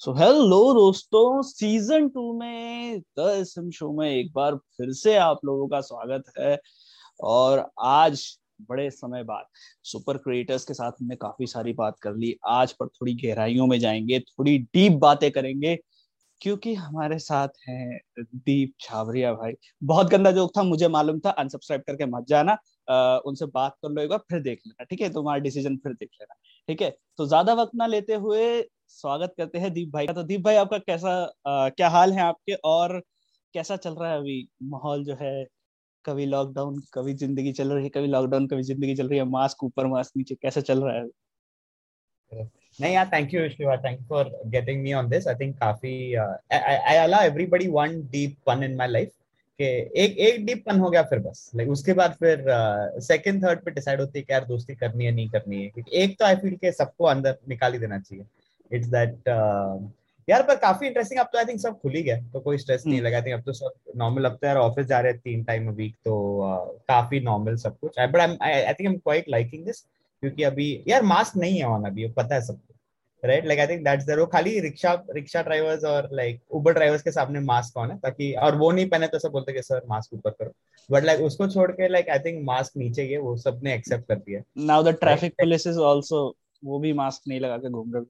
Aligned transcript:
सो 0.00 0.12
hello 0.12 0.58
दोस्तों 0.74 1.42
season 1.42 2.08
two 2.08 2.32
में 2.32 3.00
the 3.18 3.28
SM 3.30 3.70
show 3.70 3.90
में 3.92 4.08
एक 4.10 4.30
बार 4.34 4.56
फिर 4.76 4.92
से 4.92 5.16
आप 5.16 5.40
लोगों 5.44 5.66
का 5.68 5.80
स्वागत 5.80 6.24
है। 6.38 6.58
और 7.20 7.64
आज 7.84 8.22
बड़े 8.68 8.88
समय 8.90 9.24
बाद 9.24 9.46
सुपर 9.84 10.16
क्रिएटर्स 10.16 10.64
के 10.64 10.74
साथ 10.74 10.92
हमने 11.00 11.16
काफ़ी 11.16 11.46
सारी 11.46 11.72
बात 11.72 11.98
कर 12.02 12.14
ली। 12.16 12.34
आज 12.48 12.72
पर 12.72 12.88
थोड़ी 12.88 13.14
गहराइयों 13.24 13.66
में 13.66 13.78
जाएँगे 13.80 14.20
थोड़ी 14.20 14.56
डीप 14.58 14.98
बातें 15.00 15.30
करेंगे 15.32 15.76
क्योंकि 16.40 16.74
हमारे 16.76 17.18
साथ 17.18 17.48
हैं 17.68 18.00
दीप 18.20 18.74
छावरिया 18.80 19.32
भाई। 19.34 19.52
बहुत 19.82 20.10
गंदा 20.10 20.32
जोक 20.32 20.56
था 20.56 20.62
मुझे 20.64 20.88
मालूम 20.88 21.20
था 21.20 21.30
अनसब्सक्राइब 21.32 21.82
करके 21.86 22.06
मत 22.06 22.26
जाना। 22.28 22.58
आ, 22.88 23.18
उनसे 23.18 23.46
बात 23.48 23.76
कर 23.82 23.90
लो 23.90 24.02
एक 24.02 24.10
बार 24.10 24.18
फिर 24.30 24.42
देख 24.42 24.60
लेना 24.66 24.84
ठीक 24.84 25.00
है? 25.00 25.12
तुम्हारा 25.12 25.38
डिसीज़न 25.40 25.76
फिर 25.76 25.92
देख 25.94 26.10
लेना 26.20 26.34
ठीक 26.68 26.82
है? 26.82 26.96
तो 27.18 27.26
ज़्यादा 27.26 27.54
वक्त 27.54 27.72
ना 27.76 27.86
लेते 27.86 28.14
हुए 28.16 28.60
स्वागत 28.90 29.34
करते 29.38 29.58
हैं 29.58 29.72
दीप 29.72 29.90
भाई 29.92 30.06
का। 30.06 30.12
तो 30.12 30.22
दीप 30.22 30.40
भाई 30.42 30.56
आपका 30.56 30.78
कैसा 30.78 31.10
आ, 31.46 31.68
क्या 31.70 31.88
हाल 31.88 32.12
है 32.12 32.20
आपके? 32.22 32.54
और 32.64 32.98
कैसा 33.54 33.76
चल 33.76 33.94
रहा 33.94 34.10
है 34.10 34.18
अभी 34.18 34.48
माहौल 34.64 35.04
जो 35.04 35.14
है? 35.20 35.44
कभी 36.04 36.26
लॉकडाउन 36.26 36.80
कभी 36.94 37.14
ज़िंदगी 37.14 37.52
चल 37.52 37.72
रही 37.72 37.84
है 37.84 37.90
कभी 37.90 38.06
लॉकडाउन 38.06 38.46
कभी 38.48 38.62
ज़िंदगी 38.62 38.94
चल 38.96 39.08
रही 39.08 39.18
है। 39.18 39.24
मास्क 39.26 39.64
ऊपर 39.64 39.86
मास्क 39.86 40.16
नीचे 40.16 40.34
कैसा 40.34 40.60
चल 40.60 40.82
रहा 40.84 40.94
है? 40.94 41.04
नहीं 42.78 42.92
यार 42.94 43.10
thank 43.12 43.34
you 43.34 43.48
Shiva 43.48 43.76
thank 43.84 44.00
for 44.08 44.30
getting 44.46 44.82
me 44.82 44.92
on 44.92 45.08
this 45.08 45.28
I 45.28 45.34
think 45.40 45.54
काफ़ी 45.58 45.92
I 46.14 46.96
allow 46.96 47.26
everybody 47.26 47.68
one 47.68 48.00
deep 48.10 48.36
fun 48.46 48.62
in 48.64 48.76
my 48.76 48.88
life 48.88 49.12
के 49.60 49.70
एक 50.02 50.18
एक 50.28 50.44
डीप 50.46 50.64
पन 50.66 50.80
हो 50.80 50.90
गया 50.90 51.02
फिर 51.04 51.18
बस। 51.18 51.50
लाइक 51.56 51.70
उसके 51.70 51.92
बाद 51.92 52.14
फिर 52.20 52.44
सेकंड 53.02 53.44
थर्ड 53.44 53.64
पे 53.64 53.70
डिसाइड 53.70 54.00
होती 54.00 54.18
है 54.18 54.24
कि 54.24 54.32
यार 54.32 54.44
दोस्ती 54.46 54.74
करनी 54.76 55.04
है 55.04 55.12
नहीं 55.12 55.28
करनी 55.28 55.62
है। 55.62 55.84
एक 55.94 56.18
तो 56.18 56.24
आई 56.24 56.36
फील 56.36 56.56
के 56.56 56.72
सबको 56.72 57.04
अंदर 57.06 57.38
निकाल 57.48 57.72
ही 57.72 57.78
देना 57.78 57.98
चाहिए। 58.00 58.24
इट्स 58.72 58.88
दैट 58.88 59.14
uh, 59.30 59.90
यार 60.28 60.42
पर 60.42 60.56
काफ़ी 60.56 60.86
इंटरेस्टिंग 60.86 61.20
अब 61.20 61.28
तो 61.32 61.38
आई 61.38 61.44
थिंक 61.44 61.60
सब 61.60 61.78
खुल 61.80 61.92
ही 61.92 62.02
गया 62.02 62.20
तो 62.32 62.40
कोई 62.40 62.58
स्ट्रेस 62.58 62.82
नहीं. 62.86 63.00
लगा 63.02 63.20
थिंक 63.20 63.34
अब 63.34 63.44
तो 63.44 63.52
सब 63.52 63.92
नॉर्मल 63.96 64.24
अब 64.24 64.38
तो 64.40 64.46
यार 64.46 64.56
ऑफ़िस 64.58 64.86
जा 64.86 65.00
रहे 65.00 65.12
हैं 65.12 65.20
तीन 65.24 65.44
टाइम 65.44 65.68
अ 65.68 65.72
वीक 65.74 65.94
तो 66.04 66.16
uh, 66.44 66.80
काफ़ी 66.88 67.20
नॉर्मल 67.20 67.56
सब 67.56 67.78
कुछ। 67.78 68.00
But 68.00 68.16
I 68.16 68.28
think 68.28 68.42
I 68.42 68.86
am 68.86 68.96
quite 68.96 69.28
liking 69.28 69.64
this 69.66 69.80
क्योंकि 70.22 70.42
अभी 70.42 70.72
यार 70.88 71.02
मास्क 71.04 71.36
नहीं 71.36 71.58
है 71.58 71.66
ऑन 71.66 71.84
अभी 71.84 72.06
पता 72.12 72.34
है 72.34 72.40
सबको 72.40 72.74
right 73.22 73.46
like 73.46 73.60
I 73.60 73.66
think 73.66 73.82
that's 73.84 74.04
there 74.04 74.18
वो 74.20 74.26
खाली 74.32 74.58
रिक्शा 74.60 74.92
रिक्शा 75.10 75.42
ड्राइवर्स 75.42 75.84
और 75.84 76.08
लाइक 76.12 76.40
उबर 76.54 76.72
ड्राइवर्स 76.72 77.02
के 77.02 77.10
सामने 77.12 77.40
मास्क 77.40 77.76
ऑन 77.76 77.90
है 77.90 77.96
ताकि 77.98 78.32
और 78.42 78.56
वो 78.56 78.70
नहीं 78.70 78.88
पहने 78.88 79.06
तो 79.06 79.18
सब 79.18 79.32
बोलते 79.32 79.52
कि 79.52 79.62
सर 79.62 79.80
मास्क 79.88 80.14
ऊपर 80.14 80.30
करो। 80.30 80.50
बट 80.90 81.04
लाइक 81.04 81.20
उसको 81.20 81.48
छोड़ 81.48 81.70
के 81.72 81.88
लाइक 81.88 82.08
आई 82.08 82.18
थिंक 82.18 82.44
मास्क 82.44 82.76
नीचे 82.76 83.06
गए 83.06 83.16
वो 83.16 83.36
सबने 83.36 83.74
एक्सेप्ट 83.74 84.08
कर 84.08 84.18
दिया। 84.18 84.42
Now 84.66 84.82
the 84.82 84.94
traffic 85.00 85.32
police 85.40 85.66
is 85.66 85.80
also 85.80 86.22
वो 86.64 86.78
भी 86.78 86.92
मास्क 86.92 87.28
नहीं 87.28 87.40
लगा 87.40 87.56
के 87.56 87.70
घूम 87.70 87.94
रहे। 87.94 88.04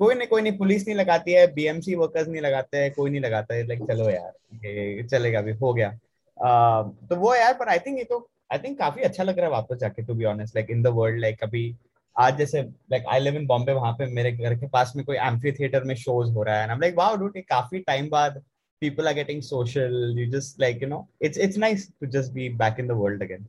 कोई 0.00 0.14
नहीं 0.14 0.28
कोई 0.28 0.42
नहीं 0.42 0.58
पुलिस 0.58 0.86
नहीं 0.86 0.96
लगाती 0.96 1.32
है 1.32 1.54
बीएमसी 1.54 1.94
वर्कर्स 1.94 2.28
नहीं 2.28 2.42
लगाते 2.42 2.78
हैं 2.78 2.92
कोई 2.92 3.10
नहीं 3.10 3.20
लगाता 3.20 3.54
है 3.54 3.66
लाइक 3.66 3.82
चलो 3.82 4.10
यार 4.10 4.32
ये 4.66 5.02
चलेगा 5.02 5.38
अभी 5.38 5.52
हो 5.52 5.74
गया। 5.74 5.90
uh, 5.90 7.08
तो 7.08 7.16
वो 7.16 7.34
यार 7.34 7.54
पर 7.54 7.68
आई 7.68 7.78
थिंक 7.78 7.98
ये 7.98 8.04
तो 8.04 8.30
आई 8.52 8.58
थिंक 8.58 8.78
काफ़ी 8.78 9.02
अच्छा 9.02 9.24
लग 9.24 9.36
रहा 9.36 9.46
है 9.46 9.52
वापस 9.52 9.76
जाके 9.76 10.02
to 10.02 10.14
be 10.14 10.24
honest 10.24 10.56
like 10.56 10.70
in 10.70 10.82
the 10.82 10.86
world 10.86 11.20
like 11.20 11.42
अभी 11.42 11.76
आज 12.18 12.38
जैसे 12.38 12.62
like 12.62 13.04
I 13.08 13.20
live 13.20 13.34
in 13.34 13.46
Bombay 13.46 13.72
वहाँ 13.72 13.92
पे 13.92 14.06
मेरे 14.06 14.32
घर 14.32 14.54
के 14.54 14.68
पास 14.68 14.92
में 14.96 15.04
कोई 15.04 15.16
एम्फी 15.16 15.52
थिएटर 15.52 15.84
में 15.84 15.94
शोज़ 15.94 16.32
हो 16.32 16.42
रहा 16.42 16.60
है 16.60 16.68
आई 16.68 16.78
लाइक 16.78 16.94
वाओ 16.96 17.16
डूड 17.16 17.38
काफ़ी 17.38 17.78
टाइम 17.78 18.08
बाद 18.08 18.42
people 18.82 19.06
are 19.06 19.14
getting 19.14 19.40
social 19.42 19.94
you 20.18 20.26
just 20.32 20.60
like 20.60 20.80
you 20.80 20.88
know 20.88 21.08
it's 21.20 21.38
it's 21.38 21.56
nice 21.56 21.84
to 22.00 22.08
just 22.16 22.34
be 22.34 22.48
back 22.48 22.78
in 22.78 22.86
the 22.86 22.96
world 23.02 23.22
again. 23.22 23.46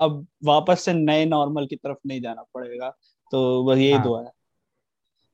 अब 0.00 0.26
वापस 0.44 0.84
से 0.84 0.92
नए 0.92 1.24
नॉर्मल 1.24 1.66
की 1.66 1.76
तरफ़ 1.76 1.98
नहीं 2.06 2.20
जाना 2.20 2.42
पड़ेगा 2.54 2.90
तो 3.32 3.64
बस 3.64 3.78
यही 3.78 3.92
हाँ. 3.92 4.02
दुआ 4.04 4.22
है। 4.22 4.39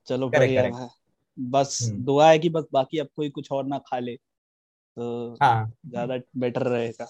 चलो 0.09 0.29
बढ़िया 0.31 0.63
है। 0.63 0.89
बस 1.39 1.79
हम्म। 1.83 2.03
दुआ 2.05 2.29
है 2.29 2.39
कि 2.39 2.49
बस 2.49 2.65
बाकी 2.73 2.99
अब 2.99 3.09
कोई 3.17 3.29
कुछ 3.31 3.51
और 3.53 3.67
ना 3.67 3.79
खा 3.87 3.99
ले 3.99 4.15
तो 4.17 5.37
हाँ. 5.43 5.73
ज़्यादा 5.87 6.19
बेटर 6.39 6.63
रहेगा। 6.63 7.07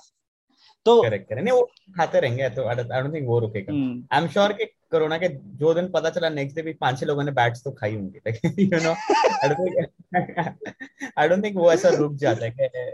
तो 0.87 1.03
करेक्ट 1.03 1.29
करेक्ट 1.29 1.45
नहीं 1.45 1.55
वो 1.55 1.63
खाते 1.97 2.21
रहेंगे 2.21 2.49
तो 2.51 2.67
आई 2.67 2.75
डोंट 2.77 3.15
थिंक 3.15 3.27
वो 3.29 3.39
रुकेगा। 3.41 3.73
आई 3.73 4.23
एम 4.23 4.29
श्योर 4.29 4.53
कि 4.53 4.65
कोरोना 4.91 5.19
के 5.19 5.29
जो 5.59 5.73
दिन 5.75 5.89
पता 5.91 6.11
चला 6.11 6.29
नेक्स्ट 6.31 6.57
डे 6.57 6.63
भी 6.63 6.73
पाँच 6.75 6.99
छह 7.01 7.07
लोगों 7.07 7.25
ने 7.25 7.33
बैट्स 7.33 7.63
तो 7.65 7.71
खाई 7.73 7.95
होंगी 7.95 8.63
you 8.63 8.81
know 8.83 8.91
I 8.91 9.49
don't 9.49 9.61
think 9.61 11.13
I 11.19 11.29
don't 11.29 11.45
think 11.45 11.57
वो 11.57 11.73
ऐसा 11.73 11.89
रुक 11.97 12.15
जाता 12.17 12.47
है 12.47 12.87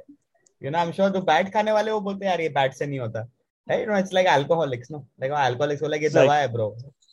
you 0.63 0.71
know 0.71 0.79
I 0.79 0.87
am 0.87 0.93
sure 0.93 1.11
जो 1.11 1.21
बैट 1.23 1.53
खाने 1.53 1.73
वाले 1.73 1.91
वो 1.93 2.01
बोलते 2.01 2.25
हैं 2.25 2.31
यार 2.31 2.41
ये 2.41 2.49
बैट 2.51 2.75
से 2.75 2.87
नहीं 2.87 2.99
होता। 3.01 3.29
You 3.69 3.87
know 3.87 3.99
it's 3.99 4.13
like 4.15 4.27
alcoholics 4.29 4.91
no 4.91 4.99
like 5.21 5.33
alcoholics 5.33 5.83
बोला 5.83 5.97
ये 5.97 6.09
दवा 6.11 6.37
है 6.37 6.53
bro 6.53 6.69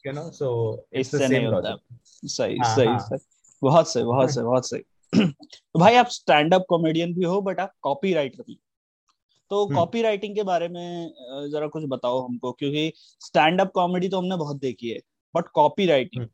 you 0.09 0.15
know? 0.15 0.29
So 0.31 0.87
it's 0.93 1.15
the 1.15 1.27
same 1.27 1.43
logic 1.43 1.99
सही 2.29 2.57
हाँ, 2.57 2.75
सही 2.75 2.87
हाँ। 2.87 2.99
सही। 2.99 3.19
बहुत 3.61 3.91
सही 3.91 4.03
बहुत 4.03 4.31
सही 4.31 4.43
बहुत 4.43 4.67
सही। 4.69 4.81
तो 5.47 5.79
भाई 5.79 5.95
आप 5.95 6.07
स्टैंड 6.07 6.53
अप 6.53 6.65
कॉमेडियन 6.69 7.13
भी 7.13 7.25
हो 7.25 7.41
बट 7.41 7.59
आप 7.59 7.73
कॉपी 7.81 8.13
राइटर 8.13 8.43
भी। 8.47 8.59
तो 9.51 9.65
कॉपी 9.65 9.97
हम्म। 9.97 10.05
राइटिंग 10.05 10.35
के 10.35 10.43
बारे 10.43 10.67
में 10.67 11.13
जरा 11.51 11.67
कुछ 11.67 11.83
बताओ 11.87 12.19
हमको 12.27 12.51
क्योंकि 12.51 12.91
स्टैंड 13.19 13.61
अप 13.61 13.71
कॉमेडी 13.71 14.09
तो 14.09 14.17
हमने 14.17 14.35
बहुत 14.37 14.59
देखी 14.59 14.89
है 14.89 14.99
but 15.35 15.47
copy 15.47 15.85
writing 15.85 16.27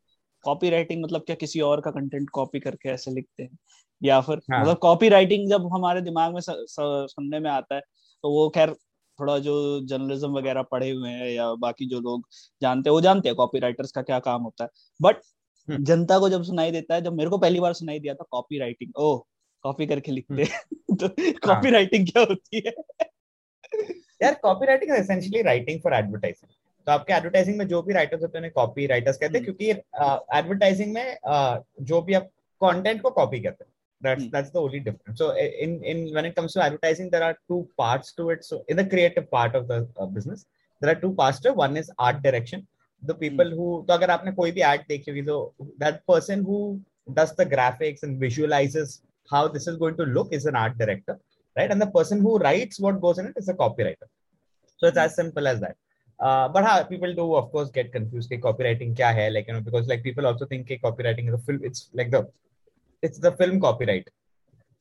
copy 0.44 0.70
writing 0.70 1.02
मतलब 1.04 1.20
क्या 1.20 1.36
किसी 1.36 1.60
और 1.60 1.80
का 1.80 1.90
कंटेंट 1.90 2.30
कॉपी 2.30 2.60
करके 2.60 2.88
ऐसे 2.88 3.10
लिखते 3.10 3.42
हैं? 3.42 3.58
या 4.02 4.20
फिर 4.20 4.40
हाँ. 4.52 4.60
मतलब 4.60 4.76
कॉपी 4.76 5.08
राइटिंग 5.08 5.48
जब 5.50 5.68
हमारे 5.72 6.00
दिमाग 6.00 6.34
में 6.34 6.40
सुनने 6.44 7.40
में 7.40 7.50
आता 7.50 7.74
है 7.74 7.80
तो 8.22 8.30
वो 8.30 8.48
खैर 8.48 8.74
थोड़ा 9.18 9.38
जो 9.38 9.54
जर्नलिज्म 9.86 10.30
वगैरह 10.32 10.62
पढ़े 10.70 10.90
हुए 10.90 11.10
हैं 11.10 11.30
या 11.30 11.52
बाकी 11.58 11.86
जो 11.86 12.00
लोग 12.00 12.26
जानते 12.62 12.90
हैं 12.90 12.92
वो 12.92 13.00
जानते 13.00 13.28
हैं 13.28 13.36
कॉपी 13.36 13.58
राइटर्स 13.58 13.92
का 13.92 14.02
क्या 14.02 14.18
काम 14.20 14.42
होता 14.42 14.64
है 14.64 14.70
बट 15.00 15.20
हम्म। 15.68 15.84
जनता 15.84 16.18
को 16.18 16.28
जब 16.28 16.42
सुनाई 16.44 16.70
देता 16.72 16.94
है 16.94 17.02
जब 17.02 17.14
मेरे 17.14 17.30
को 17.30 17.38
पहली 17.38 17.60
बार 17.60 17.72
सुनाई 17.74 18.00
दिया 18.00 18.14
था 18.14 18.24
कॉपी 18.30 18.58
राइटिंग 18.58 18.92
ओ 18.96 19.16
कॉपी 19.64 19.86
करके 19.86 20.12
लिखते 20.12 20.42
हम्म। 20.42 20.96
तो 20.98 21.08
कॉपी 21.46 21.70
राइटिंग 21.70 22.06
क्या 22.06 22.22
होती 22.22 22.62
है 22.66 22.72
यार 24.22 24.34
copywriting 24.66 24.92
essentially 24.92 25.42
writing 25.42 25.80
for 25.80 25.94
advertising 25.94 26.50
तो 26.86 26.92
आपके 26.92 27.12
एडवर्टाइजिंग 27.12 27.56
में 27.58 27.66
जो 27.68 27.82
भी 27.82 27.94
राइटर्स 27.94 28.22
होते 28.22 28.38
हैं 28.38 28.50
कॉपी 28.52 28.86
राइटर्स 28.86 29.16
कहते 29.16 29.38
हैं 29.38 29.44
हम्म। 29.44 29.54
क्योंकि 29.56 30.38
एडवर्टाइजिंग 30.38 30.92
में 30.94 31.56
जो 31.82 32.00
भी 32.02 32.14
आप 32.14 32.28
कंटेंट 32.60 33.02
को 33.02 33.10
कॉपी 33.10 33.40
करते 33.40 33.64
हैं 33.64 33.72
that's 34.05 34.23
mm. 34.23 34.31
that's 34.31 34.51
the 34.51 34.61
only 34.61 34.79
difference 34.79 35.17
so 35.23 35.27
in 35.35 35.71
in 35.83 36.13
when 36.15 36.25
it 36.25 36.35
comes 36.35 36.53
to 36.53 36.63
advertising 36.67 37.09
there 37.09 37.23
are 37.23 37.37
two 37.47 37.61
parts 37.77 38.13
to 38.13 38.29
it 38.29 38.43
so 38.43 38.63
in 38.67 38.77
the 38.77 38.85
creative 38.93 39.29
part 39.29 39.55
of 39.55 39.67
the 39.67 39.87
uh, 39.99 40.05
business 40.05 40.45
there 40.79 40.91
are 40.91 40.99
two 41.05 41.13
parts 41.13 41.39
to 41.39 41.49
it 41.49 41.55
one 41.55 41.75
is 41.77 41.91
art 41.99 42.21
direction 42.23 42.65
the 43.09 43.17
people 43.23 43.45
mm. 43.45 43.57
who 43.57 43.67
तो 43.87 43.93
अगर 43.93 44.11
आपने 44.11 44.31
कोई 44.39 44.51
भी 44.51 44.61
ad 44.71 44.87
देखी 44.87 45.11
होगी 45.11 45.25
तो 45.27 45.37
that 45.83 46.05
person 46.11 46.43
who 46.49 46.79
does 47.19 47.35
the 47.35 47.45
graphics 47.45 48.03
and 48.03 48.19
visualizes 48.19 49.01
how 49.31 49.47
this 49.47 49.67
is 49.67 49.77
going 49.77 49.95
to 50.01 50.05
look 50.17 50.33
is 50.39 50.45
an 50.45 50.55
art 50.55 50.77
director 50.77 51.19
right? 51.57 51.71
And 51.71 51.81
the 51.81 51.87
person 51.87 52.21
who 52.21 52.37
writes 52.37 52.79
what 52.79 53.01
goes 53.01 53.17
in 53.17 53.27
it 53.27 53.33
is 53.35 53.49
a 53.49 53.53
copywriter. 53.53 54.07
So 54.77 54.87
it's 54.87 54.97
as 54.97 55.15
simple 55.15 55.47
as 55.47 55.59
that. 55.59 55.75
Uh, 56.19 56.47
but 56.47 56.63
how 56.63 56.83
people 56.83 57.13
do, 57.13 57.35
of 57.35 57.51
course, 57.51 57.69
get 57.69 57.91
confused. 57.91 58.29
Ke 58.29 58.39
copywriting 58.39 58.95
kya 58.95 59.13
hai? 59.13 59.29
Like 59.29 59.47
you 59.47 59.53
know, 59.53 59.61
because 59.61 59.87
like 59.87 60.03
people 60.03 60.27
also 60.27 60.45
think 60.45 60.67
ke 60.67 60.81
copywriting 60.81 61.27
is 61.29 61.33
a 61.33 61.39
film. 61.39 61.61
It's 61.63 61.89
like 61.93 62.11
the 62.11 62.27
it's 63.03 63.19
the 63.19 63.31
film 63.31 63.59
copyright, 63.59 64.07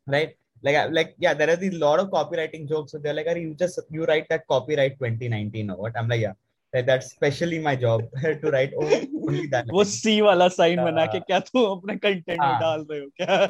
right? 0.07 0.37
Like 0.63 0.91
like 0.91 1.15
yeah, 1.19 1.35
there 1.35 1.51
are 1.51 1.57
these 1.57 1.75
lot 1.75 2.01
of 2.01 2.11
copywriting 2.11 2.69
jokes. 2.69 2.93
So 2.93 2.99
they're 2.99 3.15
like, 3.15 3.27
Are 3.27 3.39
you 3.39 3.55
just 3.55 3.81
you 3.91 4.05
write 4.05 4.29
that 4.29 4.47
copyright 4.47 4.99
2019 4.99 5.71
or 5.71 5.77
what? 5.77 5.97
I'm 5.97 6.09
like, 6.09 6.21
yeah. 6.21 6.35
that's 6.73 7.11
specially 7.11 7.59
my 7.59 7.75
job 7.77 8.03
to 8.43 8.51
write 8.51 8.75
only 8.81 9.47
that. 9.55 9.71
वो 9.73 9.85
सी 9.85 10.21
वाला 10.21 10.49
sign 10.49 10.83
बना 10.85 11.07
के 11.15 11.21
क्या 11.21 11.39
तू 11.49 11.65
अपने 11.65 11.97
content 11.97 12.41
में 12.41 12.59
डाल 12.61 12.87
रहे 12.91 13.01
हो 13.01 13.09
क्या? 13.17 13.47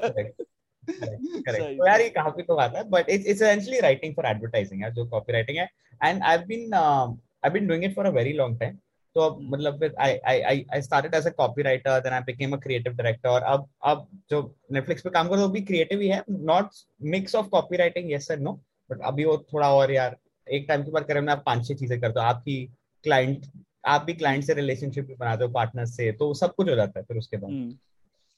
करेक्ट 1.46 1.76
तो 1.78 1.86
यार 1.86 2.00
ये 2.00 2.08
काफी 2.10 2.42
तो 2.42 2.56
आता 2.56 2.78
है 2.78 2.84
but 2.90 3.10
it's 3.10 3.26
it's 3.26 3.42
essentially 3.42 3.80
writing 3.80 4.14
for 4.14 4.26
advertising 4.26 4.82
है 4.84 4.90
जो 4.94 5.04
कॉपीराइटिंग 5.06 5.58
है 5.58 5.68
and 6.04 6.22
I 6.22 6.36
have 6.36 6.46
been 6.46 6.74
I 6.74 7.50
been 7.50 7.66
doing 7.66 7.84
it 7.84 7.94
for 7.96 8.06
a 8.06 8.10
very 8.20 8.32
long 8.32 8.58
time 8.60 8.78
तो 9.15 9.21
अब. 9.21 9.39
मतलब 9.41 9.79
फिर 9.79 9.93
I 9.99 10.17
I 10.27 10.65
I 10.73 10.81
started 10.81 11.15
as 11.15 11.27
a 11.27 11.29
copywriter 11.37 11.99
then 11.99 12.13
I 12.13 12.21
became 12.25 12.53
a 12.53 12.59
creative 12.59 12.93
director 12.93 13.29
और 13.29 13.41
अब 13.53 13.67
अब 13.83 14.07
जो 14.29 14.41
नेटफ्लिक्स 14.71 15.03
पे 15.03 15.09
काम 15.09 15.29
कर 15.29 15.37
वो 15.37 15.47
भी 15.47 15.61
क्रिएटिव 15.61 16.01
ही 16.01 16.07
है 16.07 16.23
not 16.29 16.69
mix 17.15 17.35
of 17.35 17.47
copywriting 17.49 18.11
yes 18.11 18.31
and 18.31 18.41
no 18.41 18.53
but 18.89 19.01
अभी 19.03 19.25
वो 19.25 19.37
थोड़ा 19.53 19.73
और 19.73 19.91
यार 19.91 20.17
एक 20.47 20.65
टाइम 20.67 20.83
के 20.83 20.91
बाद 20.91 21.05
करें 21.05 21.27
आप 21.27 21.43
पाँच 21.45 21.67
छह 21.67 21.73
चीज़ें 21.73 21.99
करते 22.01 22.19
हो 22.19 22.25
आपकी 22.25 22.63
क्लाइंट 23.03 23.45
आप 23.85 24.03
भी 24.03 24.13
क्लाइंट 24.13 24.43
से 24.43 24.53
रिलेशनशिप 24.53 25.05
भी 25.05 25.15
बनाते 25.15 25.43
हो 25.43 25.49
पार्टनर 25.51 25.85
से 25.85 26.11
तो 26.11 26.33
सब 26.33 26.53
कुछ 26.55 26.69
हो 26.69 26.75
जाता 26.75 26.99
है 26.99 27.05
फिर 27.05 27.17
उसके 27.17 27.37
बाद 27.37 27.51
hmm. 27.51 27.73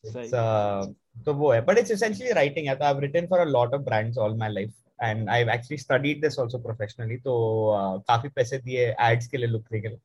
Uh, 0.04 0.94
तो 1.26 1.34
वो 1.34 1.52
है 1.52 1.62
बट 1.62 1.78
इट्स 1.78 1.92
एसेंशियली 1.92 2.34
राइटिंग 2.34 2.68
है 2.68 2.76
तो 2.76 2.86
I 2.86 2.92
have 2.94 3.00
written 3.00 3.28
for 3.28 3.40
a 3.40 3.44
lot 3.44 3.74
of 3.74 3.82
brands 3.82 4.18
all 4.18 4.36
my 4.38 4.50
life 4.50 4.74
and 5.00 5.30
I 5.30 5.40
have 5.40 5.50
actually 5.50 5.78
studied 5.78 6.22
this 6.22 6.40
also 6.40 6.58
professionally 6.58 7.18
तो 7.18 7.34
uh, 7.78 8.04
काफ़ी 8.08 8.30
पैसे 8.30 8.58
दिए 8.58 8.86
एड्स 9.02 9.28
के 9.28 9.38
लिए 9.38 9.48
लुक 9.48 9.66
के 9.68 9.80
लिए 9.80 9.98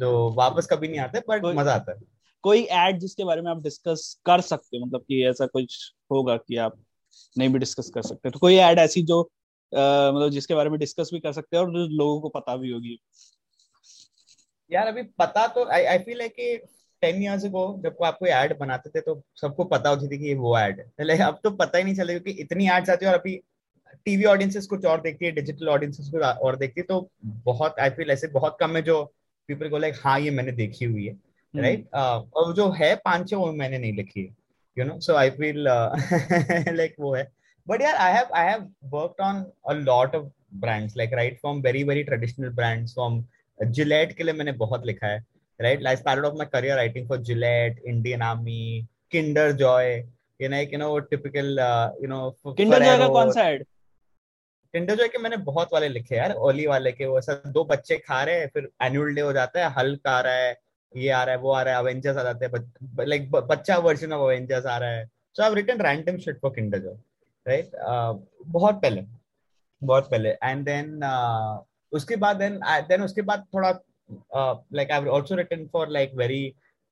जो 0.00 0.10
वापस 0.34 0.66
कभी 0.66 0.88
नहीं 0.88 1.00
आते 1.00 1.20
बट 1.28 1.44
मज़ा 1.56 1.74
आता 1.74 1.92
है। 1.92 1.98
कोई 2.44 2.62
एड 2.62 2.98
जिसके 2.98 3.24
बारे 3.24 3.42
में 3.42 3.50
आप 3.50 3.62
डिस्कस 3.62 4.20
कर 4.26 4.40
सकते 4.42 4.76
हो 4.76 4.84
मतलब 4.86 5.00
कि 5.00 5.24
ऐसा 5.28 5.46
कुछ 5.48 5.76
होगा 6.12 6.36
कि 6.36 6.56
आप 6.58 6.78
नहीं 7.36 7.48
भी 7.48 7.58
डिस्कस 7.58 7.90
कर 7.94 8.02
सकते 8.02 8.30
तो 8.30 8.38
कोई 8.38 8.56
एड 8.58 8.78
ऐसी 8.78 9.02
जो 9.02 9.20
uh, 9.22 10.14
मतलब 10.14 10.30
जिसके 10.30 10.54
बारे 10.54 10.70
में 10.70 10.78
डिस्कस 10.80 11.10
भी 11.12 11.20
कर 11.20 11.32
सकते 11.32 11.56
हैं 11.56 11.64
और 11.64 11.72
लोगों 11.72 12.20
को 12.20 12.28
पता 12.30 12.56
भी 12.56 12.70
होगी। 12.70 12.98
यार 14.70 14.86
अभी 14.86 15.02
पता 15.18 15.46
तो 15.46 15.68
आई 15.70 15.84
आई 15.84 15.98
फील 15.98 16.20
है 16.20 16.28
कि 16.28 16.56
टेन 17.02 17.22
ईयर्स 17.22 17.44
को 17.46 17.62
जब 17.84 18.04
आप 18.04 18.18
कोई 18.18 18.30
एड 18.30 18.58
बनाते 18.58 18.90
थे 18.90 19.00
तो 19.00 19.20
सबको 19.40 19.64
पता 19.64 19.90
होती 19.90 20.08
थी 20.08 20.18
कि 20.18 20.26
ये 20.28 20.34
वो 20.36 20.58
एड 20.58 20.80
है। 20.80 21.04
लाइक 21.04 21.20
अब 21.20 21.38
तो 21.44 21.50
पता 21.50 21.78
ही 21.78 21.84
नहीं 21.84 21.94
चले 21.94 22.18
क्योंकि 22.18 22.40
इतनी 22.42 22.68
एड्स 22.70 22.90
आती 22.90 23.06
है 23.06 23.12
और 23.12 23.18
अभी 23.18 23.40
टीवी 24.04 24.24
ऑडियंसेस 24.24 24.66
कुछ 24.66 24.84
और 24.84 25.00
देखती 25.00 25.26
है 25.26 25.30
डिजिटल 25.32 25.68
ऑडियंसेस 25.68 26.10
कुछ 26.10 26.22
और 26.22 26.56
देखती 26.56 26.80
है 26.80 26.86
तो 26.86 27.08
बहुत 27.24 27.78
आई 27.80 27.90
फील 27.90 28.10
ऐसे 28.10 28.28
बहुत 28.28 28.56
कम 28.60 28.76
है 28.76 28.82
जो 28.82 29.02
पीपल 29.50 29.68
को 29.68 29.78
लाइक 29.78 29.94
हाँ 30.02 30.18
ये 30.20 30.30
मैंने 30.30 30.52
देखी 30.52 30.84
हुई 30.84 31.06
है 31.06 31.16
राइट 31.54 31.94
और 31.94 32.54
जो 32.54 32.70
है 32.70 32.94
पाँच 33.04 33.28
छह 33.30 33.36
वो 33.36 33.52
मैंने 33.52 33.78
नहीं 33.78 33.92
लिखी 33.92 34.20
है 34.20 34.34
you 34.76 34.84
know 34.84 34.98
so 35.00 35.14
I 35.14 35.30
feel 35.30 35.64
like 36.74 36.94
वो 37.00 37.14
है 37.14 37.30
बट 37.66 37.82
यार 37.82 37.94
I 37.94 38.12
have 38.12 38.34
I 38.34 38.46
have 38.46 38.68
worked 38.84 39.22
on 39.22 39.44
a 39.68 39.72
lot 39.72 40.14
of 40.14 40.26
brands 40.54 40.96
like 40.96 41.12
right 41.14 41.40
from 41.40 41.60
very 41.60 41.82
very 41.84 42.02
traditional 42.02 42.48
brands 42.50 42.94
from 42.94 43.24
Gillette 43.58 44.12
के 44.12 44.24
लिए 44.24 44.34
मैंने 44.34 44.52
बहुत 44.52 44.86
लिखा 44.86 45.06
है 45.06 45.24
right 45.60 45.82
like 45.82 45.98
started 45.98 46.24
off 46.24 46.34
my 46.34 46.46
career 46.52 46.76
writing 46.76 47.08
for 47.08 47.18
Gillette 47.22 47.82
Indian 47.86 48.22
Army 48.22 48.88
Kinder 49.10 49.52
Joy 49.52 49.94
you 50.40 50.48
know 50.48 50.56
you 50.56 50.78
know 50.78 50.98
typical 50.98 51.58
you 52.02 52.08
know 52.08 52.30
Kinder 52.46 52.84
Joy 52.84 52.98
का 52.98 53.08
कौन 53.08 53.32
सा 53.32 53.48
add 54.74 54.80
Kinder 54.80 54.94
Joy 54.96 55.08
के 55.08 55.18
मैंने 55.18 55.36
बहुत 55.36 55.68
वाले 55.72 55.88
लिखे 55.88 56.16
यार 56.16 56.32
ओली 56.32 56.66
वाले 56.66 56.90
के 56.92 57.06
वो 57.06 57.18
ऐसा 57.18 57.34
दो 57.46 57.64
बच्चे 57.64 57.96
खा 57.98 58.22
रहे 58.24 58.40
हैं 58.40 58.48
फिर 58.54 58.68
एनुअल 58.82 59.14
डे 59.14 59.20
हो 59.20 59.32
जाता 59.32 59.60
है 59.60 59.72
हल्क 59.74 60.06
आ 60.06 60.20
रहा 60.20 60.34
है 60.34 60.56
ये 60.94 61.08
आ 61.10 61.22
रहा 61.24 61.34
है 61.34 61.40
वो 61.40 61.52
आ 61.52 61.62
रहा 61.62 61.74
है 61.74 61.80
अवेंजर्स 61.80 62.16
आ 62.16 62.22
जाते 62.22 62.46
हैं 62.46 63.06
लाइक 63.06 63.30
बच्चा 63.30 63.76
वर्जन 63.78 64.12
ऑफ़ 64.12 64.22
अवेंजर्स 64.22 64.66
आ 64.66 64.76
रहा 64.78 64.90
है। 64.90 65.06
So 65.36 65.42
I 65.42 65.54
written 65.54 65.80
random 65.82 66.18
shit 66.18 66.38
for 66.42 66.50
Kinder 66.50 66.78
Joy 66.78 66.94
right 67.46 67.70
बहुत 68.46 68.80
पहले 68.82 69.04
बहुत 69.82 70.10
पहले। 70.10 70.30
एंड 70.44 70.64
देन 70.64 71.00
uh, 71.00 71.66
उसके 71.92 72.16
बाद 72.16 72.36
देन 72.36 72.60
देन 72.88 73.02
उसके 73.02 73.22
बाद 73.22 73.46
थोड़ा 73.54 73.70
like 74.74 74.90
I 74.90 75.08
also 75.14 75.34
written 75.34 75.66
for 75.72 75.88
like 75.88 76.14
very 76.14 76.42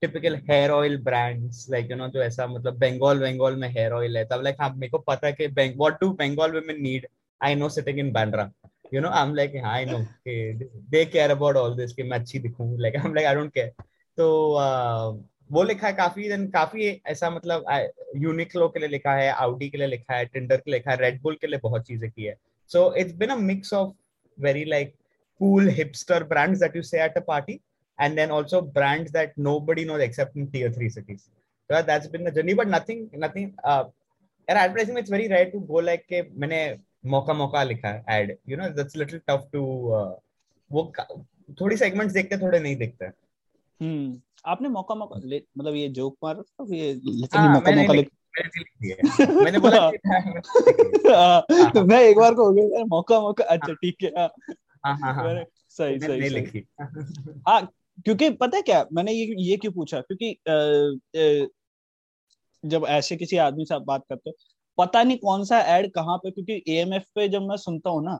typical 0.02 0.36
hair 0.50 0.70
oil 0.70 0.96
brands 1.04 1.66
like 1.70 1.90
you 1.90 1.96
know 1.96 2.08
जो 2.08 2.22
ऐसा 2.22 2.46
मतलब 2.46 2.78
बंगाल 2.78 3.18
बंगाल 3.20 3.56
में 3.56 3.68
हेयर 3.68 3.92
ऑयल 3.92 4.16
है। 4.16 4.24
तब 4.24 4.42
लाइक 4.44 4.56
हाँ 4.60 4.72
मेरे 4.76 4.90
को 4.90 4.98
पता 4.98 5.26
है 5.26 5.32
कि 5.32 5.46
what 5.46 6.00
do 6.00 6.10
Bengal 6.12 6.52
women 6.52 6.82
need 6.82 7.06
I 7.41 7.55
know 7.55 7.69
sitting 7.69 7.99
in 7.99 8.11
Bandra 8.13 8.51
you 8.93 9.01
know 9.03 9.11
i'm 9.19 9.31
like 9.37 9.53
i 9.67 9.77
know 9.89 9.99
okay, 9.99 10.55
they 10.91 10.99
care 11.13 11.29
about 11.35 11.57
all 11.59 11.75
this 11.77 11.93
कि 11.93 12.03
मैं 12.09 12.17
अच्छी 12.19 12.39
दिखूं 12.39 12.67
like 12.85 12.97
i'm 12.99 13.15
like 13.17 13.29
i 13.29 13.35
don't 13.37 13.53
care 13.55 13.69
तो 14.17 14.25
uh, 14.63 15.15
वो 15.51 15.63
लिखा 15.63 15.87
है 15.87 15.93
काफी 15.93 16.27
देन 16.29 16.45
काफी 16.51 16.89
ऐसा 17.07 17.29
मतलब 17.29 17.65
यूनिक्लो 18.23 18.67
के 18.75 18.79
लिए 18.79 18.89
लिखा 18.89 19.13
है 19.15 19.29
आउडी 19.31 19.69
के 19.69 19.77
लिए 19.77 19.87
लिखा 19.87 20.15
है 20.15 20.25
टिंडर 20.25 20.57
के 20.57 20.71
लिए 20.71 20.77
लिखा 20.79 20.91
है 20.91 20.97
रेडबुल 20.97 21.35
के 21.41 21.47
लिए 21.47 21.59
बहुत 21.63 21.85
चीजें 21.87 22.09
की 22.11 22.23
है 22.23 22.35
so 22.69 22.93
it's 22.97 23.13
been 23.23 23.29
a 23.29 23.35
mix 23.49 23.73
of 23.73 23.93
very 24.37 24.65
like 24.65 24.95
cool 25.39 25.61
hipster 25.61 26.27
brands 26.27 26.59
that 26.59 26.75
you 26.75 26.83
say 26.83 26.99
at 26.99 27.17
a 27.17 27.21
party 27.21 27.61
and 27.99 28.17
then 28.17 28.31
also 28.31 28.61
brands 28.61 29.11
that 29.11 29.37
nobody 29.37 29.85
knows 29.85 30.01
except 30.01 30.35
in 30.35 30.47
tier 30.47 30.71
3 30.71 30.89
cities 30.89 31.29
so 31.69 31.81
that's 31.81 32.07
been 32.07 32.23
the 32.23 32.31
journey 32.31 32.53
but 32.53 32.67
nothing 32.67 33.09
nothing 33.13 33.53
uh 33.63 33.83
at 34.47 34.57
advertising 34.57 34.97
it's 34.97 35.09
very 35.09 35.27
rare 35.27 35.51
to 35.51 35.59
go 35.71 35.83
like 35.89 36.05
ke 36.11 36.23
मैंने 36.43 36.61
मौका 37.06 37.32
मौका 37.34 37.62
लिखा 37.62 37.88
है 37.88 38.04
ad 38.20 38.36
you 38.48 38.56
know 38.56 38.68
that's 38.68 38.96
little 38.96 39.18
tough 39.18 39.48
to 39.52 39.62
वो 40.70 40.92
थोड़ी 41.60 41.76
segments 41.76 42.14
देखते 42.14 42.38
थोड़े 42.38 42.60
नहीं 42.60 42.76
देखते। 42.76 43.04
हम्म 43.80 44.20
आपने 44.46 44.68
मौका 44.68 44.94
मौका 44.94 45.16
मतलब 45.58 45.74
ये 45.74 45.88
जोक 45.88 46.16
मार 46.24 46.34
तो 46.34 46.74
ये 46.74 46.94
लिटरली 46.94 47.46
हाँ, 47.46 47.54
मौका 47.54 47.70
मौका 47.70 47.92
लिख 47.92 48.10
मैंने 49.44 49.58
बोला 49.58 49.80
हाँ। 51.16 51.84
मैं 51.84 52.00
एक 52.00 52.16
बार 52.16 52.34
को 52.34 52.44
हो 52.46 52.52
गया 52.52 52.84
मौका 52.84 53.20
मौका 53.20 53.44
अच्छा 53.44 53.72
ठीक 53.72 53.96
है। 54.02 54.10
हाँ 54.16 54.96
हाँ 54.98 55.14
हाँ 55.14 55.44
सही 55.68 55.98
सही 55.98 56.18
नहीं 56.20 56.30
लिखी। 56.30 56.64
हाँ 57.48 57.72
क्योंकि 58.04 58.30
पता 58.30 58.56
है 58.56 58.62
क्या 58.62 58.86
मैंने 58.92 59.12
ये 59.12 59.34
ये 59.38 59.56
क्यों 59.56 59.72
पूछा? 59.72 60.00
क्योंकि 60.00 60.38
जब 62.64 62.84
ऐसे 62.88 63.16
किसी 63.16 63.36
आदमी 63.36 63.64
से 63.64 63.74
आप 63.74 63.82
बात 63.82 64.04
करते 64.08 64.30
हो 64.30 64.36
पता 64.78 65.02
नहीं 65.02 65.18
कौन 65.18 65.44
सा 65.44 65.60
एड 65.76 65.90
कहाँ 65.92 66.16
पे 66.18 66.30
क्योंकि 66.30 66.62
एएमएफ 66.68 67.04
पे 67.14 67.28
जब 67.28 67.42
मैं 67.42 67.56
सुनता 67.56 67.90
हूँ 67.90 68.04
ना 68.04 68.14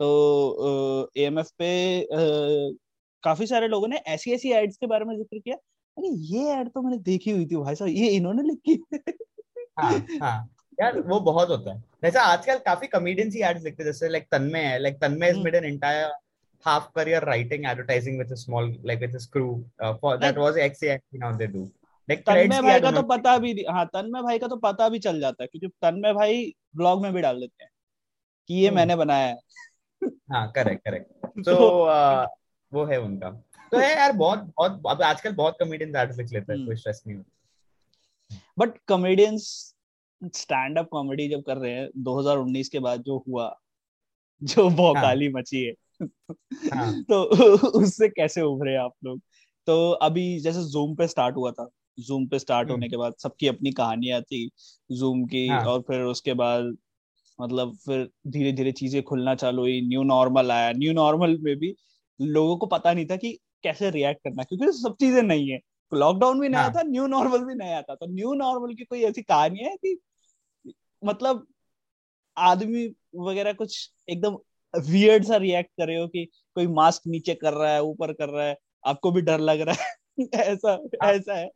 तो 0.00 1.10
एएमएफ 1.16 1.50
पे 1.58 2.00
आ, 2.02 2.76
काफ़ी 3.22 3.46
सारे 3.46 3.68
लोगों 3.68 3.88
ने 3.88 3.96
ऐसी 3.96 4.32
ऐसी 4.32 4.52
एड्स 4.52 4.76
के 4.76 4.86
बारे 4.86 5.04
में 5.04 5.16
ज़िक्र 5.16 5.38
किया। 5.38 5.56
अरे 5.96 6.08
ये 6.08 6.52
एड 6.60 6.68
तो 6.68 6.82
मैंने 6.82 6.98
देखी 7.02 7.30
हुई 7.30 7.46
थी 7.46 7.56
भाई 7.56 7.74
साहब 7.74 7.90
ये 7.90 8.08
इन्होंने 8.08 8.42
लिखी 8.42 8.82
हाँ 9.80 9.92
हाँ। 10.22 10.48
यार 10.80 11.00
वो 11.00 11.18
बहुत 11.20 11.48
होता 11.48 11.72
है। 11.72 11.82
जैसे 12.02 12.18
आजकल 12.18 12.58
काफ़ी 12.66 12.86
कॉमेडियंस 12.88 13.34
ही 13.34 13.42
एड्स 13.42 13.64
लिखते 13.64 13.82
हैं 13.82 13.90
जैसे 13.92 14.08
लाइक 14.08 14.26
तन्मय 14.32 14.60
है। 14.60 14.78
Like 14.78 15.00
Tanmay 15.00 15.30
is 15.30 15.38
made 15.38 15.54
an 15.54 15.64
entire 15.64 16.10
half 16.66 16.86
career 16.92 17.18
writing 17.20 17.66
advertising 17.70 18.16
with 18.20 18.30
a 18.32 18.36
small 18.38 18.68
like 18.82 19.02
with 19.02 19.12
a 19.14 19.20
screw 19.20 19.50
uh, 19.80 19.90
for 20.00 20.14
that 20.18 20.38
was 20.42 20.56
actually 20.56 21.20
now 21.20 21.28
they 21.42 21.46
do 21.46 21.60
Tanmay 22.16 22.62
भाई 22.62 22.80
का 22.80 22.90
तो 22.90 23.02
पता 23.02 23.38
भी 23.38 23.64
हाँ 23.70 23.86
तन्मय 23.86 24.22
भाई 24.22 24.38
का 24.38 24.48
तो 24.48 24.56
पता 24.56 24.88
भी 24.88 24.98
चल 24.98 25.20
जाता 25.20 25.42
है 25.42 25.46
क्योंकि 25.46 25.68
तन्मय 25.68 26.12
भाई 26.12 26.54
ब्लॉग 26.76 27.02
में 27.02 27.12
भी 27.12 27.20
डाल 27.20 27.40
देते 27.40 27.64
हैं 27.64 27.70
कि 28.48 28.54
ये 28.54 28.70
मैंने 28.70 28.96
बनाया 28.96 29.26
है। 29.26 29.38
हाँ 30.04 30.52
करेक्ट 30.52 30.84
करेक्ट 30.84 31.12
तो 31.44 31.56
वो 32.72 32.84
है 32.84 33.00
उनका। 33.00 33.30
तो 33.70 33.78
है 33.78 33.96
यार 33.96 34.12
बहुत 34.12 34.38
बहुत 34.38 34.82
अब 34.88 35.02
आजकल 35.02 35.32
बहुत 35.32 35.56
कॉमेडियंस 35.58 35.96
एड्स 35.96 36.18
लिख 36.18 36.32
लेते 36.32 36.52
हैं 36.52 36.66
कोई 36.66 36.76
स्ट्रेस 36.76 37.02
नहीं 37.06 37.22
but 38.58 38.68
comedians 38.88 39.74
stand 40.34 40.78
up 40.78 40.88
comedy 40.92 41.28
जब 41.28 41.42
कर 41.42 41.56
रहे 41.56 41.72
हैं 41.72 41.88
2019 42.04 42.68
के 42.68 42.78
बाद 42.78 43.02
जो 43.02 43.24
हुआ 43.28 43.60
जो 44.42 44.70
भौकाली 44.70 45.26
हाँ. 45.26 45.32
मची 45.32 45.64
है 45.64 45.74
हाँ. 46.74 47.02
तो 47.02 47.22
उससे 47.68 48.08
कैसे 48.08 48.42
उभरे 48.42 48.76
आप 48.76 48.92
लोग? 49.04 49.20
तो 49.66 49.90
अभी 49.90 50.40
जैसे 50.40 50.62
जूम 50.64 50.94
पे 50.94 51.08
स्टार्ट 51.08 51.36
हुआ 51.36 51.50
था 51.50 51.68
जूम 51.98 52.26
पे 52.26 52.38
स्टार्ट 52.38 52.70
होने 52.70 52.86
हम्म। 52.86 52.90
के 52.90 52.96
बाद 52.96 53.14
सबकी 53.18 53.46
अपनी 53.46 53.72
कहानियाँ 53.72 54.20
थी 54.22 54.48
जूम 54.90 55.24
की 55.26 55.46
हाँ. 55.48 55.64
और 55.64 55.80
फिर 55.80 56.00
उसके 56.04 56.34
बाद 56.34 56.76
मतलब 57.38 57.76
फिर 57.76 58.08
धीरे 58.26 58.52
धीरे 58.52 58.72
चीज़ें 58.72 59.02
खुलना 59.02 59.34
चालू 59.34 59.62
हुई 59.62 59.80
न्यू 59.80 60.02
नॉर्मल 60.04 60.50
आया 60.50 60.72
न्यू 60.72 60.92
नॉर्मल 60.92 61.36
में 61.40 61.56
भी 61.56 61.74
लोगों 62.20 62.56
को 62.56 62.66
पता 62.66 62.92
नहीं 62.92 63.06
था 63.06 63.16
कि 63.16 63.38
कैसे 63.62 63.90
रिएक्ट 63.90 64.22
करना 64.24 64.42
क्योंकि 64.42 64.72
सब 64.72 64.96
चीज़ें 65.00 65.22
नहीं 65.22 65.50
है 65.50 65.60
लॉकडाउन 65.92 66.40
भी 66.40 66.48
नया 66.48 66.60
हाँ. 66.60 66.72
था 66.72 66.82
न्यू 66.82 67.06
नॉर्मल 67.06 67.44
भी 67.44 67.54
नया 67.54 67.82
था 67.82 67.94
तो 67.94 68.06
न्यू 68.06 68.34
नॉर्मल 68.34 68.74
की 68.74 68.84
कोई 68.84 69.02
ऐसी 69.02 69.22
कहानी 69.22 69.58
है 69.58 69.76
कि 69.76 69.96
मतलब 71.02 71.46
आदमी 72.36 72.86
वगैरह 73.18 73.52
कुछ 73.52 73.90
एकदम 74.08 74.36
वियर्ड 74.74 75.24
सा 75.24 75.36
रिएक्ट 75.36 75.70
कर 75.78 75.86
रहे 75.86 75.96
हो 75.96 76.06
कि 76.08 76.24
कोई 76.56 76.66
मास्क 76.72 77.02
नीचे 77.06 77.34
कर 77.34 77.52
रहा 77.52 77.72
है 77.72 77.82
ऊपर 77.82 78.12
कर 78.12 78.28
रहा 78.28 78.46
है 78.46 78.56
आपको 78.84 79.10
भी 79.12 79.20
डर 79.20 79.40
लग 79.40 79.60
रहा 79.60 79.84
है 79.84 79.96
ऐसा 80.34 80.70
हाँ, 80.70 81.10
ऐसा 81.10 81.34
है 81.34 81.48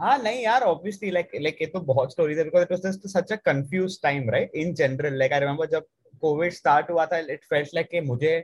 हाँ 0.00 0.18
नहीं 0.22 0.42
यार 0.42 0.62
ऑब्वियसली 0.62 1.10
लाइक 1.10 1.30
लाइक 1.34 1.56
ये 1.60 1.66
तो 1.66 1.80
बहुत 1.86 2.12
स्टोरीज 2.12 2.38
है 2.38 2.44
because 2.44 2.62
it 2.62 2.72
was 2.72 2.80
just 2.82 3.06
such 3.08 3.32
a 3.32 3.36
confuse 3.44 4.00
time 4.02 4.28
right 4.30 4.50
in 4.56 4.72
general 4.80 5.14
like 5.18 5.32
I 5.32 5.40
remember 5.40 5.66
जब 5.68 5.86
कोविड 6.20 6.52
स्टार्ट 6.52 6.90
हुआ 6.90 7.06
था 7.06 7.18
इट 7.18 7.44
फेल्ट 7.50 7.74
लाइक 7.74 7.88
कि 7.90 8.00
मुझे 8.00 8.36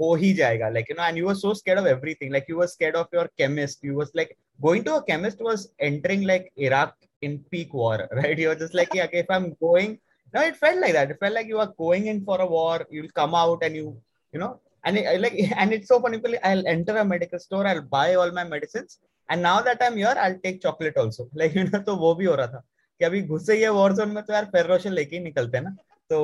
हो 0.00 0.14
ही 0.22 0.32
जाएगा 0.34 0.68
like 0.68 0.90
you 0.90 0.96
know 0.98 1.08
and 1.08 1.18
you 1.18 1.26
were 1.26 1.34
so 1.34 1.52
scared 1.54 1.80
of 1.80 1.88
everything 1.88 2.32
like 2.32 2.44
you 2.50 2.58
were 2.58 2.66
scared 2.66 2.96
of 2.96 3.16
your 3.16 3.26
chemist 3.38 3.84
you 3.84 3.98
was 3.98 4.10
like 4.16 4.34
going 4.60 4.84
to 4.84 4.92
a 4.92 5.00
chemist 5.12 5.42
was 5.42 5.68
entering 5.80 6.24
like 6.26 6.48
Iraq 6.58 6.96
in 7.22 7.36
peak 7.50 7.74
war 7.74 8.08
right 8.22 8.40
you 8.40 8.48
were 8.48 8.58
just 8.64 8.74
like 8.74 8.96
okay 9.06 9.24
if 9.26 9.36
i'm 9.38 9.52
going 9.68 9.96
no 10.34 10.50
it 10.50 10.56
felt 10.60 10.84
like 10.84 10.94
that 10.94 11.10
it 11.10 11.24
felt 11.24 11.34
like 11.38 11.50
you 11.54 11.64
are 11.64 11.72
going 11.80 12.06
in 12.12 12.24
for 12.28 12.40
a 12.44 12.52
war 12.58 12.76
you'll 12.90 13.16
come 13.18 13.36
out 13.40 13.66
and 13.66 13.76
you 13.80 13.90
you 14.34 14.40
know 14.40 14.54
and 14.84 14.98
it, 14.98 15.20
like 15.20 15.36
and 15.64 15.76
it's 15.76 15.92
so 15.92 16.00
funny 16.04 16.38
i'll 16.50 16.66
enter 16.72 16.96
a 17.02 17.04
medical 17.10 17.42
store 17.48 17.66
i'll 17.72 17.88
buy 17.98 18.08
all 18.22 18.32
my 18.38 18.44
medicines 18.54 18.98
and 19.30 19.42
now 19.42 19.60
that 19.60 19.82
i'm 19.82 19.96
here 19.96 20.14
i'll 20.24 20.38
take 20.44 20.60
chocolate 20.60 20.96
also 20.96 21.28
like 21.34 21.54
you 21.54 21.64
know 21.64 21.82
तो 21.86 21.96
वो 21.96 22.14
भी 22.14 22.24
हो 22.24 22.34
रहा 22.34 22.46
था 22.46 22.62
कि 22.98 23.04
अभी 23.04 23.22
घुसे 23.22 23.56
ही 23.56 23.66
war 23.78 23.92
zone 23.96 24.08
में 24.14 24.22
तो 24.24 24.32
यार 24.32 24.44
फेरोशन 24.56 24.92
लेके 24.92 25.16
ही 25.16 25.22
निकलते 25.22 25.58
हैं 25.58 25.64
ना 25.64 25.76
तो 26.10 26.20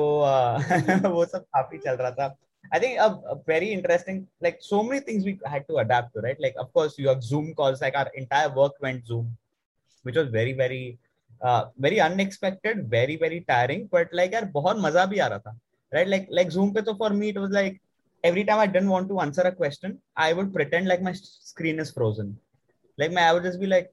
वो 1.09 1.25
सब 1.25 1.45
काफ़ी 1.55 1.77
चल 1.77 1.95
रहा 2.03 2.11
था 2.11 2.35
I 2.73 2.79
think 2.79 2.99
a, 2.99 3.19
a, 3.29 3.35
very 3.45 3.71
interesting, 3.73 4.27
like 4.39 4.59
so 4.61 4.81
many 4.81 5.01
things 5.01 5.25
we 5.25 5.37
had 5.45 5.67
to 5.67 5.77
adapt 5.77 6.13
to, 6.13 6.21
right? 6.21 6.39
Like, 6.39 6.55
of 6.57 6.71
course, 6.71 6.97
you 6.97 7.09
have 7.09 7.21
Zoom 7.21 7.53
calls, 7.53 7.81
like 7.81 7.95
our 7.95 8.09
entire 8.15 8.49
work 8.49 8.73
went 8.81 9.05
Zoom, 9.05 9.35
which 10.03 10.15
was 10.15 10.29
very, 10.29 10.53
very, 10.53 10.97
uh, 11.41 11.65
very 11.77 11.99
unexpected, 11.99 12.87
very, 12.89 13.17
very 13.17 13.41
tiring. 13.49 13.89
But 13.91 14.13
like, 14.13 14.31
यार 14.33 14.45
बहुत 14.53 14.77
मज़ा 14.85 15.05
भी 15.09 15.19
आ 15.19 15.27
रहा 15.27 15.39
था, 15.39 15.57
right? 15.91 16.07
Like, 16.07 16.27
like 16.31 16.51
Zoom 16.51 16.73
पे 16.73 16.81
तो 16.85 16.97
for 16.97 17.09
me 17.09 17.29
it 17.29 17.39
was 17.39 17.51
like 17.51 17.81
every 18.23 18.45
time 18.45 18.59
I 18.59 18.67
didn't 18.67 18.89
want 18.89 19.09
to 19.09 19.19
answer 19.19 19.41
a 19.41 19.51
question, 19.51 19.99
I 20.15 20.31
would 20.31 20.53
pretend 20.53 20.87
like 20.87 21.01
my 21.01 21.13
screen 21.13 21.79
is 21.79 21.91
frozen. 21.91 22.37
Like, 22.98 23.12
my 23.12 23.22
I 23.22 23.32
would 23.32 23.42
just 23.42 23.60
be 23.60 23.66
like, 23.66 23.92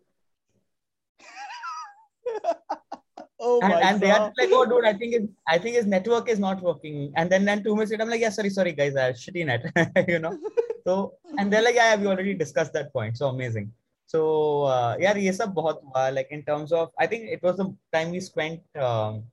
oh 3.40 3.60
and, 3.62 3.74
and 3.74 4.00
they 4.02 4.12
are 4.12 4.32
like, 4.38 4.50
oh, 4.52 4.66
dude, 4.66 4.86
I 4.86 4.94
think 4.94 5.14
it, 5.14 5.30
I 5.48 5.58
think 5.58 5.76
his 5.76 5.86
network 5.86 6.30
is 6.30 6.40
not 6.40 6.62
working. 6.62 7.12
And 7.16 7.30
then 7.30 7.44
then 7.46 7.64
two 7.64 7.76
minutes 7.76 7.92
later, 7.92 8.04
I'm 8.04 8.10
like, 8.10 8.22
yeah, 8.22 8.30
sorry, 8.30 8.50
sorry, 8.50 8.72
guys, 8.72 8.96
I 8.96 9.12
shitty 9.12 9.46
net, 9.46 10.08
you 10.08 10.20
know. 10.20 10.38
So 10.86 11.16
and 11.38 11.52
they're 11.52 11.62
like, 11.62 11.76
yeah, 11.76 11.96
we 11.96 12.08
already 12.08 12.34
discussed 12.34 12.74
that 12.74 12.94
point. 12.94 13.18
So 13.18 13.28
amazing. 13.28 13.72
So 14.06 14.64
uh, 14.64 14.96
yeah, 15.00 15.14
ये 15.14 15.32
सब 15.34 15.54
बहुत 15.54 15.82
हुआ. 15.84 16.14
Like 16.14 16.28
in 16.32 16.44
terms 16.44 16.72
of, 16.72 16.92
I 17.00 17.08
think 17.08 17.30
it 17.30 17.42
was 17.42 17.58
the 17.58 17.76
time 17.92 18.12
we 18.12 18.20
spent. 18.20 18.62
Um, 18.76 19.24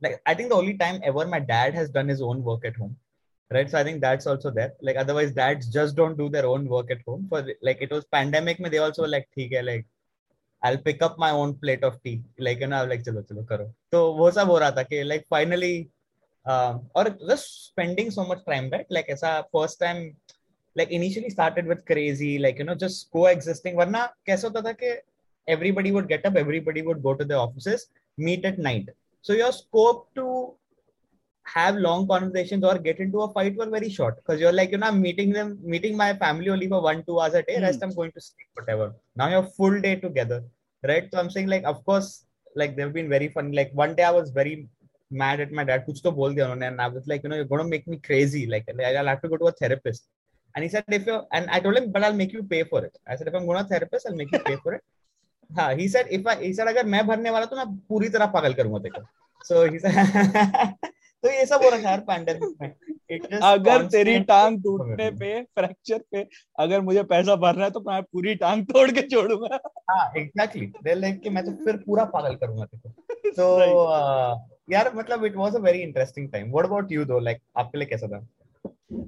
like 0.00 0.20
I 0.26 0.34
think 0.34 0.48
the 0.50 0.56
only 0.56 0.74
time 0.74 1.00
ever 1.02 1.26
my 1.26 1.40
dad 1.40 1.74
has 1.74 1.90
done 1.90 2.08
his 2.08 2.22
own 2.22 2.42
work 2.42 2.64
at 2.64 2.76
home. 2.76 2.96
right 3.50 3.70
so 3.70 3.78
i 3.78 3.84
think 3.84 4.00
that's 4.00 4.26
also 4.26 4.50
there 4.50 4.72
like 4.80 4.96
otherwise 4.96 5.32
dads 5.32 5.68
just 5.78 5.96
don't 5.96 6.16
do 6.18 6.28
their 6.28 6.46
own 6.46 6.68
work 6.74 6.90
at 6.90 7.02
home 7.06 7.26
for 7.28 7.46
like 7.62 7.80
it 7.86 7.90
was 7.90 8.04
pandemic 8.16 8.60
mein 8.60 8.72
they 8.74 8.82
also 8.86 9.02
were 9.02 9.12
like 9.16 9.28
theek 9.36 9.54
hai 9.56 9.64
like 9.70 9.84
i'll 10.62 10.82
pick 10.86 11.02
up 11.06 11.18
my 11.24 11.30
own 11.40 11.52
plate 11.64 11.84
of 11.88 11.98
tea 12.02 12.16
like 12.46 12.60
you 12.64 12.70
know 12.72 12.84
like 12.92 13.04
chalo 13.08 13.22
chalo 13.30 13.44
karo 13.50 13.66
तो 13.92 14.00
वो 14.20 14.30
सब 14.38 14.50
हो 14.50 14.58
रहा 14.58 14.70
था 14.78 14.82
कि 14.92 15.02
like 15.10 15.26
finally 15.36 15.74
uh, 16.52 16.78
और 16.96 17.16
just 17.30 17.66
spending 17.70 18.10
so 18.10 18.24
much 18.30 18.44
time 18.50 18.70
right 18.76 18.86
like 18.98 19.10
ऐसा 19.16 19.32
first 19.56 19.78
time 19.84 20.00
like 20.76 20.90
initially 20.90 21.30
started 21.30 21.66
with 21.66 21.84
crazy 21.90 22.38
like 22.38 22.58
you 22.58 22.66
know 22.70 22.78
just 22.84 23.10
coexisting 23.16 23.76
वरना 23.76 24.06
कैसे 24.26 24.48
होता 24.48 24.62
था 24.68 24.72
कि 24.82 24.96
everybody 25.54 25.90
would 25.92 26.08
get 26.08 26.26
up 26.26 26.36
everybody 26.42 26.82
would 26.82 27.02
go 27.06 27.14
to 27.14 27.24
the 27.30 27.38
offices 27.44 27.88
meet 28.26 28.44
at 28.50 28.58
night 28.66 28.86
so 29.28 29.34
your 29.40 29.52
scope 29.52 30.02
to 30.18 30.26
have 31.48 31.76
long 31.76 32.06
conversations 32.08 32.64
or 32.64 32.78
get 32.78 32.98
into 32.98 33.20
a 33.22 33.32
fight 33.32 33.56
were 33.56 33.68
very 33.68 33.90
short 33.90 34.16
because 34.16 34.40
you're 34.40 34.56
like 34.60 34.70
you 34.70 34.78
know 34.78 34.86
i'm 34.86 35.00
meeting 35.00 35.30
them 35.38 35.58
meeting 35.62 35.96
my 35.96 36.14
family 36.14 36.48
only 36.48 36.68
for 36.68 36.80
one 36.80 37.02
two 37.06 37.20
hours 37.20 37.34
a 37.34 37.42
day 37.42 37.56
mm. 37.56 37.62
rest 37.62 37.82
i'm 37.82 37.94
going 37.94 38.12
to 38.12 38.20
sleep 38.20 38.48
whatever 38.54 38.94
now 39.14 39.28
you're 39.28 39.48
full 39.58 39.78
day 39.86 39.94
together 39.96 40.42
right 40.90 41.08
so 41.12 41.18
i'm 41.20 41.30
saying 41.34 41.46
like 41.54 41.64
of 41.64 41.84
course 41.84 42.08
like 42.56 42.74
they've 42.76 42.96
been 42.98 43.10
very 43.16 43.28
fun 43.28 43.52
like 43.52 43.70
one 43.74 43.94
day 43.94 44.04
i 44.04 44.10
was 44.10 44.30
very 44.30 44.68
mad 45.10 45.38
at 45.44 45.52
my 45.52 45.64
dad 45.70 45.84
kuch 45.86 46.00
to 46.06 46.10
bol 46.10 46.32
diya 46.38 46.50
and 46.68 46.80
i 46.80 46.88
was 46.96 47.06
like 47.12 47.22
you 47.22 47.28
know 47.28 47.36
you're 47.40 47.52
going 47.52 47.64
to 47.64 47.72
make 47.76 47.86
me 47.92 47.98
crazy 48.08 48.46
like 48.54 48.64
i'll 48.72 49.12
have 49.12 49.22
to 49.24 49.28
go 49.34 49.36
to 49.42 49.50
a 49.52 49.56
therapist 49.62 50.08
and 50.54 50.62
he 50.64 50.68
said 50.74 50.96
if 50.98 51.06
you 51.10 51.20
and 51.36 51.50
i 51.56 51.60
told 51.60 51.76
him 51.78 51.92
but 51.94 52.02
i'll 52.04 52.20
make 52.22 52.32
you 52.36 52.42
pay 52.54 52.64
for 52.72 52.80
it 52.88 52.96
i 53.06 53.16
said 53.16 53.28
if 53.30 53.34
i'm 53.38 53.46
going 53.46 53.58
to 53.58 53.64
a 53.66 53.72
therapist 53.74 54.06
i'll 54.08 54.20
make 54.22 54.32
you 54.36 54.42
pay 54.50 54.56
for 54.64 54.72
it 54.78 54.84
हाँ 55.56 55.78
he 55.78 55.88
said 55.88 56.06
if 56.10 56.26
I 56.26 56.36
he 56.36 56.52
said 56.52 56.68
अगर 56.68 56.86
मैं 56.92 57.06
भरने 57.06 57.30
वाला 57.30 57.46
तो 57.46 57.56
मैं 57.56 57.66
पूरी 57.88 58.08
तरह 58.08 58.26
पागल 58.36 58.54
करूंगा 58.60 58.78
देखो 58.86 59.02
so 59.48 59.64
he 59.70 59.78
said 59.78 60.74
तो 61.23 61.29
ये 61.29 61.45
सब 61.45 61.63
हो 61.63 61.69
रहा 61.69 61.77
है 61.77 61.83
यार 61.83 61.99
पैंडेमिक 61.99 62.61
में। 62.61 63.39
अगर 63.43 63.85
तेरी 63.85 64.19
टांग 64.19 64.61
टूटने 64.63 65.09
पे 65.11 65.41
फ्रैक्चर 65.43 66.03
पे 66.11 66.25
अगर 66.59 66.81
मुझे 66.81 67.03
पैसा 67.03 67.35
भरना 67.35 67.63
है 67.63 67.71
तो 67.71 67.79
मैं 67.79 68.01
पूरी 68.03 68.35
टांग 68.35 68.63
तोड़ 68.65 68.89
के 68.91 69.01
छोड़ूँगा। 69.01 69.59
हाँ 69.89 70.11
एग्जैक्टली 70.17 70.65
दे 70.65 70.93
लाइक 70.93 71.21
कि 71.21 71.29
मैं 71.29 71.43
तो 71.45 71.51
फिर 71.65 71.77
पूरा 71.77 72.05
पागल 72.05 72.35
करूँगा 72.35 72.65
तेरे 72.65 73.31
तो 73.31 73.47
यार 74.71 74.91
मतलब 74.95 75.25
it 75.25 75.35
was 75.35 75.55
a 75.55 75.59
very 75.59 75.79
interesting 75.79 76.31
time 76.31 76.51
what 76.51 76.65
about 76.65 76.91
you 76.91 77.05
though 77.05 77.19
like 77.19 77.41
आपके 77.57 77.77
लिए 77.77 77.87
कैसा 77.87 78.07
था? 78.07 78.27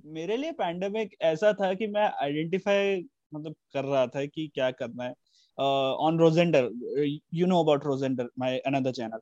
मेरे 0.06 0.38
लिए 0.38 0.52
पैंडेमिक 0.52 1.16
ऐसा 1.22 1.54
था 1.54 1.74
कि 1.74 1.88
मैं 1.88 2.12
आइडेंटिफाई 2.22 3.04
मतलब 3.34 3.56
कर 3.74 3.84
रहा 3.84 4.08
था 4.08 4.26
कि 4.26 4.52
क्या 4.56 4.72
करना 4.72 5.04
है। 5.04 5.14
On 5.58 6.20
Rosender 6.20 6.70
you 7.34 7.48
know 7.48 7.64
about 7.64 7.86
Rosender 7.86 8.30
my 8.40 8.58
another 8.58 8.92
channel 8.92 9.20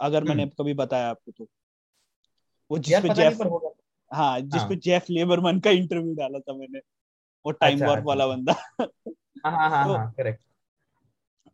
अगर 0.00 0.24
मैंने 0.24 0.42
हम्म। 0.42 0.52
कभी 0.58 0.74
बताया 0.74 1.08
आपको 1.08 1.32
तो। 1.32 1.48
वो 2.70 2.78
जिस 2.78 2.98
पे 2.98 3.08
जेफ 3.08 3.42
हाँ 4.14 4.40
जिस 4.40 4.62
पे 4.62 4.76
जेफ 4.76 5.10
लेबरमैन 5.10 5.60
का 5.60 5.70
इंटरव्यू 5.70 6.14
डाला 6.14 6.38
था 6.38 6.52
मैंने 6.52 6.78
वो 7.46 7.50
टाइम 7.50 7.78
वॉर्प 7.80 7.98
अच्छा, 7.98 8.08
वाला 8.08 8.24
अच्छा। 8.24 8.36
बंदा। 8.36 9.50
हाँ 9.50 9.70
हाँ 9.70 9.84
हाँ 9.88 10.12
करेक्ट 10.16 10.40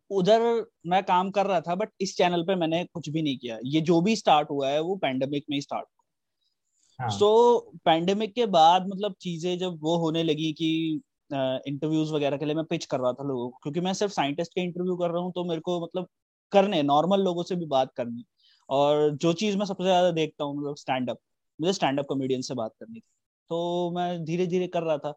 तो 0.09 0.15
उधर 0.15 0.65
मैं 0.87 1.03
काम 1.03 1.31
कर 1.31 1.45
रहा 1.45 1.61
था 1.61 1.75
बट 1.75 1.89
इस 2.01 2.17
चैनल 2.17 2.43
पे 2.43 2.55
मैंने 2.55 2.85
कुछ 2.85 3.09
भी 3.09 3.21
नहीं 3.21 3.37
किया। 3.37 3.59
ये 3.63 3.81
जो 3.81 4.01
भी 4.01 4.15
स्टार्ट 4.15 4.49
हुआ 4.49 4.69
है 4.69 4.79
वो 4.79 4.95
पैंडेमिक 4.95 5.45
में 5.49 5.57
ही 5.57 5.61
स्टार्ट 5.61 5.85
हुआ। 5.85 7.09
सो 7.09 7.59
पैंडेमिक 7.85 8.33
के 8.33 8.45
बाद 8.45 8.87
मतलब 8.87 9.15
चीज़ें 9.21 9.57
जब 9.57 9.79
वो 9.81 9.97
होने 9.97 10.23
लगी 10.23 10.53
कि 10.53 11.01
इंटरव्यूज़ 11.33 12.13
वगैरह 12.13 12.37
के 12.37 12.45
लिए 12.45 12.55
मैं 12.55 12.65
पिच 12.65 12.85
कर 12.85 12.99
रहा 12.99 13.13
था 13.13 13.23
लोगों 13.23 13.49
को 13.49 13.59
क्योंकि 13.63 13.79
मैं 13.79 13.93
सिर्फ़ 13.93 14.13
साइंटिस्ट 14.13 14.53
के 14.53 14.61
इंटरव्यू 14.61 14.95
कर 14.95 15.11
रहा 15.11 15.21
हूँ 15.21 15.31
तो 15.31 15.43
मेरे 15.43 15.61
को 15.61 15.83
मतलब 15.83 16.07
करने 16.51 16.83
नॉर्मल 16.83 17.21
लोगों 17.21 17.43
से 17.43 17.55
भी 17.55 17.65
बात 17.65 17.91
करनी। 17.95 18.25
और 18.69 19.09
जो 19.13 19.33
चीज़ 19.33 19.57
मैं 19.57 19.65
सबसे 19.65 19.83
ज़्यादा 19.83 20.11
देखता 20.11 20.43
हूँ 20.43 20.57
मतलब 20.57 20.75
स्टैंड 20.75 21.09
अप 21.09 21.19
मुझे 21.59 21.73
स्टैंड 21.73 21.99
अप 21.99 22.05
कॉमेडियन 22.05 22.41
से 22.41 22.53
बात 22.55 22.71
करनी 22.79 22.99
थी। 22.99 23.03
तो 23.49 23.91
मैं 23.91 24.23
धीरे 24.25 24.47
धीरे 24.47 24.67
कर 24.67 24.83
रहा 24.83 24.97
था। 24.97 25.11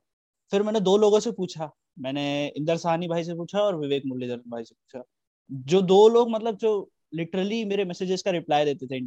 फिर 0.52 0.62
मैंने 0.62 0.80
दो 0.80 0.96
लोगों 0.96 1.20
से 1.20 1.30
पूछा। 1.32 1.70
मैंने 1.98 2.24
इंदर 2.48 2.76
साहनी 2.76 3.08
भाई 3.08 3.24
से 3.24 3.34
पूछा 3.34 3.60
और 3.60 3.76
विवेक 3.76 4.02
मुरलीधर 4.06 4.36
भाई 4.48 4.64
से 4.64 4.74
पूछा। 4.74 5.02
जो 5.50 5.80
दो 5.82 6.08
लोग 6.08 6.30
मतलब 6.30 6.56
जो 6.56 6.88
लिटरली 7.14 7.64
मेरे 7.64 7.84
मैसेजेस 7.84 8.22
का 8.22 8.30
रिप्लाई 8.30 8.64
देते 8.64 8.86
थे 8.86 8.98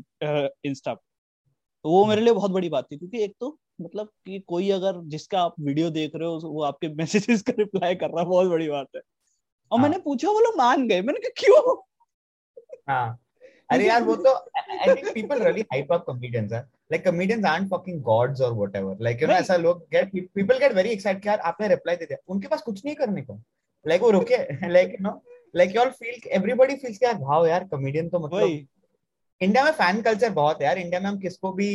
इंस्टा 0.70 0.94
पर 0.94 1.02
तो 1.86 1.90
वो 1.90 2.06
मेरे 2.06 2.22
लिए 2.22 2.34
बहुत 2.34 2.52
बड़ी 2.52 2.70
बात 2.70 2.86
थी। 2.92 2.98
क्योंकि 2.98 3.24
एक 3.24 3.36
तो 3.40 3.58
मतलब 3.82 4.08
कि 4.26 4.40
कोई 4.48 4.70
अगर 4.72 5.02
जिसका 5.10 5.42
आप 5.42 5.56
वीडियो 5.60 5.90
देख 5.90 6.12
रहे 6.16 6.28
हो 6.30 6.40
वो 6.46 6.64
आपके 6.64 6.88
मैसेजेस 6.96 7.42
का 7.42 7.54
रिप्लाई 7.60 7.96
कर 7.96 8.10
रहा 8.10 8.22
है 8.22 8.26
बहुत 8.28 8.48
बड़ी 8.48 8.68
बात 8.70 8.88
है। 8.96 9.02
और 9.72 9.80
हाँ. 9.80 9.84
मैंने 9.84 10.02
पूछा 10.04 10.30
वो 10.30 10.40
लोग 10.40 10.58
मान 10.58 10.88
गए। 10.88 11.02
मैंने 11.02 11.20
कहा 11.20 11.32
क्यों? 11.38 11.76
हाँ। 12.90 13.18
अरे 13.72 13.88
यार 13.88 14.04
वो 14.04 14.16
तो 14.26 14.34
I 14.34 14.96
think 14.96 15.14
people 15.14 15.44
really 15.44 15.62
hype 15.72 15.92
up 15.94 16.04
comedians 16.06 16.52
है। 16.54 16.60
Like 16.92 17.04
comedians 17.06 17.46
aren't 17.46 17.70
fucking 17.70 18.02
gods 18.04 18.42
और 18.42 18.54
व्हाटएवर 18.54 18.98
लाइक 19.02 19.22
यू 19.22 19.28
नो 19.28 19.34
ऐसा 19.34 19.56
लोग 19.58 19.86
get 19.94 20.12
people 20.36 20.58
get 20.58 20.74
very 20.74 20.90
excited 20.90 21.26
यार 21.28 21.40
आपने 21.52 21.68
रिप्लाई 21.68 21.96
दे 21.96 22.06
दिया। 22.06 22.18
उनके 22.28 22.48
पास 22.48 22.62
कुछ 22.62 22.86
नहीं 22.86 22.96
करने 22.96 23.22
को। 23.22 23.40
लाइक 23.86 24.02
वो 24.02 24.10
रुके 24.12 24.38
like 24.70 24.92
you 24.92 25.04
know 25.04 25.22
like 25.56 25.76
you 25.76 25.82
all 25.82 25.90
feel 25.92 26.30
everybody 26.32 26.76
feels 26.76 26.98
कि 26.98 27.06
यार 27.06 27.18
वाओ 27.20 27.46
यार 27.46 27.64
कॉमेडियन 27.68 28.10
तो 28.10 28.20
मतलब 28.20 28.50
इंडिया 29.42 29.64
में 29.64 29.72
फ़ैन 29.72 30.02
कल्चर 30.02 30.30
बहुत 30.32 30.62
है 30.62 30.68
यार। 30.68 30.78
इंडिया 30.78 31.00
में 31.00 31.08
हम 31.10 31.18
किसको 31.20 31.52
भी 31.54 31.70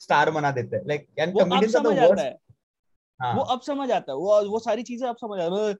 स्टार 0.00 0.30
बना 0.30 0.50
देते 0.50 0.76
हैं। 0.76 0.86
लाइक 0.86 1.06
यार 1.18 1.30
कॉमेडियंस 1.32 1.76
आर 1.76 1.82
द 1.82 1.86
वर्स्ट 1.86 2.38
वो 3.20 3.42
अब 3.52 3.60
समझ 3.60 3.90
आता 3.90 4.12
है। 4.12 4.18
वो 4.18 4.50
वो 4.50 4.58
सारी 4.58 4.82
चीज़ें 4.82 5.08
अब 5.08 5.16
समझ 5.16 5.40
आता 5.40 5.66
है। 5.66 5.74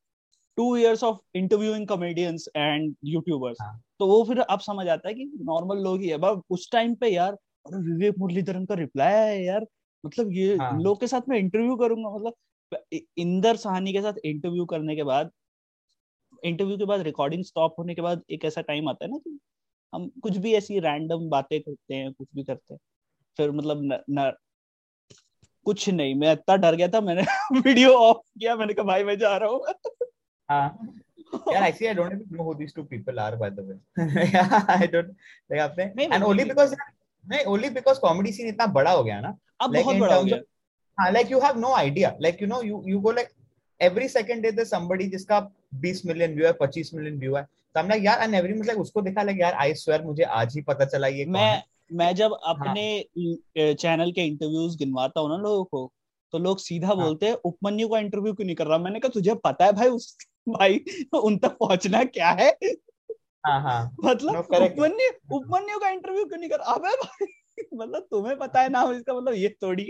Two 0.61 0.77
years 0.77 1.05
of 1.05 1.19
interviewing 1.35 1.87
comedians 1.89 2.49
and 2.57 2.95
YouTubers. 3.05 3.59
तो 3.99 4.07
वो 4.07 4.25
फिर 4.25 4.41
अब 4.41 4.61
समझ 4.61 4.89
आता 4.89 5.09
है 5.09 5.15
कि 5.15 5.25
नॉर्मल 5.25 5.79
लोग 5.79 6.01
ही 6.01 6.09
है। 6.09 6.17
बस 6.19 6.41
उस 6.51 6.71
टाइम 6.73 6.95
पे 6.95 7.09
यार 7.09 7.33
अरे 7.33 7.77
विवेक 7.77 8.15
मुरलीधरन 8.19 8.65
का 8.65 8.75
रिप्लाई 8.75 9.13
है 9.13 9.45
यार। 9.45 9.67
मतलब 10.07 10.33
ये 10.33 10.57
हाँ. 10.57 10.81
लोग 10.81 11.01
के 11.01 11.07
साथ 11.07 11.21
मैं 11.29 11.39
इंटरव्यू 11.39 11.77
करूँगा 11.77 12.11
मतलब 12.11 12.35
इंदर 13.19 13.57
सहानी 13.57 13.93
के 13.93 14.03
साथ 14.03 14.13
इंटरव्यू 14.25 14.65
करने 14.65 14.97
के 14.97 15.03
बाद 15.03 15.31
इंटरव्यू 16.45 16.79
के 16.79 16.85
बाद 16.85 17.01
रिकॉर्डिंग 17.01 17.45
स्टॉप 17.45 17.75
होने 17.79 17.95
के 17.95 18.03
बाद 18.03 18.23
एक 18.31 18.45
ऐसा 18.45 18.61
टाइम 18.61 18.89
आता 18.89 19.05
है 19.05 19.11
ना 19.11 19.19
कि 19.19 19.39
हम 19.95 20.11
कुछ 20.23 20.37
भी 20.37 20.55
ऐसी 20.55 20.79
रैंडम 20.79 21.29
बातें 21.29 21.61
करते 21.61 21.95
हैं 21.95 22.13
कुछ 22.13 22.29
भी 22.35 22.45
करते 22.45 22.75
हैं। 22.75 22.81
फिर 23.37 23.51
मतलब 23.51 23.81
न, 23.83 23.99
न 24.11 24.33
कुछ 25.67 25.89
नहीं 25.89 26.15
मैं 26.15 26.33
इतना 26.33 26.57
डर 26.57 26.75
गया 26.75 26.89
था 26.89 27.01
मैंने 27.01 27.23
वीडियो 27.61 27.93
ऑफ़ 27.93 28.17
किया 28.17 28.57
मैंने 28.57 28.75
कहा 28.75 28.85
भाई 28.85 29.05
मैं 29.05 29.19
जा 29.19 29.37
रहा 29.37 29.49
हूँ। 29.51 29.67
हाँ 30.51 30.67
yeah, 31.33 31.65
actually, 31.65 31.89
I 31.89 31.95
don't 31.95 32.13
even 32.13 32.27
know 32.31 32.45
who 32.45 32.55
these 32.55 32.73
two 32.73 32.85
people 32.85 33.19
are, 33.21 33.37
by 33.37 33.51
the 33.51 33.63
way. 33.63 33.77
yeah, 34.33 34.65
I 34.69 34.87
don't 34.87 35.15
like 35.51 35.61
आपने 35.61 36.11
and 36.11 36.25
only 36.25 36.45
because 36.45 36.75
नहीं 37.25 37.45
only 37.47 37.71
because 37.71 37.99
comedy 37.99 38.33
scene 38.33 38.49
इतना 38.49 38.67
बड़ा 38.73 38.91
हो 38.91 39.05
गया 39.05 39.21
ना 39.21 39.37
अब 39.63 39.73
like, 39.73 39.85
बहुत 39.85 39.97
बड़ा 39.97 40.15
हो 40.15 40.25
गया 40.25 40.41
हाँ 40.99 41.13
like 41.13 41.31
you 41.31 41.41
have 41.41 41.57
no 41.57 41.75
idea 41.77 42.15
like 42.21 42.41
you 42.41 42.49
know 42.53 42.61
you 42.63 42.83
you 42.87 43.01
go 43.01 43.15
like 43.19 43.33
every 43.81 44.09
second 44.09 44.43
day 44.43 44.51
there's 44.51 44.73
somebody 44.77 45.09
जिसका 45.11 45.41
20 45.85 46.07
million 46.11 46.37
view 46.37 46.47
है 46.47 46.55
25 46.63 46.95
million 46.95 47.21
view 47.21 47.37
है 47.37 47.43
तो 47.75 47.81
हम 47.81 47.89
लाइक 47.89 48.05
यार 48.05 48.23
एंड 48.23 48.35
एवरी 48.35 48.55
मतलब 48.55 48.81
उसको 48.81 49.03
देखा 49.03 49.23
लाइक 49.23 49.41
यार 49.41 49.55
आई 49.65 49.75
स्वेयर 49.75 50.03
मुझे 50.05 50.23
आज 50.41 50.55
ही 50.57 50.63
पता 50.63 50.85
चला 50.85 51.07
ये 51.07 51.27
मैं 51.27 51.63
मैं 51.93 52.15
जब 52.15 52.33
अपने 52.33 52.85
हाँ. 52.99 53.75
चैनल 53.75 54.13
के 54.13 54.27
इंटरव्यूज़ 54.27 54.77
गिनवाता 54.79 55.21
हूँ 55.21 55.29
ना 55.29 55.37
लोगों 55.37 55.65
को 55.65 55.93
तो 56.33 56.39
लोग 56.39 56.59
सीधा 56.59 56.87
हाँ. 56.87 56.97
बोलते 56.97 57.27
हैं 57.27 57.35
उपमन्यु 57.45 57.89
का 57.89 57.99
इंटरव्यू 57.99 58.33
क्यों 58.35 58.47
नहीं 58.47 58.57
कर 58.57 58.67
रहा? 58.67 58.79
मैंने 58.79 59.01
कहा 59.01 59.11
तुझे 59.15 59.35
पता 59.35 59.65
है 59.65 59.73
भाई 59.73 59.89
उस 59.89 60.17
भाई 60.49 60.85
उन 61.15 61.39
तक 61.39 61.57
पहुँचना 61.61 62.05
क्या 62.05 62.31
है? 62.31 62.49
हाँ 63.47 63.61
हाँ। 63.63 63.97
मतलब 64.05 64.37
उपमन्यु 64.37 65.11
उपमन्यु 65.37 65.79
का 65.79 65.89
इंटरव्यू 65.91 66.25
क्यों 66.25 66.39
नहीं 66.39 66.51
कर 66.51 66.59
अबे 66.75 66.97
भाई 66.97 67.27
मतलब 67.75 68.07
तुम्हें 68.11 68.37
पता 68.39 68.61
है 68.61 68.69
ना 68.69 68.83
इसका 68.93 69.15
मतलब 69.15 69.35
ये 69.35 69.49
थोड़ी 69.63 69.85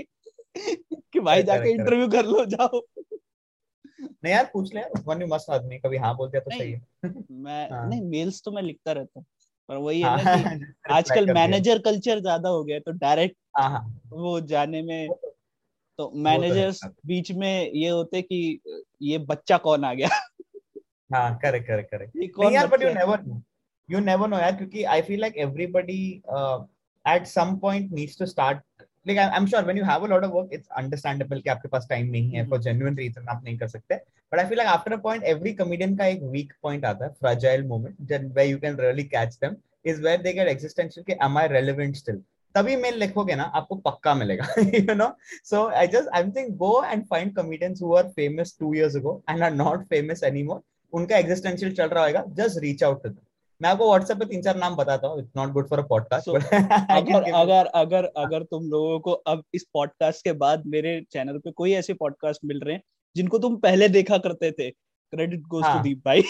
कि 0.57 1.21
भाई 1.21 1.43
जाके 1.43 1.71
इंटरव्यू 1.71 2.09
कर 2.09 2.25
लो 2.25 2.45
जाओ। 2.47 2.81
नहीं 4.03 4.33
यार 4.33 4.51
पूछ 4.53 4.75
ले 4.75 4.83
उपमन्यु 4.83 5.27
मस्त 5.29 5.51
आदमी 5.51 5.79
कभी 5.79 5.97
हाँ 5.97 6.17
बोल 6.17 6.29
दिया 6.31 6.41
तो 6.41 6.51
सही 6.51 6.73
है। 6.73 7.13
मैं 7.31 7.71
हाँ. 7.71 7.89
नहीं 7.89 8.03
मेल्स 8.03 8.43
तो 8.45 8.51
मैं 8.51 8.63
लिखता 8.63 8.93
रहता 8.93 9.19
हूँ 9.21 9.27
पर 9.69 9.77
वही 9.77 10.01
है 10.01 10.17
ना 10.17 10.23
हाँ, 10.23 10.59
कि 10.59 10.67
आजकल 10.91 11.33
मैनेजर 11.35 11.79
कल्चर 11.79 12.21
ज़्यादा 12.21 12.49
हो 12.49 12.65
गया 12.65 12.79
तो 12.79 12.93
डायरेक्ट 12.93 13.37
हाँ, 13.57 13.71
हाँ। 13.71 14.01
वो 14.11 14.41
जाने 14.41 14.83
में 14.83 15.09
तो 16.01 16.11
मैनेजर्स 16.17 16.81
बीच 17.07 17.33
में 17.33 17.71
ये 17.75 17.89
होते 17.89 18.23
कि 18.23 18.61
ये 19.03 19.19
बच्चा 19.19 19.57
कौन 19.57 19.85
आ 19.85 19.95
गया? 19.95 20.09
हाँ 21.15 21.39
करे 21.43 21.61
करे 21.61 21.83
करे 21.83 22.07
यार 22.55 22.67
but 22.67 22.83
you 22.83 22.89
you 23.89 24.01
never 24.01 24.29
know 24.29 24.37
क्योंकि 24.59 24.85
I 24.85 25.03
feel 25.03 25.21
like 25.21 25.37
everybody 25.37 26.23
at 27.05 27.27
some 27.27 27.57
आप 33.29 33.45
नहीं 33.45 33.59
कर 33.59 33.69
सकते। 33.69 33.95
But 33.95 34.39
I 34.39 34.47
feel 34.47 34.61
after 34.61 34.97
point 34.97 35.25
every 35.25 35.53
comedian 35.55 35.97
का 35.97 36.07
एक 36.07 36.23
वीक 36.23 36.53
पॉइंट 36.63 36.85
आता 36.85 37.05
है 37.05 37.13
fragile 37.13 37.63
moment 37.67 37.97
then 38.01 38.33
where 38.33 38.51
you 38.51 38.59
can 38.59 38.77
really 38.81 39.05
catch 39.05 39.35
them 39.35 39.57
is 39.85 40.03
where 40.03 40.23
they 40.23 40.33
get 40.33 40.49
existential 40.49 41.05
कि 41.05 41.25
एम 41.25 41.39
आई 41.39 41.49
रेलेवेंट 41.49 41.97
स्टिल 41.97 42.23
तभी 42.55 42.77
मेल 42.77 42.99
लिखोगे 42.99 43.35
ना 43.35 43.45
आपको 43.55 43.75
पक्का 43.81 44.15
मिलेगा 44.15 44.47
you 44.61 44.95
know 44.95 45.09
so 45.45 45.67
I 45.81 45.87
just 45.87 46.09
I 46.15 46.31
think 46.37 46.57
go 46.59 46.73
and 46.85 47.05
find 47.07 47.35
comedians 47.37 47.83
who 47.83 47.95
are 47.97 48.09
famous 48.11 48.57
two 48.61 48.75
years 48.75 48.97
ago 48.97 49.23
and 49.31 49.43
are 49.43 49.55
not 49.55 49.85
famous 49.87 50.23
anymore 50.25 50.63
उनका 50.93 51.17
existential 51.17 51.75
चल 51.75 51.89
रहा 51.89 52.05
होगा 52.07 52.25
जस्ट 52.37 52.59
रीच 52.59 52.85
आउट 52.85 53.03
टू 53.03 53.15
मैं 53.61 53.71
आपको 53.71 53.87
व्हाट्सएप 53.89 54.19
पे 54.19 54.25
तीन 54.25 54.43
चार 54.43 54.57
नाम 54.57 54.77
बताता 54.77 55.09
हूँ 55.09 55.19
it's 55.19 55.31
not 55.37 55.51
good 55.53 55.69
for 55.69 55.79
a 55.79 55.87
podcast 55.87 56.29
अगर 56.29 57.31
अगर 57.33 57.67
अगर 57.75 58.05
अगर 58.17 58.43
तुम 58.45 58.69
लोगों 58.71 58.99
को 59.01 59.13
अब 59.33 59.43
इस 59.55 59.67
पॉडकास्ट 59.75 60.25
के 60.25 60.33
बाद 60.45 60.63
मेरे 60.67 61.01
चैनल 61.13 61.39
पे 61.39 61.51
कोई 61.53 61.73
ऐसे 61.73 61.95
पॉडकास्ट 61.95 62.45
मिल 62.45 62.61
रहे 62.61 62.75
हैं 62.75 62.83
जिनको 63.17 63.39
तुम 63.39 63.57
पहले 63.61 63.89
देखा 63.89 64.19
करते 64.19 64.51
थे 64.51 64.71
क्रेडिट 64.71 65.41
गोस 65.49 65.65
टू 65.65 65.83
दीप 65.83 66.03
भाई। 66.07 66.23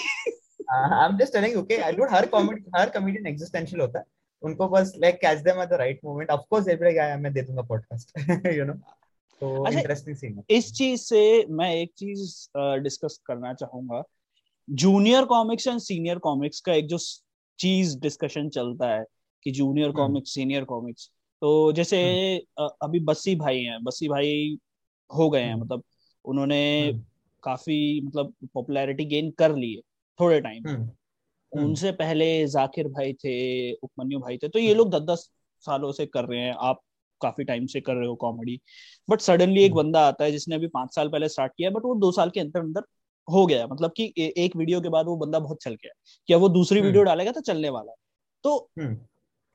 I 0.71 1.05
am 1.05 1.17
just 1.19 1.33
telling 1.33 1.57
okay 1.59 1.77
I 1.77 1.93
don't 1.93 2.13
her 2.13 2.27
comedy 2.27 2.65
हर 2.77 2.91
कॉमेडियन 2.91 3.27
एग्जिस्टेंशियल 3.27 3.81
होता 3.81 3.99
है। 3.99 4.05
उनको 4.43 4.69
बस 4.69 4.93
like 4.99 5.21
catch 5.21 5.39
them 5.39 5.63
at 5.63 5.69
the 5.69 5.73
right 5.73 6.01
moment 6.05 6.31
of 6.31 6.41
course 6.51 6.69
every 6.69 6.93
guy 6.95 7.17
मैं 7.17 7.33
दे 7.33 7.43
दूँगा 7.43 7.63
पॉडकास्ट 7.63 8.19
यू 8.47 8.65
नो 8.65 8.73
तो 9.41 9.67
इंटरेस्टिंग 9.69 10.17
अच्छा, 10.17 10.29
सीन 10.29 10.43
इस 10.51 10.73
चीज़ 10.73 11.01
से 11.01 11.47
मैं 11.51 11.75
एक 11.75 11.93
चीज़ 11.97 12.49
डिस्कस 12.83 13.13
uh, 13.13 13.27
करना 13.27 13.53
चाहूँगा। 13.55 14.03
Junior 14.69 15.25
comics 15.25 15.67
and 15.67 15.79
senior 15.81 16.19
comics 16.19 16.61
का 16.61 16.73
एक 16.73 16.87
जो 16.87 16.99
चीज़ 17.59 17.99
डिस्कशन 17.99 18.49
चलता 18.49 18.89
है 18.89 19.05
कि 19.43 19.51
जूनियर 19.51 19.93
कॉमिक्स 19.93 20.35
सीनियर 20.35 20.65
कॉमिक्स 20.65 21.11
तो 21.43 21.73
जैसे 21.73 22.03
हम्म। 22.59 22.69
अभी 22.83 23.01
बसी 23.01 23.35
भाई 23.37 23.61
हैं 23.61 23.83
बसी 23.85 24.09
भाई 24.09 24.59
हो 25.11 25.31
गए 25.31 25.43
हैं 25.43 25.53
हम्म। 25.53 25.63
मतलब 25.63 25.83
उन्होंने 26.25 26.91
हम्म। 26.91 27.05
काफ़ी 27.43 28.01
मतलब 28.01 28.33
पॉपुलैरिटी 28.55 29.05
गेन 29.05 29.31
कर 29.31 29.57
ली 29.57 29.75
है 29.75 29.81
थोड़े 30.21 30.41
टाइम 30.41 30.63
उनसे 31.53 31.93
पहले 31.93 32.47
जाकिर 32.49 32.89
भाई 32.89 33.13
थे 33.15 33.73
उपमन्यु 33.75 34.19
भाई 34.21 34.37
थे 34.39 34.49
तो 34.49 34.59
ये 34.59 34.75
लोग 34.75 34.91
दस 34.91 35.03
दस 35.11 35.31
सालों 35.65 35.93
से 35.93 36.07
कर 36.07 36.25
रहे 36.25 36.41
हैं 36.41 36.55
आप 36.61 36.81
काफ़ी 37.21 37.45
टाइम 37.45 37.67
से 37.67 37.81
कर 37.81 37.95
रहे 37.95 38.07
हो 38.07 38.15
कॉमेडी 38.17 38.61
बट 39.09 39.21
सडनली 39.21 39.63
एक 39.65 39.75
बंदा 39.75 40.01
आता 40.09 40.25
है 40.25 40.33
जिसने 40.33 40.55
अभी 40.55 40.67
पाँच 40.69 40.95
साल 40.95 41.09
पहले 41.09 41.29
स्टार्ट 41.29 41.53
किया 41.57 41.71
बट 41.71 41.85
वो 41.85 41.95
दो 41.97 42.13
साल 42.13 42.31
के 42.31 42.41
अंदर 42.41 42.61
अंदर 42.61 42.83
हो 43.29 43.45
गया 43.47 43.67
मतलब 43.67 43.93
कि 43.97 44.13
एक 44.17 44.57
वीडियो 44.57 44.81
के 44.81 44.89
बाद 44.89 45.07
वो 45.07 45.17
बंदा 45.17 45.39
बहुत 45.39 45.63
चल 45.63 45.75
गया 45.75 45.93
क्या 46.29 46.37
वो 46.37 46.49
दूसरी 46.49 46.81
वीडियो 46.81 47.01
हम्म। 47.01 47.11
डालेगा 47.11 47.33
तो 47.33 47.41
चलने 47.43 47.71
वाला 47.71 47.91
है 47.91 47.97
तो 48.45 48.57
हम्म। 48.79 48.97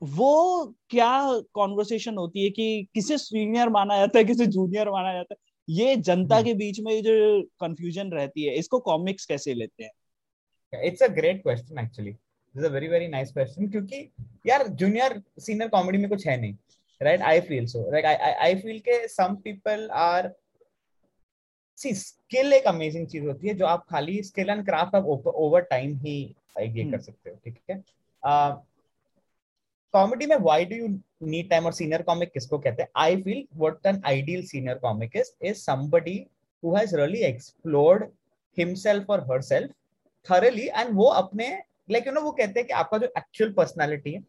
वो 0.02 0.66
क्या 0.90 1.10
कॉन्वर्सेशन 1.54 2.16
होती 2.16 2.44
है 2.44 2.50
कि 2.50 2.86
किसे 2.94 3.18
सीनियर 3.18 3.68
माना 3.68 3.98
जाता 3.98 4.18
है 4.18 4.24
किसे 4.24 4.46
जूनियर 4.48 4.90
माना 4.90 5.12
जाता 5.12 5.34
है 5.34 5.44
ये 5.68 5.96
जनता 5.98 6.36
हम्म। 6.36 6.46
के 6.46 6.54
बीच 6.54 6.80
में 6.80 7.02
जो 7.02 7.42
कंफ्यूजन 7.60 8.10
रहती 8.10 8.44
है 8.44 8.54
इसको 8.54 8.78
कॉमिक्स 8.80 9.26
कैसे 9.26 9.54
लेते 9.54 9.84
हैं 9.84 9.90
it's 10.82 11.02
a 11.02 11.06
great 11.14 11.42
question 11.42 11.78
actually 11.78 12.10
it's 12.10 12.64
a 12.64 12.68
very 12.68 12.88
very 12.88 13.08
nice 13.08 13.32
question 13.32 13.68
क्योंकि 13.68 14.08
यार 14.46 14.66
जूनियर 14.82 15.20
सीनियर 15.40 15.68
कॉमेडी 15.68 15.98
में 15.98 16.08
कुछ 16.10 16.26
है 16.26 16.40
नहीं 16.40 16.54
right 17.00 17.22
I 17.22 17.40
feel 17.42 17.66
so 17.66 17.90
like 17.92 18.04
I 18.04 18.32
I 18.32 18.54
feel 18.60 18.78
के 18.80 19.06
some 19.08 19.34
people 19.44 19.88
are 20.02 20.32
see 21.78 21.92
skill 21.94 22.52
एक 22.52 22.66
अमेजिंग 22.66 23.06
चीज़ 23.06 23.24
होती 23.26 23.48
है 23.48 23.54
जो 23.54 23.66
आप 23.66 23.84
खाली 23.90 24.22
स्किल 24.22 24.50
एंड 24.50 24.64
क्राफ्ट 24.66 24.94
आप 24.96 25.06
ओवर 25.06 25.60
टाइम 25.70 25.96
ही 25.98 26.16
ये 26.58 26.68
कर 26.68 26.80
हम्म। 26.82 26.98
सकते 26.98 27.30
हो 27.30 27.36
ठीक 27.44 27.58
है? 27.70 27.82
कॉमेडी 29.94 30.26
में 30.26 30.36
why 30.36 30.64
do 30.64 30.76
you 30.76 30.86
need 31.22 31.48
time 31.50 31.66
और 31.66 31.72
सीनियर 31.72 32.02
कॉमिक 32.02 32.32
किसको 32.32 32.58
कहते 32.58 32.82
हैं? 32.82 32.88
I 32.96 33.16
feel 33.22 33.44
what 33.56 33.86
an 33.86 34.00
ideal 34.06 34.42
senior 34.46 34.78
comic 34.78 35.16
is 35.16 35.30
is 35.42 35.56
somebody 35.58 36.16
who 36.62 36.74
has 36.76 36.96
really 36.96 37.20
explored 37.24 38.04
himself 38.56 39.10
और 39.10 39.20
हरसेल्फ 39.30 39.70
थरली 40.30 40.66
एंड 40.66 40.94
वो 40.96 41.08
अपने 41.22 41.48
लाइक 41.90 42.06
यू 42.06 42.12
नो 42.12 42.20
वो 42.20 42.30
कहते 42.32 42.60
हैं 42.60 42.66
कि 42.66 42.72
आपका 42.74 42.98
जो 42.98 43.12
एक्चुअल 43.18 43.52
पर्सनैलिटी 43.52 44.12
है 44.12 44.22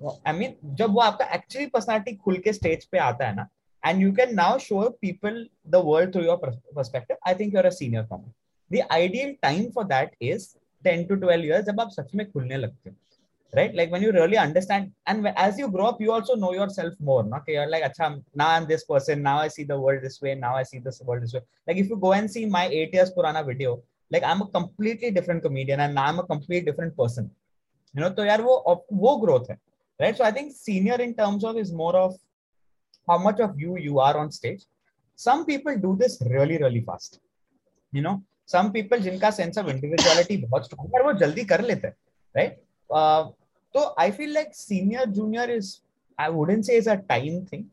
आई 0.00 0.32
मीन 0.32 0.56
जब 0.76 0.94
वो 0.94 1.00
आपका 1.00 1.24
एक्चुअली 1.34 1.66
पर्सनैलिटी 1.68 2.14
खुल 2.16 2.38
के 2.38 2.52
स्टेज 2.52 2.84
पे 2.84 2.98
आता 2.98 3.28
है 3.28 3.34
ना 3.36 3.48
and 3.82 4.02
you 4.02 4.12
can 4.12 4.34
now 4.34 4.58
show 4.58 4.88
people 5.00 5.46
the 5.68 5.82
world 5.84 6.14
through 6.14 6.22
your 6.22 6.36
perspective 6.44 7.16
I 7.28 7.34
think 7.34 7.54
you're 7.54 7.66
a 7.66 8.02
form 8.02 8.22
the 8.70 8.86
ideal 8.92 9.34
time 9.42 9.70
for 9.74 9.84
that 9.86 10.16
is 10.22 10.48
ten 10.84 11.04
to 11.06 11.14
twelve 11.16 11.44
year 11.44 11.62
जब 11.62 11.80
आप 11.80 11.90
सच 11.90 12.14
में 12.14 12.30
खुलने 12.30 12.56
लगते 12.56 12.90
हो 12.90 12.96
right 13.52 13.74
like 13.76 13.92
when 13.92 14.02
you 14.02 14.10
really 14.10 14.36
understand 14.36 14.90
and 15.08 15.26
as 15.28 15.60
you 15.60 15.68
grow 15.68 15.84
up 15.84 16.00
you 16.02 16.10
also 16.12 16.34
know 16.36 16.52
your 16.54 16.68
self 16.70 16.96
more 17.02 17.24
not 17.24 17.48
you're 17.48 17.66
like 17.66 17.84
अच्छा 17.84 18.08
ना 18.36 18.56
an 18.56 18.66
this 18.66 18.82
person 18.88 19.20
now 19.20 19.38
I 19.38 19.48
see 19.48 19.64
the 19.64 19.80
this 20.02 20.22
way 20.22 20.34
now 20.34 20.56
I 20.56 20.64
see 20.64 20.78
this 20.80 21.00
world 21.04 21.24
this 21.24 21.34
way 21.34 21.40
like 21.40 21.78
if 21.78 21.90
you 21.90 21.96
go 21.96 22.14
and 22.14 22.28
see 22.28 22.44
my 22.50 22.68
eight 22.78 22.94
years 22.94 23.10
पुराना 23.10 23.40
video 23.42 23.82
like 24.13 24.23
i'm 24.23 24.41
a 24.41 24.47
completely 24.57 25.11
different 25.17 25.43
comedian 25.43 25.79
and 25.85 25.95
now 25.95 26.05
i'm 26.09 26.19
a 26.19 26.27
completely 26.31 26.65
different 26.69 26.95
person 27.01 27.29
you 27.95 28.01
know 28.03 28.09
तो 28.17 28.25
यार 28.25 28.41
वो 28.41 28.55
वो 29.03 29.15
growth 29.25 29.49
है 29.49 29.57
right 30.03 30.17
so 30.17 30.25
i 30.29 30.31
think 30.37 30.53
senior 30.57 30.99
in 31.07 31.13
terms 31.21 31.43
of 31.49 31.57
is 31.63 31.71
more 31.83 31.95
of 31.95 32.15
how 33.09 33.17
much 33.27 33.39
of 33.47 33.59
you 33.63 33.77
you 33.87 33.99
are 34.07 34.15
on 34.23 34.31
stage 34.39 34.63
some 35.27 35.45
people 35.45 35.77
do 35.87 35.95
this 36.01 36.17
really 36.35 36.57
really 36.65 36.83
fast 36.89 37.19
you 37.97 38.03
know 38.07 38.15
some 38.53 38.71
people 38.77 39.03
जिनका 39.07 39.31
sense 39.41 39.61
of 39.61 39.69
individuality 39.75 40.37
बहुत 40.45 40.65
strong 40.69 40.89
है 40.95 41.03
वो 41.03 41.13
जल्दी 41.25 41.45
कर 41.53 41.61
लेते 41.71 41.87
हैं 41.87 41.95
right 42.39 42.57
uh, 42.99 43.21
तो 43.75 43.83
I 44.05 44.11
feel 44.11 44.33
like 44.37 44.53
senior 44.53 45.05
junior 45.17 45.45
is 45.57 45.69
I 46.17 46.29
wouldn't 46.29 46.65
say 46.65 46.77
is 46.83 46.87
a 46.87 46.97
time 47.11 47.45
thing 47.51 47.69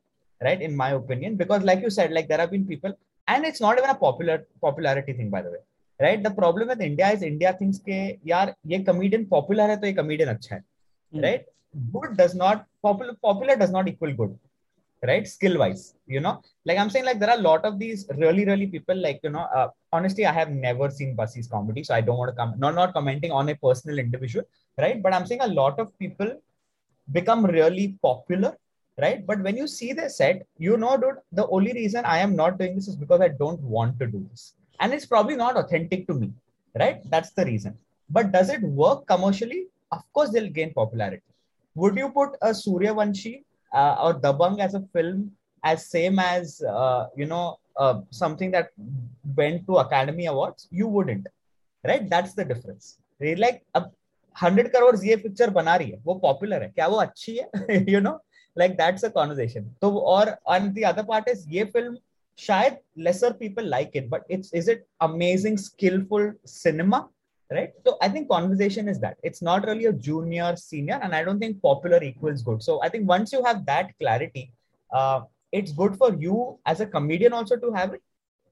right 0.47 0.61
in 0.63 0.77
my 0.77 0.91
opinion 0.99 1.37
because 1.37 1.65
like 1.71 1.81
you 1.87 1.91
said 1.91 2.13
like 2.13 2.29
there 2.29 2.39
have 2.39 2.53
been 2.57 2.67
people 2.67 2.93
and 3.29 3.45
it's 3.45 3.61
not 3.61 3.79
even 3.79 3.91
a 3.91 3.99
popular 4.03 4.37
popularity 4.67 5.13
thing 5.13 5.31
by 5.31 5.43
the 5.43 5.51
way 5.55 5.63
right 6.01 6.23
the 6.23 6.31
problem 6.31 6.69
with 6.69 6.81
India 6.81 7.11
is 7.13 7.23
India 7.23 7.53
thinks 7.61 7.79
के 7.89 8.01
यार 8.27 8.55
ये 8.67 8.85
comedian 8.89 9.29
popular 9.31 9.69
है 9.69 9.77
तो 9.81 9.87
ये 9.87 9.95
comedian 9.95 10.29
अच्छा 10.29 10.55
है 10.55 10.63
hmm. 10.63 11.23
right 11.23 11.47
good 11.93 12.17
does 12.17 12.35
not 12.35 12.67
popular 12.83 13.15
popular 13.23 13.57
does 13.57 13.71
not 13.71 13.89
equal 13.89 14.13
good 14.21 14.39
right 15.07 15.27
skill 15.29 15.59
wise 15.59 15.95
you 16.07 16.21
know 16.21 16.41
like 16.65 16.79
i'm 16.79 16.91
saying 16.91 17.05
like 17.05 17.19
there 17.21 17.31
are 17.31 17.39
a 17.39 17.47
lot 17.49 17.65
of 17.65 17.79
these 17.79 18.07
really 18.17 18.45
really 18.45 18.67
people 18.67 18.97
like 18.97 19.21
you 19.23 19.31
know 19.31 19.47
uh, 19.59 19.69
honestly 19.93 20.27
i 20.27 20.33
have 20.33 20.51
never 20.51 20.91
seen 20.91 21.15
Bassy's 21.15 21.47
comedy 21.47 21.85
so 21.85 21.95
i 21.95 22.01
don't 22.01 22.19
want 22.19 22.31
to 22.31 22.37
come 22.41 22.55
not 22.59 22.75
not 22.75 22.93
commenting 22.93 23.31
on 23.31 23.49
a 23.49 23.55
personal 23.55 23.99
individual 23.99 24.45
right 24.79 25.03
but 25.03 25.15
i'm 25.15 25.27
saying 25.27 25.41
a 25.43 25.55
lot 25.61 25.79
of 25.79 25.97
people 25.99 26.33
become 27.13 27.45
really 27.47 27.97
popular 28.03 28.57
right 28.99 29.25
but 29.27 29.41
when 29.41 29.57
you 29.57 29.69
see 29.69 29.93
their 29.93 30.09
set 30.09 30.45
you 30.59 30.77
know 30.77 30.97
dude 30.97 31.21
the 31.33 31.47
only 31.49 31.73
reason 31.73 32.05
i 32.05 32.19
am 32.19 32.35
not 32.35 32.59
doing 32.59 32.75
this 32.75 32.89
is 32.89 32.97
because 32.97 33.21
i 33.21 33.29
don't 33.29 33.61
want 33.61 33.99
to 34.01 34.07
do 34.07 34.27
this 34.31 34.55
and 34.83 34.93
it's 34.93 35.07
probably 35.07 35.37
not 35.37 35.57
authentic 35.63 36.07
to 36.09 36.15
me 36.15 36.29
right 36.75 36.99
that's 37.15 37.33
the 37.39 37.45
reason 37.45 37.77
but 38.11 38.33
does 38.37 38.51
it 38.57 38.63
work 38.83 39.07
commercially 39.07 39.61
of 39.93 40.03
course 40.13 40.31
they'll 40.31 40.55
gain 40.61 40.73
popularity 40.81 41.29
would 41.77 41.97
you 41.97 42.09
put 42.21 42.31
a 42.43 42.53
surya 42.55 42.93
vanshi 43.01 43.35
uh, 43.73 43.95
or 44.05 44.15
Dabangg 44.15 44.61
as 44.61 44.75
a 44.75 44.83
film 44.93 45.31
as 45.63 45.87
same 45.87 46.19
as 46.19 46.63
uh, 46.63 47.07
you 47.17 47.27
know 47.27 47.59
uh, 47.77 48.01
something 48.11 48.51
that 48.51 48.71
went 49.37 49.67
to 49.67 49.77
Academy 49.77 50.27
Awards, 50.27 50.69
you 50.71 50.89
wouldn't, 50.89 51.27
right? 51.85 52.09
That's 52.09 52.35
the 52.35 52.45
difference. 52.45 52.99
Like 53.21 53.63
अब 53.75 53.93
hundred 54.37 54.69
crore 54.73 54.97
ये 55.05 55.17
picture 55.17 55.51
बना 55.51 55.75
रही 55.77 55.91
है 55.91 55.99
वो 56.05 56.15
popular 56.25 56.63
है 56.63 56.69
क्या 56.69 56.87
वो 56.87 56.97
अच्छी 57.01 57.37
है 57.37 57.79
you 57.93 58.01
know 58.01 58.13
like 58.59 58.73
that's 58.77 59.05
a 59.05 59.09
conversation 59.15 59.65
तो 59.83 59.91
और 60.13 60.29
and 60.29 60.73
the 60.75 60.85
other 60.89 61.03
part 61.05 61.29
is 61.29 61.45
ये 61.55 61.65
film 61.73 61.97
shayad 62.38 62.78
lesser 62.98 63.34
people 63.34 63.64
like 63.64 63.92
it 63.94 64.10
but 64.10 64.24
it's 64.30 64.52
is 64.54 64.68
it 64.68 64.88
amazing 65.02 65.58
skillful 65.58 66.34
cinema 66.46 67.08
right? 67.52 67.72
So 67.86 67.98
i 68.02 68.10
think 68.10 68.30
conversation 68.30 68.88
is 68.88 69.00
that. 69.00 69.18
It's 69.24 69.42
not 69.42 69.66
really 69.66 69.86
a 69.86 69.94
junior 69.94 70.56
senior 70.56 71.00
and 71.02 71.14
i 71.14 71.24
don't 71.24 71.40
think 71.40 71.62
popular 71.62 72.02
equals 72.02 72.42
good. 72.42 72.64
So 72.64 72.82
i 72.82 72.90
think 72.90 73.08
once 73.08 73.32
you 73.32 73.44
have 73.44 73.66
that 73.66 73.92
clarity 74.00 74.52
uh, 74.92 75.22
it's 75.52 75.72
good 75.72 75.96
for 75.96 76.14
you 76.16 76.58
as 76.66 76.82
a 76.82 76.86
comedian 76.86 77.34
also 77.34 77.58
to 77.58 77.72
have 77.74 77.94
it. 77.94 78.02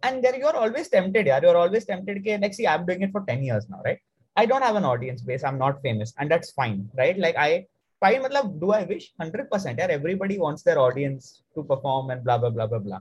And 0.03 0.23
there 0.23 0.37
you're 0.37 0.55
always 0.55 0.87
tempted 0.89 1.27
yeah 1.27 1.39
you're 1.41 1.57
always 1.57 1.85
tempted 1.85 2.17
okay 2.19 2.37
like 2.37 2.53
see 2.53 2.67
i'm 2.67 2.85
doing 2.85 3.01
it 3.01 3.11
for 3.11 3.23
10 3.27 3.43
years 3.43 3.67
now 3.69 3.81
right? 3.85 3.99
I 4.37 4.45
don't 4.45 4.63
have 4.63 4.77
an 4.77 4.85
audience 4.85 5.21
base. 5.21 5.43
I'm 5.43 5.57
not 5.57 5.81
famous. 5.81 6.13
And 6.17 6.31
that's 6.31 6.51
fine 6.51 6.89
right? 6.97 7.17
Like 7.17 7.35
i 7.37 7.65
fine 7.99 8.21
matlab, 8.23 8.59
do 8.59 8.71
i 8.71 8.83
wish? 8.83 9.13
100% 9.21 9.77
yeah 9.77 9.87
everybody 9.89 10.37
wants 10.39 10.63
their 10.63 10.79
audience 10.79 11.41
to 11.55 11.63
perform 11.63 12.09
and 12.11 12.23
blah 12.23 12.37
blah 12.37 12.49
blah 12.49 12.67
blah 12.67 12.79
blah 12.79 12.99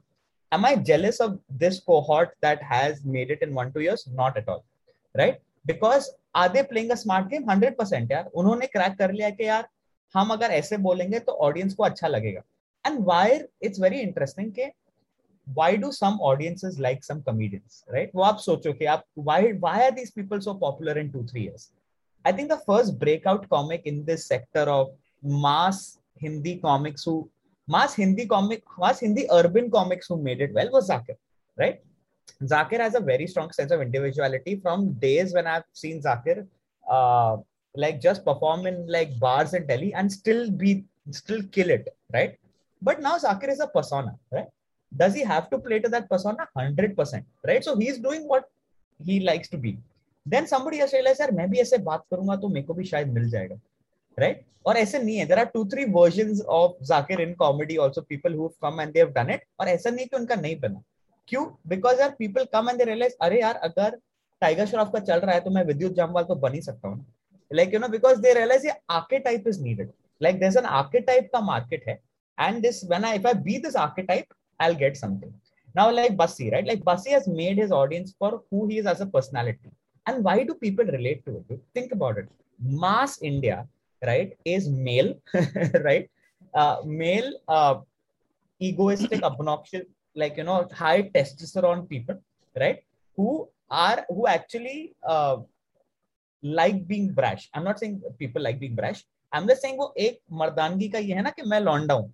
am 0.52 0.66
i 0.66 0.76
jealous 0.90 1.20
of 1.26 1.38
this 1.62 1.80
cohort 1.90 2.36
that 2.46 2.62
has 2.72 3.04
made 3.16 3.32
it 3.36 3.42
in 3.48 3.54
one 3.60 3.72
two 3.74 3.84
years 3.86 4.08
not 4.22 4.38
at 4.44 4.54
all 4.54 4.64
right 5.16 5.42
because 5.68 6.10
are 6.36 6.50
they 6.52 6.62
playing 6.72 6.92
a 6.92 6.96
smart 6.96 7.28
game 7.28 7.50
hundred 7.50 7.76
percent 7.78 8.12
यार 8.12 8.26
उन्होंने 8.40 8.68
crack 8.74 8.98
कर 8.98 9.12
लिया 9.12 9.30
कि 9.38 9.48
यार 9.48 9.68
हम 10.16 10.30
अगर 10.34 10.52
ऐसे 10.52 10.78
बोलेंगे 10.88 11.20
तो 11.20 11.32
ऑडियंस 11.48 11.74
को 11.74 11.84
अच्छा 11.84 12.08
लगेगा 12.08 12.42
and 12.88 13.00
why 13.06 13.48
it's 13.64 13.80
very 13.82 14.00
interesting 14.00 14.52
के 14.60 14.72
why 15.48 15.76
do 15.76 15.92
some 15.92 16.20
audiences 16.22 16.80
like 16.80 17.04
some 17.04 17.22
comedians 17.26 17.84
right 17.96 18.14
वो 18.16 18.22
आप 18.24 18.38
सोचो 18.46 18.72
कि 18.74 18.86
आप 18.94 19.04
why 19.28 19.42
why 19.66 19.74
are 19.88 19.92
these 19.98 20.12
people 20.12 20.42
so 20.46 20.54
popular 20.64 20.96
in 21.02 21.12
two 21.12 21.24
three 21.32 21.44
years 21.44 21.66
I 22.26 22.32
think 22.32 22.50
the 22.50 22.62
first 22.70 22.98
breakout 23.04 23.48
comic 23.50 23.86
in 23.86 24.04
this 24.06 24.26
sector 24.26 24.64
of 24.78 24.90
mass 25.46 26.00
Hindi 26.24 26.56
comics 26.64 27.04
who 27.04 27.30
mass 27.70 27.96
Hindi 27.96 28.26
comic 28.36 28.64
mass 28.84 29.00
Hindi 29.00 29.26
urban 29.40 29.70
comics 29.78 30.08
who 30.10 30.18
made 30.28 30.42
it 30.42 30.54
well 30.54 30.72
was 30.78 30.90
Zakir 30.90 31.18
right 31.58 31.82
Zakir 32.44 32.80
has 32.80 32.96
a 32.96 33.00
very 33.00 33.28
strong 33.28 33.52
sense 33.52 33.72
of 33.72 33.82
individuality 33.82 34.60
from 34.62 34.94
days 34.94 35.34
when 35.34 35.48
I've 35.48 35.64
seen 35.74 36.02
Zakir 36.02 36.48
uh, 36.90 37.38
like 37.76 38.02
just 38.02 38.26
perform 38.26 38.66
in 38.68 38.86
like 38.88 39.18
bars 39.20 39.54
in 39.54 39.66
Delhi 39.68 39.94
and 39.94 40.12
still 40.12 40.50
be 40.52 40.86
still 41.12 41.42
kill 41.52 41.70
it, 41.70 41.88
right? 42.14 42.38
But 42.82 43.02
now 43.02 43.18
Zakir 43.18 43.50
is 43.50 43.60
a 43.60 43.68
persona, 43.68 44.16
right? 44.32 44.48
Does 44.96 45.14
he 45.14 45.24
have 45.24 45.50
to 45.50 45.58
play 45.58 45.80
to 45.80 45.90
that 45.90 46.10
persona? 46.10 46.48
100%, 46.58 47.24
right? 47.46 47.64
So 47.64 47.76
he's 47.76 47.98
doing 48.00 48.28
what 48.28 48.46
he 49.04 49.20
likes 49.20 49.50
to 49.50 49.58
be. 49.58 49.78
Then 50.28 50.46
somebody 50.46 50.78
else 50.82 50.94
realise 50.94 51.20
यार 51.22 51.32
मैं 51.38 51.50
भी 51.50 51.60
ऐसे 51.62 51.78
बात 51.88 52.04
करूंगा 52.12 52.36
तो 52.44 52.48
मेरे 52.50 52.66
को 52.68 52.74
भी 52.74 52.84
शायद 52.84 53.08
मिल 53.14 53.30
जाएगा 53.30 53.56
राइट 54.19 54.45
और 54.67 54.77
ऐसे 54.77 54.99
नहीं 54.99 55.17
है. 55.17 55.27
There 55.27 55.39
are 55.39 55.45
two 55.55 55.65
three 55.73 55.85
version 55.93 56.41
of 56.57 56.85
Zakir 56.87 57.21
in 57.21 57.35
comedy 57.43 57.77
also 57.85 58.01
people 58.09 58.35
who 58.35 58.49
come 58.63 58.81
and 58.81 58.99
done 59.15 59.31
it 59.31 59.45
और 59.61 59.69
ऐसा 59.69 59.91
नहीं 59.91 60.07
कि 60.07 60.17
उनका 60.17 60.35
नहीं 60.35 60.59
बना. 60.61 60.83
क्यों? 61.29 61.45
बिकॉज़ 61.69 62.01
यार 62.01 62.15
people 62.19 62.45
come 62.53 62.71
and 62.71 62.79
they 62.79 62.85
realise 62.85 63.15
अरे 63.23 63.41
यार 63.41 63.57
अगर 63.69 63.99
टाइगर 64.43 64.67
श्रॉफ 64.67 64.91
का 64.93 65.01
चल 65.01 65.21
रहा 65.21 65.35
है 65.35 65.41
तो 65.41 65.51
मैं 65.51 65.65
विद्युत 65.65 65.95
जामवाल 65.95 66.25
तो 66.25 66.35
बन 66.35 66.55
ही 66.55 66.61
सकता 66.63 66.89
हूँ. 66.89 67.05
Like 67.51 67.75
you 67.75 67.81
know 67.81 67.89
because 67.89 68.21
they 68.21 68.35
realise 68.35 68.67
ये 68.67 68.73
archetype 68.91 69.49
is 69.49 69.63
needed 69.63 69.91
like 70.21 70.41
there 70.41 70.59
an 70.59 70.65
archetype 70.81 71.31
का 71.33 71.41
मार्केट 71.53 71.89
है. 71.89 72.01
And 72.39 72.63
this 72.63 72.85
when 72.91 73.05
I 73.05 73.17
if 73.17 73.27
I 73.27 73.35
be 73.49 73.59
this 73.67 73.77
archetype 73.77 74.35
I 74.61 74.75
get 74.85 74.97
something 74.97 75.33
now 75.79 75.83
like 75.97 76.15
Bassi, 76.21 76.47
right? 76.53 76.67
Like 76.69 76.81
Bassi 76.87 77.13
has 77.15 77.27
made 77.41 77.59
his 77.63 77.73
audience 77.81 78.15
for 78.19 78.31
who 78.51 78.63
he 78.69 78.79
is 78.79 78.87
as 78.93 79.03
a 79.03 79.07
personality. 79.07 79.71
And 80.07 80.25
why 80.25 80.33
do 80.49 80.55
people 80.63 80.89
relate 80.95 81.21
to 81.27 81.35
it? 81.37 81.61
Think 81.79 81.93
about 81.97 82.19
it. 82.23 82.33
Mass 82.81 83.15
India, 83.29 83.59
right 84.03 84.37
is 84.45 84.69
male 84.69 85.15
right? 85.85 86.11
Uh, 86.55 86.77
male 86.85 87.33
uh, 87.49 87.77
egoistic 88.61 89.23
obnoxious 89.23 89.87
like 90.15 90.37
you 90.37 90.45
know 90.45 90.69
high 90.73 91.03
testosterone 91.03 91.89
people 91.89 92.17
right? 92.59 92.83
Who 93.17 93.49
are 93.71 94.05
who 94.09 94.27
actually 94.27 94.95
uh, 95.07 95.39
like 96.43 96.87
being 96.87 97.13
brash. 97.13 97.49
I'm 97.55 97.65
not 97.65 97.79
saying 97.79 98.03
people 98.19 98.43
like 98.43 98.59
being 98.59 98.75
brash. 98.75 99.05
I'm 99.33 99.47
just 99.47 99.63
saying 99.63 99.77
wo 99.77 99.93
ek 99.97 100.21
mardangi 100.31 100.91
ka 100.93 100.99
ye 100.99 101.15
hai 101.15 101.23
na 101.23 101.31
ki 101.31 101.43
main 101.47 101.65
londa 101.65 102.01
hu 102.01 102.11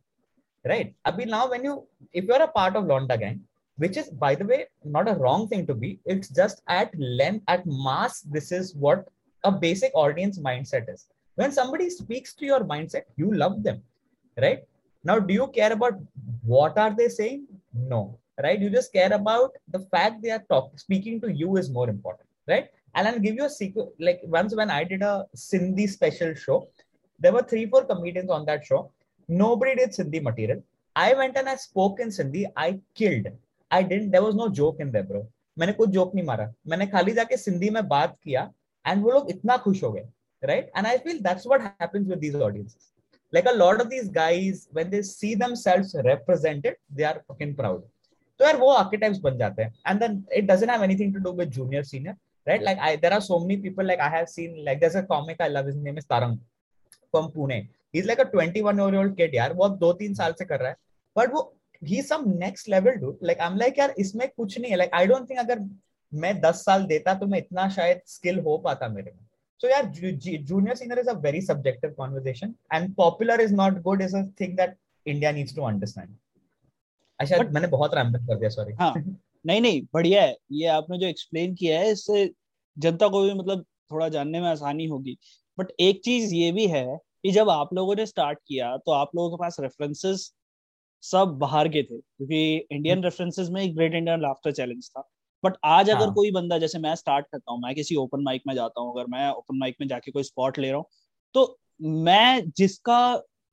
right? 0.70 0.94
abhi 1.06 1.26
now 1.26 1.48
when 1.48 1.64
you 1.64 1.86
if 2.12 2.24
you 2.24 2.34
are 2.34 2.42
a 2.42 2.54
part 2.58 2.76
of 2.76 2.84
londa 2.84 3.18
gang 3.18 3.40
which 3.76 3.96
is 3.96 4.08
by 4.24 4.34
the 4.34 4.44
way 4.44 4.66
not 4.84 5.08
a 5.08 5.14
wrong 5.14 5.46
thing 5.48 5.66
to 5.66 5.74
be 5.74 5.98
it's 6.04 6.28
just 6.28 6.62
at 6.66 6.90
length 7.20 7.44
at 7.54 7.64
mass 7.66 8.20
this 8.36 8.50
is 8.58 8.74
what 8.74 9.06
a 9.44 9.52
basic 9.52 9.92
audience 9.94 10.38
mindset 10.38 10.92
is 10.92 11.06
when 11.35 11.51
somebody 11.59 11.89
speaks 11.89 12.33
to 12.39 12.45
your 12.51 12.61
mindset 12.73 13.05
you 13.15 13.29
love 13.43 13.61
them 13.67 13.81
right 14.45 14.63
now 15.03 15.17
do 15.19 15.33
you 15.33 15.47
care 15.59 15.73
about 15.77 15.93
what 16.55 16.77
are 16.77 16.93
they 16.99 17.09
saying 17.19 17.45
no 17.93 18.01
right? 18.41 18.59
You 18.59 18.69
just 18.69 18.93
care 18.93 19.13
about 19.13 19.51
the 19.69 19.79
fact 19.79 20.21
they 20.21 20.31
are 20.31 20.43
talking, 20.49 20.77
speaking 20.77 21.21
to 21.21 21.31
you 21.31 21.57
is 21.57 21.69
more 21.69 21.89
important, 21.89 22.27
right? 22.47 22.67
And 22.95 23.07
I'll 23.07 23.19
give 23.19 23.35
you 23.35 23.45
a 23.45 23.49
sequel. 23.49 23.93
Like 23.99 24.21
once 24.23 24.55
when 24.55 24.69
I 24.69 24.83
did 24.83 25.01
a 25.01 25.25
Sindhi 25.35 25.89
special 25.89 26.33
show, 26.33 26.67
there 27.19 27.31
were 27.31 27.43
three, 27.43 27.65
four 27.65 27.85
comedians 27.85 28.29
on 28.29 28.45
that 28.45 28.65
show. 28.65 28.91
Nobody 29.27 29.75
did 29.75 29.91
Sindhi 29.91 30.21
material. 30.21 30.63
I 30.95 31.13
went 31.13 31.37
and 31.37 31.47
I 31.47 31.55
spoke 31.55 31.99
in 31.99 32.09
Sindhi. 32.09 32.45
I 32.55 32.79
killed. 32.95 33.27
I 33.69 33.83
didn't. 33.83 34.11
There 34.11 34.23
was 34.23 34.35
no 34.35 34.49
joke 34.49 34.79
in 34.79 34.91
there, 34.91 35.03
bro. 35.03 35.27
मैंने 35.59 35.73
कुछ 35.73 35.89
joke 35.89 36.13
नहीं 36.15 36.25
मारा 36.25 36.43
मैंने 36.67 36.85
खाली 36.87 37.11
जाके 37.13 37.37
सिंधी 37.37 37.69
में 37.75 37.87
बात 37.87 38.15
किया 38.23 38.41
एंड 38.87 39.01
वो 39.03 39.11
लोग 39.11 39.29
इतना 39.29 39.57
खुश 39.63 39.81
हो 39.83 39.91
गए 39.91 40.03
Right? 40.50 40.68
And 40.74 40.86
i 40.86 40.98
feel 41.06 41.18
that's 41.26 41.46
what 41.52 41.66
happens 41.80 42.08
with 42.12 42.20
these 42.20 42.36
audiences. 42.48 42.92
Like 43.32 43.48
a 43.52 43.54
lot 43.56 43.80
of 43.82 43.88
these 43.90 44.08
guys 44.16 44.60
when 44.78 44.90
they 44.90 45.02
see 45.02 45.34
themselves 45.42 45.94
represented 46.06 46.76
they 46.98 47.06
are 47.10 47.18
fucking 47.28 47.54
proud. 47.60 47.80
तो 48.40 48.44
यार 48.44 48.56
वो 48.56 48.70
आर्किटाइप्स 48.70 49.18
बन 49.20 49.38
जाते 49.38 49.62
हैं. 49.62 49.72
And 49.88 50.00
then 50.00 50.24
it 50.36 50.44
doesn't 50.50 50.70
have 50.70 50.84
anything 50.84 51.14
to 51.14 51.20
do 51.20 51.32
with 51.38 51.50
junior 51.58 51.84
senior 51.84 52.14
right 52.46 52.62
like 52.62 52.78
I 52.78 52.96
there 52.96 53.12
are 53.12 53.20
so 53.20 53.38
many 53.46 53.56
people 53.62 53.86
like 53.86 54.00
I 54.00 54.10
have 54.16 54.24
seen 54.34 54.54
like 54.64 54.78
there 54.80 54.90
is 54.90 54.98
a 54.98 55.02
comic 55.06 55.42
I 55.42 55.48
love 55.48 55.66
his 55.66 55.76
name 55.84 55.98
is 55.98 56.06
Tarang 56.10 56.36
from 56.36 57.28
Pune 57.34 57.56
he 57.56 57.98
is 57.98 58.06
like 58.06 58.20
a 58.20 58.30
21 58.30 58.56
year 58.56 58.96
old 58.98 59.16
kid 59.16 59.34
यार. 59.34 59.52
वो 59.52 59.68
दो 59.68 59.92
तीन 60.00 60.14
साल 60.14 60.32
से 60.38 60.44
कर 60.44 60.60
रहा 60.60 60.68
है. 60.68 60.76
But 61.16 61.32
वो 61.32 61.42
ही 61.82 62.02
some 62.02 62.24
next 62.38 62.68
level 62.68 62.96
do 63.00 63.16
like 63.22 63.40
I 63.40 63.50
am 63.50 63.56
like 63.58 63.78
यार 63.78 63.94
इसमें 63.98 64.28
कुछ 64.28 64.58
नहीं 64.58 64.70
है. 64.70 64.76
लाइक 64.76 64.94
आई 64.94 65.06
डोंट 65.06 65.28
थिंक 65.30 65.40
अगर 65.40 65.58
मैं 66.12 66.40
10 66.40 66.64
साल 66.64 66.84
देता 66.86 67.14
तो 67.14 67.26
मैं 67.26 67.38
इतना 67.38 67.68
शायद 67.68 68.00
स्किल 68.06 68.38
हो 68.40 68.56
पाता 68.64 68.88
मेरे 68.88 69.10
में. 69.10 69.24
So 69.60 69.68
yeah 69.68 69.82
junior 70.48 70.74
senior 70.76 70.98
is 71.00 71.06
a 71.08 71.14
very 71.26 71.40
subjective 71.40 71.92
conversation 72.00 72.54
and 72.72 72.94
popular 72.96 73.36
is 73.44 73.52
not 73.52 73.82
good 73.84 74.02
is 74.06 74.14
a 74.14 74.24
thing 74.40 74.56
that 74.56 74.76
india 75.06 75.32
needs 75.32 75.54
to 75.54 75.64
understand. 75.68 76.10
अच्छा 77.20 77.38
But, 77.38 77.52
मैंने 77.52 77.68
बहुत 77.68 77.94
रैम्पेंट 77.94 78.26
कर 78.28 78.38
दिया 78.38 78.50
सॉरी 78.50 78.72
हाँ 78.80 78.94
नहीं 79.46 79.60
नहीं 79.60 79.80
बढ़िया 79.94 80.22
है। 80.22 80.36
ये 80.52 80.66
आपने 80.68 80.98
जो 80.98 81.06
एक्सप्लेन 81.06 81.54
किया 81.54 81.78
है 81.80 81.90
इससे 81.90 82.30
जनता 82.76 83.08
को 83.08 83.22
भी 83.22 83.34
मतलब 83.34 83.64
थोड़ा 83.92 84.08
जानने 84.08 84.40
में 84.40 84.48
आसानी 84.48 84.86
होगी। 84.86 85.16
बट 85.58 85.70
एक 85.80 86.00
चीज़ 86.04 86.34
ये 86.34 86.50
भी 86.52 86.66
है 86.68 86.86
कि 87.22 87.30
जब 87.32 87.50
आप 87.50 87.74
लोगों 87.74 87.94
ने 87.96 88.06
स्टार्ट 88.06 88.38
किया 88.48 88.76
तो 88.76 88.92
आप 88.92 89.10
लोगों 89.16 89.36
के 89.36 89.42
पास 89.42 89.56
रेफरेंसेस 89.60 90.32
सब 91.02 91.36
बाहर 91.40 91.68
के 91.68 91.82
थे 91.82 91.98
क्योंकि 91.98 92.56
इंडियन 92.56 93.02
रेफरेंसेस 93.04 93.48
में 93.50 93.76
ग्रेट 93.76 93.94
इंडियन 93.94 94.20
लाफ्टर 94.22 94.52
चैलेंज 94.52 94.88
था। 94.90 95.08
बट 95.44 95.56
आज 95.64 95.90
अगर 95.90 96.04
हाँ. 96.04 96.14
कोई 96.14 96.30
बंदा 96.30 96.58
जैसे 96.58 96.78
मैं 96.78 96.94
स्टार्ट 96.94 97.26
करता 97.32 97.52
हूँ 97.52 97.60
मैं 97.62 97.74
किसी 97.74 97.96
ओपन 97.96 98.22
माइक 98.22 98.42
में 98.46 98.54
जाता 98.54 98.80
हूँ 98.80 98.92
अगर 98.94 99.06
मैं 99.06 99.30
ओपन 99.30 99.58
माइक 99.58 99.76
में 99.80 99.86
जाके 99.88 100.10
कोई 100.10 100.22
स्पॉट 100.22 100.58
ले 100.58 100.68
रहा 100.68 100.76
हूँ 100.76 100.86
तो 101.34 101.58
मैं 101.80 102.50
जिसका 102.50 102.98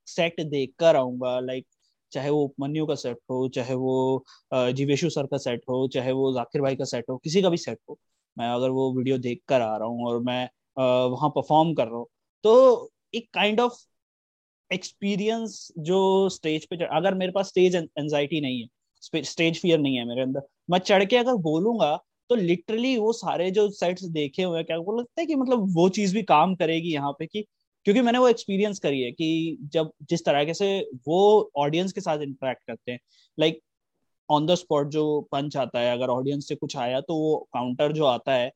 सेट 0.08 0.42
देख 0.42 0.74
कर 0.80 0.96
आऊँगा 0.96 1.40
लाइक 1.40 1.68
चाहे 2.12 2.30
वो 2.30 2.44
उपमन्यु 2.44 2.86
का 2.86 2.96
सेट 2.96 3.18
हो 3.30 3.48
चाहे 3.50 3.76
वो 3.76 4.24
जीवेशु 4.54 5.10
सर 5.10 5.28
का 5.28 5.38
सेट 5.38 5.62
हो 5.70 5.88
चाहे 5.88 6.12
वो 6.12 6.34
जाकिर 6.34 6.62
भाई 6.62 6.76
का 6.76 6.86
सेट 6.86 7.06
हो 7.10 7.18
किसी 7.18 7.42
का 7.42 7.50
भी 7.50 7.58
सेट 7.58 7.80
हो 7.90 7.98
मैं 8.38 8.50
अगर 8.50 8.70
वो 8.70 8.92
वीडियो 8.94 9.18
देख 9.18 9.42
कर 9.48 9.62
आ 9.62 9.76
रहा 9.78 9.88
हूँ 9.88 10.08
और 10.08 10.20
मैं 10.24 10.50
वहाँ 10.78 11.30
परफॉर्म 11.30 11.74
कर 11.74 11.88
रहा 11.88 11.98
हूँ 11.98 12.08
तो 12.44 12.92
एक 13.16 13.30
काइंड 13.34 13.60
ऑफ़ 13.60 13.78
एक्सपीरियंस 14.72 15.68
जो 15.80 16.30
स्टेज 16.30 16.66
पे 16.66 16.76
अगर 16.86 17.14
मेरे 17.14 17.32
पास 17.32 17.48
स्टेज 17.48 17.76
एंजाइटी 17.76 18.42
नहीं 18.42 18.62
है 18.62 19.24
स्टेज 19.24 19.62
फियर 19.62 19.80
नहीं 19.80 19.98
है 19.98 20.06
मेरे 20.06 20.22
अंदर 20.22 20.42
मैं 20.70 20.80
चढ़ 20.80 21.04
के 21.06 21.18
अगर 21.18 21.36
बोलूँगा 21.44 21.96
तो 22.30 22.36
लिटरली 22.36 22.96
वो 22.98 23.12
सारे 23.14 23.50
जो 23.52 23.70
सेट्स 23.72 24.04
देखे 24.12 24.44
हुए 24.44 24.64
क्या 24.64 24.78
वो 24.80 24.98
लगता 25.00 25.22
है 25.22 25.26
कि 25.28 25.36
मतलब 25.36 25.74
वो 25.76 25.88
चीज़ 25.92 26.14
भी 26.16 26.24
काम 26.26 26.56
करेगी 26.56 26.94
यहाँ 26.94 27.12
पे 27.20 27.26
कि, 27.28 27.42
क्योंकि 27.86 28.02
मैंने 28.02 28.18
वो 28.20 28.28
एक्सपीरियंस 28.30 28.80
करी 28.80 29.02
है 29.02 29.12
कि 29.12 29.58
जब 29.74 29.92
जिस 30.10 30.26
तरीके 30.26 30.54
से 30.54 30.68
वो 31.08 31.52
ऑडियंस 31.58 31.92
के 31.94 32.02
साथ 32.02 32.20
इंटरेक्ट 32.22 32.62
करते 32.68 32.92
हैं 32.92 33.00
लाइक 33.38 33.60
ऑन 34.30 34.46
द 34.48 34.56
स्पॉट 34.56 34.90
जो 34.90 35.04
पंच 35.32 35.58
आता 35.58 35.80
है, 35.80 35.92
अगर 35.94 36.10
ऑडियंस 36.10 36.48
से 36.48 36.56
कुछ 36.56 36.78
आया 36.78 37.02
तो 37.02 37.16
वो 37.18 37.36
काउंटर 37.54 37.92
जो 37.94 38.06
आता 38.08 38.34
है, 38.34 38.52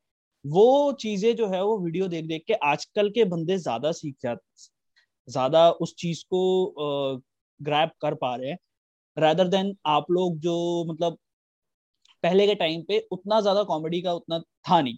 वो 0.46 0.92
चीज़ें 1.02 1.36
जो 1.36 1.48
है 1.50 1.64
वो 1.64 1.78
वीडियो 1.80 2.08
देख 2.10 2.26
देख 2.28 2.44
के 2.48 2.54
आजकल 2.66 3.10
के 3.12 3.26
बंदे 3.28 3.58
ज़्यादा 3.60 3.92
सीख 3.94 4.16
जाते 4.24 4.68
ज़्यादा 5.28 5.70
उस 5.82 5.96
चीज़ 5.98 6.24
को 6.26 6.42
ग्रैप 7.60 7.92
कर 8.02 8.14
पा 8.16 8.36
रहे 8.36 8.50
हैं 8.50 8.58
रादर 9.18 9.48
देन 9.50 9.76
आप 9.88 10.12
लोग 10.12 10.38
जो 10.40 10.56
मतलब 10.90 11.18
पहले 12.24 12.48
के 12.48 12.56
टाइम 12.56 12.82
पे 12.82 13.00
उतना 13.12 13.40
ज़्यादा 13.42 13.64
कॉमेडी 13.64 14.02
का 14.02 14.14
उतना 14.14 14.40
था 14.40 14.82
नहीं। 14.82 14.98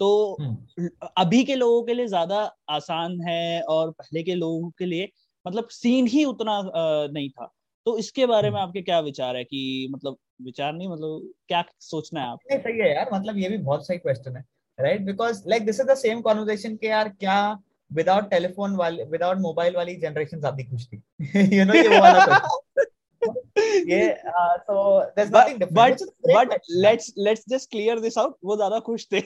तो 0.00 0.36
हम्म। 0.40 0.88
अभी 1.18 1.42
के 1.44 1.54
लोगों 1.54 1.82
के 1.82 1.94
लिए 1.94 2.06
ज़्यादा 2.06 2.38
आसान 2.70 3.20
है 3.20 3.60
और 3.62 3.90
पहले 3.90 4.22
के 4.22 4.34
लोगों 4.34 4.70
के 4.70 4.86
लिए 4.86 5.08
मतलब 5.46 5.68
सीन 5.70 6.06
ही 6.06 6.24
उतना 6.24 6.60
नहीं 6.74 7.28
था। 7.30 7.52
तो 7.86 7.96
इसके 7.98 8.26
बारे 8.26 8.50
में 8.50 8.56
हम्म। 8.56 8.68
आपके 8.68 8.82
क्या 8.82 9.00
विचार 9.00 9.36
है 9.36 9.44
कि 9.44 9.88
मतलब 9.90 10.16
विचार 10.42 10.72
नहीं 10.72 10.88
मतलब 10.88 11.30
क्या 11.48 11.64
सोचना 11.80 12.20
है 12.20 12.26
आप? 12.26 12.38
सही 12.52 12.78
है 12.78 12.94
यार 12.94 13.10
मतलब 13.12 13.38
ये 13.38 13.48
भी 13.48 13.58
बहुत 13.58 13.86
सही 13.86 13.98
क्वेश्चन 13.98 14.36
है 14.36 14.44
right 14.78 15.00
because 15.00 15.42
like 15.48 15.64
this 15.66 15.80
is 15.80 15.86
the 15.86 15.94
same 15.94 16.20
conversation 16.20 16.76
के 16.76 16.86
यार 16.86 17.08
क्या 17.10 17.36
विदाउट 17.90 18.30
टेलीफोन 18.30 18.76
वाले 18.76 19.04
विदाउट 19.04 19.38
मोबाइल 19.38 19.76
वाली 19.76 19.94
जनरेशन 19.96 20.38
ज़्यादा 20.38 20.64
खुश 20.70 20.86
थी। 20.86 21.02
यू 21.56 21.64
नो 21.64 21.74
ये 21.74 22.00
वाला 22.00 22.24
ये 23.58 24.14
so 24.18 25.00
there 25.00 25.26
is 25.26 25.36
nothing 25.36 25.58
different 25.58 26.02
but 26.26 26.48
but 26.48 26.60
let's 26.70 27.12
let's 27.18 27.44
just 27.48 27.70
clear 27.70 28.00
this 28.00 28.18
out 28.18 28.36
वो 28.44 28.56
ज़्यादा 28.56 28.78
खुश 28.88 29.06
थे। 29.12 29.22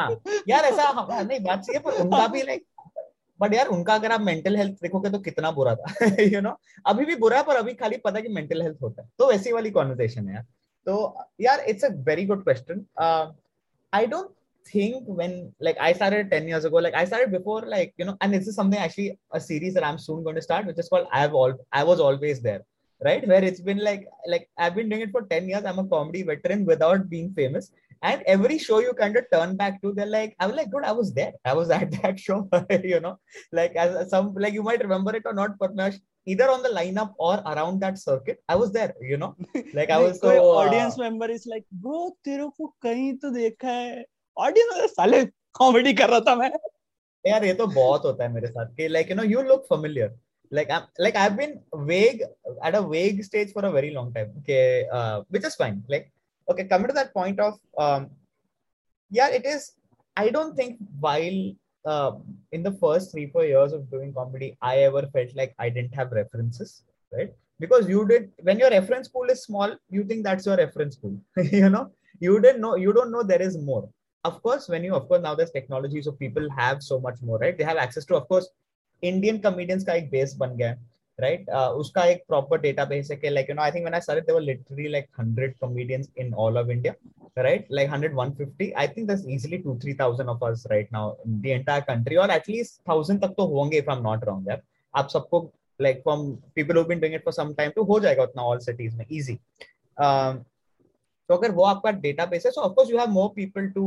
हाँ 0.00 0.10
यार 0.48 0.64
ऐसा 0.64 0.82
हाँ, 0.82 1.22
नहीं 1.24 1.40
बात 1.40 1.64
सही 1.64 1.74
है 1.76 1.82
पर 1.82 2.00
उनका 2.02 2.26
भी 2.26 2.42
लाइक 2.42 2.64
बट 3.40 3.54
यार 3.54 3.66
उनका 3.68 3.94
अगर 3.94 4.12
आप 4.12 4.20
मेंटल 4.20 4.56
हेल्थ 4.56 4.82
देखोगे 4.82 5.10
तो 5.10 5.18
कितना 5.18 5.50
बुरा 5.50 5.74
था 5.74 5.94
यू 6.04 6.28
you 6.32 6.42
नो 6.42 6.48
know? 6.48 6.56
अभी 6.86 7.04
भी 7.04 7.16
बुरा 7.16 7.36
है 7.36 7.42
पर 7.44 7.56
अभी 7.56 7.74
खाली 7.74 7.96
पता 8.04 8.16
है 8.16 8.22
कि 8.22 8.28
मेंटल 8.34 8.62
हेल्थ 8.62 8.82
होता 8.82 9.02
है। 9.02 9.08
तो 9.18 9.28
वैसी 9.30 9.52
वाली 9.52 9.70
कॉन्वर्सेशन 9.70 10.28
है 10.28 10.34
यार। 10.34 10.44
तो 10.86 11.16
यार 11.40 11.64
it's 11.68 11.84
a 11.84 11.88
very 12.08 12.24
good 12.26 12.44
question 12.44 12.84
I 13.92 14.06
don't 14.06 14.30
think 14.66 15.06
when 15.06 15.32
like 15.60 15.78
I 15.80 15.92
started 15.92 16.28
10 16.30 16.44
years 16.48 16.64
ago, 16.64 16.76
like 16.76 16.94
I 16.94 17.04
started 17.04 17.32
before, 17.32 17.62
like 17.62 17.94
you 17.98 18.04
know, 18.04 18.16
and 18.20 18.32
this 18.32 18.46
is 18.46 18.54
something 18.54 18.78
actually 18.78 19.18
a 19.32 19.40
series 19.40 19.74
that 19.74 19.84
I'm 19.84 19.98
soon 19.98 20.22
going 20.22 20.36
to 20.36 20.42
start, 20.42 20.66
which 20.66 20.78
is 20.78 20.88
called 20.88 21.08
I've 21.12 21.34
all 21.34 21.54
I 21.72 21.82
was 21.82 22.00
always 22.00 22.40
there, 22.40 22.60
right? 23.03 23.27
Where 23.27 23.43
it's 23.43 23.61
been 23.61 23.79
like 23.79 24.07
like 24.27 24.49
I've 24.57 24.75
been 24.75 24.89
doing 24.89 25.01
it 25.01 25.11
for 25.11 25.23
10 25.23 25.49
years. 25.49 25.65
I'm 25.65 25.79
a 25.79 25.87
comedy 25.87 26.23
veteran 26.23 26.65
without 26.65 27.09
being 27.09 27.33
famous, 27.33 27.71
and 28.01 28.21
every 28.25 28.57
show 28.57 28.79
you 28.79 28.93
kind 28.93 29.15
of 29.17 29.25
turn 29.31 29.55
back 29.55 29.81
to 29.81 29.91
they're 29.93 30.05
like 30.05 30.35
i 30.39 30.45
was 30.45 30.55
like 30.55 30.69
dude 30.71 30.83
i 30.83 30.91
was 30.91 31.13
there 31.13 31.33
i 31.45 31.53
was 31.53 31.69
at 31.69 31.91
that 32.01 32.19
show 32.19 32.47
you 32.83 32.99
know 32.99 33.17
like 33.51 33.75
as 33.75 34.09
some 34.09 34.33
like 34.35 34.53
you 34.53 34.63
might 34.63 34.81
remember 34.81 35.15
it 35.15 35.23
or 35.25 35.33
not 35.33 35.57
but 35.57 35.71
either 36.25 36.49
on 36.49 36.61
the 36.61 36.69
lineup 36.69 37.13
or 37.17 37.35
around 37.45 37.79
that 37.79 37.97
circuit 37.97 38.43
i 38.47 38.55
was 38.55 38.71
there 38.71 38.93
you 39.01 39.17
know 39.17 39.35
like 39.73 39.89
i 39.89 39.97
was 39.97 40.19
so 40.19 40.29
audience 40.55 40.99
uh, 40.99 41.03
member 41.03 41.29
is 41.29 41.45
like 41.45 41.65
bro 41.71 42.11
तेरे 42.25 42.47
को 42.57 42.67
कहीं 42.83 43.13
तो 43.17 43.31
देखा 43.31 43.67
है 43.67 44.05
audience 44.37 44.91
साले 44.95 45.25
comedy 45.59 45.93
कर 45.93 46.09
रहा 46.09 46.19
था 46.27 46.35
मैं 46.35 46.51
यार 47.27 47.45
ये 47.45 47.53
तो 47.53 47.67
बहुत 47.67 48.05
होता 48.05 48.23
है 48.23 48.33
मेरे 48.33 48.47
साथ 48.47 48.75
कि 48.75 48.89
like 48.89 49.09
you 49.09 49.15
know 49.15 49.27
you 49.33 49.41
look 49.47 49.67
familiar 49.67 50.09
like 50.56 50.70
I'm 50.70 50.84
like 50.98 51.16
I've 51.16 51.36
been 51.36 51.60
vague 51.92 52.22
at 52.62 52.74
a 52.74 52.82
vague 52.94 53.24
stage 53.24 53.52
for 53.52 53.64
a 53.64 53.72
very 53.72 53.92
long 53.98 54.12
time 54.14 54.30
okay 54.40 54.86
uh, 54.92 55.22
which 55.28 55.44
is 55.44 55.54
fine 55.54 55.82
like 55.88 56.12
okay 56.50 56.64
coming 56.64 56.88
to 56.88 56.98
that 57.00 57.12
point 57.12 57.40
of 57.40 57.58
um 57.78 58.10
yeah 59.10 59.28
it 59.28 59.44
is 59.46 59.72
I 60.16 60.28
don't 60.28 60.54
think 60.56 60.78
while 61.00 61.54
uh, 61.84 62.12
in 62.52 62.62
the 62.62 62.72
first 62.72 63.12
three 63.12 63.28
four 63.28 63.44
years 63.44 63.72
of 63.72 63.90
doing 63.90 64.12
comedy, 64.12 64.56
I 64.60 64.78
ever 64.78 65.06
felt 65.12 65.34
like 65.34 65.54
I 65.58 65.68
didn't 65.68 65.94
have 65.94 66.12
references, 66.12 66.82
right? 67.12 67.32
Because 67.58 67.88
you 67.88 68.06
did 68.06 68.30
when 68.42 68.58
your 68.58 68.70
reference 68.70 69.08
pool 69.08 69.30
is 69.30 69.44
small, 69.44 69.74
you 69.90 70.04
think 70.04 70.24
that's 70.24 70.46
your 70.46 70.56
reference 70.56 70.96
pool. 70.96 71.18
you 71.36 71.70
know, 71.70 71.90
you 72.20 72.40
didn't 72.40 72.60
know 72.60 72.76
you 72.76 72.92
don't 72.92 73.10
know 73.10 73.22
there 73.22 73.42
is 73.42 73.56
more. 73.58 73.88
Of 74.24 74.42
course, 74.42 74.68
when 74.68 74.84
you 74.84 74.94
of 74.94 75.08
course 75.08 75.22
now 75.22 75.34
there's 75.34 75.50
technology, 75.50 76.02
so 76.02 76.12
people 76.12 76.48
have 76.50 76.82
so 76.82 77.00
much 77.00 77.16
more, 77.22 77.38
right? 77.38 77.56
They 77.56 77.64
have 77.64 77.78
access 77.78 78.04
to, 78.06 78.16
of 78.16 78.28
course, 78.28 78.48
Indian 79.02 79.38
comedians 79.38 79.84
का 79.84 79.94
एक 79.94 80.10
base 80.10 80.34
बन 80.36 80.56
गया 80.56 80.76
right 81.18 81.50
उसका 81.50 82.04
एक 82.04 82.22
proper 82.28 82.60
data 82.60 82.84
base 82.84 83.10
है 83.10 83.30
like 83.30 83.48
you 83.50 83.54
know 83.54 83.62
I 83.62 83.70
think 83.70 83.82
when 83.84 83.94
I 83.94 84.00
started 84.00 84.24
there 84.26 84.34
were 84.34 84.42
literally 84.42 84.88
like 84.88 85.06
100 85.20 85.48
comedians 85.60 86.08
in 86.18 86.32
all 86.34 86.58
of 86.58 86.70
India 86.70 86.94
right 87.38 87.66
like 87.72 87.90
100 87.90 88.10
150 88.16 88.72
I 88.78 88.88
think 88.88 89.08
that's 89.08 89.24
easily 89.28 89.58
2 89.66 89.74
3000 89.84 90.28
of 90.28 90.44
us 90.44 90.64
right 90.70 90.92
now 90.92 91.14
in 91.26 91.40
the 91.40 91.46
entire 91.46 91.80
country 91.88 92.16
और 92.16 92.30
at least 92.30 92.80
1000 92.90 93.20
तक 93.22 93.34
तो 93.36 93.46
होंगे 93.46 93.78
if 93.78 93.90
I 93.90 93.96
am 93.96 94.02
not 94.02 94.24
wrong 94.24 94.48
यार। 94.48 94.62
आप 94.94 95.08
सबको 95.08 95.40
like 95.80 96.00
from 96.02 96.30
people 96.54 96.76
who 96.76 96.84
been 96.84 97.00
doing 97.00 97.14
it 97.14 97.24
for 97.24 97.32
some 97.32 97.52
time 97.54 97.70
तो 97.76 97.84
हो 97.84 98.00
जाएगा 98.00 98.22
उतना 98.22 98.42
ऑल 98.42 98.58
सिटीज़ 98.58 98.96
में 98.96 99.04
इजी 99.10 99.34
तो 99.96 101.34
अगर 101.34 101.50
वो 101.50 101.64
आपका 101.64 101.90
डेटा 102.06 102.28
है 102.32 102.38
so 102.40 102.60
of course 102.60 102.90
you 102.90 102.98
have 102.98 103.10
more 103.10 103.28
people 103.36 103.68
to 103.70 103.84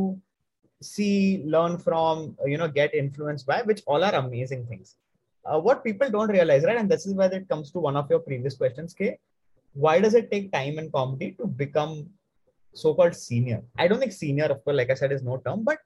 see 0.81 1.09
learn 1.47 1.77
from 1.77 2.23
you 2.49 2.57
know 2.57 2.67
get 2.73 2.95
influence 2.95 3.45
by 3.47 3.63
which 3.67 3.83
all 3.87 4.03
are 4.03 4.13
amazing 4.13 4.69
things 4.69 4.95
uh, 5.45 5.59
what 5.59 5.83
people 5.83 6.09
don't 6.09 6.29
realize, 6.29 6.63
right? 6.63 6.77
And 6.77 6.89
this 6.89 7.05
is 7.05 7.13
where 7.13 7.31
it 7.31 7.47
comes 7.47 7.71
to 7.71 7.79
one 7.79 7.95
of 7.95 8.09
your 8.09 8.19
previous 8.19 8.55
questions, 8.55 8.93
K. 8.93 9.19
Why 9.73 9.99
does 9.99 10.13
it 10.13 10.31
take 10.31 10.51
time 10.51 10.77
and 10.77 10.91
comedy 10.91 11.35
to 11.39 11.45
become 11.45 12.09
so-called 12.73 13.15
senior? 13.15 13.61
I 13.77 13.87
don't 13.87 13.99
think 13.99 14.13
senior, 14.13 14.45
of 14.45 14.63
course, 14.63 14.77
like 14.77 14.89
I 14.89 14.93
said, 14.95 15.11
is 15.11 15.21
no 15.21 15.37
term, 15.37 15.63
but 15.63 15.79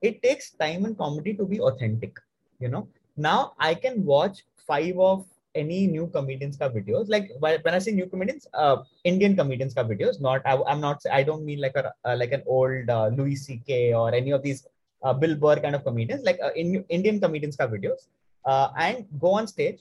it 0.00 0.22
takes 0.22 0.50
time 0.50 0.84
and 0.84 0.96
comedy 0.96 1.34
to 1.34 1.44
be 1.44 1.60
authentic. 1.60 2.18
You 2.60 2.68
know, 2.68 2.88
now 3.16 3.54
I 3.58 3.74
can 3.74 4.04
watch 4.04 4.44
five 4.66 4.98
of 4.98 5.24
any 5.54 5.86
new 5.86 6.06
comedians 6.06 6.56
ka 6.56 6.68
videos. 6.68 7.08
Like 7.08 7.30
when 7.40 7.74
I 7.74 7.78
say 7.78 7.92
new 7.92 8.06
comedians, 8.06 8.46
uh, 8.54 8.76
Indian 9.04 9.36
comedians 9.36 9.74
ka 9.74 9.84
videos. 9.84 10.20
Not 10.20 10.42
I, 10.46 10.54
am 10.66 10.80
not. 10.80 11.02
I 11.10 11.22
don't 11.22 11.44
mean 11.44 11.60
like 11.60 11.76
a 11.76 11.92
uh, 12.04 12.16
like 12.16 12.32
an 12.32 12.42
old 12.46 12.88
uh, 12.88 13.08
Louis 13.08 13.36
C.K. 13.36 13.94
or 13.94 14.14
any 14.14 14.30
of 14.30 14.42
these 14.42 14.66
uh, 15.02 15.12
Bill 15.12 15.34
Burr 15.34 15.56
kind 15.56 15.74
of 15.74 15.84
comedians. 15.84 16.24
Like 16.24 16.38
uh, 16.42 16.50
in, 16.54 16.84
Indian 16.88 17.20
comedians 17.20 17.56
ka 17.56 17.66
videos 17.66 18.08
uh, 18.45 18.69
and 18.77 19.05
go 19.19 19.31
on 19.31 19.47
stage, 19.47 19.79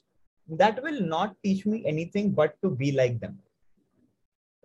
that 0.48 0.82
will 0.82 1.00
not 1.00 1.36
teach 1.42 1.66
me 1.66 1.84
anything 1.86 2.30
but 2.30 2.56
to 2.62 2.70
be 2.70 2.92
like 2.92 3.20
them. 3.20 3.38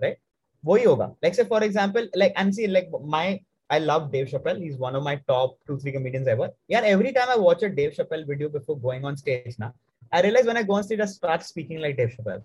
Right? 0.01 0.17
वही 0.65 0.83
होगा 0.85 1.15
like 1.23 1.35
say 1.35 1.43
for 1.43 1.63
example 1.63 2.07
like 2.15 2.33
and 2.35 2.53
see 2.55 2.67
like 2.67 2.89
my 3.03 3.39
I 3.71 3.79
love 3.79 4.11
Dave 4.11 4.27
Chappelle. 4.27 4.61
He's 4.61 4.77
one 4.77 4.95
of 4.97 5.03
my 5.03 5.15
top 5.27 5.57
two, 5.65 5.77
three 5.79 5.93
comedians 5.93 6.27
ever. 6.27 6.49
Yeah, 6.67 6.81
every 6.81 7.13
time 7.13 7.29
I 7.29 7.37
watch 7.37 7.63
a 7.63 7.69
Dave 7.69 7.93
Chappelle 7.93 8.27
video 8.27 8.49
before 8.49 8.77
going 8.77 9.05
on 9.05 9.15
stage 9.15 9.55
now, 9.57 9.73
I 10.11 10.21
realize 10.21 10.45
when 10.45 10.57
I 10.57 10.63
go 10.63 10.73
on 10.73 10.83
stage, 10.83 10.99
I 10.99 11.05
start 11.05 11.45
speaking 11.45 11.79
like 11.79 11.95
Dave 11.95 12.13
Chappelle. 12.17 12.43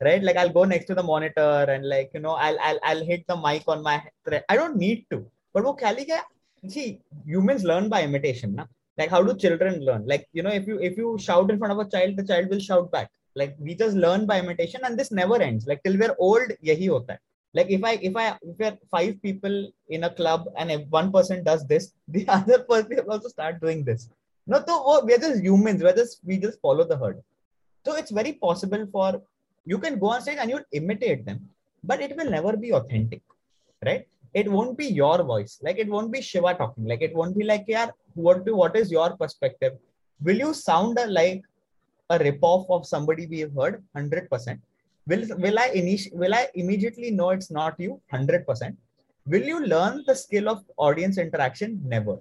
Right? 0.00 0.22
Like 0.22 0.36
I'll 0.36 0.52
go 0.58 0.62
next 0.62 0.84
to 0.86 0.94
the 0.94 1.02
monitor 1.02 1.66
and 1.68 1.88
like, 1.88 2.12
you 2.14 2.20
know, 2.20 2.34
I'll 2.34 2.56
I'll 2.60 2.78
I'll 2.84 3.04
hit 3.04 3.26
the 3.26 3.36
mic 3.36 3.64
on 3.66 3.82
my 3.82 4.00
I 4.48 4.56
don't 4.56 4.76
need 4.76 5.06
to. 5.10 5.24
But 5.52 5.64
वो 5.64 5.72
खाली 5.80 6.04
क्या 6.06 6.22
see 6.74 7.00
humans 7.26 7.64
learn 7.64 7.88
by 7.88 8.02
imitation 8.04 8.54
ना 8.54 8.68
like 8.97 9.09
how 9.09 9.21
do 9.23 9.35
children 9.35 9.83
learn? 9.85 10.05
Like 10.05 10.27
you 10.33 10.43
know 10.43 10.51
if 10.51 10.67
you 10.67 10.79
if 10.79 10.97
you 10.97 11.17
shout 11.19 11.49
in 11.51 11.57
front 11.57 11.73
of 11.73 11.79
a 11.79 11.89
child 11.89 12.17
the 12.17 12.23
child 12.23 12.49
will 12.49 12.59
shout 12.59 12.91
back. 12.91 13.09
Like 13.35 13.55
we 13.59 13.75
just 13.75 13.95
learn 13.95 14.25
by 14.25 14.39
imitation 14.39 14.81
and 14.83 14.97
this 14.97 15.11
never 15.11 15.41
ends. 15.41 15.65
Like 15.65 15.81
till 15.83 15.97
we're 15.97 16.15
old 16.19 16.51
yahi 16.61 16.87
hota 16.87 17.17
like 17.57 17.69
if 17.69 17.83
i 17.89 17.93
if 18.09 18.15
i 18.15 18.27
if 18.49 18.57
we're 18.61 18.77
five 18.95 19.21
people 19.21 19.55
in 19.89 20.03
a 20.05 20.09
club 20.19 20.45
and 20.57 20.71
if 20.71 20.87
one 20.99 21.11
person 21.11 21.43
does 21.43 21.65
this 21.67 21.93
the 22.15 22.27
other 22.27 22.59
person 22.71 22.95
will 22.97 23.13
also 23.13 23.29
start 23.29 23.61
doing 23.61 23.83
this. 23.83 24.09
No 24.45 24.57
so 24.67 24.81
oh, 24.91 25.05
we're 25.05 25.17
just 25.17 25.41
humans. 25.41 25.81
We're 25.81 25.95
just 25.95 26.19
we 26.23 26.37
just 26.37 26.59
follow 26.61 26.85
the 26.87 26.97
herd. 26.97 27.21
So 27.85 27.95
it's 27.95 28.11
very 28.11 28.33
possible 28.33 28.87
for 28.91 29.21
you 29.65 29.77
can 29.77 29.99
go 29.99 30.09
on 30.13 30.21
stage 30.21 30.37
and 30.39 30.49
you'll 30.49 30.69
imitate 30.71 31.25
them 31.25 31.39
but 31.83 32.01
it 32.01 32.15
will 32.17 32.29
never 32.29 32.55
be 32.57 32.73
authentic 32.73 33.21
right? 33.85 34.07
It 34.33 34.49
won't 34.49 34.77
be 34.77 34.87
your 34.87 35.23
voice. 35.23 35.59
Like 35.61 35.77
it 35.77 35.87
won't 35.87 36.11
be 36.11 36.21
shiva 36.21 36.55
talking. 36.55 36.85
Like 36.85 37.01
it 37.01 37.13
won't 37.13 37.37
be 37.37 37.43
like 37.43 37.65
yeah 37.67 37.89
what 38.15 38.45
do 38.45 38.55
what 38.55 38.75
is 38.75 38.91
your 38.91 39.15
perspective? 39.17 39.73
Will 40.21 40.37
you 40.37 40.53
sound 40.53 40.99
like 41.07 41.43
a 42.09 42.19
rip-off 42.19 42.65
of 42.69 42.85
somebody 42.85 43.27
we 43.27 43.39
have 43.39 43.53
heard? 43.53 43.83
100% 43.95 44.59
will 45.05 45.23
will 45.37 45.59
i 45.59 45.69
initi- 45.79 46.13
will 46.13 46.33
i 46.33 46.47
immediately 46.55 47.11
know 47.11 47.29
it's 47.31 47.51
not 47.51 47.79
you? 47.79 48.01
100% 48.11 48.77
will 49.25 49.43
you 49.51 49.65
learn 49.65 50.03
the 50.07 50.15
skill 50.15 50.49
of 50.49 50.63
audience 50.77 51.17
interaction? 51.17 51.81
Never. 51.83 52.19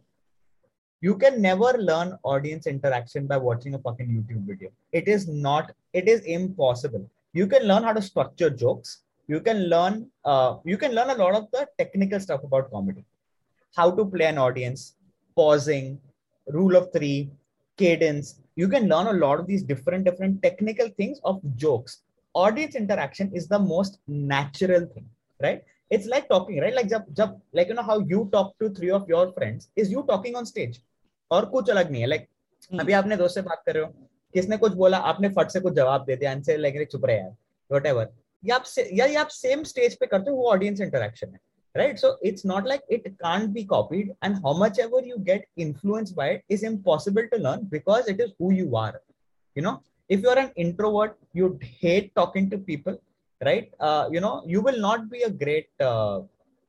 You 1.00 1.16
can 1.16 1.42
never 1.42 1.72
learn 1.78 2.16
audience 2.22 2.66
interaction 2.66 3.26
by 3.26 3.36
watching 3.36 3.74
a 3.74 3.78
fucking 3.78 4.08
youtube 4.08 4.46
video. 4.46 4.70
It 4.92 5.08
is 5.08 5.28
not 5.28 5.72
it 5.92 6.08
is 6.08 6.20
impossible. 6.22 7.08
You 7.32 7.46
can 7.46 7.64
learn 7.64 7.82
how 7.82 7.92
to 7.92 8.02
structure 8.02 8.50
jokes. 8.50 9.02
You 9.26 9.40
can 9.40 9.68
learn 9.68 10.06
uh, 10.24 10.56
you 10.64 10.78
can 10.78 10.94
learn 10.94 11.10
a 11.10 11.14
lot 11.14 11.34
of 11.34 11.50
the 11.50 11.68
technical 11.78 12.20
stuff 12.20 12.44
about 12.44 12.70
comedy. 12.70 13.04
How 13.76 13.90
to 13.90 14.04
play 14.04 14.26
an 14.26 14.38
audience 14.38 14.94
pausing 15.36 15.98
rule 16.46 16.76
of 16.76 16.92
three 16.92 17.30
cadence 17.78 18.40
you 18.56 18.68
can 18.68 18.88
learn 18.92 19.06
a 19.06 19.18
lot 19.24 19.40
of 19.40 19.46
these 19.46 19.62
different 19.62 20.04
different 20.04 20.42
technical 20.42 20.88
things 21.00 21.20
of 21.24 21.40
jokes 21.56 22.02
audience 22.34 22.74
interaction 22.74 23.30
is 23.34 23.46
the 23.48 23.58
most 23.58 23.98
natural 24.06 24.86
thing 24.94 25.06
right 25.40 25.62
it's 25.90 26.06
like 26.06 26.28
talking 26.28 26.60
right 26.60 26.74
like 26.74 26.88
jab, 26.88 27.04
jab, 27.14 27.40
like 27.52 27.68
you 27.68 27.74
know 27.74 27.82
how 27.82 27.98
you 28.00 28.28
talk 28.32 28.58
to 28.58 28.70
three 28.70 28.90
of 28.90 29.08
your 29.08 29.32
friends 29.32 29.68
is 29.76 29.90
you 29.90 30.04
talking 30.08 30.36
on 30.36 30.46
stage 30.46 30.80
और 31.30 31.44
कुछ 31.50 31.70
अलग 31.70 31.90
नहीं 31.90 32.00
है 32.02 32.06
like 32.08 32.20
like, 32.20 32.80
अभी 32.80 32.92
आपने 32.92 33.16
दोस्त 33.16 33.34
से 33.34 33.42
बात 33.42 33.62
कर 33.66 33.74
रहे 33.74 33.84
हो 33.84 33.90
किसने 34.34 34.56
कुछ 34.56 34.72
बोला 34.72 34.98
आपने 35.10 35.28
फट 35.38 35.50
से 35.50 35.60
कुछ 35.60 35.74
जवाब 35.74 36.04
दे 36.06 36.16
दिया 36.16 36.30
आंसर 36.30 36.58
लाइक 36.58 36.88
चुप 36.92 37.04
रहे 37.06 37.16
यार 37.16 37.34
वट 37.70 37.86
एवर 37.86 38.08
या 38.44 38.56
आप 38.56 38.64
या 38.92 39.06
ये 39.06 39.16
आप 39.16 39.28
सेम 39.28 39.62
स्टेज 39.72 39.96
पे 39.98 40.06
करते 40.06 40.30
हो 40.30 40.36
वो 40.36 40.50
ऑडियंस 40.50 40.80
इंटरेक्शन 40.80 41.32
है 41.34 41.40
right? 41.74 41.98
So 41.98 42.16
it's 42.22 42.44
not 42.44 42.66
like 42.66 42.82
it 42.88 43.06
can't 43.22 43.52
be 43.52 43.64
copied 43.64 44.14
and 44.22 44.38
how 44.42 44.52
much 44.52 44.78
ever 44.78 45.00
you 45.00 45.18
get 45.18 45.46
influenced 45.56 46.14
by 46.16 46.28
it 46.28 46.44
is 46.48 46.62
impossible 46.62 47.26
to 47.32 47.38
learn 47.38 47.68
because 47.70 48.08
it 48.08 48.20
is 48.20 48.32
who 48.38 48.52
you 48.52 48.76
are. 48.76 49.00
You 49.54 49.62
know 49.62 49.82
if 50.08 50.20
you're 50.20 50.38
an 50.38 50.50
introvert 50.56 51.18
you 51.32 51.58
hate 51.62 52.14
talking 52.14 52.50
to 52.50 52.58
people 52.58 53.00
right? 53.44 53.70
Uh, 53.80 54.08
you 54.10 54.20
know 54.20 54.42
you 54.46 54.60
will 54.60 54.78
not 54.78 55.10
be 55.10 55.22
a 55.22 55.30
great 55.30 55.68
uh, 55.80 56.20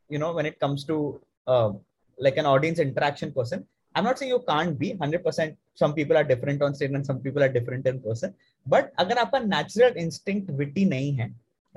you 0.10 0.20
know 0.20 0.34
when 0.34 0.46
it 0.46 0.60
comes 0.60 0.84
to 0.86 1.22
uh, 1.48 1.72
like 2.18 2.38
an 2.38 2.46
audience 2.46 2.80
interaction 2.80 3.32
person. 3.32 3.66
I'm 3.96 4.04
not 4.04 4.18
saying 4.18 4.32
you 4.32 4.44
can't 4.48 4.78
be. 4.78 4.94
100% 4.96 5.56
some 5.76 5.94
people 5.94 6.18
are 6.18 6.24
different 6.24 6.62
on 6.64 6.74
stage 6.74 6.92
and 6.92 7.06
some 7.06 7.20
people 7.20 7.44
are 7.44 7.50
different 7.50 7.86
in 7.86 8.00
person. 8.02 8.34
But 8.66 8.92
agar 9.00 9.18
aapka 9.24 9.46
natural 9.46 9.94
instinct 9.96 10.50
witty 10.50 10.86
nahi 10.94 11.20
hai 11.20 11.30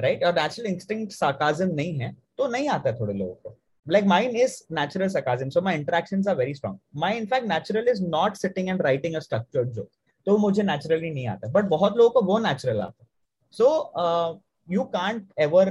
right? 0.03 0.23
Or 0.23 0.33
natural 0.33 0.67
instinct 0.67 1.13
sarcasm 1.13 1.77
nahi 1.81 2.03
hai 2.03 2.13
तो 2.39 2.47
नहीं 2.49 2.69
आता 2.69 2.93
थोड़े 2.93 3.15
लोगों 3.15 3.35
को। 3.35 3.57
Like 3.87 4.05
mine 4.05 4.37
is 4.37 4.59
natural 4.75 5.09
sarcasm 5.09 5.49
so 5.51 5.61
my 5.63 5.75
interaction 5.75 6.23
are 6.29 6.37
very 6.37 6.55
strong 6.55 6.79
my 7.01 7.17
in fact 7.17 7.49
natural 7.49 7.89
is 7.89 8.03
not 8.05 8.37
sitting 8.37 8.69
and 8.69 8.83
writing 8.83 9.15
a 9.15 9.21
structured 9.21 9.79
तो 10.27 10.37
मुझे 10.39 10.63
naturally 10.63 11.11
नहीं 11.11 11.27
आता। 11.29 11.49
बट 11.51 11.65
बहुत 11.69 11.97
लोगों 11.97 12.11
को 12.11 12.27
वो 12.27 12.39
नेचुरल 12.39 12.81
आता। 12.81 13.07
So 13.55 14.43
you 14.69 14.85
can't 14.95 15.27
ever 15.41 15.69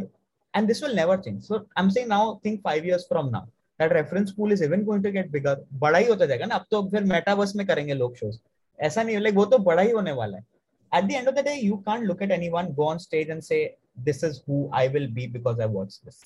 and 0.54 0.68
this 0.68 0.84
will 0.84 0.96
never 0.96 1.18
change 1.22 1.42
so 1.44 1.56
I 1.56 1.84
am 1.84 1.90
saying 1.90 2.10
now 2.10 2.36
think 2.46 2.62
five 2.64 2.86
years 2.86 3.06
from 3.10 3.30
now 3.30 3.46
that 3.80 3.94
reference 3.94 4.32
pool 4.38 4.54
is 4.54 4.64
even 4.64 4.84
going 4.84 5.04
to 5.04 5.12
get 5.12 5.32
bigger 5.32 5.66
बड़ा 5.80 5.98
ही 5.98 6.06
होता 6.08 6.26
जाएगा 6.26 6.46
ना। 6.46 6.56
अब 6.56 6.66
तो 6.72 6.82
फिर 6.90 7.04
मेटावर्स 7.04 7.56
में 7.56 7.66
करेंगे 7.68 7.94
लोग 7.94 8.16
शोज़ 8.16 8.38
ऐसा 8.80 9.04
नहीं 9.04 9.18
लाइक 9.18 9.36
वो 9.36 9.46
तो 9.46 9.58
बड़ा 9.66 9.82
ही 9.82 9.92
होने 9.92 10.12
वाला 10.14 10.38
है। 10.38 10.44
At 10.92 11.04
the 11.04 11.12
end 11.12 11.28
of 11.28 11.36
the 11.36 11.44
day 11.46 11.54
you 11.56 11.78
can't 11.86 12.04
look 12.04 12.22
at 12.22 12.32
anyone 12.50 12.74
go 12.74 12.86
on 12.90 12.98
stage 13.00 13.30
and 13.30 13.42
say 13.42 13.64
this 14.00 14.24
is 14.24 14.40
who 14.50 14.70
I 14.76 14.88
will 14.88 15.08
be 15.14 15.28
because 15.30 15.62
I 15.62 15.68
watch 15.70 16.00
this 16.06 16.24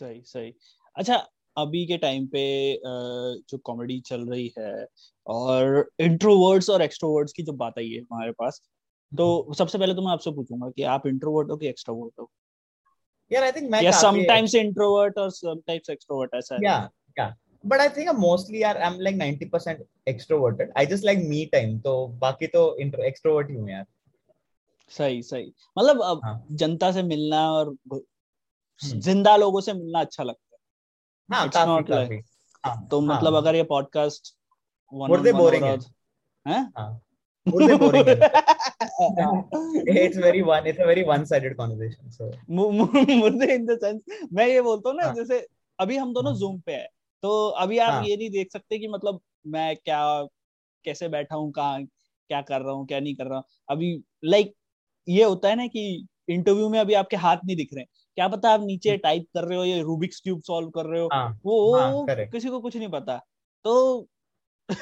सही 0.00 0.22
सही 0.24 0.54
अच्छा 0.96 1.28
अभी 1.56 1.86
के 1.86 1.98
टाइम 1.98 2.26
पे 2.26 2.74
जो 3.50 3.58
कॉमेडी 3.58 4.00
चल 4.00 4.20
रही 4.20 4.54
है 4.58 4.86
और 5.26 5.90
इंट्रोवर्ड्स 6.00 6.70
और 6.70 6.82
एक्सट्रोवर्ड्स 6.82 7.32
की 7.32 7.42
जो 7.42 7.52
बात 7.52 7.72
आई 7.78 7.88
है 7.88 8.00
हमारे 8.00 8.32
पास 8.32 8.60
तो 9.16 9.54
सबसे 9.58 9.78
पहले 9.78 9.94
तो 9.94 10.02
मैं 10.02 10.12
आपसे 10.12 10.30
पूछूँगा 10.30 10.70
कि 10.70 10.82
आप 10.82 11.06
इंट्रोवर्ट 11.06 11.50
हो 11.50 11.56
कि 11.56 11.66
एक्सट्रोवर्ट 11.66 12.20
हो 12.20 12.30
यार 13.32 13.44
आई 13.44 13.52
थिंक 13.52 13.70
मैं 13.70 13.82
या 13.82 13.90
समटाइम्स 13.90 14.54
इंट्रोवर्ट 14.54 15.18
और 15.18 15.30
समटाइम्स 15.30 15.90
एक्सट्रोवर्ट 15.90 16.30
ऐसा 16.34 16.54
है 16.54 16.60
या 16.64 16.90
या 17.18 17.36
but 17.66 17.78
I 17.78 17.88
think 17.88 18.08
I'm 18.08 18.18
mostly 18.18 18.62
यार 18.62 18.82
I'm 18.82 18.96
like 19.00 19.16
90% 19.18 19.78
extroverted. 20.08 20.68
I 20.78 20.84
just 20.92 21.04
like 21.08 21.20
me 21.28 21.40
time. 21.54 21.80
तो 21.84 22.06
बाकी 22.06 22.46
तो 22.46 22.76
extrovert 22.82 23.50
ही 23.50 23.56
हूँ 23.56 23.70
यार. 23.70 23.86
सही 24.88 25.22
सही 25.22 25.52
मतलब 25.78 26.20
हाँ. 26.24 26.46
जनता 26.52 26.92
से 26.92 27.02
मिलना 27.02 27.52
और। 27.52 27.76
ज़िंदा 28.80 29.36
लोगों 29.36 29.60
से 29.60 29.72
मिलना 29.72 30.00
अच्छा 30.00 30.22
लगता 30.22 30.56
है 30.56 31.38
हाँ, 31.38 31.48
काफ़ी, 31.48 31.84
काफ़ी. 31.84 32.20
हाँ, 32.64 32.88
तो 32.90 33.00
हाँ. 33.00 33.16
मतलब 33.16 33.34
अगर 33.34 33.54
ये 33.54 33.62
पॉडकास्ट 33.62 34.34
मुर्दे 34.92 35.32
बोरिंग 35.32 35.64
है 35.64 35.78
हैं 36.46 36.72
हाँ 36.78 37.02
मुर्दे 37.46 37.74
बोरिंग 37.74 38.08
है 38.08 38.16
कन्वर्सेशन 41.54 42.34
मुर्दे 43.20 43.54
इन 43.54 43.66
द 43.66 43.78
सेंस 43.78 44.28
मैं 44.32 44.46
ये 44.46 44.60
बोलता 44.60 44.90
हूँ 44.90 44.96
ना 44.96 45.06
हाँ. 45.06 45.14
जैसे 45.14 45.46
अभी 45.78 45.96
हम 45.96 46.12
दोनों 46.14 46.34
जूम 46.34 46.52
हाँ। 46.52 46.62
पे 46.66 46.72
है 46.72 46.88
तो 47.22 47.48
अभी 47.48 47.78
आप 47.78 47.92
हाँ. 47.92 48.04
ये 48.04 48.16
नहीं 48.16 48.30
देख 48.30 48.52
सकते 48.52 48.78
कि 48.78 48.88
मतलब 48.88 49.20
मैं 49.46 49.76
क्या 49.76 50.22
कैसे 50.84 51.08
बैठा 51.08 51.36
हूँ 51.36 51.50
कहाँ 51.52 51.84
क्या 51.84 52.40
कर 52.42 52.60
रहा 52.60 52.72
हूँ 52.72 52.86
क्या 52.86 53.00
नहीं 53.00 53.14
कर 53.14 53.26
रहा 53.26 53.38
हूँ 53.38 53.44
अभी 53.68 54.04
लाइक 54.24 54.54
ये 55.08 55.24
होता 55.24 55.48
है 55.48 55.56
ना 55.56 55.66
कि 55.66 56.06
इंटरव्यू 56.28 56.68
में 56.68 56.78
अभी 56.80 56.94
आपके 56.94 57.16
हाथ 57.16 57.36
नहीं 57.44 57.56
दिख 57.56 57.68
रहे 57.74 57.84
क्या 58.20 58.26
पता 58.28 58.50
आप 58.50 58.60
नीचे 58.60 58.96
टाइप 58.96 59.26
कर 59.34 59.44
रहे 59.44 59.58
हो 59.58 59.64
या 59.64 59.80
रूबिक्स 59.82 60.20
क्यूब 60.20 60.40
सॉल्व 60.42 60.70
कर 60.70 60.86
रहे 60.86 61.00
हो 61.00 61.08
हाँ, 61.12 61.40
वो 61.44 62.06
हाँ, 62.06 62.26
किसी 62.26 62.48
को 62.48 62.60
कुछ 62.60 62.76
नहीं 62.76 62.88
पता 62.88 63.16
तो 63.64 64.08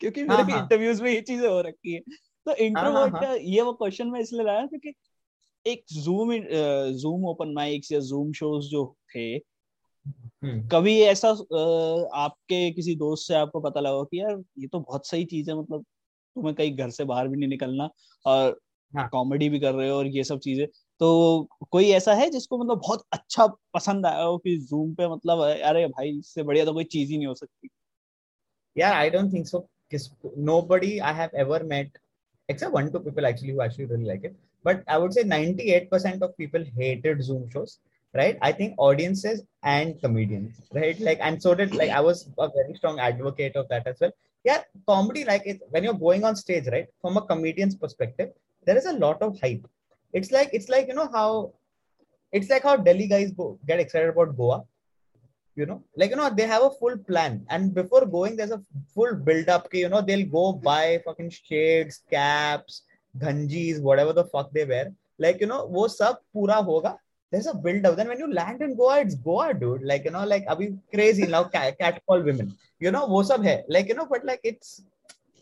क्योंकि 0.00 0.22
मेरे 0.22 0.42
हाँ, 0.42 0.60
इंटरव्यूज़ 0.60 0.98
हाँ। 0.98 1.04
में 1.04 1.14
ये 1.14 1.20
चीज़ें 1.20 1.48
हो 1.48 1.60
रखी 1.60 1.94
है 1.94 2.00
तो 2.46 2.54
इंट्रोवर्ट 2.54 3.14
हाँ, 3.14 3.20
हाँ, 3.20 3.28
हाँ. 3.28 3.36
ये 3.36 3.62
वो 3.62 3.72
क्वेश्चन 3.72 4.06
मैं 4.06 4.20
इसलिए 4.20 4.44
लाया 4.44 4.66
क्योंकि 4.66 4.94
एक 5.66 5.84
जूम 5.92 6.32
जूम 6.96 7.24
ओपन 7.24 7.52
माइक्स 7.52 7.92
या 7.92 8.00
जूम 8.00 8.32
शोज़ 8.32 8.66
जो 8.66 8.96
थे 9.16 9.28
हम्म। 9.34 10.68
कभी 10.68 10.98
ऐसा 11.00 11.28
आपके 12.16 12.70
किसी 12.70 12.96
दोस्त 12.96 13.28
से 13.28 13.34
आपको 13.34 13.60
पता 13.60 13.80
लगा 13.80 14.02
कि 14.02 14.20
यार 14.20 14.42
ये 14.58 14.66
तो 14.66 14.80
बहुत 14.80 15.06
सही 15.06 15.24
चीज़ 15.24 15.50
है 15.50 15.56
मतलब 15.56 15.84
तुम्हें 16.36 16.54
कहीं 16.54 16.76
घर 16.76 16.90
से 16.90 17.04
बाहर 17.04 17.28
भी 17.28 17.36
नहीं 17.36 17.48
निकलना 17.48 17.88
और 18.24 18.58
हाँ. 18.92 19.08
कॉमेडी 19.08 19.48
भी 19.48 19.60
कर 19.60 19.74
रहे 19.74 19.88
हो 19.88 19.96
और 19.96 20.06
ये 20.06 20.24
सब 20.24 20.38
चीज़ें 20.38 20.66
तो 21.00 21.48
कोई 21.70 21.90
ऐसा 21.90 22.14
है 22.14 22.28
जिसको 22.30 22.58
मतलब 22.58 22.78
बहुत 22.78 23.04
अच्छा 23.12 23.46
पसंद 23.74 24.06
आया 24.06 24.22
हो 24.22 24.36
कि 24.38 24.56
जूम 24.60 24.94
पे 24.94 25.08
मतलब 25.08 25.40
अरे 25.42 25.86
भाई, 25.88 26.18
इससे 26.18 26.42
बढ़िया 26.42 26.64
तो 26.64 26.72
कोई 26.72 26.84
चीज़ 26.86 27.10
ही 27.10 27.16
नहीं 27.16 27.26
हो 27.26 27.34
सकती? 27.34 27.68
यार 28.76 28.92
I 28.92 29.10
don't 29.10 29.32
think 29.32 29.46
so 29.46 29.68
nobody 30.62 30.98
I 31.00 31.14
have 31.14 31.36
ever 31.40 31.62
met 31.64 31.98
except 32.48 32.74
one 32.74 32.88
two 32.90 32.98
people 32.98 33.24
actually 33.24 33.52
actually 33.64 33.84
really 33.86 34.06
like 34.06 34.24
it 34.24 34.36
but 34.64 34.88
I 34.88 35.00
would 35.00 35.12
say 35.12 35.22
98% 35.24 36.22
of 36.22 36.30
people 36.38 36.64
hated 36.78 37.22
Zoom 37.22 37.48
shows 37.48 37.78
right 38.14 38.38
I 38.44 38.52
think 38.52 38.78
audiences 38.80 39.42
and 39.66 39.94
comedians 40.00 40.68
right 40.76 41.00
like 41.00 41.20
I 41.20 41.38
so 41.38 41.54
that 41.54 41.74
like 41.74 41.90
I 41.90 42.04
was 42.04 42.24
a 42.40 42.44
very 42.56 42.74
strong 42.74 42.98
advocate 43.00 43.56
of 43.56 43.66
that 43.66 43.86
as 43.86 44.02
well 44.02 44.12
यार 44.44 44.66
comedy 44.86 45.24
like 45.24 45.42
when 45.62 45.84
you 45.84 45.92
are 45.92 45.98
going 45.98 46.24
on 46.24 46.34
stage 46.34 46.68
right 46.68 46.90
from 46.90 47.16
a 47.16 47.26
comedians 47.28 47.74
perspective 47.82 48.26
there 48.66 48.78
is 48.78 48.88
a 48.88 48.92
lot 48.98 49.22
of 49.22 49.34
hype 49.36 49.66
It's 50.18 50.30
like 50.36 50.50
it's 50.58 50.68
like 50.74 50.88
you 50.88 50.94
know 50.98 51.10
how 51.18 51.28
it's 52.32 52.50
like 52.54 52.64
how 52.68 52.76
Delhi 52.76 53.06
guys 53.06 53.30
go 53.40 53.58
get 53.66 53.80
excited 53.80 54.10
about 54.14 54.36
Goa 54.36 54.64
you 55.56 55.66
know? 55.66 55.82
Like 55.96 56.10
you 56.10 56.16
know 56.16 56.30
they 56.30 56.46
have 56.46 56.62
a 56.62 56.70
full 56.70 56.96
plan. 56.98 57.44
And 57.48 57.74
before 57.74 58.04
going 58.06 58.36
there's 58.36 58.50
a 58.50 58.62
full 58.94 59.14
build 59.14 59.48
up 59.48 59.68
you 59.72 59.88
know 59.88 60.02
they'll 60.02 60.26
go 60.26 60.52
buy 60.52 61.00
fucking 61.04 61.30
shades 61.30 62.02
caps 62.10 62.82
ganjis 63.18 63.80
whatever 63.80 64.12
the 64.12 64.24
fuck 64.24 64.52
they 64.52 64.64
wear. 64.64 64.92
Like 65.18 65.40
you 65.40 65.46
know 65.46 65.64
wo 65.64 65.88
sab 65.88 66.16
pura 66.32 66.62
hoga. 66.70 66.96
There's 67.32 67.46
a 67.46 67.54
build 67.54 67.84
up 67.86 67.96
then 67.96 68.08
when 68.08 68.20
you 68.20 68.32
land 68.32 68.62
in 68.62 68.76
goa 68.76 69.00
it's 69.00 69.14
goa 69.14 69.54
dude. 69.54 69.82
Like 69.82 70.04
you 70.04 70.10
know 70.10 70.24
like 70.24 70.46
abhi 70.46 70.78
crazy 70.92 71.26
now 71.26 71.44
cat, 71.44 71.78
catcall 71.78 72.22
women. 72.22 72.54
You 72.78 72.90
know 72.90 73.06
wo 73.06 73.22
sab 73.22 73.42
hai. 73.42 73.62
Like 73.68 73.88
you 73.88 73.94
know 73.94 74.06
but 74.06 74.24
like 74.24 74.40
it's 74.44 74.82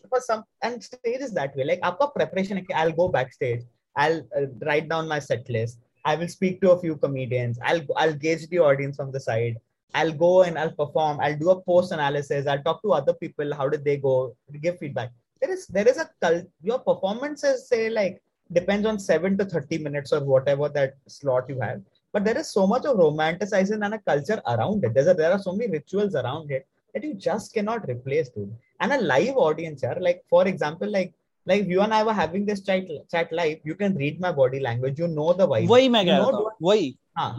for 0.09 0.21
some 0.21 0.43
and 0.61 0.81
stage 0.81 1.21
is 1.21 1.33
that 1.33 1.55
way. 1.55 1.65
Like 1.65 1.81
aapka 1.81 2.13
preparation 2.15 2.65
i'll 2.73 2.91
go 2.91 3.09
backstage 3.09 3.63
i'll 3.95 4.21
uh, 4.37 4.45
write 4.65 4.89
down 4.89 5.07
my 5.07 5.19
set 5.19 5.49
list 5.49 5.79
i 6.05 6.15
will 6.15 6.27
speak 6.27 6.61
to 6.61 6.71
a 6.71 6.79
few 6.79 6.95
comedians 6.97 7.59
i'll 7.63 7.81
i'll 7.97 8.13
gauge 8.13 8.47
the 8.49 8.59
audience 8.59 8.97
from 8.97 9.11
the 9.11 9.19
side 9.19 9.57
I'll 9.95 10.11
go 10.11 10.43
and 10.43 10.59
I'll 10.59 10.77
perform. 10.83 11.19
I'll 11.21 11.37
do 11.37 11.51
a 11.51 11.61
post 11.61 11.93
analysis. 11.93 12.47
I'll 12.47 12.63
talk 12.63 12.81
to 12.83 12.91
other 12.91 13.13
people. 13.13 13.55
How 13.55 13.69
did 13.69 13.85
they 13.85 13.97
go? 13.97 14.35
Give 14.61 14.77
feedback. 14.77 15.11
There 15.41 15.51
is 15.51 15.67
there 15.67 15.87
is 15.87 15.97
a 15.97 16.09
cult. 16.21 16.45
Your 16.61 16.79
performances 16.79 17.67
say 17.69 17.89
like 17.89 18.21
depends 18.51 18.85
on 18.85 18.99
seven 18.99 19.37
to 19.37 19.45
thirty 19.45 19.77
minutes 19.77 20.11
or 20.11 20.21
whatever 20.23 20.67
that 20.69 20.95
slot 21.07 21.49
you 21.49 21.59
have. 21.61 21.81
But 22.11 22.25
there 22.25 22.37
is 22.37 22.51
so 22.51 22.67
much 22.67 22.85
of 22.85 22.97
romanticizing 22.97 23.85
and 23.85 23.93
a 23.93 23.99
culture 23.99 24.41
around 24.47 24.83
it. 24.83 24.93
There's 24.93 25.07
a, 25.07 25.13
there 25.13 25.31
are 25.31 25.39
so 25.39 25.53
many 25.53 25.71
rituals 25.71 26.15
around 26.15 26.51
it 26.51 26.67
that 26.93 27.03
you 27.03 27.13
just 27.13 27.53
cannot 27.53 27.87
replace, 27.89 28.29
dude. 28.29 28.53
And 28.81 28.91
a 28.91 29.01
live 29.01 29.37
audience, 29.37 29.81
here, 29.81 29.97
like 29.99 30.23
for 30.29 30.45
example, 30.47 30.89
like 30.89 31.13
like 31.47 31.67
you 31.67 31.81
and 31.81 31.93
I 31.93 32.03
were 32.03 32.13
having 32.13 32.45
this 32.45 32.61
chat 32.61 32.87
chat 33.11 33.31
live, 33.31 33.59
you 33.63 33.75
can 33.75 33.95
read 33.95 34.19
my 34.19 34.31
body 34.31 34.59
language. 34.59 34.99
You 34.99 35.07
know 35.07 35.33
the 35.33 35.47
vibe. 35.47 35.67
वही 35.67 35.89
मैं 35.89 36.05
कह 36.05 36.17
रहा 36.17 36.31
था 36.31 36.55
वही 36.63 36.95
हाँ 37.17 37.31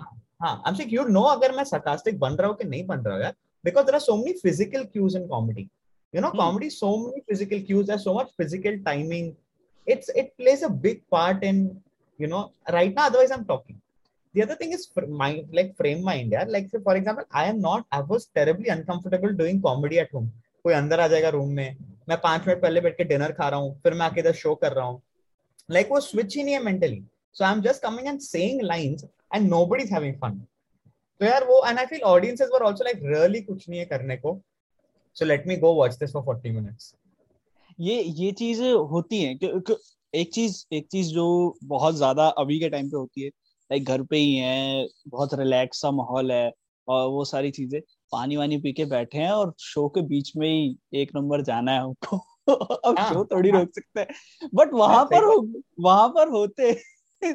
हाँ 0.42 0.62
am 0.68 0.74
saying 0.74 0.92
you 0.94 1.04
know 1.18 1.22
अगर 1.36 1.56
मैं 1.56 1.64
sarcastic 1.72 2.18
बन 2.18 2.36
रहा 2.40 2.48
हूँ 2.48 2.56
कि 2.56 2.64
नहीं 2.64 2.86
बन 2.86 2.98
रहा 3.06 3.14
हूँ 3.14 3.22
यार 3.22 3.34
because 3.66 3.86
there 3.86 3.96
are 3.98 4.04
so 4.04 4.16
many 4.16 4.34
physical 4.42 4.84
cues 4.94 5.16
in 5.20 5.26
comedy 5.30 5.68
you 6.14 6.20
know 6.24 6.30
hmm. 6.30 6.40
comedy 6.42 6.70
so 6.70 6.90
many 6.98 7.22
physical 7.30 7.64
cues 7.70 7.88
there's 7.88 8.04
so 8.08 8.14
much 8.18 8.30
physical 8.42 8.78
timing 8.84 9.34
it's 9.86 10.08
it 10.22 10.30
plays 10.38 10.62
a 10.68 10.70
big 10.86 11.02
part 11.14 11.42
in 11.50 11.58
you 12.18 12.30
know 12.32 12.44
right 12.76 12.94
now 12.98 13.06
otherwise 13.10 13.34
i'm 13.36 13.44
talking 13.50 13.80
the 14.34 14.42
other 14.44 14.56
thing 14.60 14.72
is 14.76 14.86
mind 15.22 15.58
like 15.58 15.74
frame 15.80 16.02
mind 16.10 16.36
yeah 16.36 16.46
like 16.56 16.68
say 16.72 16.80
for 16.88 16.96
example 17.00 17.26
i 17.42 17.44
am 17.52 17.60
not 17.66 17.86
i 17.98 18.00
was 18.12 18.26
terribly 18.38 18.70
uncomfortable 18.76 19.32
doing 19.42 19.60
comedy 19.70 20.00
at 20.06 20.18
home 20.18 20.32
कोई 20.64 20.74
अंदर 20.74 21.00
आ 21.00 21.06
जाएगा 21.08 21.28
room 21.34 21.50
में 21.56 21.76
मैं 22.08 22.18
पाँच 22.20 22.46
minute 22.46 22.62
पहले 22.62 22.80
बैठ 22.80 22.96
के 22.96 23.04
dinner 23.04 23.32
खा 23.32 23.48
रहा 23.48 23.60
हूँ, 23.60 23.80
फिर 23.82 23.94
मैं 23.94 24.06
आके 24.06 24.20
इधर 24.20 24.32
शो 24.34 24.54
कर 24.54 24.72
रहा 24.72 24.86
हूँ। 24.86 25.00
लाइक 25.68 25.88
वो 25.90 26.00
स्विच 26.00 26.36
ही 26.36 26.42
नहीं 26.42 26.54
है 26.54 26.62
mentally 26.62 27.02
so 27.36 27.44
I 27.44 27.52
am 27.52 27.60
just 27.62 27.82
coming 27.82 28.08
and 28.08 28.20
saying 28.20 28.62
lines 28.62 29.04
and 29.34 29.50
nobody's 29.50 29.88
having 29.92 30.12
fun. 30.18 30.34
तो 31.20 31.24
यार 31.26 31.44
वो, 31.44 31.54
and 31.68 31.80
I 31.80 31.84
feel 31.86 32.04
audiences 32.08 32.50
were 32.52 32.62
also, 32.66 32.84
like, 32.84 33.00
really 33.04 33.40
कुछ 33.42 33.68
नहीं 33.68 33.78
है 33.80 33.84
करने 33.86 34.16
को। 34.16 34.40
So 35.16 35.24
let 35.24 35.46
me 35.48 35.56
go 35.56 35.72
watch 35.74 35.94
this 35.98 36.12
for 36.12 36.22
40 36.24 36.52
minutes. 36.56 36.94
ये 37.78 38.00
ये 38.02 38.30
चीज़ 38.32 38.62
होती 38.92 39.22
है 39.22 39.34
कि 39.34 39.76
एक 40.14 40.32
चीज़ 40.34 40.64
एक 40.74 40.86
चीज़ 40.92 41.08
जो 41.14 41.26
बहुत 41.64 41.96
ज़्यादा 41.96 42.26
अभी 42.38 42.58
के 42.60 42.68
टाइम 42.68 42.90
पे 42.90 42.96
होती 42.96 43.22
है 43.22 43.28
लाइक 43.28 43.84
घर 43.84 44.02
पे 44.02 44.16
ही 44.16 44.34
है, 44.36 44.86
बहुत 45.08 45.34
रिलैक्स 45.34 45.80
सा 45.80 45.90
माहौल 45.90 46.32
है। 46.32 46.50
और 46.88 47.08
वो 47.10 47.24
सारी 47.24 47.50
चीज़ें 47.50 47.80
पानी 48.12 48.36
वानी 48.36 48.58
पी 48.60 48.72
के 48.72 48.84
बैठे 48.84 49.18
हैं 49.18 49.30
और 49.30 49.54
शो 49.60 49.88
के 49.88 50.02
बीच 50.08 50.32
में 50.36 50.48
ही 50.48 51.00
एक 51.02 51.10
नंबर 51.16 51.42
जाना 51.42 51.72
है 51.72 51.80
हमको। 51.80 52.16
अब 52.84 52.98
हाँ, 52.98 53.12
शो 53.12 53.24
थोड़ी 53.24 53.50
हाँ, 53.50 53.60
रोक 53.60 53.70
सकते 53.74 54.00
हैं। 54.00 54.48
बट 54.54 54.72
वहाँ 54.72 55.04
पर 55.12 55.24
वहाँ 55.80 56.08
पर 56.08 56.28
होते 56.28 56.72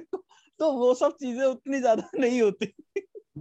तो 0.59 0.71
वो 0.71 0.93
सब 0.93 1.15
चीज़ें 1.21 1.43
उतनी 1.45 1.79
ज़्यादा 1.79 2.09
नहीं 2.19 2.41
होती। 2.41 2.73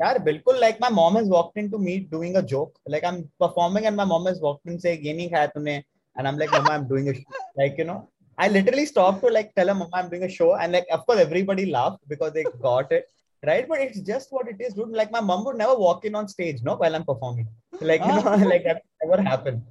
यार 0.02 0.18
बिल्कुल 0.22 0.60
like 0.60 0.78
my 0.82 0.90
mom 0.90 1.16
has 1.16 1.28
walked 1.30 1.58
into 1.58 1.78
me 1.78 1.98
doing 2.10 2.34
a 2.36 2.40
joke 2.52 2.72
like 2.90 3.04
I 3.04 3.16
am 3.16 3.22
performing 3.40 3.86
and 3.86 3.96
my 3.96 4.06
mom 4.06 4.28
has 4.28 4.40
walked 4.42 4.70
in 4.70 4.78
से 4.78 4.92
ये 4.94 5.12
नहीं 5.12 5.28
खाया 5.30 5.46
तूने. 5.46 5.74
And 5.76 6.26
I 6.26 6.32
am 6.32 6.38
like 6.38 6.54
mamma 6.54 6.72
I 6.72 6.78
am 6.78 6.84
doing 6.88 7.08
a 7.08 7.12
like 7.58 7.80
you 7.80 7.84
know 7.84 8.02
I 8.38 8.46
literally 8.48 8.86
stopped 8.86 9.20
to 9.22 9.30
like 9.30 9.48
tell 9.54 9.68
her, 9.68 9.74
Mama, 9.74 9.90
I'm 9.92 10.06
doing 10.08 10.22
a 10.22 10.28
show. 10.34 10.46
And 10.56 10.72
like, 10.72 10.86
of 10.90 11.00
course, 11.06 11.18
everybody 11.20 11.64
laughed 11.66 11.98
because 12.08 12.30
they 12.32 12.44
got 12.62 12.92
it. 12.98 13.04
Right. 13.43 13.67
But 13.69 13.79
it's 13.79 13.99
just 13.99 14.31
what 14.31 14.47
it 14.47 14.59
is, 14.59 14.73
dude. 14.73 14.89
Like, 14.89 15.11
my 15.11 15.21
mom 15.21 15.45
would 15.45 15.57
never 15.57 15.75
walk 15.75 16.05
in 16.05 16.15
on 16.15 16.27
stage, 16.27 16.63
no, 16.63 16.75
while 16.75 16.95
I'm 16.95 17.03
performing. 17.03 17.47
Like, 17.79 18.01
you 18.01 18.07
know, 18.07 18.35
like 18.51 18.63
that 18.63 18.81
never 19.03 19.21
happened. 19.21 19.61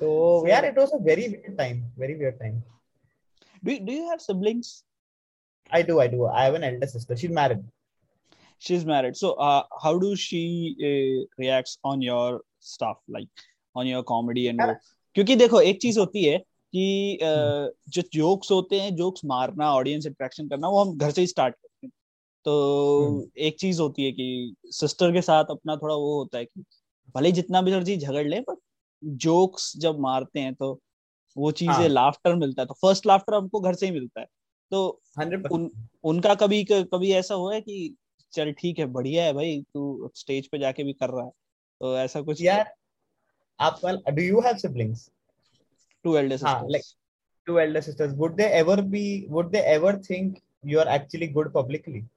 So, 0.00 0.44
yeah, 0.46 0.62
it 0.62 0.74
was 0.76 0.92
a 0.92 0.98
very 0.98 1.28
weird 1.28 1.56
time. 1.56 1.84
Very 1.96 2.16
weird 2.16 2.40
time. 2.40 2.62
Do, 3.62 3.78
do 3.78 3.92
you 3.92 4.08
have 4.10 4.20
siblings? 4.20 4.82
I 5.70 5.82
do, 5.82 6.00
I 6.00 6.08
do. 6.08 6.26
I 6.26 6.44
have 6.44 6.54
an 6.54 6.64
elder 6.64 6.86
sister. 6.86 7.16
She's 7.16 7.30
married. 7.30 7.62
She's 8.58 8.84
married. 8.84 9.16
So, 9.16 9.32
uh, 9.34 9.62
how 9.80 9.98
do 9.98 10.16
she 10.16 10.76
uh, 10.80 11.26
reacts 11.38 11.78
on 11.84 12.02
your 12.02 12.40
stuff, 12.58 12.96
like 13.08 13.28
on 13.76 13.86
your 13.86 14.02
comedy 14.02 14.48
and 14.48 14.60
वो? 14.60 14.74
क्योंकि 15.14 15.36
देखो 15.36 15.60
एक 15.60 15.80
चीज 15.82 15.98
होती 15.98 16.24
है 16.24 16.38
कि 16.74 17.18
uh, 17.22 17.68
जो 17.88 18.02
jokes 18.14 18.50
होते 18.50 18.80
हैं 18.80 18.94
जोक्स 18.96 19.24
मारना 19.24 19.72
ऑडियंस 19.74 20.06
इंटरेक्शन 20.06 20.48
करना 20.48 20.68
वो 20.68 20.84
हम 20.84 20.96
घर 20.98 21.10
से 21.10 21.20
ही 21.20 21.26
स्टार्ट 21.26 21.54
करते 21.54 21.65
हैं 21.65 21.65
तो 22.47 23.29
एक 23.37 23.55
चीज़ 23.59 23.81
होती 23.81 24.05
है 24.05 24.11
कि 24.11 24.55
सिस्टर 24.71 25.11
के 25.13 25.21
साथ 25.21 25.45
अपना 25.51 25.75
थोड़ा 25.75 25.95
वो 25.95 26.17
होता 26.17 26.37
है 26.37 26.45
कि 26.45 26.63
भले 27.15 27.31
जितना 27.31 27.61
भी 27.61 27.71
मर्ज़ी 27.71 27.97
झगड़ 27.97 28.25
ले 28.27 28.39
बट 28.41 28.57
जोक्स 29.23 29.71
जब 29.77 29.99
मारते 29.99 30.39
हैं 30.39 30.53
तो 30.55 30.79
वो 31.35 31.51
चीज़ें 31.51 31.73
हाँ. 31.73 31.87
लाफ्टर 31.89 32.35
मिलता 32.35 32.61
है। 32.61 32.65
तो 32.67 32.73
फ़र्स्ट 32.73 33.05
लाफ्टर 33.07 33.33
हमको 33.33 33.59
घर 33.59 33.73
से 33.73 33.85
ही 33.85 33.91
मिलता 33.91 34.21
है। 34.21 34.27
तो 34.71 35.01
उन, 35.51 35.69
उनका 36.03 36.35
कभी 36.35 36.63
कभी 36.71 37.11
ऐसा 37.13 37.35
हुआ 37.35 37.53
है 37.53 37.61
कि 37.61 37.95
चल 38.33 38.51
ठीक 38.51 38.79
है 38.79 38.85
बढ़िया 38.93 39.23
है 39.23 39.33
भाई 39.33 39.61
तू 39.73 40.11
स्टेज 40.15 40.47
पे 40.47 40.59
जाके 40.59 40.83
भी 40.83 40.93
कर 40.93 41.09
रहा 41.09 41.25
है। 41.25 41.31
तो 41.81 41.97
ऐसा 41.97 42.21
कुछ 42.21 42.41
यार 42.41 42.73
आप 43.59 43.79
do 43.85 44.21
you 44.21 44.41
have 44.41 44.57
siblings 44.57 45.09
two 46.05 46.15
elder 46.17 46.37
sisters 46.37 46.71
like 46.71 46.83
two 47.47 47.57
elder 47.59 47.81
sisters 47.81 48.13
would 48.17 48.35
they 48.35 48.43
ever 48.59 48.81
be 48.81 49.25
would 49.29 49.51
they 49.51 49.59
ever 49.73 50.01
think 50.01 50.37
you 50.65 50.79
are 50.79 50.95
actually 50.95 51.27
good 51.27 51.53
publicly 51.53 52.07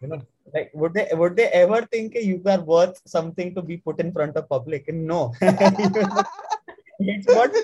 you 0.00 0.08
know 0.08 0.20
like 0.54 0.70
would 0.74 0.94
they 0.94 1.08
would 1.12 1.36
they 1.36 1.48
ever 1.62 1.82
think 1.92 2.14
you 2.14 2.40
are 2.46 2.60
worth 2.60 3.00
something 3.06 3.54
to 3.54 3.62
be 3.62 3.76
put 3.78 4.00
in 4.00 4.12
front 4.12 4.36
of 4.36 4.48
public? 4.48 4.92
No. 4.92 5.32
It's 6.98 7.26
what 7.26 7.52
the, 7.52 7.62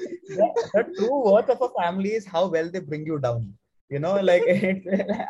the 0.75 0.85
true 0.95 1.33
worth 1.33 1.49
of 1.49 1.63
a 1.63 1.69
family 1.81 2.13
is 2.13 2.27
how 2.27 2.49
well 2.49 2.69
they 2.69 2.81
bring 2.81 3.07
you 3.07 3.19
down. 3.19 3.55
You 3.89 3.99
know 3.99 4.21
like 4.21 4.43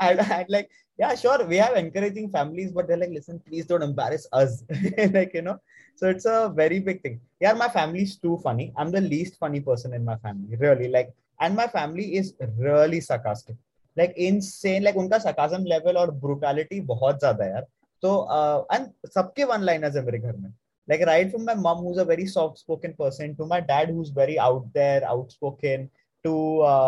I'd, 0.01 0.19
I'd 0.21 0.47
like 0.49 0.71
yeah 0.99 1.15
sure 1.15 1.45
we 1.45 1.57
have 1.57 1.77
encouraging 1.77 2.31
families 2.31 2.73
but 2.73 2.87
they're 2.87 2.97
like 2.97 3.11
listen 3.11 3.41
please 3.47 3.67
don't 3.67 3.83
embarrass 3.83 4.27
us. 4.33 4.65
Like 5.17 5.33
you 5.35 5.43
know 5.43 5.59
so 5.97 6.09
it's 6.09 6.25
a 6.25 6.53
very 6.55 6.81
big 6.81 7.03
thing. 7.03 7.21
Yeah 7.41 7.53
my 7.53 7.69
family 7.69 8.03
is 8.03 8.17
too 8.17 8.39
funny. 8.43 8.73
I'm 8.77 8.91
the 8.91 9.01
least 9.01 9.39
funny 9.39 9.61
person 9.61 9.95
in 9.95 10.05
my 10.05 10.17
family 10.17 10.57
really. 10.57 10.89
Like 10.89 11.13
and 11.41 11.57
my 11.57 11.67
family 11.67 12.17
is 12.17 12.35
really 12.59 13.01
sarcastic 13.01 13.57
like 13.97 14.15
insane 14.41 14.83
like 14.83 14.97
उनका 14.97 15.19
sarcasm 15.21 15.65
level 15.67 15.97
और 15.99 16.11
brutality 16.21 16.81
बहुत 16.89 17.19
ज़्यादा 17.19 17.47
यार। 17.47 17.67
तो 18.03 18.11
uh, 18.29 18.75
and 18.75 18.87
सबके 19.11 19.45
one 19.45 19.63
liners 19.63 19.97
है 19.97 20.05
मेरे 20.05 20.19
घर 20.19 20.37
में। 20.37 20.49
Like 20.89 21.03
right 21.03 21.31
from 21.31 21.45
my 21.47 21.55
mum 21.57 21.83
who's 21.85 21.99
a 21.99 22.03
very 22.05 22.27
soft 22.29 22.59
spoken 22.59 22.93
person 22.99 23.35
to 23.35 23.47
my 23.47 23.61
dad 23.63 23.95
who's 23.95 24.13
very 24.17 24.37
out 24.47 24.65
there 24.75 25.05
outspoken 25.33 25.89
to 26.25 26.35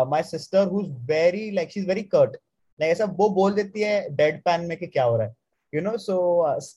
my 0.09 0.23
sister 0.23 0.67
who's 0.67 0.89
very 1.09 1.49
like 1.51 1.71
she 1.71 1.79
is 1.79 1.87
very 1.87 2.01
cut 2.15 2.37
like 2.79 2.91
ऐसा 2.91 3.05
वो 3.17 3.29
बोल 3.35 3.53
देती 3.53 3.81
है 3.81 4.09
dead 4.15 4.41
pan 4.45 4.65
में 4.67 4.77
कि 4.77 4.87
क्या 4.87 5.03
हो 5.03 5.17
रहा 5.17 5.27
है। 5.27 5.33
You 5.73 5.81
know 5.81 5.95
so 5.97 6.17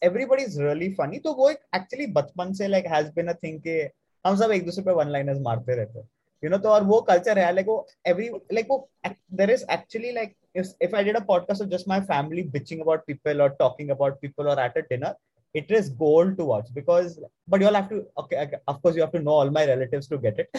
everybody 0.04 0.42
is 0.42 0.60
really 0.62 0.88
funny 0.94 1.18
तो 1.18 1.32
वो 1.34 1.50
एक 1.50 1.58
एक्चुअली 1.76 2.06
बचपन 2.12 2.52
से 2.52 2.68
like 2.68 2.86
has 2.86 3.10
been 3.16 3.28
a 3.28 3.32
thing 3.42 3.60
के 3.60 3.78
हम 4.24 4.36
सब 4.36 4.50
एक 4.52 4.64
दूसरे 4.64 4.84
पे 4.84 4.92
वन 4.92 5.08
लाइनर्स 5.08 5.40
मारते 5.40 5.74
रहते 5.76 5.98
हैं। 5.98 6.08
यू 6.42 6.50
नो 6.50 6.58
तो 6.58 6.68
और 6.68 6.84
वो 6.84 7.00
कल्चर 7.00 7.38
है 7.38 7.52
लाइक 7.54 7.66
वो 7.66 7.86
एवरी 8.06 8.28
लाइक 8.52 8.66
वो 8.70 8.88
there 9.34 9.50
is 9.50 9.64
actually 9.72 10.12
like 10.12 10.34
if 10.56 10.96
I 10.96 11.04
did 11.04 11.16
a 11.16 11.20
podcast 11.24 11.62
of 11.62 11.68
just 11.68 11.88
my 11.88 12.00
family 12.12 12.42
bitching 12.50 12.80
about 12.80 13.04
people 13.06 13.42
और 13.42 13.56
टॉकिंग 13.58 13.90
अबाउट 13.90 14.20
पीपल 14.20 14.48
और 14.48 14.60
at 14.64 14.78
a 14.78 14.80
dinner 14.90 15.14
it 15.54 15.72
is 15.72 15.92
gold 15.96 16.36
to 16.36 16.44
watch 16.44 16.70
because 16.72 17.18
but 17.50 17.62
you 17.62 17.68
have 17.68 17.86
to 17.86 17.98
okay 18.22 18.44
of course 18.56 18.96
you 18.96 19.02
have 19.04 19.18
to 19.18 19.24
know 19.24 19.32
all 19.32 19.50
my 19.50 19.66
relative 19.66 20.00
to 20.10 20.18
get 20.18 20.40
it 20.40 20.50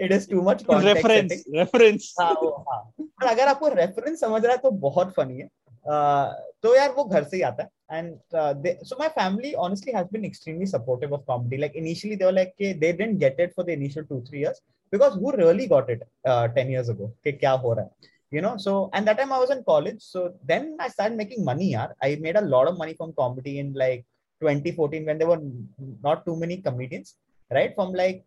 it 0.00 0.12
is 0.12 0.28
too 0.30 0.42
much 0.42 0.64
reference 0.70 1.44
reference 1.54 2.14
हाँ 2.20 2.34
हाँ। 2.70 3.30
अगर 3.30 3.48
आपको 3.48 3.68
reference 3.68 4.20
समझ 4.20 4.42
रहा 4.44 4.52
है 4.52 4.58
तो 4.58 4.70
बहुत 4.70 5.12
funny 5.16 5.38
है। 5.38 5.48
तो 5.86 6.74
यार 6.76 6.92
वो 6.96 7.04
घर 7.04 7.24
से 7.24 7.36
ही 7.36 7.42
आता 7.42 7.62
है। 7.62 7.68
And 7.92 8.14
so 8.84 8.96
my 8.98 9.08
family 9.08 9.52
honestly 9.66 9.92
has 9.92 10.06
been 10.12 10.24
extremely 10.24 10.66
supportive 10.66 11.12
of 11.14 11.22
comedy 11.26 11.56
like 11.56 11.76
initially 11.76 12.16
there 12.16 12.32
like 12.32 12.48
के 12.58 12.72
they 12.80 12.92
didn't 12.92 13.18
get 13.18 13.40
it 13.40 13.52
for 13.54 13.64
the 13.64 13.68
initial 13.70 14.04
two 14.06 14.20
three 14.28 14.40
years 14.40 14.62
because 14.92 15.18
who 15.20 15.30
really 15.36 15.66
got 15.66 15.90
it 15.90 16.04
ten 16.26 16.70
years 16.70 16.90
ago 16.90 17.08
कि 17.24 17.32
क्या 17.32 17.52
हो 17.64 17.72
रहा 17.72 17.84
है 17.84 18.08
you 18.32 18.42
know 18.42 18.56
so 18.58 18.74
and 18.94 19.06
that 19.06 19.16
time 19.16 19.32
I 19.32 19.40
was 19.40 19.52
in 19.52 19.62
college 19.62 19.98
so 20.02 20.28
then 20.46 20.76
I 20.80 20.88
start 20.88 21.14
making 21.14 21.46
money 21.46 21.72
or 21.74 21.94
I 22.04 22.16
made 22.20 22.36
a 22.36 22.40
lot 22.44 22.68
of 22.68 22.76
money 22.80 22.92
from 22.92 23.10
comedy 23.12 23.58
in 23.60 23.74
like 23.76 24.04
twenty 24.42 24.72
fourteen 24.72 25.06
when 25.06 25.18
there were 25.18 25.40
not 26.04 26.24
too 26.26 26.36
many 26.36 26.56
comedians 26.68 27.16
right 27.50 27.74
from 27.74 27.94
like 27.94 28.24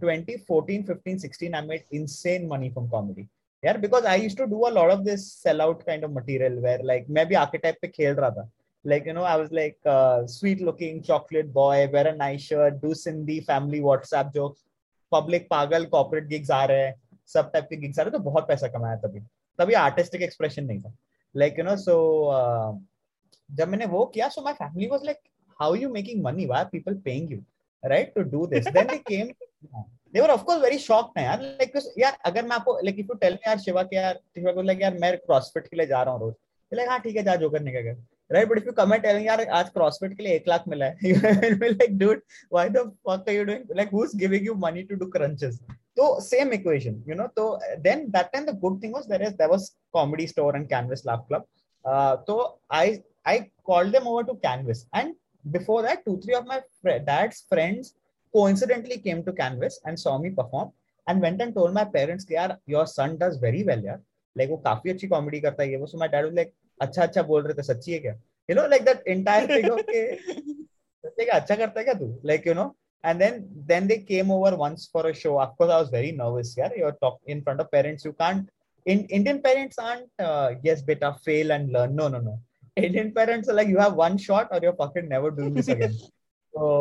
twenty 0.00 0.36
fourteen 0.48 0.82
fifteen 0.84 1.18
sixteen 1.18 1.54
I 1.54 1.66
made 1.66 1.82
in 1.92 2.48
money 2.52 2.70
from 2.70 2.88
comedy 2.88 3.28
यार 3.64 3.78
because 3.78 4.06
I 4.06 4.20
use 4.20 4.36
to 4.36 4.44
do 4.44 4.60
a 4.60 4.70
lot 4.70 4.90
of 4.90 5.00
this 5.04 5.32
sell 5.42 5.60
out 5.60 5.82
kind 5.82 6.04
of 6.04 6.10
material 6.10 6.58
where 6.58 6.82
like 6.84 7.06
मैं 7.10 7.26
भी 7.28 7.34
architect 7.34 7.80
पे 7.82 7.88
खेल 7.88 8.14
रहा 8.14 8.30
था। 8.30 8.48
Like 8.84 9.06
you 9.06 9.12
know 9.14 9.22
I 9.22 9.38
was 9.38 9.52
like 9.52 9.76
sweet 10.30 10.60
looking 10.62 11.00
chocolate 11.04 11.46
boy 11.52 11.86
wear 11.86 12.06
a 12.06 12.14
nice 12.16 12.48
shirt 12.48 12.74
do 12.82 12.94
Sindhi 12.94 13.40
family 13.50 13.80
WhatsApp 13.80 14.30
जो 14.34 14.48
public 15.12 15.46
पागल 15.50 15.84
corporate 15.92 16.26
gigs 16.28 16.50
आ 16.50 16.64
रहे 16.64 16.86
हैं 16.86 16.94
सब 17.34 17.50
टाइप 17.52 17.66
के 17.70 17.76
गिग्स 17.76 17.98
आ 17.98 18.02
रहे 18.02 18.10
तो 18.10 18.18
बहुत 18.24 18.48
पैसा 18.48 18.68
कमाया 18.68 18.96
तभी। 18.96 19.20
तभी 19.58 19.74
आर्टिस्टिक 19.74 20.22
एक्सप्रेशन 20.22 20.64
नहीं 20.64 20.80
था। 20.80 20.92
लाइक 21.34 21.58
यू 21.58 21.64
नो 21.64 21.76
सो 21.76 21.94
जब 23.50 23.68
मैंने 23.68 23.86
वो 23.86 24.04
किया 24.14 24.28
so 24.28 24.42
my 24.42 24.52
family 24.54 24.88
was 24.88 25.04
like 25.04 25.18
how 25.60 25.74
you 25.74 25.88
making 25.92 26.22
money 26.24 26.46
why 26.46 26.64
people 26.72 26.94
paying 27.04 27.32
you 27.32 27.38
right 27.82 28.14
to 28.14 28.22
do 28.30 28.46
this 28.46 28.68
then 28.68 28.86
they 28.86 28.96
came 29.08 29.32
came 30.12 30.20
they 30.20 30.20
were 30.20 30.30
of 30.30 30.42
course 30.44 30.62
very 30.62 30.78
shocked 30.78 31.18
ना 31.18 31.24
यार 31.24 31.42
like 31.42 31.72
यार 31.98 32.18
अगर 32.26 32.44
मैं 32.44 32.56
आपको 32.56 32.78
like 32.84 32.98
if 32.98 33.06
you 33.10 33.14
tell 33.14 33.32
me 33.32 33.48
यार 33.48 33.58
शिवा 33.58 33.82
के 33.82 33.96
यार 33.96 34.14
शिवा 34.14 34.52
को 34.52 34.62
लाइक 34.62 34.82
यार 34.82 34.94
मैं 35.00 35.16
क्रॉसफिट 35.16 35.66
के 35.66 35.76
लिए 35.76 35.86
जा 35.86 36.02
रहा 36.02 36.14
हूँ 36.14 36.20
रोज 36.20 36.34
लाइक 36.74 36.88
हाँ 36.88 37.00
ठीक 37.00 37.16
है 37.16 37.22
जा 37.22 37.36
जो 37.36 37.50
करने 37.50 37.72
का 37.72 37.96
if 38.32 38.64
you 38.64 38.72
come 38.72 38.92
and 38.92 39.02
tell 39.02 39.16
me 39.18 39.24
yaar 39.26 39.44
aaj 39.44 39.70
crossfit 39.76 40.12
ke 40.18 40.24
liye 40.24 40.34
1 40.40 40.50
lakh 40.50 40.66
mila 40.72 40.88
hai 40.98 41.08
you 41.10 41.14
will 41.22 41.56
be 41.62 41.70
like 41.70 41.94
dude 42.02 42.20
why 42.56 42.68
the 42.68 42.82
fuck 43.06 43.30
are 43.30 43.32
you 43.36 43.44
doing 43.44 43.64
like 43.78 43.90
who's 43.90 44.12
giving 44.14 44.44
you 44.44 44.54
money 44.54 44.84
to 44.90 44.98
do 45.00 45.08
crunches 45.16 45.56
so 46.00 46.20
same 46.26 46.52
equation 46.52 47.00
you 47.06 47.16
know 47.20 47.26
so 47.38 47.46
then 47.86 48.04
that 48.12 48.32
time 48.34 48.46
the 48.50 48.52
good 48.52 48.76
thing 48.82 48.92
was 48.98 49.08
there 49.08 49.22
is 49.28 49.34
there 49.40 49.48
was 49.54 49.66
comedy 49.98 50.28
store 50.34 50.54
and 50.58 50.68
canvas 50.74 51.04
laugh 51.04 51.24
club 51.26 51.42
uh, 51.84 52.16
so 52.28 52.58
i 52.70 53.02
i 53.24 53.50
called 53.70 53.98
them 53.98 54.06
over 54.12 54.22
to 54.30 54.36
canvas 54.46 54.86
and 54.92 55.18
before 55.56 55.82
that 55.88 56.04
two 56.04 56.16
three 56.22 56.34
of 56.34 56.46
my 56.46 56.60
dad's 57.10 57.40
friends 57.54 57.94
coincidentally 58.33 58.97
came 59.07 59.23
to 59.23 59.33
canvas 59.33 59.79
and 59.85 59.99
saw 59.99 60.17
me 60.17 60.29
perform 60.29 60.71
and 61.07 61.21
went 61.21 61.41
and 61.41 61.55
told 61.55 61.73
my 61.79 61.85
parents 61.97 62.25
yaar 62.37 62.49
your 62.75 62.85
son 62.95 63.17
does 63.23 63.37
very 63.47 63.63
well 63.71 63.83
yaar 63.89 63.99
like 64.39 64.49
वो 64.51 64.57
काफी 64.63 64.89
अच्छी 64.91 65.07
comedy 65.07 65.39
करता 65.41 65.63
है 65.63 65.69
ये 65.71 65.77
वो 65.81 65.87
so 65.87 65.97
my 65.97 66.07
dad 66.15 66.25
was 66.25 66.33
like 66.35 66.53
अच्छा 66.81 67.03
अच्छा 67.03 67.21
बोल 67.33 67.43
रहे 67.43 67.53
थे 67.57 67.63
सच्ची 67.63 67.93
है 67.93 67.99
क्या 67.99 68.13
you 68.49 68.55
know 68.55 68.67
like 68.67 68.83
that 68.85 69.07
entire 69.07 69.55
thing 69.55 69.71
of 69.71 69.85
के 69.89 71.29
अच्छा 71.37 71.55
करता 71.55 71.79
है 71.79 71.83
क्या 71.83 71.93
तू 72.01 72.09
like 72.31 72.47
you 72.47 72.53
know 72.53 72.73
and 73.09 73.21
then 73.21 73.35
then 73.69 73.87
they 73.89 73.97
came 73.99 74.31
over 74.35 74.51
once 74.57 74.83
for 74.91 75.01
a 75.07 75.13
show 75.21 75.33
of 75.41 75.49
course 75.57 75.71
i 75.73 75.79
was 75.81 75.89
very 75.95 76.11
nervous 76.21 76.51
yeah 76.59 76.71
you're 76.79 76.97
talking 77.03 77.33
in 77.33 77.41
front 77.47 77.59
of 77.63 77.67
parents 77.75 78.05
you 78.07 78.13
can't 78.21 78.47
in 78.93 79.03
indian 79.17 79.41
parents 79.47 79.77
aren't 79.87 80.23
uh, 80.27 80.49
yes 80.67 80.81
beta 80.87 81.11
fail 81.25 81.53
and 81.55 81.71
learn 81.75 81.95
no 81.99 82.07
no 82.13 82.21
no 82.29 82.33
indian 82.89 83.11
parents 83.17 83.51
are 83.51 83.57
like 83.59 83.71
you 83.73 83.81
have 83.85 83.99
one 84.05 84.17
shot 84.27 84.47
or 84.55 84.59
you're 84.63 84.79
fucking 84.81 85.07
never 85.15 85.29
doing 85.39 85.53
this 85.59 85.69
again 85.75 85.93
so 86.55 86.71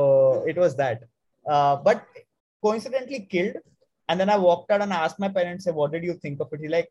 it 0.52 0.62
was 0.64 0.74
that 0.82 1.04
uh, 1.53 1.75
but 1.87 2.05
coincidentally 2.63 3.21
killed 3.33 3.57
and 4.09 4.19
then 4.19 4.29
i 4.35 4.37
walked 4.47 4.69
out 4.73 4.81
and 4.85 4.93
asked 5.03 5.19
my 5.25 5.31
parents 5.37 5.67
what 5.79 5.91
did 5.95 6.03
you 6.09 6.15
think 6.23 6.39
of 6.43 6.53
it 6.55 6.61
he 6.65 6.69
like 6.77 6.89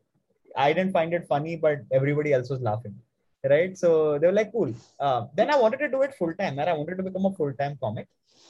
I 0.55 0.73
didn't 0.73 0.93
find 0.93 1.13
it 1.13 1.27
funny, 1.27 1.55
but 1.55 1.79
everybody 1.91 2.33
else 2.33 2.49
was 2.49 2.61
laughing. 2.61 2.95
Right. 3.43 3.77
So 3.77 4.19
they 4.19 4.27
were 4.27 4.33
like, 4.33 4.51
cool. 4.51 4.73
Uh, 4.99 5.27
then 5.33 5.49
I 5.49 5.55
wanted 5.55 5.77
to 5.77 5.89
do 5.89 6.01
it 6.01 6.13
full 6.15 6.33
time. 6.33 6.59
And 6.59 6.69
I 6.69 6.73
wanted 6.73 6.97
to 6.97 7.03
become 7.03 7.25
a 7.25 7.31
full 7.31 7.53
time 7.53 7.77
comic, 7.81 8.07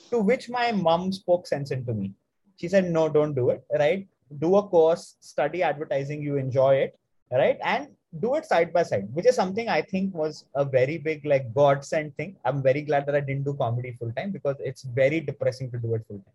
to 0.09 0.19
which 0.19 0.49
my 0.49 0.71
mom 0.71 1.11
spoke 1.11 1.45
sense 1.45 1.71
into 1.71 1.93
me. 1.93 2.13
She 2.57 2.67
said, 2.67 2.89
no, 2.89 3.07
don't 3.07 3.35
do 3.35 3.49
it. 3.51 3.63
Right. 3.71 4.07
Do 4.39 4.57
a 4.57 4.67
course, 4.67 5.15
study 5.19 5.63
advertising, 5.63 6.21
you 6.21 6.37
enjoy 6.37 6.75
it. 6.75 6.99
Right. 7.31 7.59
And 7.63 7.89
do 8.19 8.35
it 8.35 8.45
side 8.45 8.73
by 8.73 8.83
side, 8.83 9.07
which 9.13 9.27
is 9.27 9.35
something 9.35 9.69
I 9.69 9.81
think 9.81 10.13
was 10.15 10.45
a 10.55 10.65
very 10.65 10.97
big, 10.97 11.25
like, 11.25 11.53
godsend 11.53 12.15
thing. 12.17 12.35
I'm 12.43 12.63
very 12.63 12.81
glad 12.81 13.05
that 13.05 13.15
I 13.15 13.19
didn't 13.19 13.43
do 13.43 13.53
comedy 13.53 13.91
full 13.99 14.11
time 14.13 14.31
because 14.31 14.55
it's 14.59 14.81
very 14.81 15.19
depressing 15.19 15.69
to 15.71 15.77
do 15.77 15.93
it 15.95 16.03
full 16.07 16.17
time. 16.17 16.33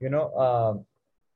You 0.00 0.08
know, 0.08 0.28
uh, 0.30 0.78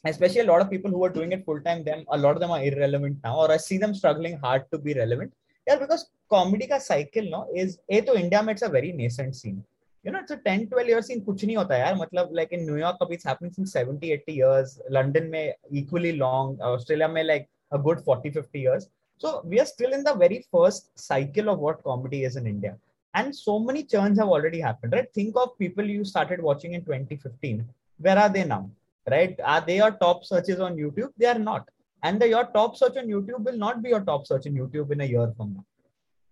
especially 0.07 0.41
a 0.41 0.45
lot 0.45 0.61
of 0.61 0.71
people 0.71 0.91
who 0.91 1.05
are 1.05 1.11
doing 1.11 1.33
it 1.33 1.45
full 1.45 1.61
time 1.61 1.83
then 1.85 2.05
a 2.11 2.19
lot 2.19 2.35
of 2.37 2.41
them 2.41 2.51
are 2.51 2.63
irrelevant 2.63 3.17
now 3.25 3.37
or 3.43 3.51
i 3.51 3.57
see 3.57 3.79
them 3.79 3.95
struggling 3.95 4.39
hard 4.39 4.65
to 4.71 4.79
be 4.79 4.95
relevant. 4.95 5.33
Yeah 5.67 5.77
because 5.77 6.11
comedy 6.31 6.67
ka 6.67 6.79
cycle 6.79 7.29
no 7.35 7.47
is 7.55 7.79
a 7.89 8.01
to 8.03 8.15
india 8.23 8.43
it's 8.49 8.63
a 8.63 8.69
very 8.69 8.93
nascent 8.93 9.35
scene. 9.37 9.63
You 10.03 10.13
know 10.13 10.19
it's 10.19 10.31
a 10.31 10.37
10 10.37 10.67
12 10.69 10.89
years 10.89 11.07
scene 11.07 11.23
kuch 11.29 11.45
nahi 11.51 11.57
hota 11.61 11.77
yaar. 11.83 11.95
Matlab 12.03 12.35
like 12.39 12.53
in 12.53 12.67
new 12.67 12.77
york 12.77 12.97
it's 13.17 13.25
happening 13.25 13.53
since 13.53 13.73
70 13.73 14.13
80 14.13 14.33
years. 14.33 14.81
London 14.91 15.31
mein 15.31 15.53
equally 15.71 16.13
long. 16.25 16.59
Australia 16.61 17.09
mein 17.09 17.27
like 17.27 17.49
a 17.73 17.79
good 17.79 18.01
40 18.01 18.31
50 18.31 18.61
years 18.67 18.89
so 19.23 19.43
we 19.45 19.59
are 19.63 19.71
still 19.75 19.93
in 19.99 20.05
the 20.09 20.15
very 20.25 20.41
first 20.55 20.85
cycle 21.11 21.49
of 21.53 21.59
what 21.59 21.85
comedy 21.89 22.23
is 22.29 22.37
in 22.41 22.47
india 22.55 22.75
and 23.19 23.35
so 23.47 23.59
many 23.59 23.83
churns 23.93 24.19
have 24.19 24.33
already 24.37 24.61
happened 24.69 24.93
right 24.97 25.13
think 25.19 25.35
of 25.43 25.59
people 25.65 25.85
you 25.97 26.05
started 26.15 26.41
watching 26.49 26.75
in 26.75 26.83
2015 26.85 27.65
where 28.07 28.19
are 28.25 28.33
they 28.37 28.45
now 28.45 28.65
right? 29.11 29.39
Are 29.45 29.61
they 29.61 29.77
your 29.77 29.93
top 29.93 30.25
searches 30.25 30.61
on 30.61 30.77
YouTube? 30.77 31.13
They 31.17 31.27
are 31.27 31.39
not. 31.39 31.69
And 32.03 32.21
the, 32.21 32.29
your 32.29 32.45
top 32.45 32.77
search 32.77 32.97
on 32.97 33.07
YouTube 33.07 33.45
will 33.45 33.57
not 33.57 33.83
be 33.83 33.91
your 33.91 34.01
top 34.01 34.27
search 34.27 34.47
in 34.47 34.55
YouTube 34.55 34.91
in 34.93 35.01
a 35.01 35.05
year 35.05 35.33
from 35.37 35.55
now. 35.55 35.65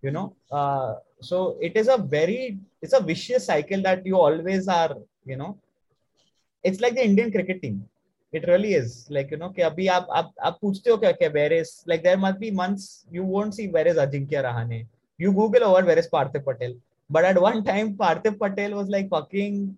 You 0.02 0.10
know, 0.10 0.34
uh, 0.50 0.96
so 1.20 1.56
it 1.60 1.76
is 1.76 1.88
a 1.88 1.96
very, 1.96 2.58
it's 2.80 2.92
a 2.92 3.00
vicious 3.00 3.46
cycle 3.46 3.80
that 3.82 4.04
you 4.04 4.16
always 4.16 4.66
are, 4.66 4.96
you 5.24 5.36
know, 5.36 5.58
it's 6.64 6.80
like 6.80 6.94
the 6.94 7.04
Indian 7.04 7.30
cricket 7.30 7.62
team. 7.62 7.88
It 8.32 8.46
really 8.48 8.74
is. 8.74 9.06
Like, 9.10 9.30
you 9.30 9.36
know, 9.36 9.50
कि 9.52 9.62
अभी 9.62 9.86
आप 9.94 10.06
आप 10.10 10.32
आप 10.44 10.58
पूछते 10.62 10.90
हो 10.90 10.96
क्या 10.98 11.12
क्या 11.12 11.32
where 11.32 11.52
is 11.52 11.72
like 11.86 12.02
there 12.02 12.20
must 12.20 12.38
be 12.40 12.50
months 12.60 12.86
you 13.16 13.24
won't 13.24 13.54
see 13.54 13.68
where 13.68 13.86
is 13.86 14.00
Ajinkya 14.04 14.44
Rahane. 14.46 14.86
You 15.18 15.32
Google 15.32 15.64
over 15.64 15.84
where 15.84 15.98
is 15.98 16.08
Parthiv 16.08 16.44
Patel. 16.46 16.74
But 17.10 17.24
at 17.24 17.40
one 17.40 17.62
time 17.64 17.94
Parthiv 17.94 18.38
Patel 18.38 18.74
was 18.74 18.88
like 18.88 19.10
fucking 19.10 19.76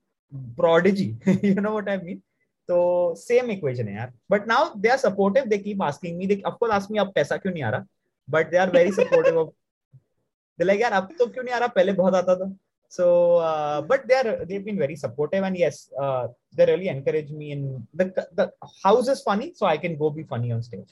prodigy. 0.56 1.16
you 1.42 1.56
know 1.56 1.74
what 1.74 1.88
I 1.88 1.96
mean? 1.96 2.22
तो 2.68 3.14
same 3.18 3.50
equation 3.50 3.88
है 3.88 3.94
यार 3.94 4.12
but 4.30 4.46
now 4.48 4.68
they 4.80 4.88
are 4.88 4.96
supportive 4.98 5.44
they 5.46 5.56
keep 5.58 5.82
asking 5.82 6.16
me 6.18 6.26
they 6.26 6.40
of 6.46 6.54
course 6.60 6.72
ask 6.74 6.90
me 6.90 6.98
अब 6.98 7.12
पैसा 7.14 7.36
क्यों 7.36 7.52
नहीं 7.52 7.62
आ 7.62 7.70
रहा 7.70 7.84
but 8.30 8.50
they 8.50 8.56
are 8.56 8.70
very 8.76 8.92
supportive 8.92 9.38
of 9.38 9.48
they 10.58 10.64
like 10.64 10.80
यार 10.80 10.92
अब 10.92 11.08
तो 11.18 11.26
क्यों 11.26 11.44
नहीं 11.44 11.54
आ 11.54 11.58
रहा 11.58 11.68
पहले 11.74 11.92
बहुत 11.92 12.14
आता 12.14 12.36
था 12.36 12.48
so 12.96 13.06
uh, 13.48 13.78
but 13.82 14.06
they 14.08 14.18
are 14.22 14.32
they've 14.44 14.64
been 14.64 14.78
very 14.78 14.96
supportive 14.96 15.44
and 15.44 15.56
yes 15.56 15.78
uh, 16.02 16.24
they 16.56 16.66
really 16.66 16.88
encourage 16.88 17.30
me 17.30 17.52
in 17.52 17.62
the 17.94 18.06
the 18.38 18.46
house 18.84 19.08
is 19.14 19.22
funny 19.28 19.48
so 19.54 19.66
i 19.66 19.76
can 19.84 19.96
go 20.02 20.10
be 20.10 20.24
funny 20.34 20.52
on 20.52 20.62
stage. 20.62 20.90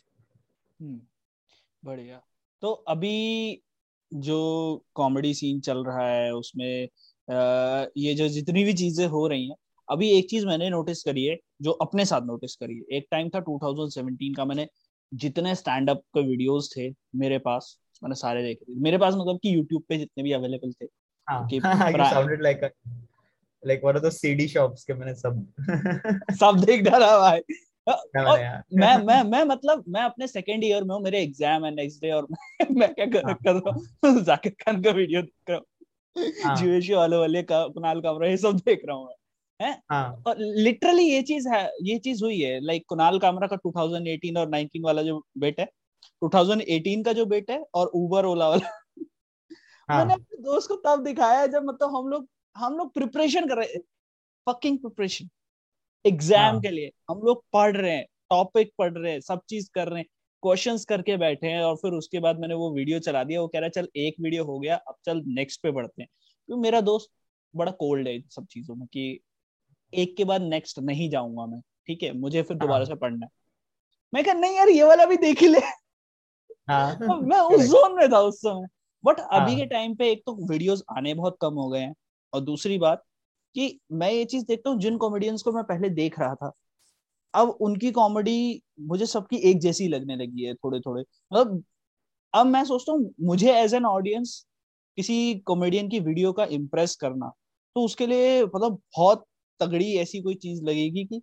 Hmm. 0.83 0.99
बढ़िया। 1.85 2.21
तो 2.61 2.73
अभी 2.73 3.63
जो 4.15 4.39
comedy 4.95 5.35
scene 5.35 5.61
चल 5.61 5.85
रहा 5.85 6.09
है 6.09 6.35
उसमें 6.35 6.89
आ, 7.31 7.87
ये 7.97 8.15
जो 8.15 8.29
जितनी 8.29 8.65
भी 8.65 8.73
चीज़ें 8.73 9.07
हो 9.07 9.27
रही 9.27 9.49
हैं 9.49 9.57
अभी 9.91 10.11
एक 10.11 10.31
चीज़ 10.31 10.47
मैंने 10.47 10.71
नोटिस 10.71 11.03
करी 11.03 11.25
है 11.25 11.37
जो 11.63 11.71
अपने 11.71 12.05
साथ 12.05 12.21
नोटिस 12.23 12.57
करी 12.57 12.75
है। 12.75 12.97
एक 12.97 13.07
टाइम 13.11 13.29
था 13.29 13.45
2017 13.45 14.37
का 14.37 14.45
मैंने 14.45 14.69
जितने 15.15 15.55
स्टैंड 15.55 15.91
अप 15.91 15.99
के 15.99 16.21
वीडियोस 16.21 16.75
थे 16.77 16.91
मेरे 17.17 17.39
पास 17.39 17.79
मैंने 18.03 18.15
सारे 18.15 18.43
देखे 18.43 18.73
थे। 18.73 18.81
मेरे 18.81 18.99
पास 18.99 19.15
मतलब 19.15 19.39
कि 19.43 19.55
यूट्यूब 19.55 19.83
पे 19.89 19.99
जितने 19.99 20.25
भी 20.25 20.33
अवेलेबल 20.33 20.73
थे 20.73 21.02
like 22.43 22.71
like 23.67 23.81
what 23.85 23.97
are 23.97 24.03
the 24.03 24.11
CD 24.11 24.49
shops 24.49 24.85
के 24.85 24.95
मैंने 24.95 25.15
सब 25.15 25.47
सब 26.31 26.65
देख 26.65 26.83
डाला 26.83 27.19
भाई 27.19 27.41
मैं 27.89 28.97
मैं 29.05 29.23
मैं 29.23 29.45
मतलब 29.45 29.85
मैं 29.89 30.03
अपने 30.03 30.27
सेकंड 30.27 30.65
ईयर 30.65 30.85
में 30.85 30.95
हूँ 30.95 31.03
मेरे 31.03 31.23
एग्ज़ाम 31.23 31.65
है 31.65 31.75
नेक्स्ट 31.75 32.01
डे 32.01 32.11
और 32.11 32.27
मैं, 32.71 32.95
क्या 32.95 33.07
कर, 33.07 33.25
हाँ, 33.25 33.35
कर 33.35 33.53
रहा 33.53 33.71
हूँ? 33.71 33.87
हाँ। 34.05 34.23
जाकिर 34.25 34.53
खान 34.53 34.83
का 34.83 34.91
वीडियो 34.91 35.23
देख 35.23 35.51
रहा 35.51 35.59
हूँ। 35.59 35.67
हाँ. 36.45 36.57
जीवेशी 36.57 36.95
वाले 36.95 37.17
वाले 37.17 37.43
का 37.43 37.67
कुणाल 37.67 38.01
कामरा 38.01 38.29
ये 38.29 38.37
सब 38.37 38.57
देख 38.57 38.83
रहा 38.89 38.97
हूँ 38.97 39.09
मैं। 39.61 39.77
हाँ. 39.91 40.23
और 40.27 40.37
लिटरली 40.39 41.03
ये 41.03 41.23
चीज़ 41.23 41.49
है 41.49 41.73
ये 41.83 41.99
चीज़ 41.99 42.25
हुई 42.25 42.41
है। 42.41 42.61
लाइक 42.61 42.85
कुणाल 42.89 43.19
कामरा 43.19 43.47
का 43.47 43.57
2018 43.57 44.37
और 44.37 44.49
19 44.49 44.85
वाला 44.85 45.03
जो 45.03 45.27
बेट 45.39 45.61
है 45.61 45.67
2018 46.25 47.05
का 47.05 47.13
जो 47.13 47.27
बेट 47.27 47.51
है 47.51 47.65
और 47.75 47.87
उबर 47.87 48.25
ओला 48.25 48.49
वाला। 48.49 48.82
हाँ. 49.93 49.99
मैंने 49.99 50.15
अपने 50.15 50.43
दोस्त 50.43 50.69
को 50.69 50.77
तब 50.77 51.03
दिखाया 51.05 51.47
जब 51.47 51.65
मतलब 51.65 51.97
हम 51.97 52.09
लोग 52.09 52.29
हम 52.57 52.77
लोग 52.77 52.93
प्रिपरेशन 52.95 53.49
कर 53.49 53.57
रहे 53.57 53.79
फकिंग 54.47 54.79
प्रिपरेशन 54.79 55.29
एग्ज़ाम 56.05 56.61
के 56.61 56.71
लिए। 56.71 56.91
हम 57.11 57.19
लोग 57.19 57.45
पढ़ 57.53 57.77
रहे 57.77 57.93
हैं 57.93 58.07
टॉपिक 58.31 58.73
पढ़ 58.79 58.93
रहे 58.93 59.13
हैं 59.13 59.21
सब 59.21 59.41
चीज़ 59.49 59.71
कर 59.75 59.89
रहे 59.89 59.99
हैं 59.99 60.07
क्वेश्चंस 60.43 60.85
करके 60.85 61.17
बैठे 61.17 61.47
हैं 61.47 61.63
और 61.63 61.77
फिर 61.77 61.93
उसके 61.93 62.21
बाद 62.21 62.39
मैंने 62.39 62.55
वो 62.55 62.71
वीडियो 62.75 62.99
चला 62.99 63.25
दिया। 63.25 63.41
वो 63.41 63.49
कह 63.49 63.59
रहा 63.59 63.67
है 63.67 63.71
चल 63.71 63.89
एक 63.97 64.15
वीडियो 64.21 64.45
हो 64.45 64.59
गया 64.59 64.77
अब 64.77 64.95
चल 65.05 65.23
नेक्स्ट 65.27 65.63
पे 65.63 65.71
बढ़ते 65.71 66.03
हैं। 66.03 66.09
क्योंकि 66.49 66.63
मेरा 66.63 66.81
दोस्त 66.81 67.11
बड़ा 67.57 67.73
कोल्ड 67.73 68.09
है 68.09 68.21
सब 68.31 68.47
चीज़ों 68.47 68.75
में 68.75 68.87
कि 68.87 69.21
एक 69.95 70.17
के 70.17 70.25
बाद 70.25 70.43
नेक्स्ट 70.43 70.79
नहीं 70.79 71.11
जाऊँगा 71.11 71.47
मैं 71.47 71.61
ठीक 71.87 72.03
है? 72.03 72.13
मुझे 72.13 72.43
फिर 72.43 72.57
दोबारा 72.57 72.79
हाँ। 72.79 72.85
से 72.85 72.95
पढ़ना 72.95 73.27
है। 73.27 73.31
मैं 74.15 74.25
कहा 74.25 74.35
नहीं 74.35 74.57
यार 74.57 74.69
ये 74.69 74.85
वाला 74.85 75.05
भी 75.05 75.17
देख 75.17 75.41
ही 75.41 75.49
ले। 75.49 75.59
हाँ, 76.69 76.97
मैं 77.23 77.41
उस 77.41 77.61
जोन 77.61 77.97
में 77.97 78.09
था 78.09 78.21
उस 78.21 78.39
समय। 78.39 78.67
बट 79.05 79.21
अभी 79.21 79.51
हाँ। 79.51 79.57
के 79.57 79.67
टाइम 79.67 79.95
पे 79.95 80.11
एक 80.13 80.23
तो 80.27 80.35
वीडियोस 80.49 80.83
आने 80.97 81.15
बहुत 81.15 81.37
कम 81.41 81.55
हो 81.55 81.69
गए 81.69 81.81
हैं। 81.81 81.95
और 82.33 82.41
दूसरी 82.41 82.79
बात 82.79 83.03
कि 83.55 83.79
मैं 83.93 84.11
ये 84.13 84.25
चीज़ 84.25 84.45
देखता 84.47 84.71
हूँ 84.71 84.79
जिन 84.81 84.97
कॉमेडियंस 84.99 85.43
को 85.43 85.53
मैं 85.53 85.65
पहले 85.65 85.89
देख 85.91 86.19
रहा 86.21 86.35
था 86.35 86.53
अब 87.35 87.49
उनकी 87.61 87.91
कॉमेडी 87.93 88.63
मुझे 88.83 89.07
सबकी 89.07 89.37
एक 89.51 89.61
जैसी 89.61 89.89
लगने 89.89 90.17
लगी 90.17 90.45
है 90.45 90.55
थोड़े 90.55 90.81
थोड़े 90.81 91.03
मतलब 91.03 91.63
अब 92.35 92.47
मैं 92.47 92.65
सोचता 92.65 92.93
हूँ 92.93 93.13
मुझे 93.23 93.53
एज 93.55 93.75
एन 93.75 93.85
ऑडियंस 93.87 94.45
किसी 94.99 95.35
कॉमेडियन 95.47 95.89
की 95.89 96.01
वीडियो 96.01 96.33
का 96.33 96.45
इम्प्रेस 96.53 96.97
करना 96.97 97.31
तो 97.77 97.85
उसके 97.85 98.07
लिए 98.07 98.43
मतलब 98.45 98.81
बहुत 98.99 99.25
तगड़ी 99.61 99.93
ऐसी 99.97 100.21
कोई 100.23 100.35
चीज़ 100.37 100.63
लगेगी 100.65 101.05
कि 101.05 101.21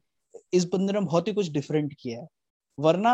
इस 0.54 0.66
बंदे 0.66 0.94
ने 0.94 1.00
बहुत 1.02 1.28
ही 1.28 1.34
कुछ 1.34 1.50
डिफरेंट 1.52 1.94
किया 2.02 2.20
है। 2.22 2.28
वरना 2.78 3.14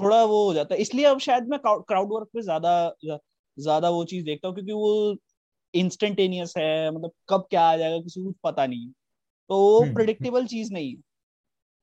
थोड़ा 0.00 0.24
वो 0.24 0.44
हो 0.46 0.54
जाता 0.54 0.74
है। 0.74 0.80
इसलिए 0.80 1.04
अब 1.04 1.18
शायद 1.18 1.48
मैं 1.48 1.58
क्राउड 1.64 2.12
वर्क 2.12 2.28
पे 2.34 2.42
ज़्यादा 2.42 2.94
ज़्यादा 3.58 3.90
वो 3.90 4.04
चीज़ 4.04 4.24
देखता 4.24 4.48
हूँ 4.48 4.54
क्योंकि 4.54 4.72
वो 4.72 5.16
इंस्टेंटेनियस 5.74 6.54
है 6.58 6.90
मतलब 6.90 7.12
कब 7.28 7.46
क्या 7.50 7.62
आ 7.62 7.76
जाएगा 7.76 7.98
किसी 7.98 8.20
को 8.20 8.26
कुछ 8.26 8.36
पता 8.44 8.66
नहीं। 8.66 8.88
तो 9.50 9.58
वो 9.58 9.80
प्रिडिक्टेबल 9.94 10.38
हम्म। 10.38 10.46
चीज़ 10.46 10.72
नहीं 10.72 10.90
है। 10.90 11.00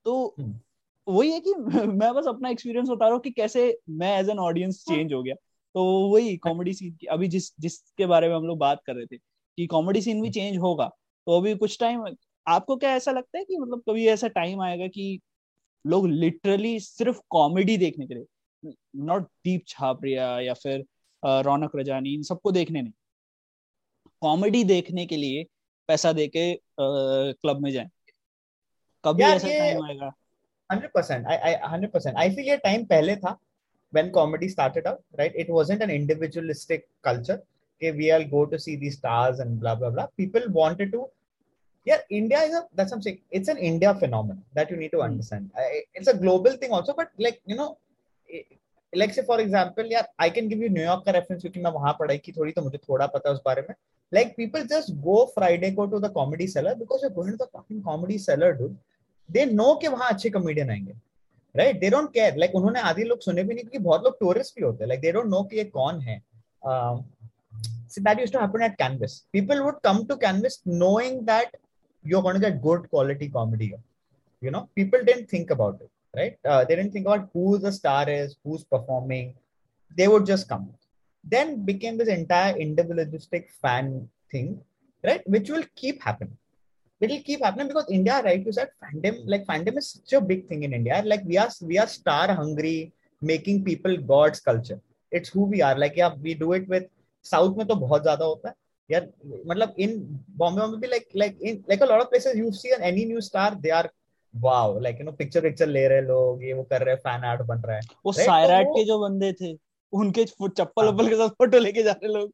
तो 0.05 0.35
हम्म। 0.39 0.59
वही 1.07 1.31
है 1.31 1.39
कि 1.39 1.53
मैं 1.87 2.13
बस 2.13 2.27
अपना 2.27 2.49
एक्सपीरियंस 2.49 2.89
बता 2.89 3.05
रहा 3.05 3.13
हूँ 3.13 3.21
कि 3.21 3.31
कैसे 3.31 3.79
मैं 3.89 4.17
एज 4.19 4.29
एन 4.29 4.39
ऑडियंस 4.39 4.83
चेंज 4.89 5.13
हो 5.13 5.23
गया। 5.23 5.35
तो 5.75 5.83
वही 6.09 6.37
कॉमेडी 6.37 6.73
सीन 6.73 6.93
की 6.95 7.07
अभी 7.07 7.27
जिस 7.27 7.51
जिसके 7.59 8.05
बारे 8.05 8.29
में 8.29 8.35
हम 8.35 8.43
लोग 8.43 8.57
बात 8.57 8.81
कर 8.85 8.95
रहे 8.95 9.05
थे 9.05 9.17
कि 9.57 9.67
कॉमेडी 9.67 10.01
सीन 10.01 10.21
भी 10.21 10.29
चेंज 10.29 10.57
होगा। 10.57 10.87
तो 11.27 11.37
अभी 11.37 11.55
कुछ 11.55 11.79
टाइम 11.79 12.05
आपको 12.47 12.75
क्या 12.77 12.95
ऐसा 12.95 13.11
लगता 13.11 13.37
है 13.37 13.45
कि 13.45 13.57
मतलब 13.57 13.83
कभी 13.89 14.07
ऐसा 14.07 14.27
टाइम 14.27 14.61
आएगा 14.61 14.87
कि 14.87 15.19
लोग 15.87 16.07
लिटरली 16.07 16.79
सिर्फ़ 16.79 17.19
कॉमेडी 17.29 17.77
देखने 17.77 18.07
के 18.07 18.13
लिए 18.13 18.73
नॉट 19.09 19.23
दीप 19.45 19.63
छापरिया 19.67 20.39
या 20.39 20.53
फिर 20.53 20.85
रौनक 21.45 21.75
रजानी 21.75 22.13
इन 22.13 22.23
सबको 22.23 22.51
देखने 22.51 22.81
नहीं 22.81 22.93
कॉमेडी 24.21 24.63
देखने 24.63 25.05
के 25.05 25.17
लिए 25.17 25.45
पैसा 25.87 26.11
देके 26.13 26.53
क्लब 26.79 27.61
में 27.63 27.71
जाए 27.71 27.89
कभी 29.03 29.23
ऐसा 29.23 29.47
टाइम 29.47 29.85
आएगा 29.85 30.11
100% 30.69 31.27
I 31.33 31.37
I 31.49 31.53
100% 31.67 32.17
I 32.23 32.29
ये 32.47 32.57
टाइम 32.57 32.83
पहले 32.85 33.15
था 33.15 33.37
when 33.93 34.11
comedy 34.11 34.47
started 34.47 34.87
out 34.87 34.99
right 35.19 35.37
it 35.43 35.47
wasn't 35.49 35.81
an 35.81 35.89
individualistic 35.89 36.83
culture 37.07 37.37
okay 37.37 37.91
we 37.91 38.11
all 38.11 38.25
go 38.33 38.45
to 38.45 38.59
see 38.65 38.75
these 38.75 38.97
stars 38.97 39.39
and 39.39 39.59
blah 39.59 39.73
blah 39.75 39.89
blah 39.89 40.05
people 40.21 40.45
wanted 40.59 40.91
to 40.91 41.05
yeah 41.89 42.01
india 42.19 42.39
is 42.47 42.55
a 42.59 42.61
that's 42.77 42.93
i'm 42.95 43.03
saying 43.05 43.19
it's 43.37 43.51
an 43.53 43.59
india 43.71 43.91
phenomenon 44.01 44.41
that 44.57 44.71
you 44.71 44.77
need 44.81 44.93
to 44.97 45.01
understand 45.09 45.49
I, 45.63 45.83
it's 45.97 46.09
a 46.13 46.17
global 46.23 46.53
thing 46.61 46.71
also 46.77 46.93
but 46.99 47.09
like 47.25 47.39
you 47.51 47.57
know 47.59 47.69
like 48.93 49.13
say 49.13 49.23
for 49.31 49.39
example 49.45 49.85
yeah 49.95 50.05
i 50.25 50.29
can 50.35 50.47
give 50.51 50.61
you 50.65 50.69
new 50.77 50.85
york 50.89 51.03
का 51.05 51.13
reference 51.17 51.41
क्योंकि 51.41 51.59
मैं 51.65 51.71
वहाँ 51.71 51.93
पढ़ाई 51.99 52.17
की 52.25 52.31
थोड़ी 52.37 52.51
तो 52.51 52.61
मुझे 52.61 52.77
थोड़ा 52.89 53.07
पता 53.15 53.29
है 53.29 53.35
उस 53.35 53.41
बारे 53.45 53.61
में 53.69 53.75
like 54.11 54.31
people 54.37 54.63
just 54.73 54.95
go 55.07 55.17
friday 55.35 55.71
go 55.79 55.85
to 55.93 55.99
the 56.05 56.11
comedy 56.19 56.47
cellar 56.55 56.75
because 56.75 57.03
you're 57.03 57.15
going 57.19 57.35
to 57.35 57.41
the 57.43 57.49
fucking 57.57 57.83
comedy 57.89 58.17
cellar 58.29 58.53
dude 58.61 58.77
they 59.29 59.45
know 59.45 59.73
कि 59.81 59.87
वहाँ 59.87 60.09
अच्छे 60.13 60.29
कॉमेडियन 60.29 60.69
आएँगे 60.71 60.93
right 61.55 61.79
they 61.79 61.89
don't 61.89 62.09
care 62.13 62.37
like 62.37 62.55
उन्होंने 62.55 62.79
आधी 62.89 63.03
लोग 63.03 63.19
सुने 63.21 63.43
भी 63.43 63.53
नहीं 63.53 63.63
क्योंकि 63.63 63.79
बहुत 63.87 64.03
लोग 64.03 64.19
टूरिस्ट 64.19 64.55
भी 64.55 64.65
होते 64.65 64.83
हैं 64.83 64.87
लाइक 64.89 65.01
दे 65.01 65.11
डोंट 65.11 65.25
नो 65.25 65.43
कि 65.51 65.57
ये 65.57 65.63
कौन 65.77 65.99
है 66.01 66.21
so 67.91 68.01
that 68.05 68.19
used 68.21 68.33
to 68.33 68.39
happen 68.39 68.63
at 68.65 68.77
canvas 68.79 69.13
people 69.35 69.61
would 69.65 69.77
come 69.87 70.01
to 70.09 70.17
canvas 70.23 70.57
knowing 70.81 71.15
that 71.29 71.55
you're 72.02 72.22
going 72.26 72.38
to 72.38 72.44
get 72.46 72.62
good 72.68 72.88
quality 72.92 73.28
comedy 73.28 73.68
you 74.40 74.50
know 74.54 74.68
people 74.74 75.02
didn't 75.08 75.28
think 75.34 75.50
about 75.56 75.76
it 75.84 75.90
right 76.18 76.36
uh, 76.50 76.64
they 76.64 76.76
didn't 76.76 76.92
think 76.92 77.06
about 77.06 77.28
who 77.32 77.58
the 77.58 77.72
star 77.80 78.04
is 78.08 78.36
who's 78.44 78.64
performing 78.64 79.34
they 79.98 80.08
would 80.12 80.26
just 80.32 80.48
come 80.48 80.66
then 81.34 81.64
became 81.64 81.96
this 81.98 82.08
entire 82.20 82.56
individualistic 82.56 83.50
fan 83.62 84.08
thing 84.30 84.48
right 85.08 85.22
which 85.34 85.48
will 85.50 85.66
keep 85.82 86.02
happening 86.08 86.38
it'll 87.04 87.22
keep 87.22 87.42
happening 87.42 87.68
because 87.68 87.86
India, 87.90 88.22
right? 88.24 88.44
You 88.44 88.52
said 88.52 88.70
fandom, 88.82 89.22
like 89.26 89.46
fandom 89.46 89.78
is 89.78 89.92
such 89.92 90.12
a 90.14 90.20
big 90.20 90.48
thing 90.48 90.62
in 90.62 90.72
India. 90.72 91.02
Like 91.04 91.22
we 91.24 91.36
are 91.38 91.50
we 91.62 91.78
are 91.78 91.86
star 91.86 92.34
hungry, 92.34 92.92
making 93.20 93.64
people 93.64 93.96
gods 93.96 94.40
culture. 94.40 94.80
It's 95.10 95.28
who 95.28 95.44
we 95.44 95.62
are. 95.62 95.76
Like 95.76 95.96
yeah, 95.96 96.14
we 96.20 96.34
do 96.34 96.52
it 96.52 96.68
with 96.68 96.86
South 97.22 97.56
में 97.56 97.66
तो 97.66 97.74
बहुत 97.74 98.02
ज्यादा 98.02 98.24
होता 98.24 98.48
है 98.48 98.54
यार 98.89 99.07
मतलब 99.47 99.75
in 99.79 99.97
Bombay 100.37 100.67
में 100.67 100.79
भी 100.81 100.87
like 100.87 101.07
like 101.15 101.39
in 101.41 101.63
like 101.69 101.83
a 101.83 101.85
lot 101.85 102.01
of 102.01 102.09
places 102.09 102.35
you 102.35 102.51
see 102.53 102.69
any 102.81 103.05
new 103.05 103.21
star 103.21 103.55
they 103.55 103.69
are 103.79 103.89
wow 104.33 104.79
like 104.79 104.99
you 104.99 105.05
know 105.05 105.11
picture 105.19 105.41
picture 105.41 105.67
ले 105.67 105.87
रहे 105.87 106.01
लोग 106.01 106.43
ये 106.43 106.53
वो 106.53 106.63
कर 106.63 106.83
रहे 106.85 106.95
फ़ैन 106.97 107.23
आर्ट 107.25 107.41
बन 107.47 107.61
रहा 107.65 107.75
है। 107.75 107.81
वो 108.05 108.11
सायराट 108.13 108.65
तो 108.65 108.73
के 108.73 108.83
जो 108.85 108.99
बंदे 108.99 109.31
थे 109.41 109.53
उनके 109.93 110.25
चप्पल 110.25 110.87
वप्पल 110.87 111.03
हाँ। 111.03 111.09
के 111.09 111.15
साथ 111.15 111.29
फ़ोटो 111.37 111.59
लेके 111.59 111.83
जा 111.83 111.91
रहे 111.91 112.13
लोग। 112.13 112.33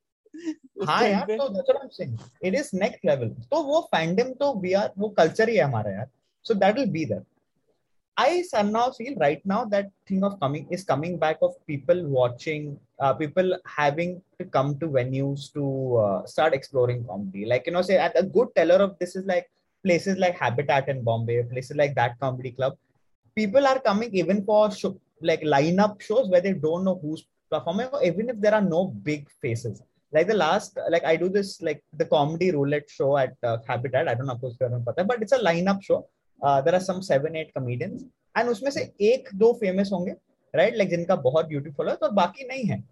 हाँ 0.88 1.04
यार 1.08 1.26
तो 1.28 1.48
that's 1.50 1.70
what 1.70 1.78
I 1.78 1.84
am 1.84 1.90
saying 1.90 2.18
it 2.44 2.56
is 2.56 2.70
next 2.76 3.06
level 3.06 3.30
तो 3.52 3.62
वो 3.64 3.80
फैंडम 3.94 4.32
तो 4.40 4.54
वी 4.62 4.74
आर 4.74 4.92
वो 4.98 5.10
कल्चर 5.20 5.50
ही 5.50 5.56
है 5.58 5.64
हमारा 5.64 5.92
यार। 5.92 6.10
So 6.46 6.54
that 6.54 6.80
will 6.80 6.90
be 6.92 7.06
there 7.06 7.24
I 8.18 8.44
somehow 8.44 8.92
feel 8.92 9.16
right 9.18 9.42
now 9.46 9.66
that 9.66 9.92
thing 10.08 10.24
of 10.24 10.40
coming 10.40 10.68
is 10.72 10.86
coming 10.86 11.18
back 11.18 11.38
of 11.42 11.54
people 11.68 12.08
watching, 12.08 12.80
uh, 13.00 13.14
people 13.14 13.58
having 13.66 14.22
to 14.40 14.46
come 14.46 14.80
to 14.80 14.88
venues 14.88 15.52
to 15.54 15.98
uh, 15.98 16.26
start 16.26 16.54
exploring 16.54 17.04
comedy. 17.04 17.46
Like, 17.46 17.66
you 17.68 17.74
know, 17.74 17.82
say 17.82 17.98
a 17.98 18.24
good 18.24 18.56
teller 18.56 18.76
of 18.76 18.98
this 19.00 19.18
is 19.18 19.26
like 19.26 19.50
places 19.84 20.18
like 20.18 20.40
Habitat 20.40 20.88
in 20.88 21.04
Bombay, 21.04 21.44
places 21.44 21.76
like 21.76 21.94
that 21.96 22.18
comedy 22.22 22.52
club. 22.52 22.78
People 23.36 23.68
are 23.68 23.80
coming 23.80 24.16
even 24.16 24.46
for 24.46 24.72
show, 24.72 24.98
like 25.22 25.42
lineup 25.42 26.02
shows 26.02 26.30
where 26.30 26.42
they 26.42 26.54
don't 26.54 26.86
know 26.86 26.98
who's 27.02 27.28
performing, 27.52 27.90
even 28.02 28.30
if 28.30 28.40
there 28.40 28.54
are 28.54 28.62
no 28.62 28.88
big 28.88 29.30
faces. 29.42 29.82
Like 30.14 30.28
the 30.28 30.36
last, 30.36 30.78
like 30.90 31.04
I 31.04 31.18
do 31.18 31.28
this, 31.28 31.62
like 31.62 31.84
the 31.92 32.06
comedy 32.06 32.52
roulette 32.52 32.90
show 32.90 33.18
at 33.18 33.36
uh, 33.44 33.58
Habitat. 33.68 34.08
I 34.08 34.14
don't 34.14 34.28
know 34.28 34.40
if 34.42 34.56
you're 34.58 34.74
on 34.74 34.84
but 34.86 35.22
it's 35.22 35.34
a 35.34 35.40
lineup 35.40 35.84
show 35.84 36.08
uh, 36.44 36.62
there 36.62 36.76
are 36.76 36.84
some 36.84 37.02
seven 37.02 37.36
eight 37.36 37.54
comedians 37.54 38.04
उसमें 38.50 38.72
से 38.72 38.82
एक 39.02 39.30
दो 39.36 39.60
famous 39.64 39.92
होंगे 39.92 40.16
right 40.58 40.76
like 40.78 40.90
जिनका 40.90 41.16
बहुत 41.16 41.50
beautiful 41.50 41.90
है 41.90 41.96
तो 41.96 42.12
बाकी 42.12 42.48
नहीं 42.48 42.66
है 42.66 42.84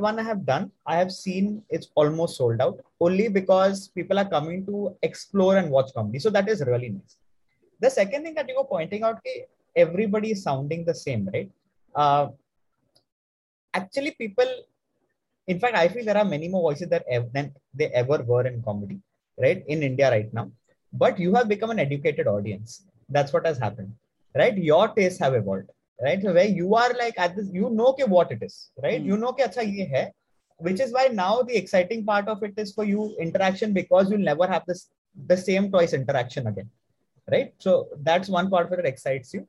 one 0.00 0.18
i 0.18 0.24
have 0.30 0.44
done 0.50 0.68
i 0.86 0.96
have 0.96 1.10
seen 1.10 1.62
it's 1.70 1.88
almost 1.96 2.36
sold 2.36 2.60
out 2.60 2.80
only 3.00 3.28
because 3.28 3.88
people 3.88 4.18
are 4.18 4.28
coming 4.28 4.64
to 4.66 4.96
explore 5.02 5.56
and 5.56 5.70
watch 5.70 5.92
comedy 5.94 6.18
so 6.18 6.30
that 6.30 6.48
is 6.48 6.62
really 6.66 6.90
nice 6.90 7.16
the 7.80 7.90
second 7.90 8.22
thing 8.22 8.34
that 8.34 8.48
you 8.48 8.56
were 8.56 8.70
pointing 8.76 9.02
out 9.02 9.22
ki 9.24 9.44
everybody 9.74 10.30
is 10.30 10.42
sounding 10.42 10.84
the 10.84 10.94
same 10.94 11.28
right 11.34 11.50
uh, 11.94 12.28
actually 13.74 14.12
people 14.12 14.48
in 15.48 15.58
fact, 15.58 15.76
I 15.76 15.88
feel 15.88 16.04
there 16.04 16.16
are 16.16 16.24
many 16.24 16.48
more 16.48 16.60
voices 16.60 16.88
that 16.90 17.04
ev- 17.08 17.32
than 17.32 17.54
they 17.74 17.86
ever 17.86 18.22
were 18.22 18.46
in 18.46 18.62
comedy, 18.62 19.00
right? 19.40 19.64
In 19.66 19.82
India 19.82 20.10
right 20.10 20.32
now. 20.32 20.50
But 21.02 21.18
you 21.18 21.34
have 21.34 21.48
become 21.48 21.70
an 21.70 21.78
educated 21.78 22.26
audience. 22.26 22.84
That's 23.08 23.32
what 23.32 23.46
has 23.46 23.58
happened, 23.58 23.92
right? 24.34 24.56
Your 24.56 24.88
tastes 24.88 25.20
have 25.20 25.34
evolved, 25.34 25.70
right? 26.02 26.20
So 26.22 26.32
where 26.32 26.52
you 26.60 26.74
are 26.74 26.92
like 26.94 27.18
at 27.18 27.36
this, 27.36 27.48
you 27.52 27.70
know 27.70 27.94
what 28.06 28.32
it 28.32 28.42
is, 28.42 28.70
right? 28.82 29.00
Mm. 29.02 29.06
You 29.06 29.16
know 29.16 29.32
ke 29.32 29.44
acha 29.48 29.66
ye 29.72 29.88
hai, 29.94 30.12
which 30.58 30.80
is 30.80 30.92
why 30.92 31.08
now 31.08 31.42
the 31.42 31.56
exciting 31.56 32.04
part 32.04 32.28
of 32.28 32.42
it 32.42 32.54
is 32.56 32.72
for 32.72 32.84
you 32.84 33.14
interaction 33.20 33.72
because 33.72 34.10
you'll 34.10 34.28
never 34.32 34.46
have 34.46 34.64
this 34.66 34.88
the 35.26 35.36
same 35.36 35.70
twice 35.70 35.92
interaction 35.92 36.46
again, 36.46 36.70
right? 37.30 37.54
So 37.58 37.88
that's 38.02 38.28
one 38.28 38.50
part 38.50 38.66
of 38.66 38.72
it 38.72 38.82
that 38.82 38.86
excites 38.86 39.32
you. 39.34 39.46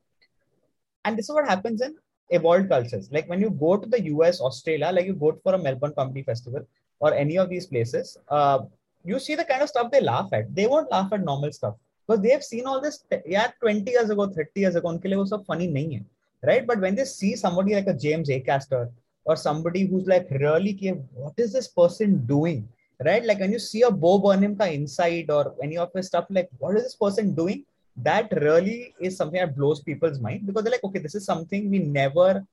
And 1.05 1.17
this 1.17 1.29
is 1.29 1.35
what 1.35 1.47
happens 1.47 1.81
in 1.81 1.95
evolved 2.29 2.69
cultures. 2.69 3.09
Like 3.11 3.27
when 3.29 3.41
you 3.41 3.49
go 3.49 3.77
to 3.77 3.87
the 3.87 4.01
US, 4.13 4.41
Australia, 4.41 4.91
like 4.91 5.05
you 5.05 5.13
go 5.13 5.39
for 5.43 5.53
a 5.55 5.57
Melbourne 5.57 5.93
Comedy 5.97 6.23
Festival 6.23 6.67
or 6.99 7.13
any 7.13 7.37
of 7.37 7.49
these 7.49 7.65
places, 7.65 8.17
uh, 8.27 8.59
you 9.05 9.18
see 9.18 9.34
the 9.34 9.44
kind 9.44 9.62
of 9.62 9.68
stuff 9.68 9.90
they 9.90 10.00
laugh 10.00 10.28
at. 10.32 10.55
They 10.55 10.66
won't 10.66 10.90
laugh 10.90 11.12
at 11.12 11.22
normal 11.22 11.52
stuff 11.52 11.74
because 12.07 12.22
they 12.22 12.30
have 12.30 12.42
seen 12.42 12.66
all 12.66 12.80
this. 12.80 13.05
Yeah, 13.26 13.48
20 13.61 13.90
years 13.90 14.11
ago, 14.11 14.26
30 14.26 14.61
years 14.61 14.76
ago, 14.76 14.88
उनके 14.88 15.09
लिए 15.09 15.16
वो 15.16 15.26
सब 15.26 15.44
funny 15.46 15.68
नहीं 15.72 15.94
है, 15.94 16.05
right? 16.42 16.66
But 16.66 16.80
when 16.80 16.94
they 16.94 17.05
see 17.05 17.34
somebody 17.36 17.74
like 17.74 17.86
a 17.86 17.94
James 17.94 18.28
Acaster 18.28 18.88
or 19.24 19.36
somebody 19.36 19.86
who's 19.86 20.07
like 20.07 20.30
really 20.30 20.72
care, 20.72 20.94
what 21.12 21.34
is 21.38 21.52
this 21.52 21.68
person 21.68 22.24
doing? 22.26 22.66
Right? 23.05 23.24
Like 23.24 23.40
when 23.40 23.52
you 23.52 23.59
see 23.59 23.82
a 23.82 23.90
Bo 23.90 24.18
Burnham 24.18 24.57
ka 24.57 24.64
inside 24.64 25.30
or 25.30 25.55
any 25.62 25.76
of 25.76 25.92
his 25.94 26.07
stuff, 26.07 26.26
like 26.30 26.48
what 26.59 26.76
is 26.76 26.84
this 26.84 26.94
person 26.94 27.34
doing? 27.34 27.64
That 27.96 28.32
really 28.40 28.94
is 29.00 29.16
something 29.16 29.40
that 29.40 29.57
blows 29.57 29.80
people's 29.80 30.20
mind 30.20 30.46
because 30.46 30.62
they're 30.62 30.72
like, 30.72 30.84
okay, 30.84 31.00
this 31.00 31.14
is 31.14 31.24
something 31.24 31.70
we 31.70 31.78
never 31.78 32.44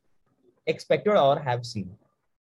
expected 0.68 1.16
or 1.16 1.40
have 1.40 1.66
seen. 1.66 1.90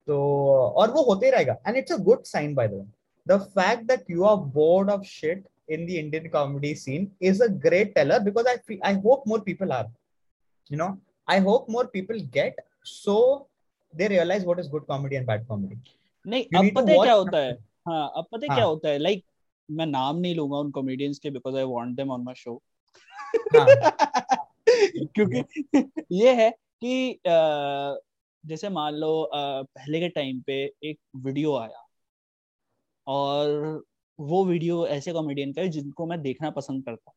So, 0.05 0.15
or 0.15 0.87
वो 0.87 1.03
होते 1.07 1.31
रहेगा 1.33 1.57
and 1.65 1.77
it's 1.77 1.91
a 1.91 1.97
good 1.97 2.25
sign 2.25 2.53
by 2.53 2.67
the 2.67 2.77
way. 2.77 2.85
The 3.25 3.39
fact 3.39 3.87
that 3.87 4.03
you 4.07 4.25
are 4.25 4.37
bored 4.37 4.89
of 4.89 5.05
shit 5.05 5.45
in 5.67 5.85
the 5.85 5.99
Indian 5.99 6.29
comedy 6.29 6.73
scene 6.75 7.11
is 7.19 7.41
a 7.41 7.49
great 7.49 7.93
teller 7.95 8.19
because 8.19 8.45
I 8.47 8.57
feel, 8.57 8.79
I 8.81 8.93
hope 8.93 9.25
more 9.25 9.41
people 9.41 9.73
are. 9.73 9.87
You 10.71 10.77
know, 10.77 10.97
I 11.27 11.39
hope 11.39 11.67
more 11.69 11.87
people 11.87 12.19
get 12.31 12.59
so 12.83 13.47
they 13.93 14.07
realize 14.07 14.45
what 14.45 14.59
is 14.59 14.67
good 14.67 14.87
comedy 14.87 15.17
and 15.17 15.25
bad 15.25 15.47
comedy. 15.47 15.77
नहीं 16.25 16.43
अब 16.59 16.69
पता 16.75 16.91
है 16.91 16.97
क्या 17.03 17.13
होता 17.13 17.37
है 17.37 17.51
हाँ 17.87 18.11
अब 18.17 18.25
पता 18.31 18.45
है 18.51 18.55
क्या 18.55 18.63
होता 18.65 18.89
है 18.89 18.97
लाइक 18.99 19.23
मैं 19.69 19.85
नाम 19.85 20.17
नहीं 20.19 20.35
लूंगा 20.35 20.57
उन 20.57 20.71
कॉमेडियंस 20.71 21.19
के 21.19 21.29
because 21.31 21.55
I 21.57 21.63
want 21.73 21.95
them 21.95 22.11
on 22.11 22.23
my 22.23 22.35
show 22.37 22.61
क्योंकि 25.15 25.43
ये 26.11 26.33
है 26.35 26.49
कि 26.83 27.19
जैसे 28.43 28.69
मान 28.69 28.93
लो 28.93 29.11
पहले 29.33 29.99
के 29.99 30.09
टाइम 30.19 30.41
पे 30.47 30.63
एक 30.89 30.99
वीडियो 31.25 31.55
आया 31.57 31.80
और 33.06 33.82
वो 34.18 34.44
वीडियो 34.44 34.86
ऐसे 34.86 35.12
कॉमेडियन 35.12 35.52
का 35.52 35.60
है 35.62 35.68
जिनको 35.68 36.06
मैं 36.06 36.20
देखना 36.22 36.50
पसंद 36.50 36.84
करता 36.84 37.12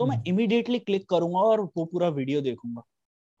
तो 0.00 0.06
मैं 0.06 0.22
इमिडिएटली। 0.26 0.78
क्लिक 0.78 1.08
करूँगा 1.10 1.40
और 1.40 1.60
वो 1.76 1.84
पूरा 1.84 2.08
वीडियो 2.08 2.40
देखूँगा। 2.40 2.82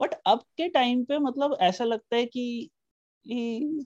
बट 0.00 0.14
अब 0.26 0.40
के 0.56 0.68
टाइम 0.68 1.04
पे 1.04 1.18
मतलब 1.18 1.56
ऐसा 1.60 1.84
लगता 1.84 2.16
है 2.16 2.26
कि 2.26 2.70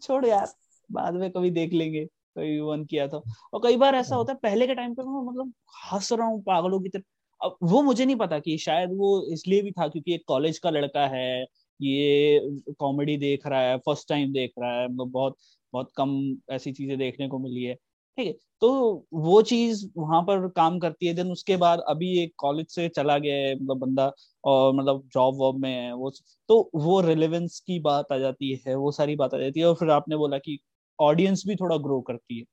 छोड़ 0.02 0.24
यार 0.26 0.46
बाद 0.90 1.14
में 1.14 1.30
कभी 1.30 1.50
देख 1.50 1.72
लेंगे 1.72 2.04
कभी 2.04 2.58
वन 2.60 2.84
किया 2.84 3.06
था 3.08 3.22
और 3.54 3.60
कई 3.64 3.76
बार 3.76 3.94
ऐसा 3.94 4.16
होता 4.16 4.32
है 4.32 4.38
पहले 4.42 4.66
के 4.66 4.74
टाइम 4.74 4.94
पे 4.94 5.02
मैं 5.02 5.24
मतलब 5.26 5.52
हंस 5.92 6.12
रहा 6.12 6.26
हूँ 6.26 6.42
पागलों 6.42 6.80
की 6.80 6.88
तरह। 6.88 7.02
अब 7.40 7.56
वो 7.62 7.82
मुझे 7.82 8.04
नहीं 8.04 8.16
पता 8.16 8.38
कि 8.38 8.56
शायद 8.58 8.90
वो 8.92 9.08
इसलिए 9.32 9.62
भी 9.62 9.70
था 9.72 9.88
क्योंकि 9.88 10.14
एक 10.14 10.24
कॉलेज 10.28 10.58
का 10.58 10.70
लड़का 10.70 11.06
है 11.08 11.44
ये 11.80 12.40
कॉमेडी 12.78 13.16
देख 13.16 13.46
रहा 13.46 13.60
है 13.60 13.78
फ़र्स्ट 13.78 14.08
टाइम 14.08 14.32
देख 14.32 14.52
रहा 14.58 14.80
है 14.80 14.88
मतलब 14.88 15.10
बहुत 15.10 15.36
बहुत 15.74 15.92
कम 15.96 16.10
ऐसी 16.52 16.72
चीज़ें 16.72 16.96
देखने 16.98 17.28
को 17.28 17.38
मिली 17.40 17.64
है। 17.64 17.74
ठीक 18.18 18.26
है 18.28 18.32
तो 18.62 18.70
वो 19.14 19.40
चीज़ 19.44 19.84
वहाँ 19.96 20.20
पर 20.24 20.48
काम 20.50 20.78
करती 20.80 21.06
है। 21.06 21.14
देन 21.14 21.30
उसके 21.32 21.56
बाद 21.58 21.80
अभी 21.88 22.08
एक 22.18 22.32
कॉलेज 22.38 22.66
से 22.70 22.88
चला 22.90 23.18
गया 23.18 23.36
है 23.38 23.54
मतलब 23.56 23.78
बंदा 23.80 24.12
और 24.44 24.74
मतलब 24.74 25.02
जॉब 25.14 25.36
वॉब 25.38 25.58
में 25.60 25.70
है 25.72 25.92
वो 25.94 26.10
तो 26.48 26.60
वो 26.76 27.00
रिलेवेंस 27.02 27.60
की 27.62 27.78
बात 27.82 28.12
आ 28.12 28.18
जाती 28.18 28.54
है 28.66 28.74
वो 28.76 28.92
सारी 28.92 29.16
बात 29.16 29.34
आ 29.34 29.38
जाती 29.38 29.60
है। 29.60 29.66
और 29.66 29.74
फिर 29.76 29.90
आपने 29.92 30.16
बोला 30.18 30.38
कि 30.40 30.58
ऑडियंस 30.98 31.44
भी 31.46 31.56
थोड़ा 31.56 31.76
ग्रो 31.78 32.00
करती 32.02 32.38
है। 32.38 32.44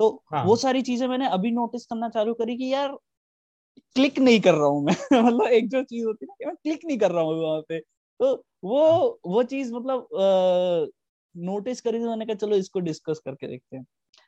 तो 0.00 0.10
हाँ. 0.26 0.42
वो 0.42 0.56
सारी 0.58 0.82
चीज़ें 0.84 1.06
मैंने 1.08 1.28
अभी 1.30 1.50
नोटिस 1.52 1.86
करना 1.86 2.08
चालू 2.10 2.34
करी 2.34 2.56
कि 2.58 2.72
यार 2.72 2.96
क्लिक 3.96 4.18
नहीं 4.20 4.40
कर 4.40 4.54
रहा 4.54 4.68
हूँ 4.68 4.84
मैं। 4.84 4.94
मतलब 5.24 5.48
एक 5.50 5.68
जो 5.70 5.82
चीज़ 5.84 6.06
होती 6.06 6.24
है 6.24 6.28
ना 6.28 6.34
कि 6.36 6.46
मैं 6.46 6.54
क्लिक 6.58 6.84
नहीं 6.86 6.98
कर 6.98 7.10
रहा 7.12 7.22
हूँ 7.24 7.34
वहाँ 7.40 7.60
पे। 7.68 7.80
तो 7.80 8.34
वो. 8.64 9.20
वो 9.26 9.42
चीज़ 9.44 9.72
मतलब 9.74 10.08
नोटिस 11.36 11.80
करी 11.80 11.98
तो 11.98 12.08
मैंने 12.10 12.26
कहा 12.26 12.34
चलो 12.46 12.56
इसको 12.56 12.80
डिस्कस 12.80 13.20
करके 13.24 13.46
देखते 13.46 13.76
हैं 13.76 13.86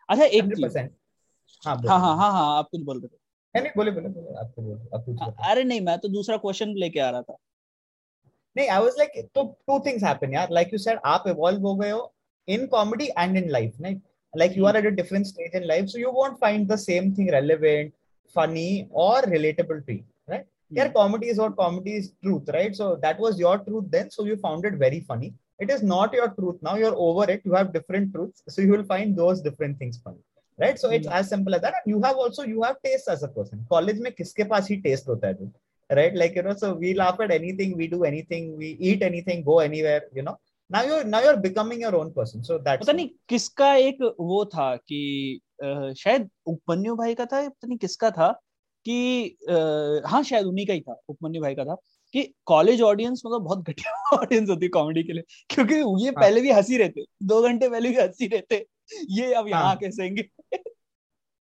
अच्छा 0.09 0.25
एक 0.25 0.55
चीज़ 0.57 0.79
हाँ 1.67 1.77
हाँ 1.89 1.99
हाँ 2.01 2.17
हाँ 2.17 2.31
हाँ 2.33 2.59
आप 2.59 2.69
कुछ 2.71 2.81
बोल 2.81 3.01
रहे 3.01 3.09
थे 3.09 3.63
नहीं 3.63 3.73
बोले 3.77 3.91
बोले 3.91 4.09
बोले 4.09 4.39
आप 4.41 4.53
बोले 4.59 4.75
आप 4.97 5.05
कुछ 5.07 5.47
अरे 5.51 5.65
नहीं 5.65 5.81
मैं 5.81 5.99
तो 5.99 6.09
दूसरा 6.09 6.37
क्वेश्चन 6.37 6.75
लेके 6.79 7.01
आ 7.01 7.11
रहा 7.11 7.23
था 7.23 7.37
नहीं 8.57 8.69
आई 8.69 8.83
वाज 8.83 8.95
लाइक 8.99 9.29
तो 9.35 9.45
टू 9.67 9.79
थिंग्स 9.87 10.05
हैपन 10.05 10.35
यार 10.35 10.51
लाइक 10.53 10.73
यू 10.73 10.79
सेड 10.79 10.99
आप 11.15 11.25
इवॉल्व 11.29 11.67
हो 11.67 11.75
गए 11.77 11.91
हो 11.91 12.13
in 12.49 12.67
comedy 12.67 13.09
and 13.19 13.37
in 13.37 13.51
life 13.51 13.81
नहीं 13.81 14.01
like 14.35 14.55
you 14.57 14.67
are 14.67 14.77
at 14.77 14.87
a 14.87 14.91
different 14.91 15.27
stage 15.27 15.55
in 15.55 15.67
life 15.67 15.89
so 15.89 15.99
you 15.99 16.11
won't 16.11 16.39
find 16.39 16.69
the 16.69 16.79
same 16.79 17.15
thing 17.15 17.31
relevant 17.31 17.93
funny 18.37 18.89
or 18.91 19.23
relatable 19.23 19.85
to 19.87 19.95
you 19.95 20.05
right 20.29 20.45
mm. 20.45 20.77
yeah 20.77 20.89
comedy 20.89 21.29
is 21.29 21.39
what 21.39 21.57
comedy 21.57 21.95
is 21.95 22.13
truth 22.23 22.49
right 22.57 22.77
so 22.77 22.97
that 22.97 23.19
was 23.19 23.39
your 23.39 23.59
truth 23.59 23.87
then 23.91 24.11
so 24.11 24.25
you 24.25 24.37
found 24.37 24.65
it 24.65 24.75
very 24.75 25.01
funny 25.01 25.33
it 25.65 25.71
is 25.75 25.83
not 25.95 26.13
your 26.19 26.29
truth 26.39 26.59
now 26.69 26.75
you're 26.83 26.99
over 27.09 27.25
it 27.35 27.41
you 27.45 27.55
have 27.61 27.73
different 27.79 28.13
truths 28.15 28.43
so 28.49 28.63
you 28.63 28.73
will 28.75 28.89
find 28.93 29.17
those 29.23 29.41
different 29.49 29.79
things 29.81 29.99
funny 30.05 30.23
right 30.63 30.79
so 30.83 30.91
it's 30.97 31.11
as 31.19 31.29
simple 31.35 31.55
as 31.57 31.63
that 31.65 31.75
and 31.79 31.91
you 31.95 32.01
have 32.07 32.17
also 32.17 32.43
you 32.53 32.63
have 32.63 32.77
taste 32.87 33.09
as 33.15 33.23
a 33.29 33.31
person 33.39 33.65
college 33.75 34.01
mein 34.07 34.17
kiske 34.21 34.45
paas 34.53 34.71
hi 34.73 34.79
taste 34.87 35.11
hota 35.13 35.33
hai 35.33 35.51
right 36.01 36.15
like 36.23 36.35
you 36.39 36.45
know 36.47 36.57
so 36.63 36.71
we 36.85 36.93
laugh 37.03 37.21
at 37.27 37.33
anything 37.41 37.77
we 37.83 37.89
do 37.97 38.01
anything 38.13 38.57
we 38.63 38.71
eat 38.91 39.03
anything 39.11 39.45
go 39.51 39.59
anywhere 39.69 40.03
you 40.19 40.25
know 40.27 40.37
now 40.71 40.83
you're 40.89 41.05
now 41.05 41.21
you're 41.25 41.41
becoming 41.49 41.81
your 41.87 41.95
own 42.01 42.11
person 42.19 42.45
so 42.49 42.59
that's 42.67 42.87
पता 42.87 42.93
नहीं 42.93 43.09
किसका 43.29 43.75
एक 43.87 44.03
वो 44.21 44.45
था 44.55 44.69
कि 44.91 45.01
शायद 46.03 46.29
उपमन्यु 46.53 46.95
भाई 46.97 47.15
का 47.15 47.27
था 47.33 47.41
पता 47.49 47.67
नहीं 47.69 47.79
किसका 47.79 48.11
था 48.19 48.29
कि 48.85 48.99
हाँ 50.13 50.23
शायद 50.31 50.47
उन्हीं 50.47 50.67
का 50.67 50.73
ही 50.73 50.81
था 50.81 51.01
उपमन्यु 51.09 51.43
भाई 51.43 51.55
का 51.55 51.65
था 51.65 51.77
कि 52.13 52.23
कॉलेज 52.47 52.83
ऑडियंस 52.83 53.23
मतलब 53.27 53.43
बहुत 53.43 53.69
घटिया 53.69 54.17
ऑडियंस 54.17 54.49
होती 54.51 54.67
है 54.67 54.71
कॉमेडी 54.71 55.03
के 55.03 55.13
लिए 55.13 55.25
क्योंकि 55.51 55.75
ये 55.75 56.11
हाँ. 56.11 56.23
पहले 56.23 56.41
भी 56.41 56.51
हँसी 56.51 56.77
रहते 56.79 57.05
दो 57.33 57.43
घंटे 57.43 57.69
पहले 57.69 57.89
भी 57.89 57.97
हँसी 57.97 58.27
रहते 58.27 58.67
ये 59.19 59.33
अब 59.35 59.49
यहाँ 59.49 59.65
हाँ. 59.65 59.77
कैसे 59.77 60.09
होंगे 60.09 60.29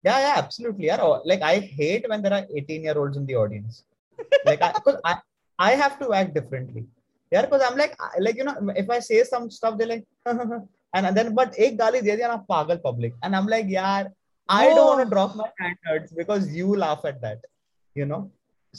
yeah 0.05 0.19
yeah 0.23 0.35
absolutely 0.41 0.87
yeah 0.87 1.01
like 1.25 1.41
i 1.41 1.55
hate 1.77 2.05
when 2.09 2.21
there 2.21 2.33
are 2.37 2.45
18 2.55 2.83
year 2.83 2.97
olds 2.99 3.17
in 3.17 3.25
the 3.29 3.35
audience 3.35 3.83
like 4.45 4.61
I, 4.61 4.71
cause 4.85 4.99
I 5.03 5.15
i 5.59 5.71
have 5.81 5.97
to 6.01 6.13
act 6.19 6.33
differently 6.33 6.83
yeah 7.31 7.41
because 7.45 7.61
i'm 7.67 7.77
like 7.77 7.95
I, 7.99 8.19
like 8.19 8.37
you 8.37 8.45
know 8.47 8.55
if 8.75 8.89
i 8.89 8.99
say 8.99 9.23
some 9.23 9.49
stuff 9.57 9.77
they're 9.77 9.87
like 9.87 10.05
and, 10.25 11.05
and 11.07 11.17
then 11.17 11.33
but 11.39 11.57
ek 11.57 11.77
gali 11.81 12.01
de 12.07 12.17
diya 12.17 12.29
na 12.33 12.39
pagal 12.53 12.81
public 12.87 13.13
and 13.23 13.35
i'm 13.35 13.47
like 13.55 13.67
yeah 13.67 14.07
i 14.49 14.67
oh. 14.67 14.75
don't 14.75 14.89
want 14.91 15.03
to 15.03 15.09
drop 15.15 15.35
my 15.35 15.49
standards 15.55 16.13
because 16.21 16.47
you 16.59 16.75
laugh 16.85 17.03
at 17.11 17.19
that 17.25 17.39
you 17.95 18.05
know 18.11 18.21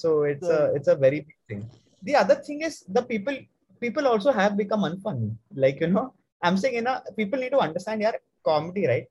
so 0.03 0.11
it's 0.33 0.49
so, 0.51 0.57
a 0.59 0.77
it's 0.77 0.91
a 0.95 0.99
very 1.05 1.21
big 1.29 1.41
thing 1.49 1.63
the 2.09 2.17
other 2.23 2.37
thing 2.47 2.61
is 2.69 2.75
the 2.97 3.05
people 3.13 3.37
people 3.85 4.07
also 4.13 4.31
have 4.41 4.55
become 4.63 4.83
unfunny 4.91 5.31
like 5.65 5.79
you 5.85 5.91
know 5.97 6.07
i'm 6.47 6.57
saying 6.61 6.77
you 6.79 6.87
know 6.89 6.97
people 7.21 7.39
need 7.45 7.55
to 7.59 7.63
understand 7.69 8.01
yeah 8.07 8.17
comedy, 8.45 8.87
right? 8.87 9.07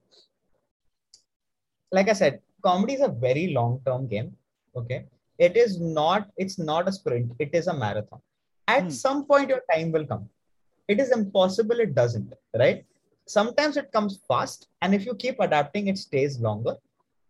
Like 1.92 2.10
I 2.10 2.14
said, 2.14 2.42
comedy 2.64 2.94
is 2.94 3.02
a 3.02 3.16
very 3.28 3.48
long 3.58 3.82
term 3.86 4.08
game. 4.08 4.36
Okay. 4.76 5.06
It 5.38 5.56
is 5.56 5.80
not, 5.80 6.30
it's 6.38 6.58
not 6.58 6.88
a 6.88 6.92
sprint, 6.92 7.32
it 7.40 7.52
is 7.54 7.68
a 7.68 7.74
marathon. 7.74 8.22
At 8.68 8.84
hmm. 8.84 8.90
some 8.90 9.26
point, 9.26 9.50
your 9.50 9.62
time 9.72 9.92
will 9.92 10.06
come. 10.06 10.30
It 10.88 11.00
is 11.00 11.12
impossible, 11.12 11.80
it 11.80 11.94
doesn't, 11.94 12.34
right? 12.58 12.86
Sometimes 13.28 13.78
it 13.78 13.92
comes 13.92 14.20
fast, 14.28 14.68
and 14.82 14.96
if 14.96 15.06
you 15.06 15.14
keep 15.14 15.40
adapting, 15.40 15.88
it 15.88 15.98
stays 15.98 16.40
longer 16.40 16.76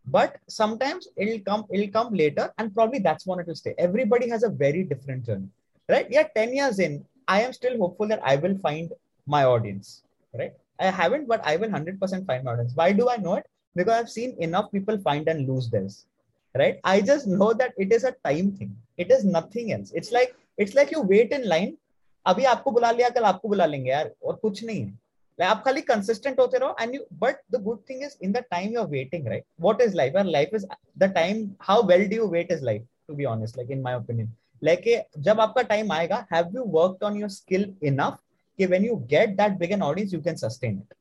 But 0.07 0.37
sometimes 0.49 1.09
it'll 1.17 1.41
come, 1.41 1.65
it'll 1.71 1.93
come 1.93 2.13
later, 2.13 2.53
and 2.59 2.75
probably 2.75 2.99
that's 2.99 3.27
when 3.27 3.39
it 3.39 3.47
will 3.47 3.55
stay. 3.55 3.75
Everybody 3.79 4.29
has 4.29 4.43
a 4.43 4.49
very 4.49 4.83
different 4.83 5.25
journey, 5.25 5.49
right? 5.89 6.07
Yeah, 6.11 6.25
10 6.35 6.55
years 6.55 6.79
in, 6.81 7.05
I 7.29 7.43
am 7.43 7.53
still 7.53 7.79
hopeful 7.79 8.09
that 8.09 8.21
I 8.25 8.37
will 8.37 8.59
find 8.59 8.93
my 9.27 9.45
audience, 9.45 10.03
right? 10.35 10.55
I 10.81 10.87
haven't, 10.87 11.29
but 11.29 11.41
I 11.47 11.57
will 11.57 11.69
100% 11.69 12.27
find 12.27 12.45
my 12.45 12.53
audience. 12.53 12.73
Why 12.75 12.93
do 12.93 13.09
I 13.09 13.17
know 13.17 13.35
it? 13.35 13.47
Because 13.77 13.95
I've 13.95 14.11
seen 14.11 14.37
enough 14.41 14.73
people 14.73 14.99
find 14.99 15.29
and 15.29 15.49
lose 15.49 15.71
theirs. 15.71 16.07
Right? 16.55 16.81
I 16.85 17.01
just 17.01 17.27
know 17.27 17.55
that 17.55 17.73
it 17.79 17.93
is 17.93 18.05
a 18.05 18.15
time 18.27 18.53
thing. 18.53 18.77
It 18.99 19.11
is 19.11 19.25
nothing 19.25 19.73
else. 19.73 19.91
It's 19.95 20.13
like 20.13 20.37
it's 20.59 20.75
like 20.75 20.91
you 20.91 21.01
wait 21.01 21.33
in 21.33 21.49
line. 21.49 21.79
अभी 22.27 22.45
आपको 22.45 22.71
बुला 22.71 22.91
लिया 22.91 23.09
कल 23.11 23.25
आपको 23.25 23.49
बुला 23.49 23.67
लेंगे 23.67 23.91
यार 23.91 24.11
और 24.25 24.35
कुछ 24.43 24.63
नहीं 24.65 24.81
है 24.81 24.93
like, 25.40 25.50
आप 25.50 25.64
खाली 25.66 25.82
कंसिस्टेंट 25.82 26.40
होते 26.40 26.58
रहो 26.58 26.92
you 26.94 27.02
but 27.22 27.42
the 27.52 27.62
good 27.64 27.80
thing 27.90 28.04
is 28.04 28.18
in 28.24 28.32
the 28.32 28.44
time 28.52 28.74
you 28.74 28.82
are 28.82 28.88
waiting 28.88 29.28
right 29.28 29.44
what 29.62 29.82
is 29.82 29.96
life 29.96 30.16
यार 30.16 30.26
life 30.26 30.54
is 30.56 30.66
the 30.98 31.12
time 31.16 31.50
how 31.62 31.84
well 31.88 32.08
do 32.10 32.16
you 32.16 32.28
wait 32.30 32.52
is 32.52 32.64
life 32.66 32.86
to 33.08 33.16
be 33.16 33.26
honest 33.26 33.58
like 33.58 33.72
in 33.72 33.82
my 33.82 33.96
opinion 33.96 34.34
like 34.64 34.86
जब 35.28 35.40
आपका 35.40 35.62
time 35.74 35.92
आएगा 35.92 36.26
have 36.34 36.56
you 36.56 36.64
worked 36.78 37.04
on 37.04 37.18
your 37.20 37.30
skill 37.30 37.74
enough 37.84 38.18
कि 38.60 38.68
when 38.68 38.86
you 38.90 38.96
get 39.10 39.36
that 39.40 39.60
big 39.60 39.74
an 39.76 39.84
audience 39.88 40.14
you 40.16 40.22
can 40.28 40.40
sustain 40.44 40.78
it 40.84 40.96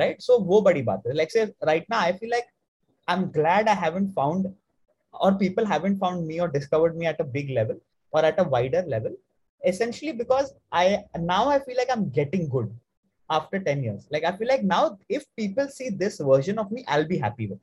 right 0.00 0.22
so 0.26 0.38
वो 0.50 0.60
बड़ी 0.62 0.82
बात 0.82 1.06
है 1.06 1.14
like 1.14 1.34
say 1.36 1.46
right 1.70 1.90
now 1.94 2.00
I 2.00 2.12
feel 2.18 2.32
like 2.36 2.52
I'm 3.08 3.24
glad 3.32 3.68
I 3.68 3.74
haven't 3.84 4.12
found 4.20 4.48
or 5.14 5.32
people 5.42 5.68
haven't 5.72 5.98
found 6.04 6.26
me 6.30 6.40
or 6.40 6.48
discovered 6.56 6.96
me 7.02 7.06
at 7.12 7.20
a 7.24 7.28
big 7.36 7.50
level 7.58 7.78
or 8.12 8.24
at 8.30 8.40
a 8.40 8.48
wider 8.54 8.82
level 8.94 9.14
essentially 9.62 10.12
because 10.12 10.52
I 10.80 10.84
now 11.28 11.42
I 11.48 11.58
feel 11.66 11.78
like 11.82 11.92
I'm 11.96 12.08
getting 12.18 12.48
good 12.48 12.72
after 13.30 13.58
10 13.58 13.82
years 13.82 14.06
like 14.10 14.24
I 14.24 14.32
feel 14.36 14.48
like 14.48 14.62
now 14.62 14.98
if 15.08 15.24
people 15.36 15.68
see 15.68 15.90
this 15.90 16.20
version 16.20 16.58
of 16.58 16.70
me 16.70 16.84
I'll 16.88 17.08
be 17.08 17.18
happy 17.18 17.46
with 17.46 17.60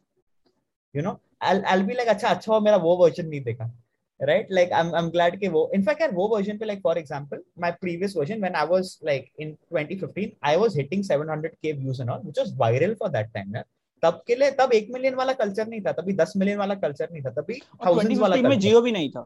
you 0.94 1.02
know 1.02 1.20
I'll 1.42 1.64
I'll 1.66 1.84
be 1.84 1.96
like 1.96 2.08
अच्छा 2.08 2.30
अच्छा 2.30 2.54
हो 2.54 2.60
मेरा 2.62 2.78
वो 2.88 2.98
version 3.06 3.30
नहीं 3.30 3.44
देखा 3.44 3.72
right 4.20 4.52
like 4.58 4.72
i'm 4.72 4.94
i'm 4.96 5.10
glad 5.14 5.38
ke 5.40 5.50
wo 5.54 5.62
in 5.76 5.84
fact 5.86 6.02
यार 6.02 6.12
वो 6.16 6.28
version 6.34 6.60
पे 6.60 6.66
like 6.66 6.82
for 6.82 6.98
example 6.98 7.40
my 7.64 7.72
previous 7.84 8.14
version 8.20 8.44
when 8.46 8.56
i 8.56 8.64
was 8.64 8.92
like 9.10 9.32
in 9.38 9.56
2015 9.72 10.36
i 10.42 10.56
was 10.64 10.76
hitting 10.82 11.04
700k 11.08 11.74
views 11.80 12.00
and 12.00 12.10
all 12.10 12.22
which 12.28 12.42
was 12.44 12.54
viral 12.64 12.98
for 13.02 13.10
that 13.16 13.34
time 13.38 13.56
यार 13.56 13.66
तब 14.04 14.24
के 14.28 14.36
लिए 14.36 14.52
तब 14.52 14.74
एक 14.74 14.88
million 14.94 15.16
वाला 15.16 15.34
कल्चर 15.34 15.68
नहीं 15.68 15.82
था 15.82 15.92
तभी 16.00 16.14
दस 16.14 16.34
मिलियन 16.38 16.58
वाला 16.58 16.76
कल्चर 16.76 17.10
नहीं 17.12 17.22
था 17.24 17.30
तभी 17.42 17.60
थाउजेंड्स 17.86 18.20
वाला 18.20 18.50
में 18.50 18.60
जियो 18.60 18.82
भी 18.82 18.92
नहीं 18.92 19.10
था 19.12 19.22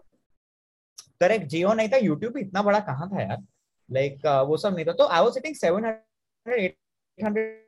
करेक्ट 1.21 1.45
जियो 1.53 1.73
नहीं 1.73 1.89
था 1.89 1.97
यूट्यूब 1.97 2.38
इतना 2.38 2.61
बड़ा 2.63 2.79
कहाँ 2.89 3.09
था 3.09 3.21
यार 3.21 3.38
लाइक 3.89 4.13
like, 4.13 4.25
uh, 4.25 4.47
वो 4.47 4.57
सब 4.57 4.75
नहीं 4.75 4.85
था 4.85 4.93
तो 4.99 5.07
I 5.07 5.23
was 5.23 5.38
hitting 5.38 5.55
700 5.55 5.93
800 6.47 7.67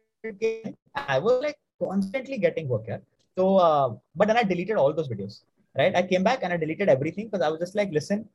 I 0.95 1.19
was 1.19 1.41
like 1.41 1.57
constantly 1.82 2.38
getting 2.38 2.67
work 2.67 2.86
here. 2.86 3.01
So, 3.38 3.57
uh, 3.57 3.95
but 4.15 4.27
then 4.27 4.38
I 4.38 4.43
deleted 4.43 4.77
all 4.77 4.93
those 4.93 5.07
videos, 5.07 5.43
right? 5.77 5.95
I 5.95 6.03
came 6.03 6.23
back 6.23 6.39
and 6.43 6.51
I 6.51 6.57
deleted 6.57 6.89
everything 6.89 7.27
because 7.27 7.45
I 7.45 7.49
was 7.49 7.59
just 7.59 7.75
like, 7.75 7.91
listen, 7.91 8.27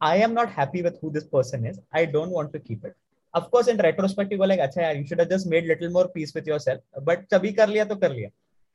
I 0.00 0.16
am 0.16 0.34
not 0.34 0.50
happy 0.50 0.82
with 0.82 0.98
who 1.00 1.10
this 1.10 1.24
person 1.24 1.66
is. 1.66 1.78
I 1.92 2.04
don't 2.04 2.30
want 2.30 2.52
to 2.52 2.58
keep 2.58 2.84
it. 2.84 2.94
Of 3.34 3.50
course, 3.50 3.68
in 3.68 3.76
retrospect, 3.76 4.32
you 4.32 4.38
go 4.38 4.44
like, 4.44 4.60
अच्छा 4.60 4.82
यार, 4.82 4.96
you 4.96 5.06
should 5.06 5.20
have 5.20 5.30
just 5.30 5.46
made 5.46 5.64
little 5.64 5.90
more 5.90 6.08
peace 6.08 6.34
with 6.34 6.46
yourself. 6.46 6.80
But 7.02 7.28
तभी 7.30 7.52
कर 7.56 7.68
लिया 7.68 7.84
तो 7.84 7.96
कर 7.96 8.10
लिया. 8.10 8.30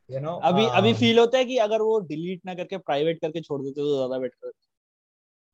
You 0.09 0.21
know. 0.21 0.39
अभी 0.43 0.65
अभी 0.79 0.93
फील 0.93 1.19
होता 1.19 1.37
है 1.37 1.45
कि 1.45 1.57
अगर 1.57 1.81
वो 1.81 1.99
डिलीट 2.07 2.41
ना 2.45 2.53
करके 2.55 2.77
प्राइवेट 2.77 3.19
करके 3.21 3.41
छोड़ 3.41 3.61
देते 3.61 3.81
तो 3.81 3.95
ज़्यादा 3.95 4.19
बेटर 4.19 4.51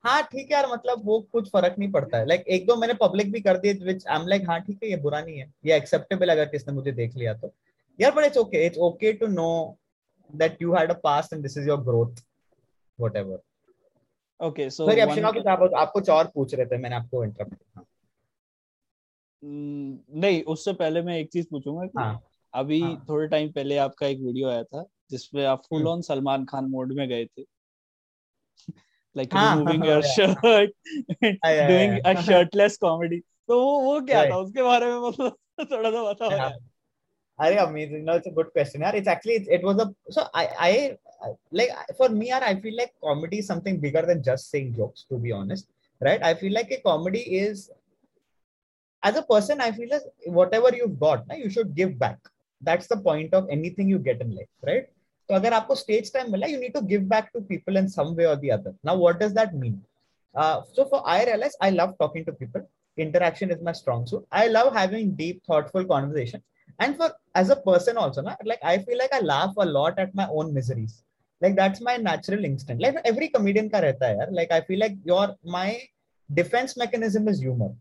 हाँ 0.03 0.21
ठीक 0.23 0.45
है 0.45 0.53
यार 0.53 0.67
मतलब 0.67 1.01
वो 1.05 1.19
कुछ 1.31 1.49
फ़र्क 1.49 1.75
नहीं 1.79 1.91
पड़ता 1.91 2.17
है। 2.17 2.25
लाइक 2.27 2.39
like, 2.39 2.49
एक 2.51 2.65
दो 2.67 2.75
मैंने 2.75 2.93
पब्लिक 2.93 3.31
भी 3.31 3.41
कर 3.41 3.57
दिए 3.57 3.73
विच 3.83 4.05
आई 4.07 4.19
एम 4.21 4.27
लाइक 4.27 4.47
हाँ 4.49 4.59
ठीक 4.61 4.83
है 4.83 4.89
ये 4.89 4.95
बुरा 4.97 5.21
नहीं 5.21 5.37
है। 5.37 5.51
ये 5.65 5.75
एक्सेप्टेबल 5.77 6.29
अगर 6.29 6.45
किसने 6.45 6.73
मुझे 6.73 6.91
देख 6.91 7.15
लिया 7.15 7.33
तो। 7.33 7.53
यार 7.99 8.11
but 8.11 8.25
it's 8.25 8.37
okay 8.37 8.65
it's 8.65 8.77
okay 8.77 9.13
to 9.13 9.27
know 9.27 9.77
that 10.29 10.61
you 10.61 10.73
had 10.73 10.91
a 10.91 10.99
past 11.03 11.33
and 11.33 11.41
this 11.41 11.57
is 11.57 11.67
your 11.67 11.81
growth 11.81 12.23
whatever 12.99 13.39
okay 14.39 14.69
so 14.69 14.85
sorry 14.85 15.01
Akshina 15.01 15.31
कुछ 15.31 15.47
आप 15.47 15.69
आप 15.75 15.91
कुछ 15.91 16.09
और 16.09 16.31
पूछ 16.35 16.53
रहे 16.53 16.65
थे 16.65 16.77
मैंने 16.77 16.95
आपको 16.95 17.23
इंटरप्ट 17.23 17.53
किया। 17.53 17.83
नहीं 19.43 20.41
उससे 20.43 20.73
पहले 20.73 21.01
मैं 21.01 21.17
एक 21.17 21.29
चीज़ 21.31 21.47
पूछूँगा 21.51 21.85
कि 21.85 21.99
हाँ, 21.99 22.21
अभी 22.53 22.81
हाँ, 22.81 23.05
थोड़े 23.09 23.27
टाइम 23.27 23.51
पहले 23.51 23.77
आपका 23.77 24.07
एक 24.07 24.19
वीडियो 24.19 24.49
आया 24.49 24.63
था 24.63 24.85
जिसमें 25.11 25.45
आप 25.45 25.63
full 25.69 25.87
on 25.87 26.01
Salman 26.01 26.45
Khan 26.45 26.65
mode 26.65 26.93
में 26.93 27.07
गए 27.09 27.25
थे। 27.25 27.43
Like 29.15 29.31
हाँ, 29.33 29.57
removing 29.57 29.83
your 29.83 30.01
shirt 30.01 30.69
doing 31.21 31.99
a 32.05 32.15
shirtless 32.23 32.77
comedy 32.77 33.23
तो 33.47 33.59
वो 33.59 33.79
वो 33.83 34.01
क्या 34.07 34.23
था 34.29 34.37
उसके 34.37 34.63
बारे 34.63 34.85
में 34.85 34.99
मतलब 35.07 35.35
थोड़ा 35.71 35.89
सा 35.91 36.03
बताओ 36.11 36.51
अरे 37.45 37.55
amazing 37.65 38.05
no 38.05 38.15
it's 38.19 38.27
a 38.27 38.33
good 38.39 38.51
question 38.55 38.83
yaar 38.85 38.93
it's 38.99 39.07
actually 39.13 39.35
it, 39.41 39.47
it 39.57 39.63
was 39.63 39.79
a 39.83 39.87
so 40.09 40.25
I 40.33 40.43
I 40.67 40.71
like 41.59 41.71
for 41.97 42.09
me 42.09 42.29
yaar 42.29 42.41
I 42.43 42.55
feel 42.65 42.75
like 42.81 42.93
comedy 43.03 43.39
is 43.43 43.47
something 43.47 43.79
bigger 43.85 44.03
than 44.09 44.23
just 44.29 44.51
saying 44.51 44.73
jokes 44.79 45.05
to 45.09 45.19
be 45.25 45.31
honest 45.31 45.67
right 46.07 46.23
I 46.23 46.33
feel 46.41 46.53
like 46.59 46.71
a 46.71 46.81
comedy 46.89 47.23
is 47.39 47.69
as 49.03 49.17
a 49.17 49.23
person 49.33 49.61
I 49.67 49.71
feel 49.71 49.89
like 49.89 50.07
whatever 50.39 50.75
you've 50.75 50.99
got 50.99 51.27
na, 51.27 51.35
you 51.35 51.49
should 51.49 51.75
give 51.75 51.97
back 51.97 52.19
that's 52.61 52.87
the 52.87 52.97
point 52.97 53.33
of 53.33 53.49
anything 53.49 53.89
you 53.89 53.99
get 53.99 54.21
in 54.21 54.35
life 54.35 54.51
right 54.71 54.89
तो 55.31 55.35
अगर 55.35 55.53
आपको 55.53 55.75
stage 55.75 56.11
time 56.13 56.31
मिला 56.31 56.47
you 56.47 56.59
need 56.59 56.73
to 56.73 56.79
give 56.87 57.01
back 57.09 57.27
to 57.33 57.41
people 57.49 57.77
in 57.77 57.87
some 57.87 58.07
way 58.15 58.25
और 58.25 58.35
the 58.39 58.49
other 58.53 58.73
now 58.85 58.99
what 59.01 59.23
does 59.23 59.31
that 59.39 59.53
mean 59.63 59.81
so 60.75 60.83
for 60.91 60.99
i 61.13 61.15
realize 61.27 61.55
i 61.65 61.67
love 61.69 61.89
talking 62.01 62.25
to 62.27 62.33
people 62.41 62.61
interaction 62.97 63.49
is 63.55 63.63
my 63.69 63.73
strong 63.79 64.05
suit 64.11 64.37
i 64.41 64.43
love 64.51 64.69
having 64.75 65.09
deep 65.21 65.41
thoughtful 65.49 65.87
conversation 65.89 66.43
and 66.85 66.97
for 67.01 67.09
as 67.41 67.49
a 67.55 67.57
person 67.65 67.97
also 68.03 68.21
na, 68.27 68.35
like 68.51 68.63
i 68.63 68.77
feel 68.85 68.97
like 68.97 69.15
i 69.17 69.19
laugh 69.31 69.59
a 69.65 69.65
lot 69.65 69.99
at 70.05 70.13
my 70.21 70.27
own 70.41 70.53
miseries 70.59 70.95
like 71.41 71.57
that's 71.57 71.83
my 71.89 71.97
natural 72.05 72.47
instinct 72.51 72.85
like 72.85 73.01
every 73.13 73.29
comedian 73.35 73.69
ka 73.75 73.83
rehta 73.87 74.07
hai 74.11 74.13
yaar 74.21 74.29
like 74.39 74.55
i 74.59 74.61
feel 74.69 74.81
like 74.85 74.95
your 75.11 75.25
my 75.57 75.67
defense 76.29 76.77
mechanism 76.83 77.27
is 77.33 77.43
humor 77.47 77.71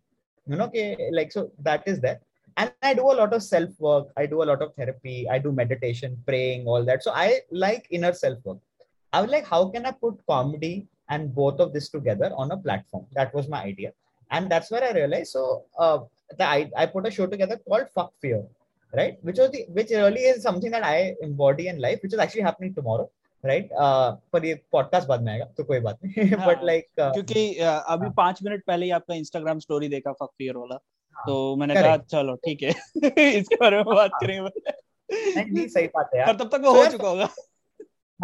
you 0.46 0.60
know 0.60 0.68
okay 0.72 1.10
like 1.20 1.32
so 1.38 1.46
that 1.70 1.88
is 1.94 2.04
there 2.08 2.20
and 2.57 2.71
i 2.81 2.93
do 2.93 3.05
a 3.11 3.17
lot 3.21 3.33
of 3.33 3.43
self 3.43 3.69
work 3.79 4.07
i 4.17 4.25
do 4.25 4.41
a 4.43 4.47
lot 4.51 4.61
of 4.61 4.73
therapy 4.75 5.27
i 5.29 5.37
do 5.37 5.51
meditation 5.51 6.17
praying 6.25 6.65
all 6.65 6.83
that 6.89 7.03
so 7.03 7.11
i 7.11 7.39
like 7.51 7.87
inner 7.89 8.13
self 8.13 8.37
work 8.43 8.57
i 9.13 9.21
was 9.21 9.29
like 9.29 9.47
how 9.53 9.67
can 9.69 9.85
i 9.85 9.91
put 9.91 10.19
comedy 10.27 10.87
and 11.09 11.33
both 11.35 11.59
of 11.59 11.73
this 11.73 11.89
together 11.89 12.31
on 12.35 12.51
a 12.51 12.57
platform 12.57 13.05
that 13.13 13.33
was 13.33 13.47
my 13.47 13.61
idea 13.63 13.91
and 14.31 14.49
that's 14.49 14.71
where 14.71 14.83
i 14.83 14.91
realized 14.91 15.31
so 15.31 15.63
uh, 15.77 15.99
the, 16.37 16.43
I, 16.43 16.71
I 16.75 16.85
put 16.85 17.07
a 17.07 17.11
show 17.11 17.27
together 17.27 17.59
called 17.67 17.89
fuck 17.93 18.13
fear 18.21 18.43
right 18.93 19.17
which 19.21 19.37
was 19.37 19.51
the 19.51 19.65
which 19.69 19.89
really 19.89 20.25
is 20.31 20.41
something 20.41 20.71
that 20.71 20.83
i 20.83 21.15
embody 21.21 21.67
in 21.67 21.79
life 21.79 21.99
which 22.01 22.13
is 22.13 22.19
actually 22.19 22.47
happening 22.49 22.73
tomorrow 22.73 23.09
right 23.45 23.69
uh, 23.71 24.11
पर 24.33 24.45
ये 24.45 24.53
podcast 24.71 25.07
बाद 25.07 25.21
में 25.23 25.31
आएगा 25.31 25.45
तो 25.57 25.63
कोई 25.63 25.79
बात 25.79 25.97
नहीं 26.03 26.29
but 26.47 26.63
like 26.63 26.85
like, 26.85 27.05
uh, 27.05 27.13
क्योंकि 27.13 27.43
uh, 27.59 27.81
अभी 27.93 28.05
हाँ. 28.05 28.13
पांच 28.17 28.39
मिनट 28.43 28.63
पहले 28.67 28.85
ही 28.85 28.91
आपका 28.91 29.15
इंस्टाग्राम 29.15 29.59
स्टोरी 29.59 29.87
देखा 29.87 30.11
फक 30.11 30.29
फियर 30.37 30.57
वाला 30.57 30.77
तो 31.26 31.56
मैंने 31.56 31.74
कहा 31.74 31.96
चलो 31.96 32.34
ठीक 32.46 32.62
है 32.62 32.70
इसके 33.38 33.56
बारे 33.62 33.76
में 33.76 33.94
बात 33.94 34.10
करेंगे 34.22 34.50
नहीं 35.36 35.66
सही 35.68 35.86
बात 35.94 36.10
है 36.14 36.20
यार 36.20 36.36
तब 36.36 36.50
तक 36.52 36.60
वो 36.64 36.72
हो 36.74 36.84
चुका 36.90 37.08
होगा 37.08 37.28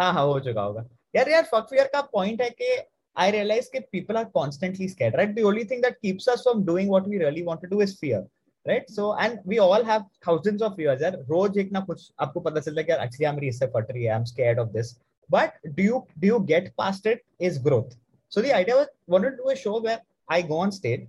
हाँ 0.01 0.11
हाँ 0.13 0.25
हो 0.25 0.39
चुका 0.39 0.61
होगा 0.61 0.85
यार 1.15 1.29
यार 1.29 1.43
फक 1.53 1.67
फियर 1.69 1.89
का 1.93 2.01
पॉइंट 2.13 2.41
है 2.41 2.49
कि 2.61 2.77
I 3.15 3.31
realize 3.33 3.67
that 3.73 3.85
people 3.91 4.17
are 4.19 4.27
constantly 4.33 4.87
scared, 4.87 5.15
right? 5.17 5.31
The 5.35 5.43
only 5.51 5.63
thing 5.69 5.79
that 5.81 5.95
keeps 6.01 6.27
us 6.27 6.43
from 6.43 6.59
doing 6.65 6.87
what 6.87 7.07
we 7.11 7.17
really 7.17 7.43
want 7.45 7.61
to 7.61 7.69
do 7.69 7.79
is 7.85 7.93
fear, 8.01 8.19
right? 8.65 8.91
So, 8.95 9.15
and 9.23 9.39
we 9.43 9.57
all 9.57 9.85
have 9.87 10.03
thousands 10.25 10.65
of 10.67 10.75
fears. 10.75 11.01
यार 11.01 11.15
रोज 11.29 11.57
एक 11.57 11.71
ना 11.71 11.79
कुछ 11.87 12.03
आपको 12.25 12.39
पता 12.47 12.59
चलता 12.59 12.79
है 12.79 12.83
कि 12.83 12.91
यार 12.91 13.01
actually 13.05 13.33
मेरी 13.35 13.47
इससे 13.47 13.67
फट 13.75 13.91
रही 13.91 14.03
है, 14.03 14.19
I'm 14.19 14.27
scared 14.33 14.61
of 14.65 14.69
this. 14.75 14.91
But 15.29 15.57
do 15.79 15.87
you 15.87 16.03
do 16.19 16.29
you 16.31 16.39
get 16.51 16.69
past 16.81 17.09
it? 17.13 17.25
Is 17.39 17.57
growth. 17.57 17.95
So 18.31 18.43
the 18.47 18.53
idea 18.59 18.75
was 18.81 18.93
wanted 19.07 19.31
to 19.31 19.43
do 19.43 19.49
a 19.49 19.55
show 19.55 19.81
where 19.87 19.99
I 20.29 20.41
go 20.53 20.59
on 20.67 20.71
stage 20.71 21.07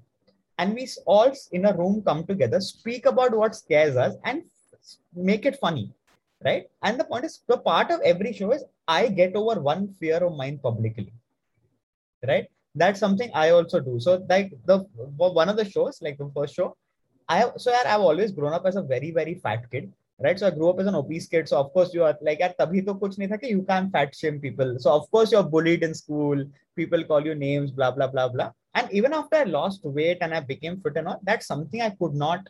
and 0.59 0.75
we 0.75 0.89
all 1.07 1.33
in 1.53 1.65
a 1.65 1.77
room 1.77 2.03
come 2.05 2.25
together, 2.27 2.61
speak 2.61 3.07
about 3.07 3.35
what 3.35 3.55
scares 3.55 3.97
us, 3.97 4.15
and 4.25 4.43
make 5.15 5.47
it 5.47 5.59
funny, 5.61 5.93
right? 6.45 6.67
And 6.83 6.99
the 6.99 7.05
point 7.05 7.25
is, 7.25 7.41
the 7.47 7.59
part 7.59 7.91
of 7.91 8.01
every 8.01 8.33
show 8.33 8.53
is 8.53 8.65
I 8.87 9.09
get 9.09 9.37
over 9.37 9.61
one 9.61 9.89
fear 10.01 10.19
of 10.19 10.37
mine 10.37 10.59
publicly, 10.63 11.13
right? 12.27 12.49
That's 12.75 13.01
something 13.01 13.31
I 13.35 13.51
also 13.51 13.81
do. 13.81 13.99
So, 14.01 14.25
like 14.29 14.53
the 14.67 14.79
one 15.17 15.49
of 15.49 15.57
the 15.57 15.69
shows, 15.69 16.01
like 16.03 16.19
the 16.19 16.31
first 16.35 16.55
show, 16.55 16.77
I 17.29 17.39
have, 17.39 17.53
so 17.57 17.73
I've 17.73 18.01
always 18.01 18.33
grown 18.33 18.53
up 18.53 18.67
as 18.67 18.77
a 18.77 18.83
very 18.83 19.11
very 19.11 19.35
fat 19.35 19.71
kid, 19.71 19.93
right? 20.21 20.39
So 20.39 20.47
I 20.47 20.51
grew 20.51 20.71
up 20.71 20.81
as 20.81 20.87
an 20.87 20.95
obese 20.95 21.27
kid. 21.29 21.49
So 21.49 21.59
of 21.59 21.73
course 21.73 21.93
you 21.95 22.03
are 22.05 22.17
like 22.23 22.41
at 22.41 22.59
tabhi 22.59 22.85
to 22.87 22.95
kuch 22.95 23.19
nahi 23.19 23.29
tha 23.31 23.39
ki 23.39 23.49
you 23.49 23.63
can't 23.63 23.93
fat 23.93 24.15
shame 24.15 24.41
people. 24.41 24.77
So 24.79 24.93
of 24.93 25.11
course 25.11 25.33
you're 25.33 25.43
bullied 25.43 25.83
in 25.83 25.95
school. 25.95 26.45
People 26.77 27.05
call 27.05 27.25
you 27.25 27.35
names, 27.35 27.71
blah 27.71 27.91
blah 27.91 28.07
blah 28.07 28.29
blah 28.29 28.51
and 28.75 28.91
even 28.93 29.13
after 29.13 29.37
i 29.37 29.45
lost 29.45 29.85
weight 29.85 30.19
and 30.21 30.35
i 30.35 30.41
became 30.41 30.77
fit 30.81 30.97
and 30.97 31.09
all 31.09 31.21
that's 31.23 31.47
something 31.47 31.83
i 31.83 31.91
could 31.91 32.15
not 32.15 32.41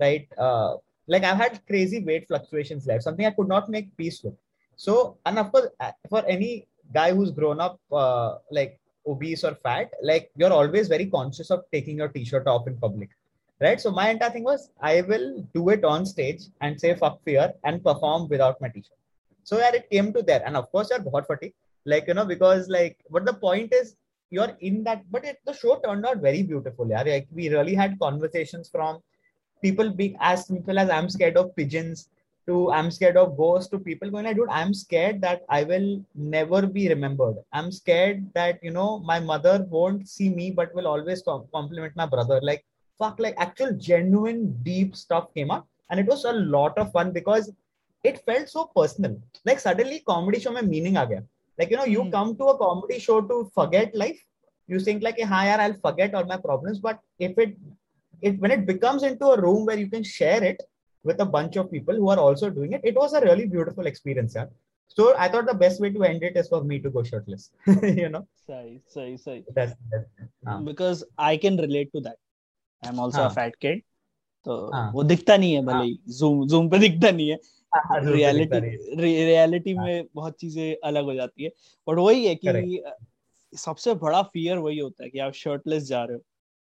right 0.00 0.28
uh, 0.38 0.76
like 1.06 1.24
i've 1.24 1.36
had 1.44 1.60
crazy 1.66 2.00
weight 2.08 2.26
fluctuations 2.28 2.86
Left 2.86 3.02
something 3.02 3.26
i 3.26 3.36
could 3.38 3.48
not 3.48 3.68
make 3.68 3.96
peace 3.96 4.22
with. 4.22 4.34
So 4.76 5.16
and 5.26 5.38
of 5.38 5.52
course 5.52 5.68
uh, 5.80 5.92
for 6.08 6.24
any 6.26 6.66
guy 6.94 7.12
who's 7.14 7.30
grown 7.30 7.60
up 7.60 7.78
uh, 7.92 8.36
like 8.50 8.78
obese 9.06 9.44
or 9.44 9.54
fat 9.54 9.90
like 10.02 10.30
you're 10.36 10.52
always 10.52 10.88
very 10.88 11.06
conscious 11.06 11.50
of 11.50 11.64
taking 11.72 11.98
your 11.98 12.08
t-shirt 12.08 12.46
off 12.46 12.66
in 12.66 12.76
public 12.76 13.10
right? 13.60 13.80
So 13.80 13.90
my 13.90 14.08
entire 14.10 14.30
thing 14.30 14.44
was 14.44 14.70
i 14.80 15.02
will 15.02 15.46
do 15.54 15.68
it 15.70 15.84
on 15.84 16.06
stage 16.06 16.44
and 16.60 16.80
say 16.80 16.94
fuck 16.94 17.22
fear 17.24 17.52
and 17.64 17.84
perform 17.84 18.28
without 18.28 18.60
my 18.60 18.68
t-shirt. 18.68 18.98
So 19.44 19.56
that 19.56 19.74
it 19.74 19.90
came 19.90 20.12
to 20.14 20.22
there. 20.22 20.42
And 20.46 20.56
of 20.56 20.70
course 20.72 20.88
you're 20.90 21.00
bahut 21.00 21.26
fatigue 21.26 21.54
like 21.84 22.06
you 22.08 22.14
know 22.14 22.24
because 22.24 22.68
like 22.68 22.98
but 23.10 23.24
the 23.24 23.32
point 23.32 23.72
is 23.72 23.96
you're 24.30 24.56
in 24.60 24.84
that. 24.84 25.02
But 25.10 25.24
it, 25.24 25.38
the 25.44 25.52
show 25.52 25.80
turned 25.84 26.06
out 26.06 26.18
very 26.18 26.42
beautiful. 26.42 26.88
Yeah, 26.88 27.02
like 27.02 27.28
we 27.32 27.48
really 27.50 27.74
had 27.74 27.98
conversations 27.98 28.68
from 28.68 29.00
people 29.62 29.90
being 29.90 30.16
as 30.20 30.46
simple 30.46 30.78
as 30.78 30.90
I'm 30.90 31.10
scared 31.10 31.36
of 31.36 31.54
pigeons 31.54 32.08
to 32.46 32.72
I'm 32.72 32.90
scared 32.90 33.16
of 33.16 33.36
ghosts 33.36 33.70
to 33.70 33.78
people 33.78 34.10
going 34.10 34.24
like, 34.24 34.36
dude, 34.36 34.48
I'm 34.48 34.72
scared 34.72 35.20
that 35.22 35.42
I 35.48 35.64
will 35.64 36.02
never 36.14 36.66
be 36.66 36.88
remembered. 36.88 37.36
I'm 37.52 37.70
scared 37.70 38.24
that 38.34 38.58
you 38.62 38.70
know 38.70 39.00
my 39.00 39.20
mother 39.20 39.66
won't 39.68 40.08
see 40.08 40.28
me 40.28 40.50
but 40.50 40.74
will 40.74 40.86
always 40.86 41.22
compliment 41.22 41.94
my 41.96 42.06
brother. 42.06 42.40
Like 42.42 42.64
fuck, 42.98 43.18
like 43.18 43.34
actual 43.38 43.72
genuine 43.72 44.56
deep 44.62 44.96
stuff 44.96 45.32
came 45.34 45.50
up, 45.50 45.66
and 45.90 46.00
it 46.00 46.06
was 46.06 46.24
a 46.24 46.32
lot 46.32 46.78
of 46.78 46.92
fun 46.92 47.12
because 47.12 47.52
it 48.04 48.24
felt 48.24 48.48
so 48.48 48.70
personal. 48.74 49.20
Like 49.44 49.60
suddenly 49.60 50.02
comedy 50.06 50.40
show 50.40 50.52
mein 50.52 50.68
meaning 50.68 50.96
aa 50.96 51.04
gaya 51.04 51.22
Like 51.57 51.71
you 51.71 51.77
know, 51.77 51.85
you 51.85 52.03
mm. 52.03 52.11
come 52.11 52.35
to 52.37 52.45
a 52.45 52.57
comedy 52.57 52.99
show 52.99 53.21
to 53.21 53.51
forget 53.53 53.95
life. 53.95 54.21
You 54.67 54.79
think 54.79 55.03
like, 55.03 55.17
hey, 55.17 55.23
yaar, 55.23 55.59
I'll 55.59 55.79
forget 55.87 56.13
all 56.15 56.25
my 56.25 56.37
problems. 56.37 56.79
But 56.79 56.99
if 57.19 57.37
it, 57.37 57.57
it 58.21 58.39
when 58.39 58.51
it 58.51 58.65
becomes 58.65 59.03
into 59.03 59.27
a 59.27 59.39
room 59.39 59.65
where 59.65 59.77
you 59.77 59.89
can 59.89 60.03
share 60.03 60.43
it 60.43 60.61
with 61.03 61.19
a 61.21 61.25
bunch 61.25 61.55
of 61.55 61.71
people 61.71 61.95
who 61.95 62.09
are 62.09 62.17
also 62.17 62.49
doing 62.49 62.73
it, 62.73 62.81
it 62.83 62.95
was 62.95 63.13
a 63.13 63.21
really 63.21 63.47
beautiful 63.47 63.85
experience. 63.85 64.35
Yeah. 64.35 64.47
So 64.87 65.15
I 65.17 65.27
thought 65.29 65.45
the 65.45 65.53
best 65.53 65.81
way 65.81 65.91
to 65.91 66.03
end 66.03 66.23
it 66.23 66.37
is 66.37 66.47
for 66.47 66.63
me 66.63 66.79
to 66.79 66.89
go 66.89 67.03
shirtless. 67.03 67.51
you 67.83 68.09
know. 68.09 68.27
Sorry, 68.47 68.81
sorry, 68.87 69.17
sorry. 69.17 69.43
That's, 69.53 69.73
that's, 69.91 70.05
uh. 70.47 70.59
Because 70.59 71.03
I 71.17 71.37
can 71.37 71.57
relate 71.57 71.91
to 71.93 72.01
that. 72.01 72.17
I 72.85 72.93
am 72.93 72.99
also 73.01 73.21
a 73.21 73.27
fat 73.33 73.55
kid 73.61 73.81
तो 74.45 74.55
हाँ. 74.73 74.91
वो 74.93 75.03
दिखता 75.03 75.37
नहीं 75.37 75.53
है 75.53 75.61
भले 75.65 75.85
ही 75.85 75.99
zoom 76.17 76.45
zoom 76.47 76.69
पे 76.69 76.79
दिखता 76.79 77.11
नहीं 77.11 77.29
है 77.29 77.37
रियलिटी 77.74 78.56
हाँ, 78.56 78.60
रियलिटी 79.00 79.74
हाँ, 79.74 79.84
में 79.84 80.04
बहुत 80.14 80.36
चीज़ें 80.36 80.76
अलग 80.84 81.04
हो 81.04 81.14
जाती 81.14 81.44
है। 81.44 81.50
बट 81.88 81.98
वही 81.98 82.26
है 82.26 82.34
कि 82.34 82.82
सबसे 83.56 83.94
बड़ा 83.94 84.22
फियर 84.22 84.58
वही 84.58 84.78
होता 84.78 85.04
है 85.04 85.10
कि 85.10 85.18
आप 85.18 85.32
शर्टलेस 85.32 85.82
जा 85.82 86.04
रहे 86.04 86.16
हो। 86.16 86.22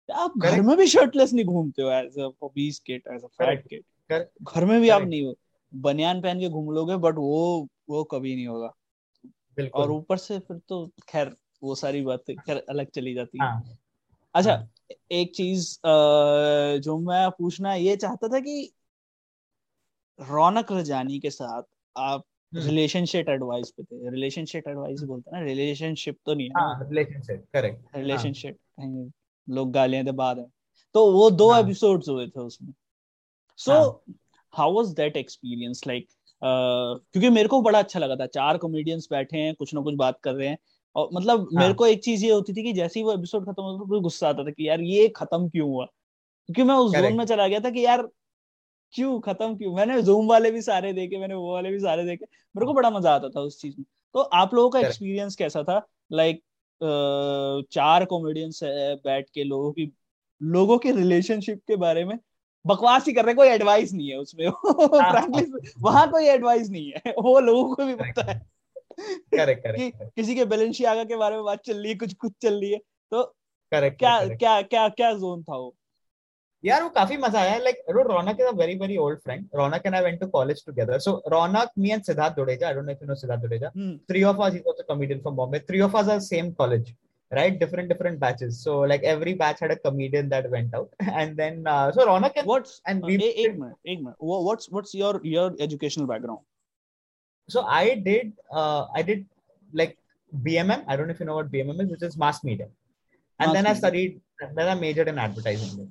आप 0.09 0.35
घर 0.39 0.63
में 0.63 0.77
भी 0.77 0.87
शर्टलेस 0.87 1.33
नहीं 1.33 1.45
घूमते 1.45 1.83
हो 1.83 1.91
as 1.91 2.19
a 2.19 2.31
obese 2.43 2.79
kid 2.79 3.03
as 3.13 3.25
a 3.25 3.27
fat 3.27 3.69
kid 3.69 3.85
घर 4.43 4.65
में 4.65 4.81
भी 4.81 4.89
आप 4.89 5.03
नहीं 5.03 5.27
हो। 5.27 5.35
बनियान 5.75 6.21
पहन 6.23 6.41
के 6.41 6.49
घूम 6.49 6.71
लोगे 6.75 6.97
बट 6.97 7.15
वो 7.15 7.69
वो 7.91 8.05
कभी 8.05 8.35
नहीं 8.37 8.47
होगा। 8.47 8.73
और 9.75 9.91
ऊपर 9.91 10.17
से 10.17 10.39
फिर 10.39 10.61
तो 10.69 10.87
खैर 11.09 11.37
वो 11.63 11.75
सारी 11.75 12.03
बातें 12.03 12.37
खैर 12.37 12.65
अलग 12.69 12.91
चली 12.91 13.15
जाती 13.15 13.39
है। 13.39 13.79
अच्छा 14.35 14.69
एक 15.13 15.35
चीज़ 15.37 15.79
जो 16.81 16.99
मैं 16.99 17.31
पूछना 17.31 17.75
ये 17.75 17.97
चाहता 17.97 18.29
था 18.29 18.41
कि 18.41 18.73
रौनक 20.21 20.73
रजानी 20.73 21.19
के 21.21 21.31
साथ 21.31 21.63
आप 21.97 22.25
रिलेशनशिप 22.53 23.29
हम्म। 23.29 23.35
एडवाइस 23.35 23.71
पे 23.71 23.83
थे। 23.83 24.11
रिलेशनशिप 24.11 24.69
एडवाइस 24.69 25.03
बोलते 25.03 25.31
हैं 25.31 25.39
ना? 25.39 25.47
रिलेशनशिप 25.47 26.17
तो 26.27 26.35
नहीं 26.35 26.49
है। 26.49 26.89
रिलेशनशिप 26.89 27.45
करेक्ट 27.53 27.97
रिलेशनशिप 27.97 28.57
लोग 29.49 29.73
गालियाँ 29.73 30.05
दे 30.05 30.13
बाद 30.15 30.39
है 30.39 30.47
तो 30.95 31.11
वो 31.13 31.31
दो 31.33 31.55
एपिसोड्स 31.57 32.09
हाँ। 32.09 32.17
हुए 32.17 32.27
थे 32.27 32.41
उसमें। 32.41 32.73
So 33.59 33.73
how 34.55 34.73
was 34.73 34.89
that 34.95 35.17
experience 35.17 35.83
like 35.87 36.07
क्योंकि 36.43 37.29
मेरे 37.31 37.49
को 37.49 37.61
बड़ा 37.63 37.79
अच्छा 37.79 38.01
लगा 38.01 38.17
था। 38.17 38.27
चार 38.29 38.59
कॉमेडियंस 38.59 39.09
बैठे 39.11 39.39
हैं 39.39 39.55
कुछ 39.55 39.75
ना 39.75 39.81
कुछ 39.81 39.95
बात 39.95 40.19
कर 40.23 40.35
रहे 40.35 40.49
हैं। 40.49 40.59
और 40.97 41.09
मतलब 41.13 41.41
हाँ. 41.41 41.63
मेरे 41.63 41.75
को 41.75 41.87
एक 41.87 42.03
चीज़ 42.05 42.25
ये 42.25 42.31
होती 42.33 42.53
थी 42.53 42.63
कि 42.63 42.73
जैसे 42.73 43.01
ही 43.01 43.05
वो 43.05 43.13
एपिसोड 43.15 43.45
खत्म 43.45 43.63
होता 43.63 43.85
था 43.85 43.89
तो 43.89 44.01
गुस्सा 44.01 44.29
आता 44.29 44.45
था 44.45 44.51
कि 44.51 44.69
यार 44.69 44.81
ये 44.83 45.09
खत्म 45.17 45.49
क्यों 45.49 45.69
हुआ? 45.69 45.85
क्योंकि 45.85 46.63
मैं 46.63 46.75
उस 46.75 46.93
जोन 46.93 47.17
में 47.17 47.25
चला 47.25 47.47
गया 47.49 47.61
था 47.61 47.71
कि 47.71 47.85
यार 47.85 48.09
क्यों? 48.93 49.21
खत्म 49.21 49.57
क्यों? 49.57 49.75
मैंने 49.75 50.03
जूम 50.03 50.27
वाले 50.27 50.51
भी 50.51 50.63
सारे 50.63 50.93
देखे 50.93 51.19
मैंने 51.19 51.35
वो 51.35 51.53
वाले 51.53 51.71
भी 51.71 51.79
सारे 51.79 52.05
देखे। 52.05 52.27
मेरे 52.57 52.67
को 52.67 52.73
बड़ा 52.73 52.91
मज़ा 52.91 53.15
आता 53.15 53.29
था 53.29 53.41
उस 53.41 53.61
चीज़ 53.61 53.75
में। 53.79 53.85
तो 54.15 54.21
आप 54.21 54.55
लोगों 54.55 54.71
का 54.71 54.81
एक्सपीरियंस 54.81 55.37
कैसा 55.37 55.63
था? 55.63 55.87
लाइक 56.13 56.43
चार 57.73 58.05
कॉमेडियंस 58.05 58.61
बैठ 59.05 59.29
के 59.35 59.45
लोगों 59.45 59.73
की 59.73 59.93
लोगों 60.43 60.79
के 60.79 60.93
रिलेशनशिप 60.93 61.59
के 61.69 61.77
बारे 61.77 62.05
में 62.05 62.19
बकवास 62.67 63.07
ही 63.07 63.13
कर 63.13 63.25
रहे 63.25 63.35
कोई 63.35 63.49
एडवाइस 63.49 63.93
नहीं 63.93 64.09
है 64.09 64.17
उसमें। 64.17 64.47
हाँ। 65.03 65.27
वहाँ 65.81 66.11
कोई 66.11 66.25
एडवाइस 66.25 66.71
नहीं 66.71 66.91
है। 66.91 67.15
वो 67.23 67.41
लोगों 67.41 67.75
को 67.75 67.85
भी 67.85 67.95
पता 67.95 68.33
है। 68.33 68.51
करेक्ट 69.01 69.63
करेक्ट 69.63 70.03
किसी 70.17 70.35
के 70.35 70.45
बैलेंशियागा 70.45 71.05
के 71.05 71.17
बारे 71.17 71.37
में 71.37 71.45
बात 71.45 71.61
चल 71.65 71.77
रही 71.77 71.89
है 71.89 71.95
कुछ 71.95 72.15
कुछ 72.15 72.33
चल 72.43 72.61
रही 72.61 72.71
है 72.71 72.79
तो 73.11 73.23
करेक्ट 73.73 73.99
क्या 73.99 74.29
क्या 74.29 74.63
क्या 74.63 74.89
क्या 74.89 75.13
जोन 75.13 75.43
था 75.43 75.57
वो? 75.57 75.77
यार 76.65 76.83
वो 76.83 76.89
काफ़ी 76.97 77.17
मज़ा 77.17 77.41
आया। 77.41 77.57
Like 77.59 77.83
row 77.91 78.03
Raunak 78.09 78.41
is 78.41 78.47
a 78.47 78.51
very 78.57 78.75
very 78.79 78.97
old 79.05 79.19
friend 79.19 79.47
Raunak 79.57 79.87
and 79.87 79.95
I 79.95 80.03
went 80.03 80.21
to 80.21 80.27
college 80.35 80.65
together 80.67 80.99
so 81.01 81.13
Raunak 81.33 81.71
me 81.79 81.91
and 81.91 82.03
Siddharth 82.03 82.35
Dudeja 82.37 82.67
I 82.69 82.75
don't 82.75 82.87
know 82.87 82.93
if 82.93 83.03
you 83.03 83.09
know 83.09 83.15
Siddharth 83.21 83.43
Dudeja 83.43 83.71
three 84.11 84.23
of 84.23 84.43
us 84.47 84.55
is 84.55 84.69
also 84.69 84.85
comedian 84.89 85.21
from 85.21 85.37
Bombay 85.37 85.59
three 85.69 85.81
of 85.81 85.97
us 85.99 86.09
are 86.09 86.21
same 86.27 86.51
college 86.61 86.95
right 87.33 87.59
different 87.59 87.89
different 87.89 88.19
batches 88.21 88.63
so 88.65 88.85
like 88.87 89.05
every 89.05 89.35
batch 89.43 89.63
had 89.63 89.73
a 89.73 89.75
comedian 89.83 90.29
that 90.29 90.47
went 90.53 90.75
out 90.75 91.03
and 91.03 91.37
then 91.37 91.65
so 91.95 92.05
Raunak 92.07 92.39
what's 92.47 92.81
and 92.89 93.05
we 93.05 93.17
एक 93.17 93.57
minute 93.59 93.89
एक 93.89 93.99
minute 93.99 94.15
what's 94.23 94.69
what's 94.73 94.95
your 94.95 95.21
your 95.27 95.57
educational 95.63 96.07
background 96.07 96.41
so 97.49 97.61
I 97.77 97.95
did 98.11 98.33
I 98.57 99.03
did 99.03 99.25
like 99.71 99.97
BMM 100.33 100.83
I 100.89 100.97
don't 100.97 101.07
know 101.07 101.13
if 101.13 101.23
you 101.23 101.27
know 101.27 101.35
what 101.35 101.51
BMM 101.51 101.81
is 101.81 101.89
which 101.89 102.03
is 102.03 102.19
mass 102.19 102.41
media 102.45 102.67
and 103.41 103.53
then 103.53 103.67
I 103.67 103.75
studied 103.75 104.21
then 104.45 104.67
I 104.67 104.81
majored 104.81 105.09
in 105.09 105.19
advertising 105.19 105.89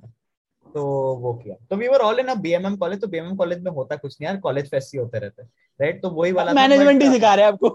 तो 0.73 0.83
वो 1.21 1.33
किया 1.33 1.55
तो 1.69 1.75
we 1.75 1.87
were 1.87 2.01
all 2.01 2.19
in 2.19 2.27
a 2.27 2.35
BMM 2.41 2.75
college 2.77 3.01
तो 3.01 3.07
BMM 3.07 3.35
college 3.35 3.63
में 3.63 3.71
होता 3.71 3.95
कुछ 3.95 4.15
नहीं 4.21 4.27
यार 4.27 4.39
कॉलेज 4.41 4.69
फेस्ट 4.71 4.93
ही 4.93 4.99
होते 4.99 5.19
रहते 5.19 5.43
राइट 5.79 6.01
तो 6.01 6.09
वही 6.09 6.31
वाला 6.31 6.53
मैनेजमेंट 6.53 7.03
ही 7.03 7.11
सिखा 7.11 7.33
रहे 7.33 7.45
हैं 7.45 7.53
आपको 7.53 7.69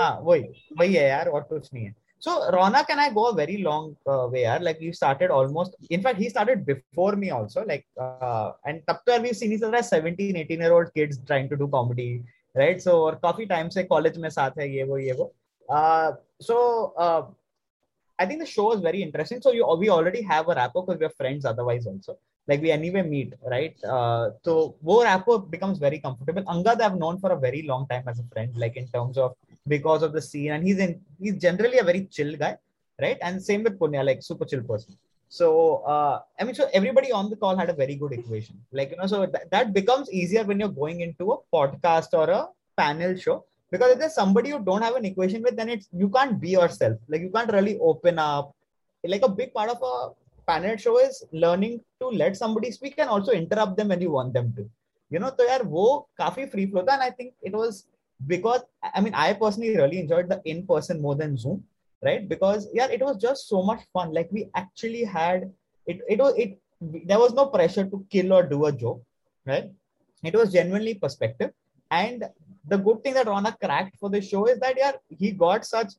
हाँ 0.00 0.18
वही 0.22 0.42
वही 0.78 0.94
है 0.94 1.08
यार 1.08 1.28
और 1.28 1.42
कुछ 1.42 1.68
नहीं 1.74 1.84
है 1.84 1.94
So 2.22 2.50
Ronak 2.50 2.90
and 2.90 3.00
I 3.00 3.10
go 3.10 3.28
a 3.28 3.34
very 3.34 3.58
long 3.58 3.96
uh, 4.06 4.28
way. 4.30 4.42
Yaar. 4.42 4.60
Like 4.60 4.78
we 4.78 4.92
started 4.92 5.30
almost. 5.30 5.74
In 5.88 6.02
fact, 6.02 6.18
he 6.18 6.28
started 6.28 6.66
before 6.66 7.16
me 7.16 7.30
also. 7.30 7.64
Like 7.64 7.86
uh, 7.98 8.52
and 8.64 8.82
तब 8.86 9.00
तो 9.06 9.22
we've 9.22 9.36
seen 9.36 9.52
each 9.52 9.62
other 9.62 9.76
as 9.76 9.88
17, 9.88 10.36
18 10.36 10.60
year 10.60 10.72
old 10.72 10.92
kids 10.94 11.18
trying 11.26 11.48
to 11.48 11.56
do 11.56 11.68
comedy, 11.68 12.22
right? 12.54 12.82
So 12.82 12.96
और 13.04 13.20
काफ़ी 13.24 13.48
time 13.48 13.70
से 13.70 13.86
college 13.92 14.18
में 14.18 14.28
साथ 14.28 14.58
है 14.58 14.68
ये 14.74 14.84
वो 14.84 14.98
ये 14.98 15.12
वो. 15.12 15.32
Uh, 15.68 16.12
so 16.40 16.92
uh, 16.98 17.22
I 18.22 18.26
think 18.26 18.40
the 18.40 18.50
show 18.56 18.72
is 18.74 18.80
very 18.88 19.02
interesting. 19.06 19.40
So 19.40 19.52
you 19.58 19.66
we 19.82 19.88
already 19.98 20.22
have 20.32 20.48
a 20.48 20.54
rapport 20.62 20.84
because 20.86 21.00
we're 21.00 21.16
friends 21.22 21.44
otherwise 21.52 21.86
also. 21.92 22.18
Like 22.48 22.62
we 22.66 22.70
anyway 22.78 23.02
meet, 23.02 23.34
right? 23.54 23.76
Uh, 23.96 24.30
so 24.44 24.52
wo 24.88 25.02
rapport 25.10 25.38
becomes 25.56 25.78
very 25.86 25.98
comfortable. 26.06 26.44
Angad 26.54 26.80
I've 26.86 26.98
known 27.04 27.18
for 27.24 27.30
a 27.32 27.40
very 27.46 27.62
long 27.72 27.86
time 27.92 28.06
as 28.12 28.18
a 28.24 28.26
friend, 28.32 28.56
like 28.64 28.76
in 28.82 28.88
terms 28.96 29.16
of 29.24 29.36
because 29.68 30.02
of 30.02 30.12
the 30.12 30.22
scene 30.22 30.52
and 30.52 30.64
he's 30.64 30.78
in 30.78 31.00
he's 31.18 31.36
generally 31.46 31.78
a 31.78 31.84
very 31.90 32.02
chill 32.06 32.34
guy 32.36 32.56
right 33.04 33.18
and 33.22 33.42
same 33.42 33.62
with 33.66 33.78
punya 33.78 34.04
like 34.04 34.22
super 34.22 34.44
chill 34.44 34.62
person 34.70 34.96
so 35.28 35.48
uh, 35.94 36.20
i 36.38 36.44
mean 36.44 36.54
so 36.60 36.68
everybody 36.72 37.12
on 37.12 37.28
the 37.30 37.36
call 37.42 37.56
had 37.56 37.70
a 37.70 37.78
very 37.82 37.94
good 38.02 38.12
equation 38.12 38.56
like 38.72 38.90
you 38.90 38.96
know 39.00 39.06
so 39.06 39.26
th- 39.26 39.46
that 39.50 39.72
becomes 39.72 40.10
easier 40.20 40.44
when 40.44 40.58
you're 40.60 40.76
going 40.84 41.00
into 41.06 41.32
a 41.32 41.38
podcast 41.56 42.18
or 42.20 42.28
a 42.30 42.42
panel 42.76 43.14
show 43.16 43.44
because 43.70 43.92
if 43.92 43.98
there's 43.98 44.14
somebody 44.14 44.50
you 44.50 44.58
don't 44.58 44.82
have 44.82 44.96
an 44.96 45.04
equation 45.04 45.42
with 45.42 45.56
then 45.56 45.68
it's 45.68 45.88
you 45.92 46.08
can't 46.16 46.40
be 46.40 46.50
yourself 46.50 46.96
like 47.08 47.22
you 47.26 47.30
can't 47.36 47.52
really 47.52 47.78
open 47.90 48.18
up 48.18 48.54
like 49.04 49.22
a 49.22 49.28
big 49.28 49.52
part 49.54 49.70
of 49.70 49.80
a 49.92 49.96
panel 50.50 50.76
show 50.76 50.98
is 50.98 51.24
learning 51.32 51.80
to 52.00 52.08
let 52.08 52.36
somebody 52.36 52.70
speak 52.70 52.94
and 52.98 53.08
also 53.08 53.32
interrupt 53.32 53.76
them 53.76 53.88
when 53.88 54.00
you 54.00 54.10
want 54.10 54.32
them 54.32 54.52
to 54.56 54.68
you 55.10 55.18
know 55.18 55.32
so 55.38 55.44
yeah 55.50 55.62
wo 55.76 55.86
kafi 56.20 56.50
free 56.52 56.66
flow 56.70 56.84
and 56.96 57.08
i 57.08 57.10
think 57.18 57.32
it 57.42 57.54
was 57.62 57.86
because 58.26 58.62
I 58.82 59.00
mean, 59.00 59.14
I 59.14 59.32
personally 59.32 59.76
really 59.76 60.00
enjoyed 60.00 60.28
the 60.28 60.40
in 60.44 60.66
person 60.66 61.00
more 61.00 61.14
than 61.14 61.36
Zoom, 61.36 61.64
right? 62.02 62.28
Because 62.28 62.68
yeah, 62.72 62.86
it 62.86 63.00
was 63.00 63.16
just 63.16 63.48
so 63.48 63.62
much 63.62 63.80
fun. 63.92 64.12
Like 64.12 64.28
we 64.30 64.50
actually 64.54 65.04
had 65.04 65.50
it. 65.86 66.00
It 66.08 66.18
was 66.18 66.34
it. 66.36 66.58
There 66.80 67.18
was 67.18 67.32
no 67.32 67.46
pressure 67.46 67.84
to 67.84 68.04
kill 68.10 68.32
or 68.32 68.42
do 68.42 68.66
a 68.66 68.72
joke, 68.72 69.02
right? 69.46 69.70
It 70.22 70.34
was 70.34 70.52
genuinely 70.52 70.94
perspective. 70.94 71.52
And 71.90 72.24
the 72.69 72.77
good 72.77 73.03
thing 73.03 73.13
that 73.13 73.27
Rana 73.27 73.55
cracked 73.63 73.97
for 73.99 74.09
the 74.09 74.21
show 74.21 74.45
is 74.45 74.59
that 74.59 74.75
yeah, 74.77 74.93
he 75.09 75.31
got 75.31 75.65
such 75.65 75.93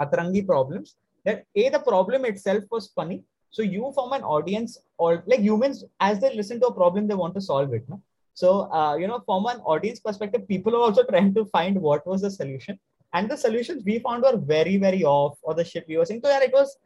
atrangi 0.00 0.46
problems 0.46 0.96
that 1.24 1.44
a 1.54 1.68
the 1.68 1.78
problem 1.78 2.24
itself 2.24 2.64
was 2.70 2.88
funny. 2.88 3.22
So 3.50 3.62
you 3.62 3.92
from 3.94 4.12
an 4.12 4.22
audience 4.22 4.78
or 4.98 5.22
like 5.26 5.40
humans, 5.40 5.84
as 6.00 6.20
they 6.20 6.34
listen 6.34 6.60
to 6.60 6.66
a 6.66 6.74
problem, 6.74 7.06
they 7.06 7.14
want 7.14 7.34
to 7.34 7.40
solve 7.40 7.72
it. 7.72 7.88
No? 7.88 8.00
So, 8.34 8.72
uh, 8.72 8.96
you 8.96 9.06
know, 9.06 9.20
from 9.24 9.46
an 9.46 9.60
audience 9.60 10.00
perspective, 10.00 10.46
people 10.48 10.74
are 10.74 10.80
also 10.80 11.04
trying 11.04 11.32
to 11.34 11.44
find 11.46 11.80
what 11.80 12.04
was 12.04 12.22
the 12.22 12.30
solution. 12.30 12.78
And 13.12 13.30
the 13.30 13.36
solutions 13.36 13.84
we 13.84 14.00
found 14.00 14.24
were 14.24 14.36
very, 14.36 14.76
very 14.76 15.04
off, 15.04 15.38
or 15.42 15.54
the 15.54 15.64
shit 15.64 15.86
we 15.88 15.96
were 15.96 16.04
saying. 16.04 16.22
So, 16.24 16.30
yeah, 16.30 16.42
it 16.42 16.52
was, 16.52 16.76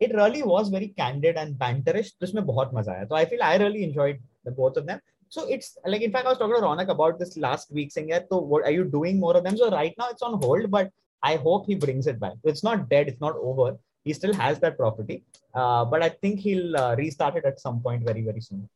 it 0.00 0.12
really 0.12 0.42
was 0.42 0.68
very 0.70 0.88
candid 0.88 1.36
and 1.36 1.54
banterish. 1.56 2.10
जिसमें 2.20 2.44
बहुत 2.44 2.74
मजा 2.74 2.92
आया. 2.96 3.08
So 3.08 3.14
I 3.14 3.24
feel 3.24 3.42
I 3.42 3.56
really 3.56 3.84
enjoyed 3.84 4.18
the 4.44 4.50
both 4.50 4.76
of 4.76 4.86
them. 4.86 5.00
So 5.29 5.47
it's 5.47 5.77
like, 5.85 6.01
in 6.01 6.11
fact, 6.11 6.25
I 6.25 6.29
was 6.29 6.39
talking 6.39 6.55
to 6.55 6.61
Ronak 6.61 6.89
about 6.89 7.19
this 7.19 7.37
last 7.37 7.71
week, 7.71 7.91
saying, 7.91 8.09
yeah, 8.09 8.21
so 8.29 8.39
what 8.39 8.65
are 8.65 8.71
you 8.71 8.83
doing 8.83 9.19
more 9.19 9.37
of 9.37 9.43
them? 9.43 9.55
So 9.57 9.69
right 9.69 9.93
now 9.97 10.09
it's 10.09 10.23
on 10.23 10.41
hold, 10.41 10.71
but 10.71 10.91
I 11.23 11.35
hope 11.35 11.67
he 11.67 11.75
brings 11.75 12.07
it 12.07 12.19
back. 12.19 12.33
It's 12.43 12.63
not 12.63 12.89
dead, 12.89 13.07
it's 13.07 13.21
not 13.21 13.35
over. 13.35 13.77
He 14.03 14.13
still 14.13 14.33
has 14.33 14.59
that 14.61 14.77
property, 14.77 15.23
uh, 15.53 15.85
but 15.85 16.01
I 16.01 16.09
think 16.09 16.39
he'll 16.39 16.75
uh, 16.75 16.95
restart 16.95 17.35
it 17.35 17.45
at 17.45 17.59
some 17.59 17.79
point 17.81 18.03
very, 18.03 18.21
very 18.21 18.41
soon. 18.41 18.67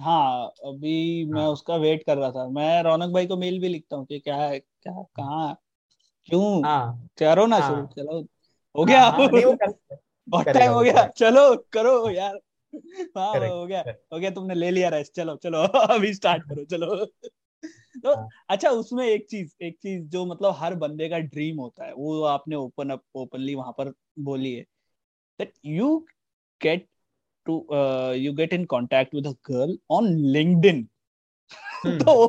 हाँ 0.00 0.52
अभी 0.64 1.24
मैं 1.32 1.40
हाँ. 1.40 1.50
उसका 1.50 1.76
wait 1.76 2.02
कर 2.06 2.16
रहा 2.18 2.30
था 2.30 2.48
मैं 2.48 2.82
रौनक 2.82 3.12
भाई 3.12 3.26
को 3.26 3.36
मेल 3.36 3.58
भी 3.60 3.68
लिखता 3.68 3.96
हूँ 3.96 4.04
कि 4.06 4.18
क्या 4.18 4.36
है 4.36 4.58
क्या 4.58 5.02
कहाँ 5.16 5.56
क्यों 6.26 6.64
हाँ 6.64 7.08
करो 7.18 7.46
ना 7.46 7.60
शुरू 7.60 7.76
हाँ. 7.76 7.86
चलो 7.96 8.20
हो 8.76 8.84
गया 8.84 9.00
हाँ, 9.02 9.10
हाँ 9.10 9.28
बहुत 10.28 10.48
टाइम 10.48 10.72
हो 10.72 10.80
गया 10.80 11.06
चलो 11.16 11.56
करो 11.72 12.10
यार 12.10 12.38
हाँ 13.18 13.48
हो 13.48 13.66
गया 13.66 13.84
हो 14.12 14.18
गया 14.18 14.30
तुमने 14.30 14.54
ले 14.54 14.70
लिया 14.70 14.88
रेस्ट 14.88 15.12
चलो 15.14 15.36
चलो 15.36 15.58
अभी 15.64 16.14
स्टार्ट 16.14 16.42
करो 16.48 16.64
चलो। 16.64 17.04
तो 18.02 18.14
हाँ. 18.16 18.28
अच्छा 18.48 18.70
उसमें 18.70 19.06
एक 19.06 19.26
चीज़ 19.30 19.54
एक 19.62 19.74
चीज़ 19.74 20.04
जो 20.04 20.26
मतलब 20.26 20.54
हर 20.56 20.74
बंदे 20.74 21.08
का 21.08 21.18
ड्रीम 21.18 21.60
होता 21.60 21.84
है 21.84 21.94
वो 21.94 22.22
आपने 22.22 22.56
ओपन 22.56 22.90
अप 22.90 23.02
ओपनली 23.14 23.54
वहाँ 23.54 23.72
पर 23.72 23.92
बोली 24.18 24.52
है 24.52 24.62
that 25.38 25.52
you 25.64 26.06
get 26.62 26.88
you 27.48 28.32
get 28.32 28.52
in 28.58 28.64
contact 28.64 29.14
with 29.14 29.26
a 29.26 29.34
girl 29.50 29.76
on 29.92 30.06
LinkedIn. 30.36 30.84
Hmm, 31.86 31.98
तो 31.98 32.28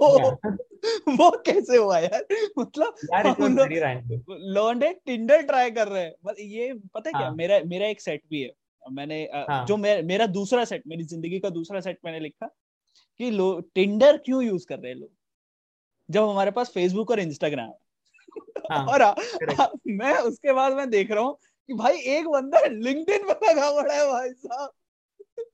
वो 1.09 1.31
कैसे 1.31 1.77
हुआ 1.77 1.99
यार? 1.99 2.27
मतलब 2.59 2.95
लॉन्डे 4.29 4.93
टिंडर 5.05 5.41
ट्राई 5.41 5.71
कर 5.71 5.87
रहे 5.87 6.03
हैं। 6.03 6.33
ये 6.39 6.73
पता 6.73 7.09
है 7.09 7.13
क्या? 7.13 7.27
हाँ. 7.27 7.35
मेरा 7.35 7.59
मेरा 7.65 7.87
एक 7.87 8.01
सेट 8.01 8.21
भी 8.29 8.41
है। 8.41 8.51
मैंने 8.83 9.21
हाँ. 9.33 9.65
जो 9.65 9.77
मेरा 9.77 10.01
मेरा 10.01 10.25
दूसरा 10.27 10.63
सेट 10.65 10.83
मेरी 10.87 11.03
ज़िंदगी 11.03 11.39
का 11.39 11.49
दूसरा 11.49 11.79
सेट 11.79 11.99
मैंने 12.05 12.19
लिखा 12.19 12.47
कि 13.19 13.31
लोग 13.31 13.69
टिंडर 13.75 14.17
क्यों 14.17 14.43
यूज़ 14.43 14.65
कर 14.67 14.79
रहे 14.79 14.91
हैं 14.91 14.99
लोग? 14.99 15.09
जब 16.09 16.29
हमारे 16.29 16.51
पास 16.51 16.71
फेसबुक 16.73 17.11
और 17.11 17.19
इंस्टाग्राम 17.19 17.71
हाँ, 18.71 18.85
और 18.85 19.01
आ, 19.01 19.09
आ, 19.59 19.67
मैं 19.87 20.17
उसके 20.19 20.53
बाद 20.53 20.73
मैं 20.73 20.89
देख 20.89 21.11
रहा 21.11 21.23
हूँ 21.23 21.37
कि 21.69 21.73
भाई 21.73 21.97
एक 22.15 22.27
बंदा 22.27 22.59
लिंक्डइन 22.67 23.23
पे 23.23 23.47
लगा 23.47 23.69
पड़ा 23.81 23.93
है 23.93 24.07
भाई 24.07 24.29
साहब। 24.29 24.69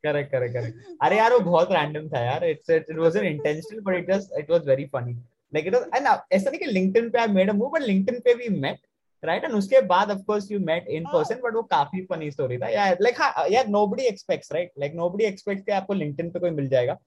करेक्ट 0.04 0.32
करेक्ट 0.32 0.54
करेक्ट 0.54 0.98
अरे 1.02 1.18
यार 1.18 1.34
वो 1.34 1.40
बहुत 1.40 1.72
रैंडम 1.72 2.08
था 2.10 2.20
यार। 2.20 2.46
It's 2.46 2.70
it 2.70 2.92
was 2.98 3.18
unintentional 3.26 3.80
but 3.82 3.96
it 3.96 4.10
was 4.10 4.30
it 4.40 4.50
was 4.52 4.68
very 4.68 4.86
funny 4.94 5.14
like 5.14 5.68
it 5.68 5.74
was 5.74 5.84
and 5.96 6.08
ऐसा 6.08 6.50
नहीं 6.50 6.60
कि 6.60 6.66
लिंक्डइन 6.66 7.10
पे 7.10 7.20
I 7.20 7.28
made 7.34 7.50
a 7.50 7.54
move 7.54 7.70
but 7.70 7.82
LinkedIn 7.82 8.20
पे 8.20 8.34
वी 8.34 8.50
मेट 8.60 8.80
राइट 9.26 9.44
एंड 9.44 9.54
उसके 9.54 9.82
बाद 9.88 10.12
of 10.12 10.20
course 10.28 10.52
you 10.52 10.60
met 10.60 10.88
in 10.88 11.06
person 11.14 11.42
but 11.44 11.56
वो 11.56 11.64
काफ़ी 11.72 12.06
funny 12.12 12.30
story 12.32 12.58
था। 12.58 12.68
यार 12.70 12.98
लाइक 13.02 13.22
हाँ 13.22 13.48
यार 13.52 13.68
nobody 13.68 14.04
expects 14.04 14.52
right 14.54 14.72
like 14.80 14.94
nobody 14.96 15.24
expects 15.24 15.66
कि 15.66 15.72
आपको 15.72 15.94
लिंक्डइन 15.94 16.30
पे 16.32 16.40
कोई 16.40 16.52
मिल 16.52 16.70
जाएगा। 16.70 16.98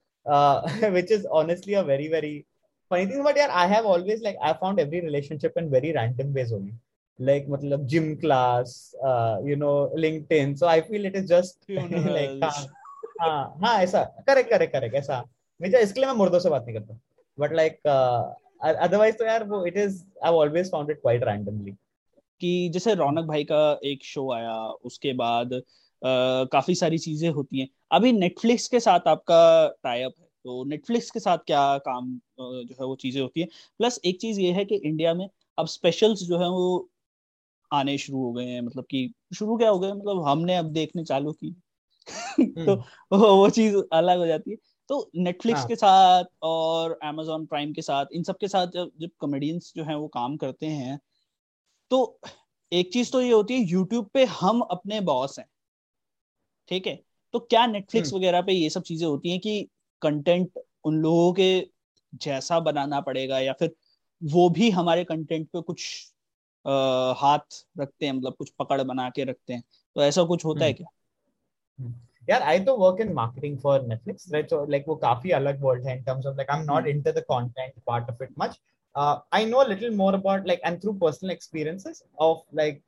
Which 0.88 1.12
is 1.12 1.26
honestly 1.26 1.74
a 1.74 1.82
very 1.82 2.08
very 2.08 2.44
funny 2.90 3.06
thing. 3.06 3.22
But 3.26 3.38
yeah 3.38 3.52
i 3.60 3.62
have 3.70 3.86
always 3.92 4.20
like 4.24 4.36
i 4.48 4.50
found 4.58 4.80
every 4.80 4.98
relationship 5.04 5.56
in 5.60 5.70
very 5.70 5.88
random 5.94 6.28
ways 6.34 6.50
only. 6.52 6.74
Like 7.18 7.48
मतलब 7.48 7.86
gym 7.92 8.04
class 8.16 8.74
uh, 9.04 9.38
you 9.44 9.56
know 9.56 9.72
LinkedIn. 10.04 10.52
So 10.60 10.68
I 10.68 10.82
feel 10.82 11.08
it 11.08 11.16
is 11.20 11.26
just 11.30 11.66
like 12.16 12.44
हाँ 12.44 12.52
हाँ 13.20 13.56
हाँ 13.62 13.72
ऐसा। 13.82 14.02
Correct 14.28 14.50
correct 14.50 14.72
correct 14.72 14.94
ऐसा। 14.94 15.18
मुझे 15.60 15.78
इसके 15.78 16.00
लिए 16.00 16.08
मैं 16.08 16.14
मुर्दों 16.16 16.38
से 16.38 16.50
बात 16.50 16.64
नहीं 16.66 16.74
करता। 16.74 16.98
बट 17.38 17.52
लाइक 17.52 17.80
अदरवाइज़ 18.64 19.16
तो 19.16 19.24
यार 19.24 19.44
वो 19.44 19.64
it 19.66 19.76
is 19.76 20.02
I 20.24 20.32
always 20.32 20.70
found 20.72 20.90
it 20.90 21.00
quite 21.02 21.24
randomly 21.24 21.74
कि 22.40 22.68
जैसे 22.72 22.94
रौनक 22.94 23.24
भाई 23.24 23.44
का 23.44 23.80
एक 23.84 24.04
शो 24.04 24.32
आया 24.32 24.54
उसके 24.84 25.12
बाद 25.12 25.52
uh, 25.52 26.48
काफ़ी 26.52 26.74
सारी 26.74 26.98
चीज़ें 26.98 27.30
होती 27.30 27.60
हैं। 27.60 27.68
अभी 27.92 28.12
नेटफ्लिक्स 28.12 28.68
के 28.68 28.80
साथ 28.80 29.00
आपका 29.08 29.68
टाइप 29.82 30.12
है 30.20 30.26
तो 30.44 30.64
नेटफ्लिक्स 30.64 31.10
के 31.10 31.20
साथ 31.20 31.38
क्या 31.38 31.78
काम 31.78 32.20
जो 32.40 32.74
है 32.80 32.86
वो 32.86 32.96
चीज़ें 32.96 33.22
होती 33.22 33.40
है? 33.40 33.46
प्लस 33.78 34.00
एक 34.04 34.20
चीज़ 34.20 34.40
ये 34.40 34.52
है 34.52 34.64
कि 34.64 34.74
इंडिया 34.74 35.14
में 35.14 35.28
अब 35.58 35.66
स्पेशल्स 35.66 36.22
जो 36.22 36.38
है 36.38 36.48
वो 36.48 36.90
आने 37.72 37.98
शुरू 37.98 38.18
हो 38.18 38.32
गए 38.32 38.44
हैं 38.44 38.60
मतलब 38.60 38.84
कि 38.84 39.14
शुरू 39.34 39.56
क्या 39.56 39.70
हो 39.70 39.78
गए? 39.78 39.92
मतलब 39.92 40.28
हमने 40.28 40.56
अब 40.56 40.66
देखने 40.66 41.04
चालू 41.04 41.32
की। 41.32 41.56
तो 42.40 42.74
हम्म। 42.74 43.18
वो 43.18 43.50
चीज़ 43.50 43.76
अलग 43.92 44.18
हो 44.18 44.26
जाती 44.26 44.50
है। 44.50 44.56
तो 44.88 45.10
नेटफ्लिक्स 45.16 45.58
हाँ. 45.58 45.68
के 45.68 45.76
साथ 45.76 46.24
और 46.42 46.98
अमेजोन 47.02 47.46
प्राइम 47.46 47.72
के 47.72 47.82
साथ 47.82 48.06
इन 48.12 48.22
सब 48.22 48.36
के 48.36 48.48
साथ 48.48 48.66
जब 48.66 48.90
जब 49.00 49.10
कॉमेडियंस 49.18 49.72
जो 49.76 49.84
है 49.84 49.96
वो 49.96 50.08
काम 50.08 50.36
करते 50.36 50.66
हैं 50.66 51.00
तो 51.90 52.20
एक 52.72 52.92
चीज़ 52.92 53.12
तो 53.12 53.20
ये 53.22 53.32
होती 53.32 53.54
है 53.54 53.60
यूट्यूब 53.60 54.08
पे 54.14 54.24
हम 54.24 54.60
अपने 54.60 55.00
बॉस 55.00 55.38
हैं। 55.38 55.46
ठीक 56.68 56.86
है? 56.86 57.00
तो 57.34 57.38
क्या 57.40 57.66
नेटफ्लिक्स 57.66 58.08
हम्म। 58.08 58.18
वगैरह 58.18 58.42
पे 58.42 58.52
ये 58.52 58.70
सब 58.70 58.82
चीज़ें 58.82 59.06
होती 59.06 59.30
हैं 59.30 59.40
कि 59.40 59.68
कंटेंट 60.02 60.58
उन 60.84 61.00
लोगों 61.02 61.32
के 61.32 61.48
जैसा 62.14 62.60
बनाना 62.60 63.00
पड़ेगा 63.00 63.38
या 63.38 63.52
फिर 63.52 63.74
वो 64.22 64.48
भी 64.50 64.70
हमारे 64.70 65.04
कंटेंट 65.04 65.48
पे 65.52 65.60
कुछ 65.60 66.12
आ, 66.64 67.12
हाथ 67.16 67.64
रखते 67.78 68.06
हैं 68.06 68.12
मतलब 68.12 68.34
कुछ 68.34 68.50
पकड़ 68.58 68.82
बना 68.82 69.08
के 69.10 69.24
रखते 69.24 69.52
हैं। 69.52 69.62
तो 69.96 70.02
ऐसा 70.02 70.24
कुछ 70.24 70.44
होता 70.44 70.64
है 70.64 70.70
हम्म। 70.70 70.84
क्या? 70.84 71.92
यार 72.28 72.42
आई 72.42 72.60
तो 72.60 72.76
work 72.76 73.00
in 73.00 73.12
marketing 73.12 73.58
for 73.58 73.82
Netflix 73.82 74.32
right 74.32 74.50
so 74.50 74.64
like 74.66 74.84
वो 74.88 74.94
काफ़ी 74.96 75.30
अलग 75.30 75.62
वर्ल्ड 75.62 75.86
है 75.86 75.96
in 75.98 76.02
terms 76.04 76.26
of 76.26 76.36
like 76.36 76.50
I 76.50 76.60
am 76.60 76.64
not 76.64 76.86
into 76.86 77.12
the 77.12 77.24
content 77.30 77.74
part 77.86 78.10
of 78.10 78.22
it 78.22 78.32
much 78.38 78.58
I 78.96 79.44
know 79.44 79.62
a 79.62 79.68
little 79.68 79.90
more 79.90 80.14
about 80.14 80.46
like 80.46 80.60
and 80.64 80.80
through 80.80 80.94
personal 80.94 81.34
experiences 81.34 82.02
of 82.18 82.42
like 82.52 82.82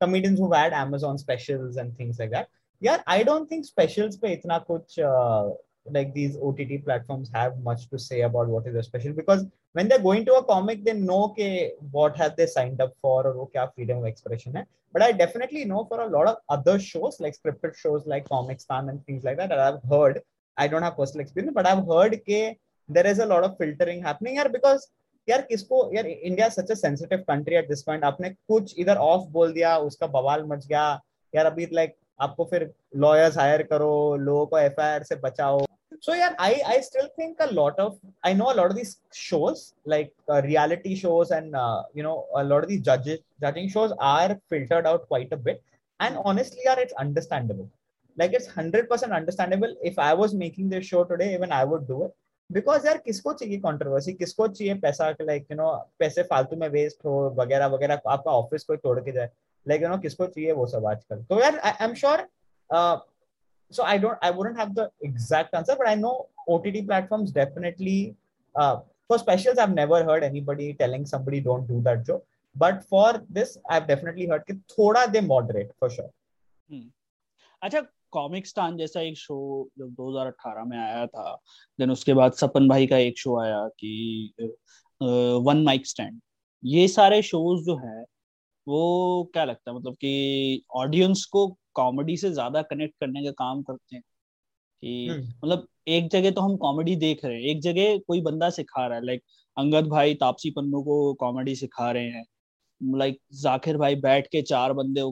comedians 0.00 0.38
who've 0.38 0.54
had 0.54 0.72
Amazon 0.72 1.18
specials 1.18 1.76
and 1.76 1.96
things 1.96 2.18
like 2.18 2.30
that. 2.30 2.48
Yeah, 2.80 3.02
I 3.06 3.22
don't 3.22 3.48
think 3.48 3.64
specials 3.64 4.16
pe 4.16 4.36
itna 4.36 4.66
kuch 4.66 4.98
uh, 4.98 5.54
like 5.96 6.12
these 6.14 6.36
OTT 6.36 6.84
platforms 6.84 7.30
have 7.34 7.58
much 7.62 7.88
to 7.90 7.98
say 7.98 8.22
about 8.22 8.48
what 8.48 8.66
is 8.66 8.74
a 8.74 8.82
special 8.82 9.12
because 9.12 9.44
when 9.72 9.88
they're 9.88 10.06
going 10.06 10.24
to 10.26 10.34
a 10.34 10.44
comic, 10.44 10.84
they 10.84 10.92
know 10.92 11.28
ke 11.36 11.70
what 11.92 12.16
have 12.16 12.34
they 12.36 12.46
signed 12.46 12.80
up 12.80 12.92
for 13.00 13.26
or 13.26 13.48
kya 13.50 13.68
freedom 13.74 13.98
of 13.98 14.06
expression 14.06 14.54
hai. 14.56 14.64
But 14.92 15.02
I 15.02 15.12
definitely 15.12 15.64
know 15.64 15.84
for 15.84 16.00
a 16.00 16.08
lot 16.08 16.26
of 16.26 16.36
other 16.48 16.78
shows 16.78 17.20
like 17.20 17.36
scripted 17.38 17.76
shows 17.76 18.06
like 18.06 18.28
Comic 18.28 18.60
Stan 18.60 18.88
and 18.88 19.06
things 19.06 19.24
like 19.24 19.38
that 19.38 19.48
that 19.50 19.58
I've 19.58 19.82
heard. 19.88 20.20
I 20.56 20.68
don't 20.68 20.82
have 20.82 20.96
personal 20.96 21.22
experience, 21.22 21.54
but 21.54 21.66
I've 21.66 21.86
heard 21.86 22.18
ke 22.28 22.58
there 22.88 23.06
is 23.06 23.20
a 23.20 23.26
lot 23.26 23.44
of 23.44 23.56
filtering 23.56 24.02
happening 24.02 24.34
here 24.34 24.48
because 24.48 24.90
यार 25.28 25.42
किसको, 25.42 25.90
यार 25.94 26.06
India 26.06 26.48
such 26.50 26.72
sensitive 26.72 27.18
country 27.28 27.56
at 27.56 27.68
this 27.68 27.82
point 27.82 28.04
आपने 28.04 28.30
कुछ 28.30 28.74
इधर 28.78 28.96
of 28.98 29.28
बोल 29.32 29.52
दिया, 29.52 29.76
उसका 29.80 30.06
बवाल 30.08 30.44
मच 30.46 30.66
गया। 30.66 31.00
यार 31.34 31.46
अभी 31.46 31.68
लाइक 31.72 31.96
आपको 32.20 32.44
फिर 32.44 32.70
लॉयर्स 32.96 33.38
हायर 33.38 33.62
करो, 33.62 34.16
लोगों 34.16 34.46
को 34.46 34.58
एफ़ 34.58 34.80
से 35.04 35.16
बचाओ। 35.16 35.64
सो 35.94 36.14
यार 36.14 36.36
I 36.40 36.54
I 36.54 36.80
still 36.82 37.06
think 37.18 37.42
a 37.42 37.46
lot 37.52 37.80
of 37.80 37.94
I 38.26 38.34
know 38.34 38.44
a 38.44 38.54
lot 38.54 38.70
of 38.70 38.76
this 38.76 38.96
shows 39.14 39.60
like 39.88 40.12
reality 40.30 40.94
shows 40.96 41.32
and 41.34 41.54
you 41.96 42.02
know 42.02 42.14
a 42.14 42.42
lot 42.42 42.62
of 42.62 42.68
this 42.68 42.80
जजेस 42.82 43.18
judging 43.42 43.68
shows 43.70 43.92
are 44.02 44.34
filtered 44.50 44.86
out 44.86 45.06
quite 45.08 45.32
a 45.32 45.36
bit 45.38 45.60
and 46.00 46.16
honestly 46.16 46.64
or 46.70 46.80
it's 46.80 46.92
understandable 47.00 47.68
like 48.16 48.34
it's 48.34 48.48
hundred 48.56 48.88
percent 48.88 49.12
understandable 49.12 49.76
if 49.84 50.00
I 50.00 50.14
was 50.14 50.36
making 50.36 50.70
this 50.70 50.84
show 50.90 51.02
today 51.04 51.32
even 51.34 51.52
I 51.52 51.64
would 51.64 51.86
do 51.88 52.04
it 52.04 52.12
because 52.52 52.86
यार 52.86 52.98
किसको 52.98 53.32
चाहिए 53.32 53.58
controversy 53.60 54.12
किसको 54.14 54.46
चाहिए 54.48 54.74
पैसा 54.80 55.08
like 55.20 55.46
you 55.50 55.56
no 55.56 55.70
पैसे 55.98 56.22
फालतू 56.22 56.56
में 56.56 56.68
waste 56.68 57.04
हो, 57.04 57.34
वगैरह 57.38 57.66
वगैरह, 57.66 58.00
आपका 58.06 58.30
ऑफ़िस 58.30 58.64
कोई 58.64 58.76
तोड़ 58.76 58.98
के 59.00 59.12
जाए। 59.12 59.30
लाइक 59.66 59.82
यू 59.82 59.88
नो 59.88 59.98
किसको 59.98 60.26
चाहिए 60.26 60.52
वो 60.52 60.66
सब 60.66 60.86
आजकल? 60.86 61.22
तो 61.22 61.40
यार 61.40 61.58
I 61.58 61.84
am 61.84 61.94
sure 61.94 62.26
so 63.72 63.82
I 63.82 63.98
don't 63.98 64.24
I 64.24 64.30
wouldn't 64.30 64.58
have 64.58 64.68
the 64.74 64.88
exact 65.04 65.54
answer 65.54 65.74
but 65.74 65.86
I 65.86 65.96
know 65.96 66.10
OTT 66.48 66.80
platforms 66.86 67.32
definitely 67.34 68.16
for 68.54 69.18
specials 69.18 69.58
I 69.58 69.74
never 69.74 70.08
heard 70.10 70.24
anybody 70.24 70.72
telling 70.72 71.06
somebody 71.06 71.40
don't 71.40 71.68
do 71.68 71.80
that 71.82 71.98
जो 72.06 72.24
but 72.56 72.82
for 72.90 73.16
this 73.32 73.56
I 73.70 73.80
definitely 73.80 74.26
heard 74.26 74.42
कि 74.42 74.54
थोड़ा 74.72 75.06
they 75.06 75.20
moderate 75.20 75.72
for 75.80 75.90
sure 75.90 76.10
अच्छा 77.62 77.80
comic 78.12 78.46
स्टान 78.46 78.76
जैसा 78.76 79.00
एक 79.00 79.18
show 79.18 79.68
जब 79.78 79.94
2018 79.94 80.64
में 80.64 80.78
आया 80.78 81.06
था 81.06 81.34
देन 81.78 81.90
उसके 81.90 82.14
बाद 82.14 82.32
सपन 82.32 82.68
भाई 82.68 82.86
का 82.86 82.96
एक 82.98 83.18
शो 83.18 83.38
आया 83.40 83.66
कि 83.80 84.34
वन 85.46 85.62
माइक 85.62 85.86
स्टैंड 85.86 86.20
ये 86.62 86.88
सारे 86.88 87.22
शोज़ 87.22 87.64
जो 87.64 87.76
है 87.78 88.04
वो 88.66 89.30
क्या 89.32 89.44
लगता 89.44 89.70
है? 89.70 89.76
मतलब 89.76 89.94
कि 89.94 90.62
ऑडियंस 90.76 91.24
को 91.24 91.46
कॉमेडी 91.74 92.16
से 92.16 92.30
ज़्यादा 92.32 92.62
कनेक्ट 92.62 92.94
करने 93.00 93.24
का 93.24 93.30
काम 93.30 93.62
करते 93.62 93.96
हैं 93.96 94.02
कि 94.82 95.08
हम्म। 95.08 95.22
मतलब 95.44 95.66
एक 95.88 96.08
जगह 96.10 96.30
तो 96.30 96.40
हम 96.40 96.56
कॉमेडी 96.56 96.96
देख 96.96 97.24
रहे 97.24 97.34
हैं 97.36 97.42
एक 97.50 97.60
जगह 97.62 97.98
कोई 97.98 98.20
बंदा 98.22 98.50
सिखा 98.50 98.86
रहा 98.86 98.98
है 98.98 99.04
लाइक 99.06 99.22
अंगद 99.56 99.88
भाई 99.88 100.14
तापसी 100.14 100.50
पन्नू 100.50 100.82
को 100.82 101.14
कॉमेडी 101.14 101.54
सिखा 101.56 101.90
रहे 101.92 102.08
हैं। 102.10 102.24
लाइक 102.80 103.18
जाकिर 103.34 103.76
भाई 103.78 103.94
बैठ 103.96 104.26
के 104.26 104.42
चार 104.42 104.72
बंदे 104.72 105.02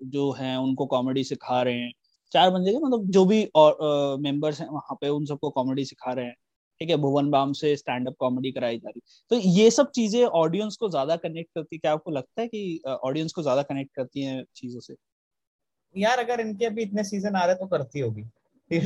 जो 0.00 0.30
हैं 0.32 0.56
उनको 0.56 0.86
कॉमेडी 0.86 1.24
सिखा 1.24 1.62
रहे 1.62 1.74
हैं। 1.74 1.92
चार 2.32 2.50
बंदे 2.50 2.72
के 2.72 2.78
मतलब 2.78 3.10
जो 3.10 3.24
भी 3.24 3.44
और 3.54 3.76
मेंबर्स 4.20 4.60
हैं 4.60 4.68
वहाँ 4.68 4.96
पे 5.00 5.08
उन 5.08 5.24
सबको 5.26 5.50
कॉमेडी 5.50 5.84
सिखा 5.84 6.12
रहे 6.12 6.24
हैं। 6.24 6.34
ठीक 6.80 6.90
है? 6.90 6.96
भुवन 6.96 7.30
बाम 7.30 7.52
से 7.52 7.76
स्टैंड 7.76 8.08
अप 8.08 8.14
कॉमेडी 8.18 8.52
कराई 8.52 8.78
जा 8.78 8.88
रही। 8.88 9.00
तो 9.30 9.36
ये 9.50 9.70
सब 9.70 9.90
चीज़ें 9.90 10.24
ऑडियंस 10.24 10.76
को 10.76 10.88
ज़्यादा 10.88 11.16
कनेक्ट 11.16 11.50
करती 11.54 11.76
है। 11.76 11.78
क्या 11.78 11.92
आपको 11.92 12.10
लगता 12.10 12.42
है 12.42 12.48
कि 12.48 12.80
ऑडियंस 12.86 13.32
को 13.32 13.42
ज़्यादा 13.42 13.62
कनेक्ट 13.62 13.94
करती 13.94 14.22
है 14.22 14.42
चीज़ों 14.56 14.80
से? 14.80 14.94
यार 15.96 16.18
अगर 16.18 16.40
इनके 16.40 16.66
अभी 16.66 16.82
इतने 16.82 17.04
सीज़न 17.04 17.36
आ 17.36 17.44
रहे 17.44 17.54
तो 17.54 17.66
करती 17.66 18.00
होगी। 18.00 18.22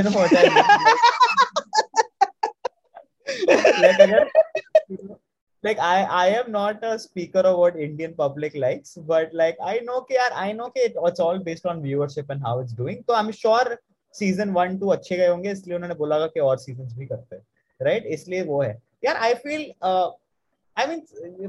अगर 3.84 4.28
like 5.63 5.80
I 5.80 6.03
I 6.03 6.28
am 6.39 6.51
not 6.51 6.84
a 6.84 6.97
speaker 6.99 7.39
of 7.39 7.57
what 7.57 7.76
Indian 7.76 8.13
public 8.13 8.55
likes, 8.55 8.95
but 8.95 9.34
like 9.34 9.57
I 9.61 9.80
know 9.80 10.01
कि 10.09 10.15
यार 10.15 10.32
I 10.34 10.51
know 10.53 10.70
कि 10.70 10.93
it's 10.95 11.20
all 11.20 11.39
based 11.39 11.65
on 11.65 11.82
viewership 11.82 12.30
and 12.30 12.41
how 12.41 12.59
it's 12.59 12.74
doing. 12.74 13.03
तो 13.03 13.13
I'm 13.13 13.32
sure 13.32 13.78
season 14.11 14.53
one 14.53 14.80
two 14.80 14.91
अच्छे 14.95 15.18
गए 15.18 15.28
होंगे 15.28 15.51
इसलिए 15.51 15.76
उन्होंने 15.76 15.95
बोला 15.95 16.26
कि 16.28 16.39
और 16.39 16.57
seasons 16.59 16.93
भी 16.97 17.05
करते 17.05 17.36
हैं, 17.36 17.43
right? 17.86 18.05
इसलिए 18.05 18.43
वो 18.43 18.61
है. 18.61 18.78
यार 19.05 19.20
I 19.22 19.34
feel 19.36 19.65
uh, 19.82 20.11
I 20.78 20.86
mean 20.88 21.01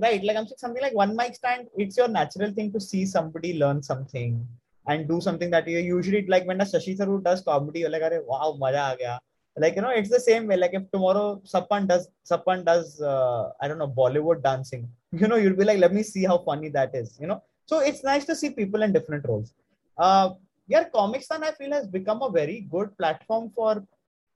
right 0.03 0.25
like 0.25 0.37
I'm 0.37 0.47
saying 0.47 0.59
something 0.59 0.83
like 0.83 0.95
one 0.95 1.15
mic 1.15 1.35
stand. 1.35 1.69
It's 1.77 1.99
your 1.99 2.09
natural 2.09 2.53
thing 2.53 2.73
to 2.73 2.81
see 2.81 3.05
somebody 3.07 3.59
learn 3.59 3.83
something 3.83 4.47
and 4.87 5.07
do 5.07 5.21
something 5.21 5.51
that 5.51 5.69
you 5.69 5.79
usually 5.79 6.27
like 6.27 6.47
when 6.47 6.61
a 6.63 6.65
Shashi 6.65 6.97
Tharoor 6.99 7.23
does 7.23 7.43
comedy, 7.43 7.81
you're 7.81 7.91
like 7.91 8.03
अरे 8.03 8.27
wow 8.27 8.57
मजा 8.63 8.83
आ 8.83 8.95
गया. 8.95 9.19
like 9.58 9.76
you 9.76 9.82
know 9.82 9.90
it's 9.90 10.10
the 10.10 10.20
same 10.20 10.48
way. 10.48 10.58
Like 10.58 10.74
if 10.74 10.90
tomorrow 10.92 11.42
Sapan 11.46 11.88
does 11.88 12.08
Sapan 12.30 12.66
does 12.66 13.02
uh, 13.02 13.50
I 13.62 13.68
don't 13.68 13.78
know 13.78 13.88
Bollywood 13.88 14.42
dancing 14.44 14.90
you 15.12 15.28
know 15.28 15.36
you'll 15.36 15.56
be 15.56 15.66
like 15.66 15.80
let 15.80 15.94
me 15.94 16.04
see 16.04 16.24
how 16.24 16.40
funny 16.40 16.70
that 16.70 16.96
is 16.96 17.18
you 17.20 17.28
know? 17.28 17.44
So 17.66 17.80
it's 17.80 18.04
nice 18.04 18.26
to 18.26 18.36
see 18.36 18.50
people 18.50 18.82
in 18.82 18.94
different 18.94 19.28
roles. 19.28 19.54
Uh 19.98 20.32
yeah 20.68 20.86
Comic 20.90 21.22
Stan 21.24 21.44
I 21.44 21.52
feel 21.52 21.72
has 21.72 21.88
become 21.88 22.22
a 22.22 22.32
very 22.32 22.68
good 22.72 22.98
platform 22.98 23.52
for 23.56 23.84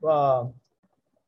uh, 0.08 0.46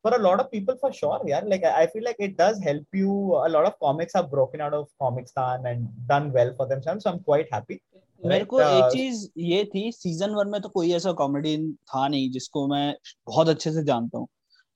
for 0.02 0.16
a 0.16 0.20
lot 0.20 0.40
of 0.40 0.52
people 0.52 0.78
for 0.80 0.94
sure 0.94 1.22
yeah? 1.26 1.42
Like 1.44 1.64
I 1.64 1.88
feel 1.88 2.04
like 2.04 2.18
it 2.20 2.38
does 2.38 2.62
help 2.62 2.86
you. 2.94 3.12
A 3.12 3.50
lot 3.50 3.66
of 3.66 3.80
comics 3.80 4.14
have 4.14 4.30
broken 4.30 4.62
out 4.62 4.74
of 4.74 4.88
Comic 5.02 5.28
Stan 5.28 5.66
and 5.66 5.90
done 6.08 6.32
well 6.32 6.54
for 6.56 6.68
themselves 6.68 7.04
so 7.04 7.12
I'm 7.12 7.20
quite 7.20 7.52
happy 7.52 7.82
मेरे 8.26 8.46
को 8.46 8.62
एक 8.62 8.84
uh, 8.84 8.92
चीज़ 8.94 9.28
ये 9.38 9.64
थी 9.76 9.92
season 9.92 10.30
one 10.30 10.48
में 10.48 10.62
तो 10.62 10.70
कोई 10.70 10.92
ऐसा 10.92 11.12
comedy 11.12 11.74
था 11.74 12.08
नहीं 12.08 12.32
जिसको 12.32 12.68
मैं 12.68 12.96
बहुत 13.28 13.50
अच्छे 13.50 13.72
से 13.72 13.84
जानता 13.84 14.18
हूँ। 14.18 14.28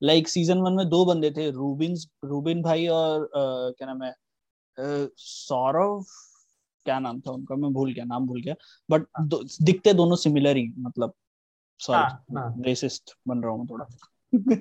लाइक 0.04 0.28
सीज़न 0.28 0.58
वन 0.58 0.74
में 0.74 0.90
दो 0.90 1.06
बंदे 1.06 1.32
थे 1.32 1.50
रूबिन 1.52 1.96
रूबिन 2.26 2.62
भाई 2.62 2.88
और 2.88 3.22
uh, 3.22 3.78
क्या 3.78 3.94
नाम 3.94 4.04
है 4.04 4.14
सौरभ 5.18 6.06
क्या 6.86 7.00
नाम 7.00 7.20
था 7.20 7.32
उनका 7.32 7.56
मैं 7.56 7.74
भूल 7.74 7.94
गया 7.94 8.06
नाम 8.06 8.26
भूल 8.26 8.42
गया। 8.42 8.56
बट 8.90 9.06
हाँ। 9.18 9.28
दो, 9.28 9.44
दिखते 9.62 9.94
दोनों 9.94 10.16
सिमिलर 10.16 10.58
ही 10.58 10.74
मतलब 10.80 11.14
सॉरी 11.80 12.64
रेसिस्ट 12.64 13.10
हाँ, 13.10 13.36
हाँ। 13.36 13.36
बन 13.36 13.44
रहा 13.44 13.54
हूँ 13.54 13.68
थोड़ा। 13.68 13.86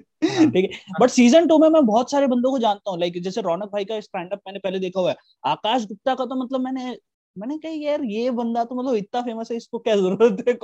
ठीक 0.51 0.65
है 0.65 0.95
बट 1.01 1.11
सीज़न 1.11 1.47
टू 1.49 1.59
में 1.59 1.69
मैं 1.69 1.85
बहुत 1.87 2.11
सारे 2.11 2.27
बंदों 2.27 2.51
को 2.51 2.59
जानता 2.59 2.91
हूँ। 2.91 2.99
लाइक 3.01 3.23
जैसे 3.23 3.41
रौनक 3.41 3.71
भाई 3.73 3.85
का 3.85 4.01
स्टैंड 4.01 4.33
अप 4.33 4.41
मैंने 4.47 4.59
पहले 4.59 4.79
देखा 4.79 5.01
हुआ 5.01 5.11
है। 5.11 5.17
आकाश 5.45 5.87
गुप्ता 5.87 6.15
का 6.15 6.25
तो 6.25 6.35
मतलब 6.35 6.61
मैंने 6.61 6.97
मैंने 7.39 7.59
कहा 7.59 7.73
यार 7.73 8.05
ये 8.05 8.31
बंदा 8.31 8.65
तो 8.65 8.75
मतलब 8.75 8.95
इतना 8.95 9.23
फ़ेमस 9.23 9.51
है 9.51 9.57
इसको 9.57 9.79
क्या 9.79 9.97
ज़रूरत 9.97 10.45
है 10.49 10.55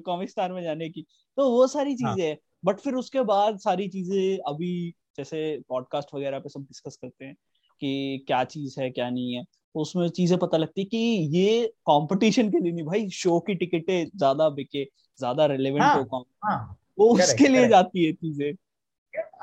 कॉमिक 0.00 0.30
स्टार 0.30 0.52
में 0.52 0.62
जाने 0.62 0.88
की? 0.88 1.02
तो 1.36 1.50
वो 1.50 1.66
सारी 1.66 1.96
हाँ। 2.02 2.14
चीज़ें 2.14 2.28
है 2.28 2.38
बट 2.64 2.80
फिर 2.80 2.94
उसके 2.94 3.22
बाद 3.22 3.58
सारी 3.58 3.88
चीज़ें 3.88 4.38
अभी 4.48 4.94
जैसे 5.16 5.60
पॉडकास्ट 5.68 6.14
वगैरह 6.14 6.38
पे 6.38 6.48
सब 6.48 6.60
डिस्कस 6.60 6.96
करते 7.02 7.24
हैं 7.24 7.34
कि 7.80 8.24
क्या 8.26 8.44
चीज़ 8.44 8.80
है 8.80 8.90
क्या 8.90 9.10
नहीं 9.10 9.34
है 9.34 9.44
तो 9.44 9.80
उसमें 9.80 10.08
चीज़ें 10.08 10.38
पता 10.38 10.56
लगती 10.56 10.80
है 10.80 10.84
कि 10.84 10.98
ये 11.38 11.66
कंपटीशन 11.66 12.50
के 12.50 12.58
लिए 12.58 12.72
नहीं 12.72 12.84
भाई 12.84 13.08
शो 13.10 13.40
की 13.40 13.54
टिकटें 13.54 14.06
ज़्यादा 14.16 14.48
बिके 14.48 14.84
ज़्यादा 15.18 15.46
रिलेवेंट 15.46 15.82
हाँ, 15.82 16.02
हो 16.12 16.26
हाँ, 16.44 16.78
वो 16.98 17.14
उसके 17.14 17.48
लिए 17.48 17.68
जाती 17.68 18.04
है 18.04 18.12
चीज़ें। 18.12 18.52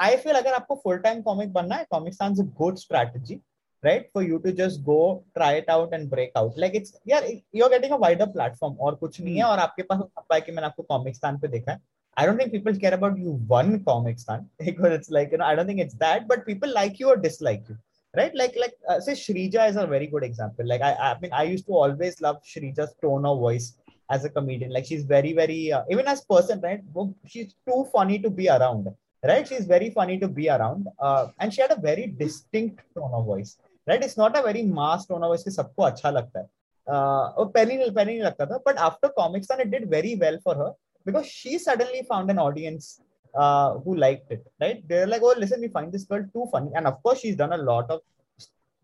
आई 0.02 0.16
फील 0.16 0.34
अगर 0.34 0.54
आपको 0.54 0.76
फुल 0.76 0.98
टाइम 0.98 1.22
कॉमिक 1.22 1.54
बनना 1.54 1.76
है 1.76 1.86
comic 1.92 2.14
a 2.22 2.30
good 2.30 2.76
strategy 2.76 3.40
right 3.85 4.09
for 4.13 4.23
you 4.23 4.39
to 4.45 4.53
just 4.53 4.85
go 4.85 5.25
try 5.37 5.53
it 5.61 5.69
out 5.69 5.93
and 5.93 6.11
break 6.11 6.33
out 6.37 6.57
like 6.57 6.75
it's 6.75 6.93
yeah 7.05 7.27
you're 7.53 7.71
getting 7.75 7.93
a 7.93 7.97
wider 7.97 8.27
platform 8.27 8.77
और 8.81 8.95
कुछ 9.03 9.21
नहीं 9.21 9.37
है 9.37 9.45
और 9.45 9.59
आपके 9.59 9.83
पास 9.93 10.03
है 10.33 10.41
कि 10.41 10.53
मैंने 10.53 10.67
आपको 10.67 10.83
कॉमिक 10.83 11.17
स्टैंड 11.17 11.41
पे 11.41 11.49
देखा 11.49 11.73
है 11.73 11.81
I 12.17 12.27
don't 12.27 12.37
think 12.37 12.53
people 12.53 12.75
care 12.75 12.95
about 12.95 13.19
you 13.19 13.33
one 13.47 13.85
comic 13.85 14.19
stand 14.19 14.47
because 14.65 14.93
it's 14.93 15.11
like 15.11 15.31
you 15.33 15.39
know 15.39 15.45
I 15.45 15.55
don't 15.55 15.67
think 15.67 15.81
it's 15.81 15.95
that 15.95 16.27
but 16.29 16.45
people 16.47 16.73
like 16.73 16.99
you 16.99 17.09
or 17.09 17.17
dislike 17.17 17.63
you 17.69 17.77
right 18.17 18.35
like 18.35 18.57
like 18.63 18.75
uh, 18.89 19.01
say 19.01 19.13
Shrija 19.13 19.69
is 19.71 19.77
a 19.77 19.87
very 19.87 20.07
good 20.07 20.25
example 20.25 20.67
like 20.67 20.83
I 20.83 20.93
I 21.11 21.19
mean 21.21 21.33
I 21.33 21.45
used 21.45 21.67
to 21.67 21.77
always 21.83 22.21
love 22.21 22.43
Shrija's 22.43 22.95
tone 23.01 23.25
of 23.25 23.39
voice 23.39 23.69
as 24.11 24.25
a 24.25 24.31
comedian 24.31 24.73
like 24.73 24.85
she's 24.85 25.05
very 25.05 25.33
very 25.33 25.73
uh, 25.73 25.85
even 25.91 26.09
as 26.09 26.23
person 26.23 26.61
right 26.61 26.83
she's 27.27 27.55
too 27.69 27.87
funny 27.93 28.19
to 28.19 28.31
be 28.31 28.49
around 28.49 28.89
right 29.25 29.47
she's 29.47 29.67
very 29.67 29.91
funny 29.91 30.19
to 30.19 30.29
be 30.29 30.49
around 30.49 30.89
uh, 30.99 31.29
and 31.39 31.55
she 31.55 31.63
had 31.63 31.71
a 31.71 31.81
very 31.81 32.07
distinct 32.07 32.81
tone 32.97 33.13
of 33.15 33.25
voice 33.25 33.57
right 33.89 34.05
it's 34.05 34.19
not 34.19 34.37
a 34.37 34.41
very 34.47 34.63
mass 34.73 35.07
tone 35.09 35.25
of 35.25 35.49
सबको 35.49 35.83
अच्छा 35.83 36.11
लगता 36.11 36.41
है 36.41 36.45
uh, 36.45 37.53
पहले 37.55 37.77
नहीं 37.77 37.91
पहले 37.91 38.13
नहीं 38.13 38.23
लगता 38.23 38.47
था 38.47 38.59
but 38.67 38.79
after 38.91 39.09
comics 39.17 39.51
it 39.61 39.67
did 39.67 39.89
very 39.91 40.15
well 40.25 40.39
for 40.45 40.63
her 40.63 40.73
because 41.07 41.27
she 41.27 41.59
suddenly 41.59 42.03
found 42.09 42.31
an 42.31 42.39
audience 42.39 43.01
uh, 43.35 43.79
who 43.79 43.97
liked 43.97 44.31
it 44.31 44.45
right 44.61 44.87
they're 44.89 45.07
like 45.07 45.23
oh 45.23 45.35
listen 45.37 45.61
we 45.61 45.69
find 45.69 45.93
this 45.93 46.05
girl 46.05 46.25
too 46.35 46.47
funny 46.53 46.71
and 46.75 46.87
of 46.87 47.03
course 47.03 47.21
she's 47.21 47.37
done 47.37 47.53
a 47.53 47.63
lot 47.71 47.91
of 47.91 48.01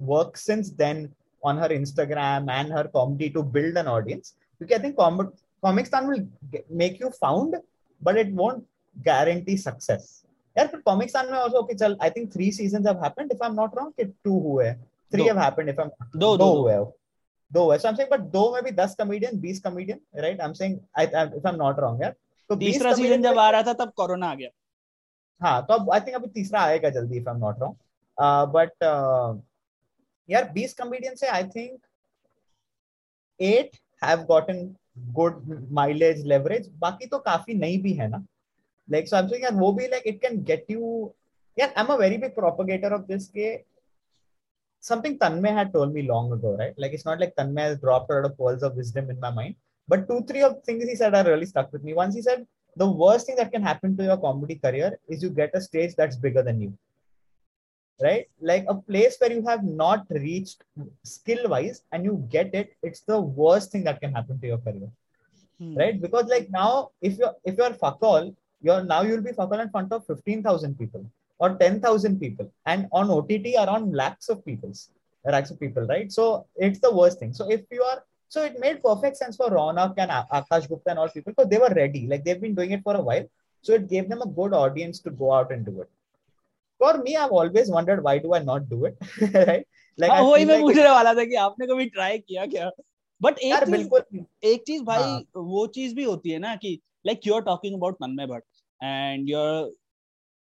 work 0.01 0.37
since 0.37 0.71
then 0.83 1.13
on 1.43 1.59
her 1.59 1.69
instagram 1.69 2.51
and 2.51 2.73
her 2.73 2.85
comedy 2.89 3.29
to 3.31 3.43
build 3.43 3.77
an 3.77 3.87
audience 3.87 4.35
because 4.61 4.79
i 4.79 4.83
think 4.83 4.97
com- 4.97 5.33
comic 5.63 5.87
stan 5.87 6.07
will 6.07 6.25
make 6.71 6.99
you 7.01 7.11
found 7.25 7.57
but 8.01 8.17
it 8.17 8.33
won't 8.33 8.65
guarantee 8.97 9.59
success 9.69 10.07
यार 10.57 10.67
फिर 10.67 10.81
comic 10.81 11.11
सान 11.11 11.27
में 11.31 11.39
also 11.39 11.59
okay 11.59 11.75
चल 11.75 11.97
I 12.03 12.11
think 12.11 12.31
3 12.33 12.53
seasons 12.57 12.87
have 12.87 13.03
happened 13.03 13.33
if 13.33 13.43
I 13.43 13.49
am 13.49 13.55
not 13.55 13.75
wrong 13.79 13.93
कि 14.01 14.05
2 14.29 14.37
हुए 14.43 14.69
Three 15.12 15.28
have 15.28 15.44
happened 15.44 15.74
if 15.74 15.80
I'm 15.84 15.92
दो 16.16 16.36
दो 16.38 16.50
हुए 16.56 16.76
दो 17.52 17.64
हुए। 17.64 17.78
So 17.80 17.88
I'm 17.90 17.96
saying 17.98 18.10
but 18.12 18.26
दो 18.34 18.44
में 18.54 18.64
भी 18.64 18.72
दस 18.82 18.96
comedian 19.00 19.40
बीस 19.42 19.62
comedian 19.62 20.00
right? 20.26 20.42
I'm 20.42 20.56
saying 20.56 20.80
I, 20.98 21.06
I, 21.06 21.28
if 21.40 21.46
I'm 21.52 21.58
not 21.62 21.82
wrong 21.84 22.02
यार 22.02 22.16
तो 22.50 22.56
तीसरा 22.60 22.94
सीज़न 22.94 23.22
जब 23.24 23.38
आ 23.40 23.50
रहा 23.52 23.64
था 23.64 23.74
तब 23.80 23.92
कोरोना 23.98 24.30
आ 24.32 24.36
गया। 24.36 24.50
हाँ 25.42 25.62
तो 25.66 25.74
अब 25.74 25.92
आई 25.92 26.00
थिंक 26.00 26.16
अभी 26.16 26.28
तीसरा 26.32 26.62
आएगा 26.62 26.90
जल्दी 26.90 27.18
if 27.18 27.30
I 27.30 27.36
am 27.36 27.42
not 27.42 27.60
wrong 27.60 27.76
but 28.56 28.84
यार 30.30 30.50
बीस 30.54 30.74
कॉमेडियन 30.80 31.16
से 31.16 31.28
I 31.28 31.44
think 31.56 31.80
eight 33.40 33.78
have 34.04 34.24
gotten 34.26 34.60
good 35.14 35.44
mileage 35.74 36.26
leverage 36.28 36.70
बाकी 36.80 37.06
तो 37.08 37.20
काफ़ी 37.20 37.54
नहीं 37.54 37.82
भी 37.84 37.94
है 37.94 38.08
ना। 38.08 38.26
Like 38.88 39.08
so 39.08 39.16
I 39.16 39.22
am 39.22 39.28
saying 39.30 39.44
यार 39.44 39.54
वो 39.56 39.72
भी 39.74 39.88
like 39.88 40.04
it 40.08 40.22
can 40.22 40.42
get 40.44 40.72
you 40.72 41.14
यार 41.58 41.74
I 41.78 41.84
am 41.84 41.94
a 41.94 41.98
very 41.98 42.18
big 42.18 42.36
propagator 42.36 42.94
of 42.94 43.02
this 43.08 43.28
के 43.28 43.54
something 44.82 45.18
Tanmay 45.18 45.54
had 45.54 45.72
told 45.72 45.94
me 45.94 46.02
long 46.02 46.32
ago, 46.34 46.58
right? 46.58 46.74
Like 46.78 46.94
it's 46.94 47.06
not 47.06 47.20
like 47.20 47.36
Tanmay 47.36 47.62
has 47.62 47.80
dropped 47.80 48.12
a 48.12 48.16
lot 48.16 48.26
of 48.26 48.38
pearls 48.38 48.64
of 48.64 48.76
wisdom 48.76 49.10
in 49.10 49.20
my 49.20 49.32
mind, 49.32 49.56
but 49.88 50.08
two, 50.08 50.24
three 50.28 50.42
of 50.42 50.62
things 50.64 50.90
he 50.90 50.96
said 50.96 51.16
are 51.16 51.24
really 51.24 51.46
stuck 51.46 51.72
with 51.72 51.84
me. 51.84 51.94
Once 51.94 52.16
he 52.16 52.22
said, 52.22 52.46
the 52.76 52.90
worst 52.90 53.28
thing 53.28 53.36
that 53.36 53.52
can 53.52 53.62
happen 53.62 53.96
to 53.98 54.04
your 54.04 54.18
comedy 54.18 54.56
career 54.56 54.98
is 55.08 55.22
you 55.22 55.30
get 55.30 55.52
a 55.54 55.62
stage 55.62 55.96
that's 55.96 56.16
bigger 56.16 56.42
than 56.42 56.60
you. 56.60 56.78
Right? 58.02 58.28
Like 58.40 58.66
a 58.68 58.76
place 58.76 59.18
where 59.20 59.32
you 59.32 59.46
have 59.46 59.64
not 59.64 60.08
reached 60.10 60.64
skill 61.04 61.48
wise 61.50 61.84
and 61.92 62.04
you 62.04 62.26
get 62.32 62.56
it, 62.56 62.76
it's 62.82 63.02
the 63.02 63.22
worst 63.22 63.72
thing 63.72 63.84
that 63.84 64.02
can 64.02 64.12
happen 64.12 64.40
to 64.40 64.48
your 64.48 64.58
career. 64.58 64.90
Hmm. 65.60 65.76
Right? 65.76 66.02
Because 66.02 66.26
like 66.26 66.50
now, 66.50 66.90
if 67.02 67.20
you're 67.20 67.36
if 67.46 67.58
you're 67.58 67.74
fuck 67.74 68.00
all, 68.02 68.34
you're 68.62 68.84
now 68.84 69.04
you'll 69.04 69.22
be 69.22 69.34
fuck 69.34 69.52
all 69.52 69.60
in 69.60 69.70
front 69.70 69.94
of 69.94 70.08
15,000 70.08 70.80
people 70.80 71.06
or 71.41 71.57
10,000 71.57 72.19
people 72.19 72.51
and 72.65 72.87
on 72.93 73.11
OTT 73.11 73.55
around 73.59 73.95
lakhs 73.95 74.29
of 74.29 74.45
people, 74.45 74.73
lakhs 75.25 75.51
of 75.51 75.61
people, 75.61 75.87
right? 75.87 76.11
So 76.11 76.47
it's 76.57 76.81
the 76.81 76.93
worst 76.95 77.19
thing. 77.19 77.33
So 77.33 77.51
if 77.51 77.63
you 77.71 77.83
are, 77.83 78.03
so 78.29 78.45
it 78.45 78.59
made 78.59 78.83
perfect 78.83 79.17
sense 79.17 79.37
for 79.37 79.51
Ronak 79.51 79.95
and 79.99 80.11
Akash 80.11 80.69
Gupta 80.69 80.91
and 80.91 80.99
all 80.99 81.09
people 81.09 81.33
because 81.33 81.51
they 81.51 81.59
were 81.59 81.73
ready. 81.75 82.07
Like 82.07 82.25
they've 82.25 82.41
been 82.41 82.55
doing 82.55 82.73
it 82.73 82.83
for 82.83 82.95
a 82.97 83.01
while. 83.01 83.27
So 83.63 83.75
it 83.75 83.89
gave 83.89 84.09
them 84.09 84.23
a 84.23 84.27
good 84.27 84.53
audience 84.55 85.01
to 85.01 85.11
go 85.11 85.33
out 85.33 85.53
and 85.53 85.65
do 85.65 85.81
it. 85.83 85.91
For 86.79 86.99
me, 86.99 87.17
I've 87.17 87.31
always 87.31 87.71
wondered 87.71 88.03
why 88.03 88.19
do 88.19 88.35
I 88.35 88.41
not 88.41 88.69
do 88.69 88.85
it, 88.85 88.97
right? 89.35 89.67
Like 89.99 90.11
हाँ, 90.11 90.23
वही 90.23 90.45
मैं 90.45 90.55
like 90.55 90.63
पूछने 90.63 90.91
वाला 90.91 91.15
था 91.15 91.25
कि 91.25 91.35
आपने 91.43 91.67
कभी 91.67 91.85
try 91.91 92.19
किया 92.19 92.47
क्या 92.47 92.71
बट 93.23 93.39
एक 93.39 93.65
चीज 93.65 94.25
एक 94.45 94.63
चीज 94.67 94.83
भाई 94.85 95.03
हाँ. 95.03 95.21
वो 95.37 95.67
चीज 95.75 95.95
भी 95.95 96.05
होती 96.05 96.31
है 96.31 96.39
ना 96.39 96.55
कि 96.65 96.79
like 97.07 97.27
you 97.27 97.35
are 97.35 97.41
talking 97.43 97.75
about 97.75 97.95
Tanmay 98.03 98.27
Bhatt 98.27 98.45
and 98.83 99.29
you 99.31 99.39
are 99.39 99.71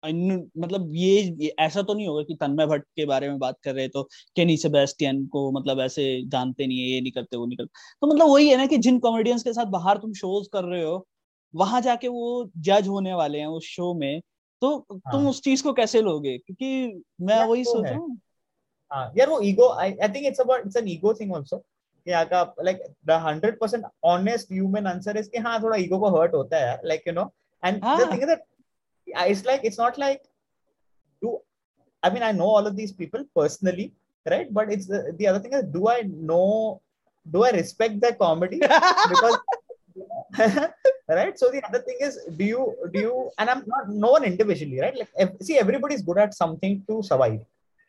मतलब 0.04 0.92
ये, 0.94 1.52
ऐसा 1.58 1.82
तो 1.82 1.94
नहीं 1.94 2.06
होगा 2.08 2.22
कि 2.22 2.34
तन्मय 2.34 2.66
भट्ट 2.66 2.84
के 2.96 3.06
बारे 3.06 3.28
में 3.28 3.38
बात 3.38 3.56
कर 3.62 3.74
रहे 3.74 3.88
तो 3.88 4.02
केनी 4.36 4.56
सेबेस्टियन 4.56 5.26
को 5.26 5.50
मतलब 5.52 5.80
ऐसे 5.80 6.22
जानते 6.26 6.66
नहीं 6.66 6.78
है 6.78 6.86
ये 6.86 7.00
नहीं 7.00 7.12
करते 7.12 7.36
वो 7.36 7.46
नहीं 7.46 7.56
करते। 7.56 7.70
तो 8.00 8.06
मतलब 8.06 8.28
वही 8.28 8.48
है 8.48 8.56
ना 8.56 8.66
कि 8.66 8.78
जिन 8.78 8.98
कॉमेडियंस 8.98 9.42
के 9.42 9.52
साथ 9.52 9.66
बाहर 9.66 9.98
तुम 9.98 10.12
शोज़ 10.12 10.48
कर 10.52 10.64
रहे 10.64 10.82
हो 10.84 11.06
वहाँ 11.54 11.80
जाके 11.80 12.08
वो 12.08 12.50
जज 12.58 12.88
होने 12.88 13.14
वाले 13.14 13.38
हैं 13.38 13.46
उस 13.46 13.64
शो 13.64 13.94
में 13.94 14.20
तो 14.62 14.76
हाँ. 14.92 15.12
तुम 15.12 15.28
उस 15.28 15.42
चीज़ 15.42 15.62
को 15.62 15.72
कैसे 15.72 16.02
लोगे? 16.02 16.38
क्योंकि 16.38 17.02
मैं 17.20 17.44
वही 17.44 17.64
तो 17.64 17.70
सोच 17.70 17.84
रहा 17.84 17.98
हूँ। 17.98 18.20
हाँ 18.92 19.12
यार 19.16 19.30
वो 19.30 19.40
ego 19.40 19.68
I 19.68 19.92
I 19.92 20.08
think 20.08 20.26
it's 20.26 20.40
about 20.40 20.66
it's 20.66 20.76
an 20.76 20.88
ego 20.88 21.14
thing 21.14 21.34
also 21.34 21.56
कि 21.56 22.10
अगर 22.10 22.64
like 22.64 22.82
the 23.06 23.10
100% 23.10 23.84
honest 24.04 24.52
human 24.52 24.86
answer 24.86 25.16
is 25.16 25.30
कि 25.30 25.38
हाँ 25.38 25.62
थोड़ा 25.62 25.76
ईगो 25.76 25.98
को 25.98 26.10
हर्ट 26.18 26.34
होता 26.34 26.70
है 26.70 26.80
like 26.84 27.02
you 27.08 27.12
know 27.12 27.32
and 27.64 27.76
the 27.76 28.10
thing 28.12 28.22
is 28.22 28.28
that 28.28 28.44
it's 29.16 29.44
like 29.44 29.62
it's 29.64 29.78
not 29.78 29.98
like 29.98 30.22
do 31.22 31.38
I 32.02 32.10
mean 32.10 32.22
I 32.22 32.32
know 32.32 32.46
all 32.46 32.66
of 32.66 32.76
these 32.76 32.92
people 32.92 33.24
personally, 33.34 33.92
right? 34.28 34.52
But 34.52 34.72
it's 34.72 34.86
the, 34.86 35.14
the 35.18 35.26
other 35.26 35.38
thing 35.40 35.52
is 35.52 35.64
do 35.64 35.88
I 35.88 36.02
know 36.02 36.80
do 37.30 37.44
I 37.44 37.50
respect 37.50 38.00
their 38.00 38.14
comedy? 38.14 38.58
because 39.12 39.38
right. 41.08 41.38
So 41.38 41.50
the 41.50 41.62
other 41.66 41.80
thing 41.80 41.96
is 42.00 42.18
do 42.36 42.44
you 42.44 42.74
do 42.92 43.00
you 43.00 43.30
and 43.38 43.50
I'm 43.50 43.64
not 43.66 43.88
no 43.88 44.12
one 44.12 44.24
individually, 44.24 44.80
right? 44.80 44.96
Like 44.96 45.34
see 45.42 45.58
everybody's 45.58 46.02
good 46.02 46.18
at 46.18 46.34
something 46.34 46.84
to 46.88 47.02
survive. 47.02 47.40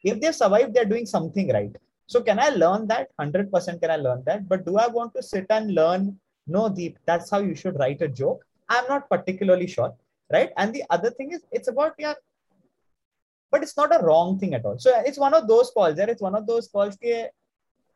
If 0.03 0.21
they've 0.21 0.35
survived, 0.35 0.73
they're 0.73 0.85
doing 0.85 1.05
something 1.05 1.51
right. 1.51 1.75
So 2.07 2.21
can 2.21 2.39
I 2.39 2.49
learn 2.49 2.87
that? 2.87 3.09
100% 3.19 3.81
can 3.81 3.91
I 3.91 3.97
learn 3.97 4.23
that? 4.25 4.47
But 4.49 4.65
do 4.65 4.77
I 4.77 4.87
want 4.87 5.13
to 5.15 5.21
sit 5.21 5.45
and 5.49 5.75
learn? 5.75 6.19
No, 6.47 6.67
Deep, 6.67 6.97
that's 7.05 7.29
how 7.29 7.39
you 7.39 7.53
should 7.53 7.77
write 7.77 8.01
a 8.01 8.07
joke. 8.07 8.43
I'm 8.67 8.87
not 8.87 9.09
particularly 9.09 9.67
sure 9.67 9.93
right? 10.31 10.51
And 10.57 10.73
the 10.73 10.83
other 10.89 11.11
thing 11.11 11.31
is 11.31 11.41
it's 11.51 11.67
about 11.67 11.93
yeah 11.97 12.13
but 13.51 13.63
it's 13.63 13.75
not 13.75 13.93
a 13.95 14.03
wrong 14.05 14.37
thing 14.39 14.53
at 14.53 14.65
all. 14.65 14.77
So 14.77 14.91
it's 15.05 15.17
one 15.17 15.33
of 15.33 15.47
those 15.47 15.71
calls 15.71 15.97
yeah 15.97 16.05
it's 16.05 16.21
one 16.21 16.35
of 16.35 16.45
those 16.45 16.67
calls 16.67 16.95
ke 16.95 17.29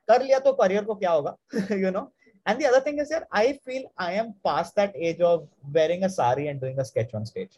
kar 0.09 0.19
liya 0.19 0.43
to 0.43 0.53
career 0.53 0.83
ko 0.83 0.95
kya 0.95 1.11
hoga? 1.17 1.35
You 1.85 1.91
know? 1.91 2.11
And 2.45 2.59
the 2.59 2.65
other 2.67 2.81
thing 2.81 2.97
is 2.99 3.09
that 3.09 3.27
i 3.31 3.57
feel 3.65 3.83
i 3.97 4.13
am 4.21 4.33
past 4.45 4.75
that 4.75 4.93
age 4.95 5.21
of 5.21 5.47
wearing 5.75 6.03
a 6.03 6.09
sari 6.09 6.47
and 6.49 6.59
doing 6.59 6.79
a 6.79 6.85
sketch 6.85 7.13
on 7.13 7.25
stage. 7.25 7.53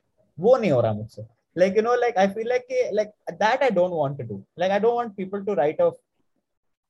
wo 0.46 0.52
nahi 0.64 0.70
ho 0.76 0.82
raha 0.86 1.26
like 1.62 1.76
you 1.78 1.84
know 1.86 1.96
like 2.04 2.18
i 2.24 2.28
feel 2.36 2.48
like 2.54 2.68
like 3.00 3.12
that 3.40 3.64
i 3.68 3.70
don't 3.70 3.96
want 4.02 4.18
to 4.20 4.26
do. 4.32 4.38
Like 4.58 4.72
i 4.72 4.80
don't 4.80 4.96
want 4.96 5.18
people 5.18 5.44
to 5.48 5.56
write 5.60 5.80
off 5.86 5.96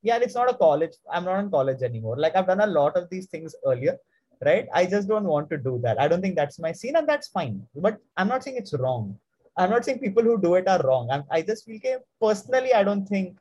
yeah 0.07 0.17
it's 0.25 0.35
not 0.39 0.49
a 0.53 0.57
college 0.65 0.95
i'm 1.11 1.25
not 1.29 1.39
in 1.43 1.49
college 1.49 1.81
anymore. 1.89 2.17
Like 2.17 2.35
i've 2.35 2.47
done 2.47 2.61
a 2.67 2.71
lot 2.79 2.97
of 2.97 3.09
these 3.09 3.27
things 3.27 3.55
earlier 3.65 3.97
right 4.40 4.68
i 4.74 4.84
just 4.86 5.08
don't 5.08 5.28
want 5.32 5.50
to 5.50 5.58
do 5.58 5.78
that 5.82 6.00
i 6.00 6.08
don't 6.08 6.22
think 6.22 6.36
that's 6.36 6.58
my 6.58 6.72
scene 6.72 6.96
and 6.96 7.08
that's 7.08 7.28
fine 7.28 7.56
but 7.86 7.98
i'm 8.16 8.28
not 8.28 8.42
saying 8.44 8.56
it's 8.56 8.74
wrong 8.74 9.18
i'm 9.56 9.70
not 9.70 9.84
saying 9.84 9.98
people 9.98 10.22
who 10.22 10.36
do 10.40 10.54
it 10.54 10.68
are 10.68 10.82
wrong 10.82 11.10
I'm, 11.10 11.24
i 11.30 11.42
just 11.42 11.66
feel 11.66 11.80
के 11.80 11.96
personally 12.24 12.72
i 12.72 12.82
don't 12.82 13.06
think 13.06 13.36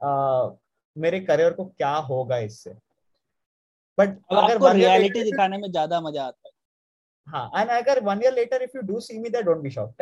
uh, 0.00 0.50
मेरे 0.96 1.20
career 1.20 1.52
को 1.52 1.64
क्या 1.64 1.94
होगा 2.08 2.36
इससे 2.38 2.70
but 3.98 4.18
अगर 4.32 4.72
reality 4.74 5.22
दिखाने 5.24 5.58
में 5.58 5.70
ज्यादा 5.72 6.00
मजा 6.00 6.24
आता 6.24 6.48
है 6.48 6.52
हाँ 7.26 7.50
एंड 7.60 7.70
अगर 7.70 8.02
one 8.04 8.20
year 8.22 8.32
later 8.32 8.62
if 8.62 8.76
you 8.76 8.82
do 8.82 9.00
see 9.00 9.18
me 9.18 9.30
that 9.30 9.44
don't 9.44 9.62
be 9.62 9.70
shocked 9.70 9.94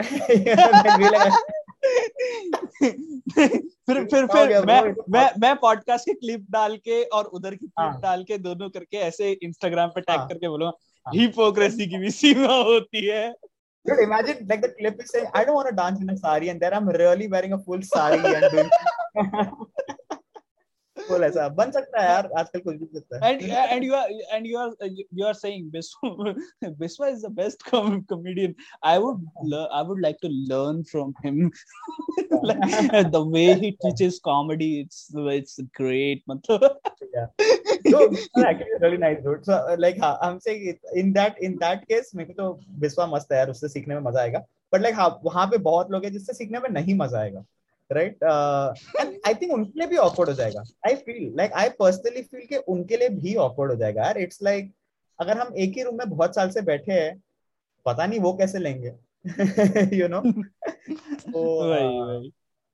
फिर 3.88 4.04
फिर 4.12 4.26
फिर 4.28 4.66
मैं 4.66 4.82
मैं 5.10 5.30
मैं 5.40 5.56
पॉडकास्ट 5.56 6.06
की 6.06 6.14
क्लिप 6.14 6.46
डाल 6.52 6.76
के 6.86 7.04
और 7.18 7.26
उधर 7.26 7.52
की 7.52 7.66
क्लिप 7.66 7.80
हाँ. 7.80 8.00
डाल 8.02 8.24
के 8.24 8.38
दोनों 8.38 8.70
करके 8.70 8.98
ऐसे 9.10 9.32
इंस्टाग्राम 9.44 9.90
पे 9.90 10.02
टैग 10.02 10.18
हाँ. 10.18 10.28
करके 10.28 10.48
बोलूँगा 10.48 10.72
हिपोक्रेसी 11.06 11.88
की 11.88 11.98
भी 11.98 12.12
सीमा 12.12 12.54
होती 12.54 13.06
है 13.08 13.34
Dude, 13.86 14.00
imagine 14.00 14.40
like 14.48 14.62
the 14.62 14.70
clip 14.70 15.02
is 15.02 15.12
saying, 15.12 15.28
I 15.34 15.46
don't 15.46 15.56
want 15.56 15.70
to 15.70 15.76
dance 15.76 16.02
in 16.02 16.10
a 16.10 16.18
sari, 16.18 16.50
and 16.50 16.60
there 16.60 16.74
I'm 16.74 16.90
really 16.90 17.30
wearing 17.30 17.54
a 17.54 17.60
full 17.60 17.82
sari 17.82 18.20
and 18.20 18.52
doing. 18.52 18.70
बिल्कुल 21.10 21.26
ऐसा। 21.26 21.48
बन 21.50 21.72
सकता 21.72 22.02
है 22.02 22.08
यार 22.10 22.30
आजकल 22.38 22.60
कुछ 22.60 22.76
भी 22.76 22.86
सकता 22.86 23.26
है। 23.26 23.34
And 23.34 23.42
and 23.72 23.84
you 23.84 23.94
are 23.94 24.12
and 24.34 24.46
you 24.48 24.58
are 24.58 24.70
you 24.92 25.26
are 25.26 25.34
saying 25.34 25.72
Biswa 25.72 27.08
is 27.08 27.26
the 27.26 27.32
best 27.32 27.64
comedian 27.70 28.56
I 28.86 28.98
would 28.98 29.54
I 29.54 29.84
would 29.84 30.02
like 30.02 30.18
to 30.22 30.28
learn 30.28 30.82
from 30.92 31.14
him 31.26 31.50
the 33.12 33.24
way 33.34 33.46
he 33.54 33.72
teaches 33.84 34.20
comedy 34.24 34.70
it's 34.80 35.08
it's 35.34 35.58
great 35.82 36.22
मतलब 36.30 36.80
तो 42.38 42.54
बिस्वा 42.80 43.06
मस्त 43.08 43.32
है 43.32 43.38
यार 43.38 43.50
उससे 43.50 43.68
सीखने 43.68 43.96
में 43.96 44.02
मज़ा 44.02 44.22
आएगा। 44.22 44.40
बट 44.74 44.82
लाइक 44.82 44.96
वहाँ 45.26 45.46
पे 45.48 45.58
बहुत 45.58 45.92
लोग 45.92 46.04
हैं 46.04 46.12
जिससे 46.12 46.34
सीखने 46.34 46.60
में 46.60 46.70
नहीं 46.70 46.96
मज़ा 46.96 47.20
आएगा। 47.20 47.44
राइट 47.92 48.24
आई 48.24 49.34
थिंक 49.34 49.54
उनके 49.54 49.80
लिए 49.80 49.88
भी 49.88 49.98
ऑकवर्ड 49.98 50.30
हो 50.30 50.36
जाएगा। 50.36 50.64
I 50.88 50.96
feel 50.96 51.34
like 51.38 51.54
I 51.54 51.70
personally 51.80 52.22
feel 52.22 52.46
के 52.46 52.58
उनके 52.74 52.98
लिए 52.98 53.10
भी 53.10 53.36
ऑकवर्ड 53.46 53.72
हो 53.72 53.78
जाएगा 53.78 54.04
यार। 54.04 54.18
इट्स 54.18 54.44
लाइक 54.44 54.74
अगर 55.20 55.38
हम 55.38 55.54
एक 55.56 55.78
ही 55.78 55.84
रूम 55.84 55.98
में 55.98 56.10
बहुत 56.10 56.36
साल 56.36 56.50
से 56.50 56.62
बैठे 56.62 56.94
हैं 56.94 57.22
पता 57.86 58.06
नहीं 58.06 58.20
वो 58.20 58.34
कैसे 58.34 58.60
लेंगे 58.60 58.94
यू 59.98 60.08
नो 60.08 60.22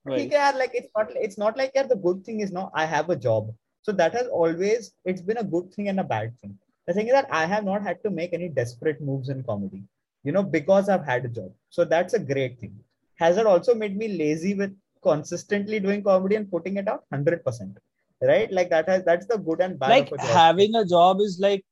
ठीक 0.06 0.34
है 0.34 0.40
यार 0.40 0.58
like 0.58 0.72
it's 0.76 0.90
not 0.98 1.12
it's 1.18 1.40
not 1.40 1.58
like 1.58 1.76
यार 1.76 1.88
the 1.88 2.00
good 2.02 2.28
thing 2.28 2.42
is 2.42 2.54
no 2.54 2.70
I 2.78 2.86
have 2.86 3.12
a 3.12 3.16
job 3.26 3.56
so 3.88 3.92
that 3.92 4.16
has 4.16 4.28
always 4.40 4.92
it's 5.08 5.22
been 5.22 5.36
a 5.36 5.42
good 5.50 5.70
thing 5.78 5.88
and 5.88 6.00
a 6.00 6.04
bad 6.04 6.34
thing 6.34 6.54
the 6.88 6.96
thing 6.96 7.08
is 7.10 7.16
that 7.16 7.32
I 7.32 7.48
have 7.48 7.66
not 7.66 7.88
had 7.88 8.02
to 8.04 8.10
make 8.10 8.34
any 8.34 8.48
desperate 8.60 9.02
moves 9.02 9.30
in 9.30 9.42
comedy 9.44 9.86
you 10.26 10.34
know 10.34 10.44
because 10.58 10.92
I 10.92 10.98
had 11.10 11.26
a 11.26 11.30
job 11.30 11.54
so 11.70 11.86
that's 11.86 12.16
a 12.16 12.18
great 12.24 12.62
thing 12.62 12.80
has 13.20 13.40
it 13.40 13.48
also 13.48 13.76
made 13.76 13.98
me 13.98 14.08
lazy 14.08 14.54
with 14.54 14.80
consistently 15.10 15.80
doing 15.80 16.04
comedy 16.04 16.36
and 16.36 16.50
putting 16.56 16.78
it 16.78 16.88
out 16.88 17.04
100% 17.12 17.78
right 18.22 18.52
like 18.58 18.70
that 18.74 18.90
has 18.94 19.04
that's 19.04 19.28
the 19.28 19.38
good 19.38 19.62
and 19.62 19.80
bad 19.80 19.94
like 19.96 20.12
a 20.18 20.22
having 20.40 20.76
a 20.82 20.86
job 20.96 21.24
is 21.28 21.38
like 21.48 21.64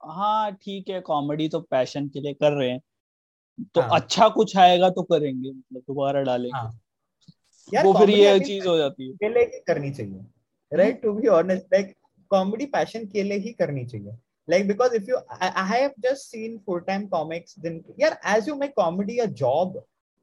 हाँ 0.00 0.52
ठीक 0.62 0.88
है 0.88 1.00
comedy 1.06 1.48
तो 1.48 1.58
passion 1.70 2.06
के 2.08 2.20
लिए 2.20 2.34
कर 2.34 2.52
रहे 2.52 2.68
हैं 2.68 2.80
तो 3.74 3.80
हाँ. 3.80 4.00
अच्छा 4.00 4.28
कुछ 4.36 4.56
आएगा 4.56 4.88
तो 4.90 5.02
करेंगे 5.02 5.50
मतलब 5.50 5.80
दोबारा 5.80 6.22
डालेंगे 6.28 6.58
हाँ. 6.58 6.80
यार 7.74 7.84
वो 7.84 7.92
फिर 7.98 8.10
ये 8.10 8.38
चीज़ 8.40 8.66
हो 8.68 8.76
जाती 8.78 9.08
है 9.08 9.16
के 9.16 9.28
लिए 9.34 9.62
करनी 9.66 9.90
चाहिए 9.90 10.76
right 10.78 11.02
to 11.02 11.12
be 11.14 11.28
honest 11.40 11.74
like 11.74 11.94
comedy 12.30 12.66
passion 12.76 13.06
के 13.12 13.22
लिए 13.22 13.38
ही 13.38 13.52
करनी 13.60 13.84
चाहिए 13.84 14.16
like 14.48 14.66
because 14.66 14.92
if 14.92 15.06
you 15.06 15.18
I, 15.30 15.52
I 15.54 15.64
have 15.64 15.92
just 16.04 16.30
seen 16.30 16.60
full-time 16.66 17.08
comics 17.08 17.54
then 17.54 17.84
yeah 17.96 18.16
as 18.22 18.46
you 18.46 18.56
make 18.56 18.74
comedy 18.74 19.18
a 19.20 19.28
job 19.28 19.76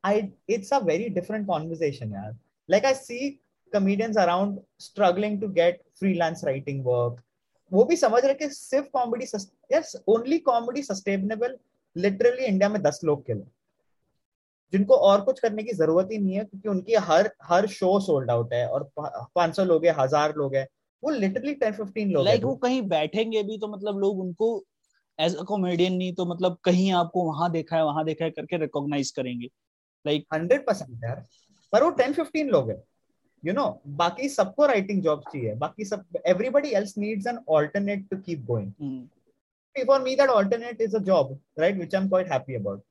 I 0.07 0.31
it's 0.47 0.71
a 0.71 0.79
very 0.81 1.09
different 1.09 1.47
conversation, 1.47 2.11
yeah. 2.11 2.31
Like 2.69 2.85
I 2.85 2.93
see 2.93 3.39
comedians 3.71 4.17
around 4.17 4.59
struggling 4.79 5.39
to 5.41 5.47
get 5.49 5.81
freelance 5.95 6.43
writing 6.43 6.83
work. 6.83 7.23
वो 7.71 7.83
भी 7.85 7.95
समझ 7.97 8.23
रहे 8.23 8.33
कि 8.33 8.49
सिर्फ़ 8.49 8.87
comedy 8.93 9.25
yes 9.73 9.95
only 10.09 10.37
comedy 10.49 10.81
sustainable 10.83 11.57
literally 11.95 12.45
India 12.45 12.69
में 12.69 12.81
दस 12.81 12.99
लोग 13.05 13.25
के 13.25 13.33
लिए 13.33 13.45
जिनको 14.73 14.95
और 15.09 15.21
कुछ 15.21 15.39
करने 15.39 15.63
की 15.63 15.73
ज़रूरत 15.73 16.09
ही 16.11 16.17
नहीं 16.17 16.35
है 16.35 16.43
क्योंकि 16.43 16.69
उनकी 16.69 16.93
हर 17.09 17.29
हर 17.43 17.67
शो 17.73 17.99
सोल्ड 17.99 18.31
आउट 18.31 18.53
है 18.53 18.67
और 18.69 18.89
पाँच 18.97 19.55
सौ 19.55 19.63
लोग 19.65 19.85
है 19.85 19.95
हज़ार 19.99 20.33
लोग 20.37 20.55
है 20.55 20.67
वो 21.03 21.09
लिटरली 21.09 21.53
टेन 21.55 21.73
फिफ्टीन 21.73 22.11
लोग 22.11 22.25
लाइक 22.25 22.39
like 22.39 22.49
वो 22.49 22.55
कहीं 22.63 22.81
बैठेंगे 22.89 23.43
भी 23.43 23.57
तो 23.57 23.67
मतलब 23.67 23.99
लोग 23.99 24.19
उनको 24.19 24.49
एज 25.19 25.35
अ 25.35 25.43
कॉमेडियन 25.43 25.93
नहीं 25.93 26.13
तो 26.13 26.25
मतलब 26.25 26.57
कहीं 26.63 26.91
आपको 26.93 27.23
वहाँ 27.23 27.51
देखा 27.51 27.75
है 27.75 27.85
वहाँ 27.85 28.05
देखा 28.05 28.25
है 28.25 28.31
करके 28.31 28.57
रिकॉग्नाइज 28.57 29.11
करेंगे 29.11 29.49
लाइक 30.07 30.25
हंड्रेड 30.33 30.65
परसेंट 30.67 31.03
यार। 31.03 31.25
पर 31.73 31.83
वो 31.83 31.89
टेन 31.91 32.13
फिफ्टीन 32.13 32.49
लोग 32.49 32.69
है। 32.69 32.81
यू 33.43 33.53
नो 33.53 33.65
बाकी 33.97 34.29
सबको 34.29 34.65
राइटिंग 34.65 35.01
जॉब 35.03 35.21
चाहिए। 35.23 35.53
बाकी 35.57 35.85
सब 35.85 36.17
everybody 36.27 36.69
else 36.75 36.97
needs 36.97 37.27
an 37.27 37.39
alternate 37.49 38.07
to 38.09 38.17
keep 38.17 38.45
going 38.45 38.71
for 39.75 40.01
me 40.01 40.15
that 40.15 40.29
alternate 40.29 40.81
is 40.81 40.95
a 40.95 40.99
job 41.03 41.37
right 41.59 41.75
which 41.75 41.95
I 41.95 42.01
am 42.01 42.07
quite 42.09 42.31
happy 42.31 42.55
about 42.55 42.83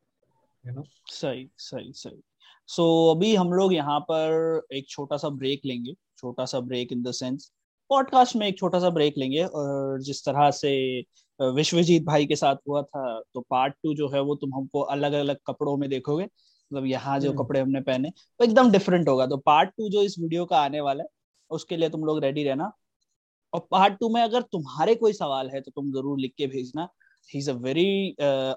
you 0.64 0.72
know 0.72 0.84
सही 1.06 1.48
सही 1.58 1.92
सही। 1.94 2.22
सो 2.68 2.82
so, 2.82 3.16
अभी 3.16 3.34
हम 3.34 3.52
लोग 3.52 3.72
यहाँ 3.74 3.98
पर 4.10 4.66
एक 4.74 4.88
छोटा 4.88 5.16
सा 5.16 5.28
ब्रेक 5.30 5.60
लेंगे। 5.66 5.94
छोटा 6.18 6.44
सा 6.44 6.60
break 6.60 6.92
in 6.92 7.02
the 7.02 7.10
sense 7.12 7.50
podcast 7.90 8.36
में 8.36 8.46
एक 8.46 8.58
छोटा 8.58 8.78
सा 8.80 8.90
ब्रेक 8.90 9.14
लेंगे। 9.18 9.44
और 9.44 10.00
जिस 10.02 10.24
तरह 10.24 10.50
से 10.50 10.70
विश्वजीत 11.40 12.04
भाई 12.04 12.26
के 12.26 12.36
साथ 12.36 12.56
हुआ 12.68 12.82
था 12.82 13.20
तो 13.34 13.40
पार्ट 13.50 13.74
टू 13.82 13.94
जो 13.94 14.08
है 14.08 14.20
वो 14.20 14.34
तुम 14.34 14.54
हमको 14.54 14.80
अलग 14.94 15.12
अलग 15.14 15.36
कपड़ों 15.46 15.76
में 15.76 15.88
देखोगे। 15.90 16.26
मतलब 16.70 16.86
यहाँ 16.86 17.18
जो 17.20 17.30
हम्म। 17.30 17.42
कपड़े 17.42 17.60
हमने 17.60 17.80
पहने 17.80 18.08
वो 18.08 18.44
एकदम 18.44 18.70
डिफरेंट 18.70 19.08
होगा। 19.08 19.26
तो 19.26 19.36
पार्ट 19.36 19.70
टू 19.70 19.88
जो 19.90 20.02
इस 20.02 20.16
वीडियो 20.20 20.44
का 20.46 20.58
आने 20.60 20.80
वाला 20.80 21.02
है 21.02 21.08
उसके 21.50 21.76
लिए 21.76 21.88
तुम 21.88 22.04
लोग 22.04 22.22
रेडी 22.24 22.44
रहना। 22.44 22.72
और 23.52 23.66
पार्ट 23.70 23.98
टू 24.00 24.08
में 24.08 24.20
अगर 24.22 24.42
तुम्हारे 24.42 24.94
कोई 24.94 25.12
सवाल 25.12 25.50
है 25.50 25.60
तो 25.60 25.70
तुम 25.70 25.90
ज़रूर 25.92 26.18
लिख 26.20 26.32
के 26.38 26.46
भेजना। 26.46 26.88
He 27.30 27.38
is 27.38 27.50
a 27.50 27.54
very 27.54 28.14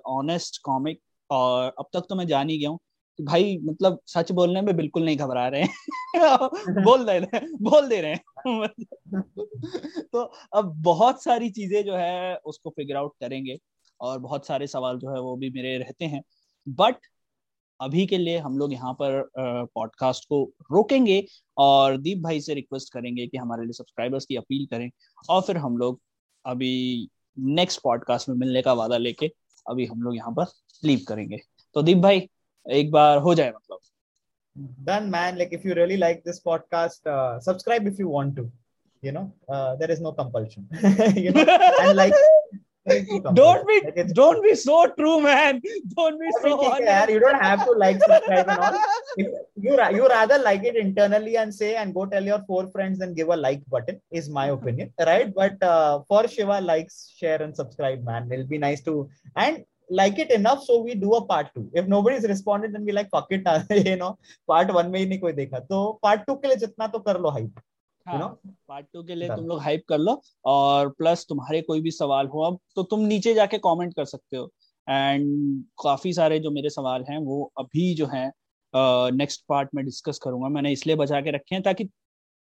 honest 0.07 0.61
comic 0.63 0.99
और 1.29 1.73
अब 1.79 1.85
तक 1.93 2.05
तो 2.09 2.15
मैं 2.15 2.27
जान 2.27 2.49
ही 2.49 2.57
गया 2.57 2.69
हूँ 2.69 2.79
भाई 3.19 3.57
मतलब 3.63 3.99
सच 4.07 4.31
बोलने 4.31 4.61
में 4.61 4.75
बिल्कुल 4.77 5.03
नहीं 5.05 5.17
घबरा 5.17 5.47
रहे 5.47 5.61
हैं। 5.61 6.83
बोल 6.83 7.03
दे 7.05 7.17
रहे 7.19 7.39
बोल 7.63 7.87
दे 7.89 7.99
रहे 8.01 8.11
हैं। 8.11 8.67
तो 10.03 10.21
अब 10.55 10.73
बहुत 10.83 11.23
सारी 11.23 11.49
चीज़ें 11.49 11.83
जो 11.85 11.95
है 11.95 12.35
उसको 12.45 12.69
फिगर 12.69 12.95
आउट 12.95 13.13
करेंगे 13.19 13.57
और 13.99 14.19
बहुत 14.19 14.45
सारे 14.47 14.67
सवाल 14.67 14.99
जो 14.99 15.13
है 15.13 15.19
वो 15.21 15.35
भी 15.35 15.49
मेरे 15.49 15.77
रहते 15.77 16.05
हैं। 16.05 16.21
बट 16.67 16.95
अभी 17.81 18.07
के 18.07 18.17
लिए 18.17 18.37
हम 18.37 18.57
लोग 18.57 18.73
यहाँ 18.73 18.93
पर 18.93 19.29
पॉडकास्ट 19.75 20.23
को 20.23 20.51
रोकेंगे 20.71 21.25
और 21.57 21.97
दीप 21.97 22.17
भाई 22.17 22.41
से 22.41 22.53
रिक्वेस्ट 22.53 22.93
करेंगे 22.93 23.27
कि 23.27 23.37
हमारे 23.37 23.63
लिए 23.63 23.73
सब्सक्राइबर्स 23.73 24.25
की 24.25 24.35
अपील 24.35 24.65
करें 24.65 24.91
और 25.29 25.41
फिर 25.41 25.57
हम 25.57 25.77
लोग 25.77 26.01
अभी 26.45 27.09
नेक्स्ट 27.39 27.81
पॉडकास्ट 27.83 28.29
में 28.29 28.35
मिलने 28.35 28.61
का 28.61 28.73
वादा 28.73 28.97
लेके 28.97 29.31
अभी 29.69 29.85
हम 29.85 30.01
लोग 30.01 30.15
यहाँ 30.15 30.31
पर 30.31 30.45
लीव 30.85 31.01
करेंगे। 31.07 31.37
तो 31.73 31.81
दीप 31.81 31.97
भाई 31.97 32.29
एक 32.71 32.91
बार 32.91 33.17
हो 33.17 33.35
जाए 33.35 33.49
मतलब। 33.49 33.77
Done 34.85 35.05
man. 35.11 35.37
Like 35.37 35.53
if 35.53 35.65
you 35.65 35.75
really 35.75 35.97
like 35.97 36.23
this 36.23 36.39
podcast 36.47 37.07
uh, 37.07 37.39
subscribe 37.39 37.85
if 37.87 37.99
you 37.99 38.07
want 38.09 38.35
to 38.35 38.51
you 39.01 39.11
know? 39.11 39.33
Uh, 39.47 39.75
there 39.75 39.91
is 39.91 40.01
no 40.01 40.11
compulsion. 40.11 40.67
You 41.15 41.31
know? 41.31 41.45
And 41.81 41.95
like 41.95 42.13
don't 43.39 43.67
be 43.67 43.77
like 43.85 44.13
don't 44.19 44.41
be 44.43 44.53
so 44.55 44.77
true 44.97 45.19
man 45.21 45.61
don't 45.95 46.19
be 46.19 46.29
so 46.41 46.51
yeah, 46.79 47.07
you 47.09 47.19
don't 47.19 47.41
have 47.41 47.65
to 47.65 47.71
like 47.83 48.01
subscribe 48.01 48.49
and 48.49 48.59
all 48.59 48.77
if 49.17 49.27
you 49.65 49.79
you 49.97 50.07
rather 50.07 50.37
like 50.49 50.63
it 50.63 50.75
internally 50.75 51.35
and 51.37 51.53
say 51.53 51.75
and 51.75 51.93
go 51.93 52.05
tell 52.05 52.23
your 52.31 52.41
four 52.47 52.67
friends 52.75 53.01
and 53.01 53.15
give 53.15 53.29
a 53.29 53.39
like 53.47 53.61
button 53.69 53.99
is 54.11 54.29
my 54.29 54.47
opinion 54.57 54.91
right 55.11 55.33
but 55.41 55.61
uh, 55.63 55.99
for 56.07 56.27
shiva 56.27 56.59
likes 56.61 57.13
share 57.17 57.41
and 57.41 57.55
subscribe 57.55 58.03
man 58.11 58.31
it'll 58.31 58.53
be 58.55 58.63
nice 58.67 58.81
to 58.81 59.09
and 59.35 59.65
like 59.89 60.19
it 60.19 60.31
enough 60.31 60.63
so 60.63 60.81
we 60.81 60.93
do 60.93 61.13
a 61.13 61.25
part 61.25 61.47
two 61.55 61.69
if 61.73 61.87
nobody's 61.87 62.27
responded 62.33 62.73
then 62.73 62.85
we 62.85 62.91
like 62.91 63.09
fuck 63.09 63.27
it 63.31 63.47
you 63.89 63.95
know 63.95 64.17
part 64.47 64.71
one 64.79 64.91
में 64.91 64.99
ही 64.99 65.05
नहीं 65.05 65.19
कोई 65.19 65.33
देखा 65.41 65.59
तो 65.71 65.99
part 66.05 66.25
two 66.27 66.35
के 66.41 66.47
लिए 66.47 66.57
जितना 66.65 66.87
तो 66.95 66.99
कर 67.07 67.19
लो 67.19 67.31
hype 67.37 67.59
पार्ट 68.09 68.85
टू 68.93 69.03
के 69.03 69.15
लिए 69.15 69.29
तुम 69.29 69.45
लोग 69.47 69.61
हाइप 69.61 69.83
कर 69.89 69.97
लो 69.97 70.21
और 70.45 70.89
प्लस 70.97 71.25
तुम्हारे 71.29 71.61
कोई 71.61 71.81
भी 71.81 71.91
सवाल 71.91 72.27
हो 72.27 72.41
अब 72.43 72.59
तो 72.75 72.83
तुम 72.85 73.05
नीचे 73.05 73.33
जाके 73.33 73.57
कमेंट 73.59 73.93
कर 73.95 74.05
सकते 74.05 74.37
हो। 74.37 74.49
एंड 74.87 75.63
काफ़ी 75.83 76.13
सारे 76.13 76.39
जो 76.39 76.51
मेरे 76.51 76.69
सवाल 76.69 77.05
हैं 77.09 77.17
वो 77.19 77.43
अभी 77.59 77.93
जो 77.95 78.05
है 78.07 78.31
नेक्स्ट 79.13 79.43
पार्ट 79.49 79.69
में 79.75 79.83
डिस्कस 79.85 80.19
करूँगा। 80.23 80.49
मैंने 80.49 80.71
इसलिए 80.71 80.95
बचा 80.95 81.21
के 81.21 81.31
रखे 81.31 81.55
हैं 81.55 81.63
ताकि 81.63 81.89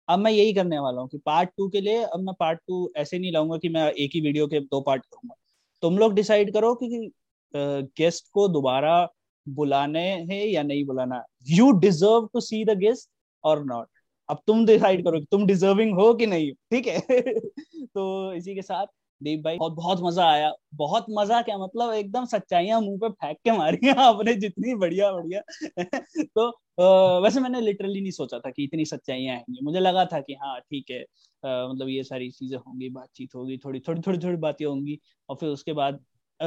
अब 0.07 0.19
मैं 0.19 0.31
यही 0.31 0.53
करने 0.53 0.79
वाला 0.79 1.01
हूँ 1.01 1.09
कि 1.09 1.17
पार्ट 1.25 1.49
टू 1.57 1.67
के 1.69 1.81
लिए 1.81 2.01
अब 2.03 2.19
मैं 2.19 2.33
पार्ट 2.39 2.59
टू 2.67 2.91
ऐसे 2.97 3.19
नहीं 3.19 3.31
लाऊँगा 3.31 3.57
कि 3.57 3.69
मैं 3.69 3.89
एक 3.91 4.11
ही 4.15 4.21
वीडियो 4.21 4.47
के 4.47 4.59
दो 4.61 4.81
पार्ट 4.81 5.05
करूँगा। 5.05 5.35
तुम 5.83 5.97
लोग 5.97 6.13
डिसाइड 6.13 6.53
करो 6.53 6.73
कि 6.75 7.11
गेस्ट 7.53 8.29
को 8.33 8.47
दोबारा 8.47 9.07
बुलाने 9.47 10.07
हैं 10.29 10.45
या 10.45 10.63
नहीं 10.63 10.85
बुलाना। 10.85 11.23
You 11.49 11.71
deserve 11.79 12.29
to 12.33 12.39
see 12.41 12.63
the 12.65 12.77
guest 12.79 13.09
और 13.43 13.63
नॉट 13.65 13.87
अब 14.29 14.41
तुम 14.47 14.65
डिसाइड 14.65 15.03
करो 15.05 15.19
कि 15.19 15.25
तुम 15.31 15.45
डिजर्विंग 15.47 15.93
हो 15.95 16.13
कि 16.15 16.25
नहीं 16.27 16.51
ठीक 16.71 16.87
है? 16.87 16.99
तो 17.87 18.33
इसी 18.33 18.55
के 18.55 18.61
साथ 18.61 18.85
दीप 19.21 19.41
भाई 19.43 19.57
बहुत 19.57 19.73
बहुत 19.75 19.99
मज़ा 20.03 20.25
आया। 20.31 20.51
बहुत 20.75 21.05
मज़ा 21.09 21.41
क्या 21.41 21.57
मतलब? 21.57 21.93
एकदम 21.93 22.25
सच्चाइयाँ 22.25 22.79
मुँह 22.81 22.97
पे 23.01 23.09
फेंक 23.11 23.37
के 23.43 23.51
मारी 23.57 23.89
आपने 23.91 24.33
जितनी 24.35 24.75
बढ़िया 24.75 25.11
बढ़िया। 25.11 25.41
तो 26.27 26.47
आ, 26.79 27.19
वैसे 27.19 27.39
मैंने 27.39 27.61
लिटरली 27.61 28.01
नहीं 28.01 28.11
सोचा 28.11 28.39
था 28.39 28.49
कि 28.51 28.63
इतनी 28.63 28.85
सच्चाइयाँ 28.85 29.35
आएँगी 29.35 29.59
मुझे 29.63 29.79
लगा 29.79 30.05
था 30.05 30.19
कि 30.21 30.33
हाँ 30.35 30.59
ठीक 30.61 30.91
है 30.91 31.01
आ, 31.01 31.67
मतलब 31.67 31.89
ये 31.89 32.03
सारी 32.03 32.29
चीज़ें 32.31 32.57
होंगी 32.57 32.89
बातचीत 32.91 33.35
होगी 33.35 33.57
थोड़ी 33.57 33.79
थोड़ी 33.79 34.01
थोड़ी 34.01 34.17
थोड़ी 34.19 34.37
बातें 34.39 34.65
होंगी। 34.65 34.99
और 35.29 35.35
फिर 35.35 35.49
उसके 35.49 35.73
बाद 35.73 35.99
आ, 36.39 36.45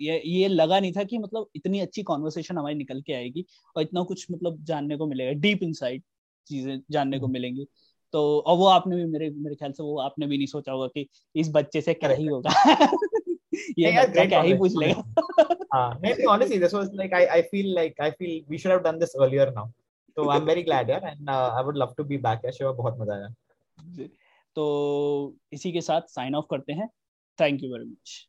ये 0.00 0.20
ये 0.26 0.48
लगा 0.48 0.78
नहीं 0.80 0.92
था 0.92 1.04
कि 1.04 1.18
मतलब 1.18 1.48
इतनी 1.56 1.80
अच्छी 1.80 2.02
कॉन्वर्सेशन 2.04 2.58
हमारी 2.58 2.74
निकल 2.74 3.00
के 3.02 3.12
आएगी 3.14 3.44
और 3.76 3.82
इतना 3.82 4.02
कुछ 4.04 4.26
मतलब 4.30 4.62
जानने 4.64 4.96
को 4.96 5.06
मिलेगा। 5.06 5.32
डीप 5.40 5.62
इनसाइड 5.62 6.02
चीज़ें 6.48 6.80
जानने 6.90 7.18
को 7.18 7.26
हम्म। 7.26 7.32
मिलेंगी। 7.32 7.66
तो 8.12 8.40
और 8.40 8.56
वो 8.56 8.66
आपने 8.66 8.96
भी 8.96 9.04
मेरे 9.04 9.30
मेरे 9.30 9.54
ख्याल 9.54 9.72
से 9.72 9.82
वो 9.82 9.98
आपने 10.00 10.26
भी 10.26 10.36
नहीं 10.36 10.46
सोचा 10.46 10.72
होगा 10.72 10.86
कि 10.86 11.08
इस 11.36 11.50
बच्चे 11.54 11.80
से 11.80 11.94
क्या 11.94 12.10
ही 12.10 12.26
होगा। 12.26 12.50
ये 13.78 13.92
बच्चा 14.02 14.24
क्या 14.24 14.40
ही 14.40 14.54
पूछ 14.54 14.72
लेगा। 14.76 15.02
हाँ 15.74 15.98
नहीं 16.02 16.14
honestly 16.14 16.58
this 16.58 16.72
was 16.72 16.88
like 16.94 17.12
I 17.12 17.26
I 17.38 17.42
feel 17.42 17.74
like 17.80 18.00
I 18.00 18.10
feel 18.10 18.44
we 18.48 18.58
should 18.58 18.72
have 18.72 18.84
done 18.84 18.98
this 18.98 19.14
earlier 19.20 19.50
now. 19.50 19.70
so 20.16 20.30
I'm 20.30 20.46
very 20.46 20.62
glad 20.62 20.90
यार 20.90 21.02
and 21.10 21.30
uh, 21.30 21.50
I 21.58 21.60
would 21.60 21.76
love 21.76 21.96
to 21.96 22.04
be 22.04 22.16
back 22.16 22.44
यार 22.44 22.52
शिवा 22.52 22.72
बहुत 22.72 22.96
मज़ा 23.00 23.14
आया। 23.14 23.28
तो 24.54 24.64
इसी 25.52 25.72
के 25.72 25.80
साथ 25.80 26.00
साइन 26.08 26.34
ऑफ़ 26.34 26.46
करते 26.50 26.72
हैं। 26.72 26.88
Thank 27.40 27.62
you 27.62 27.72
very 27.72 27.84
much 27.84 28.27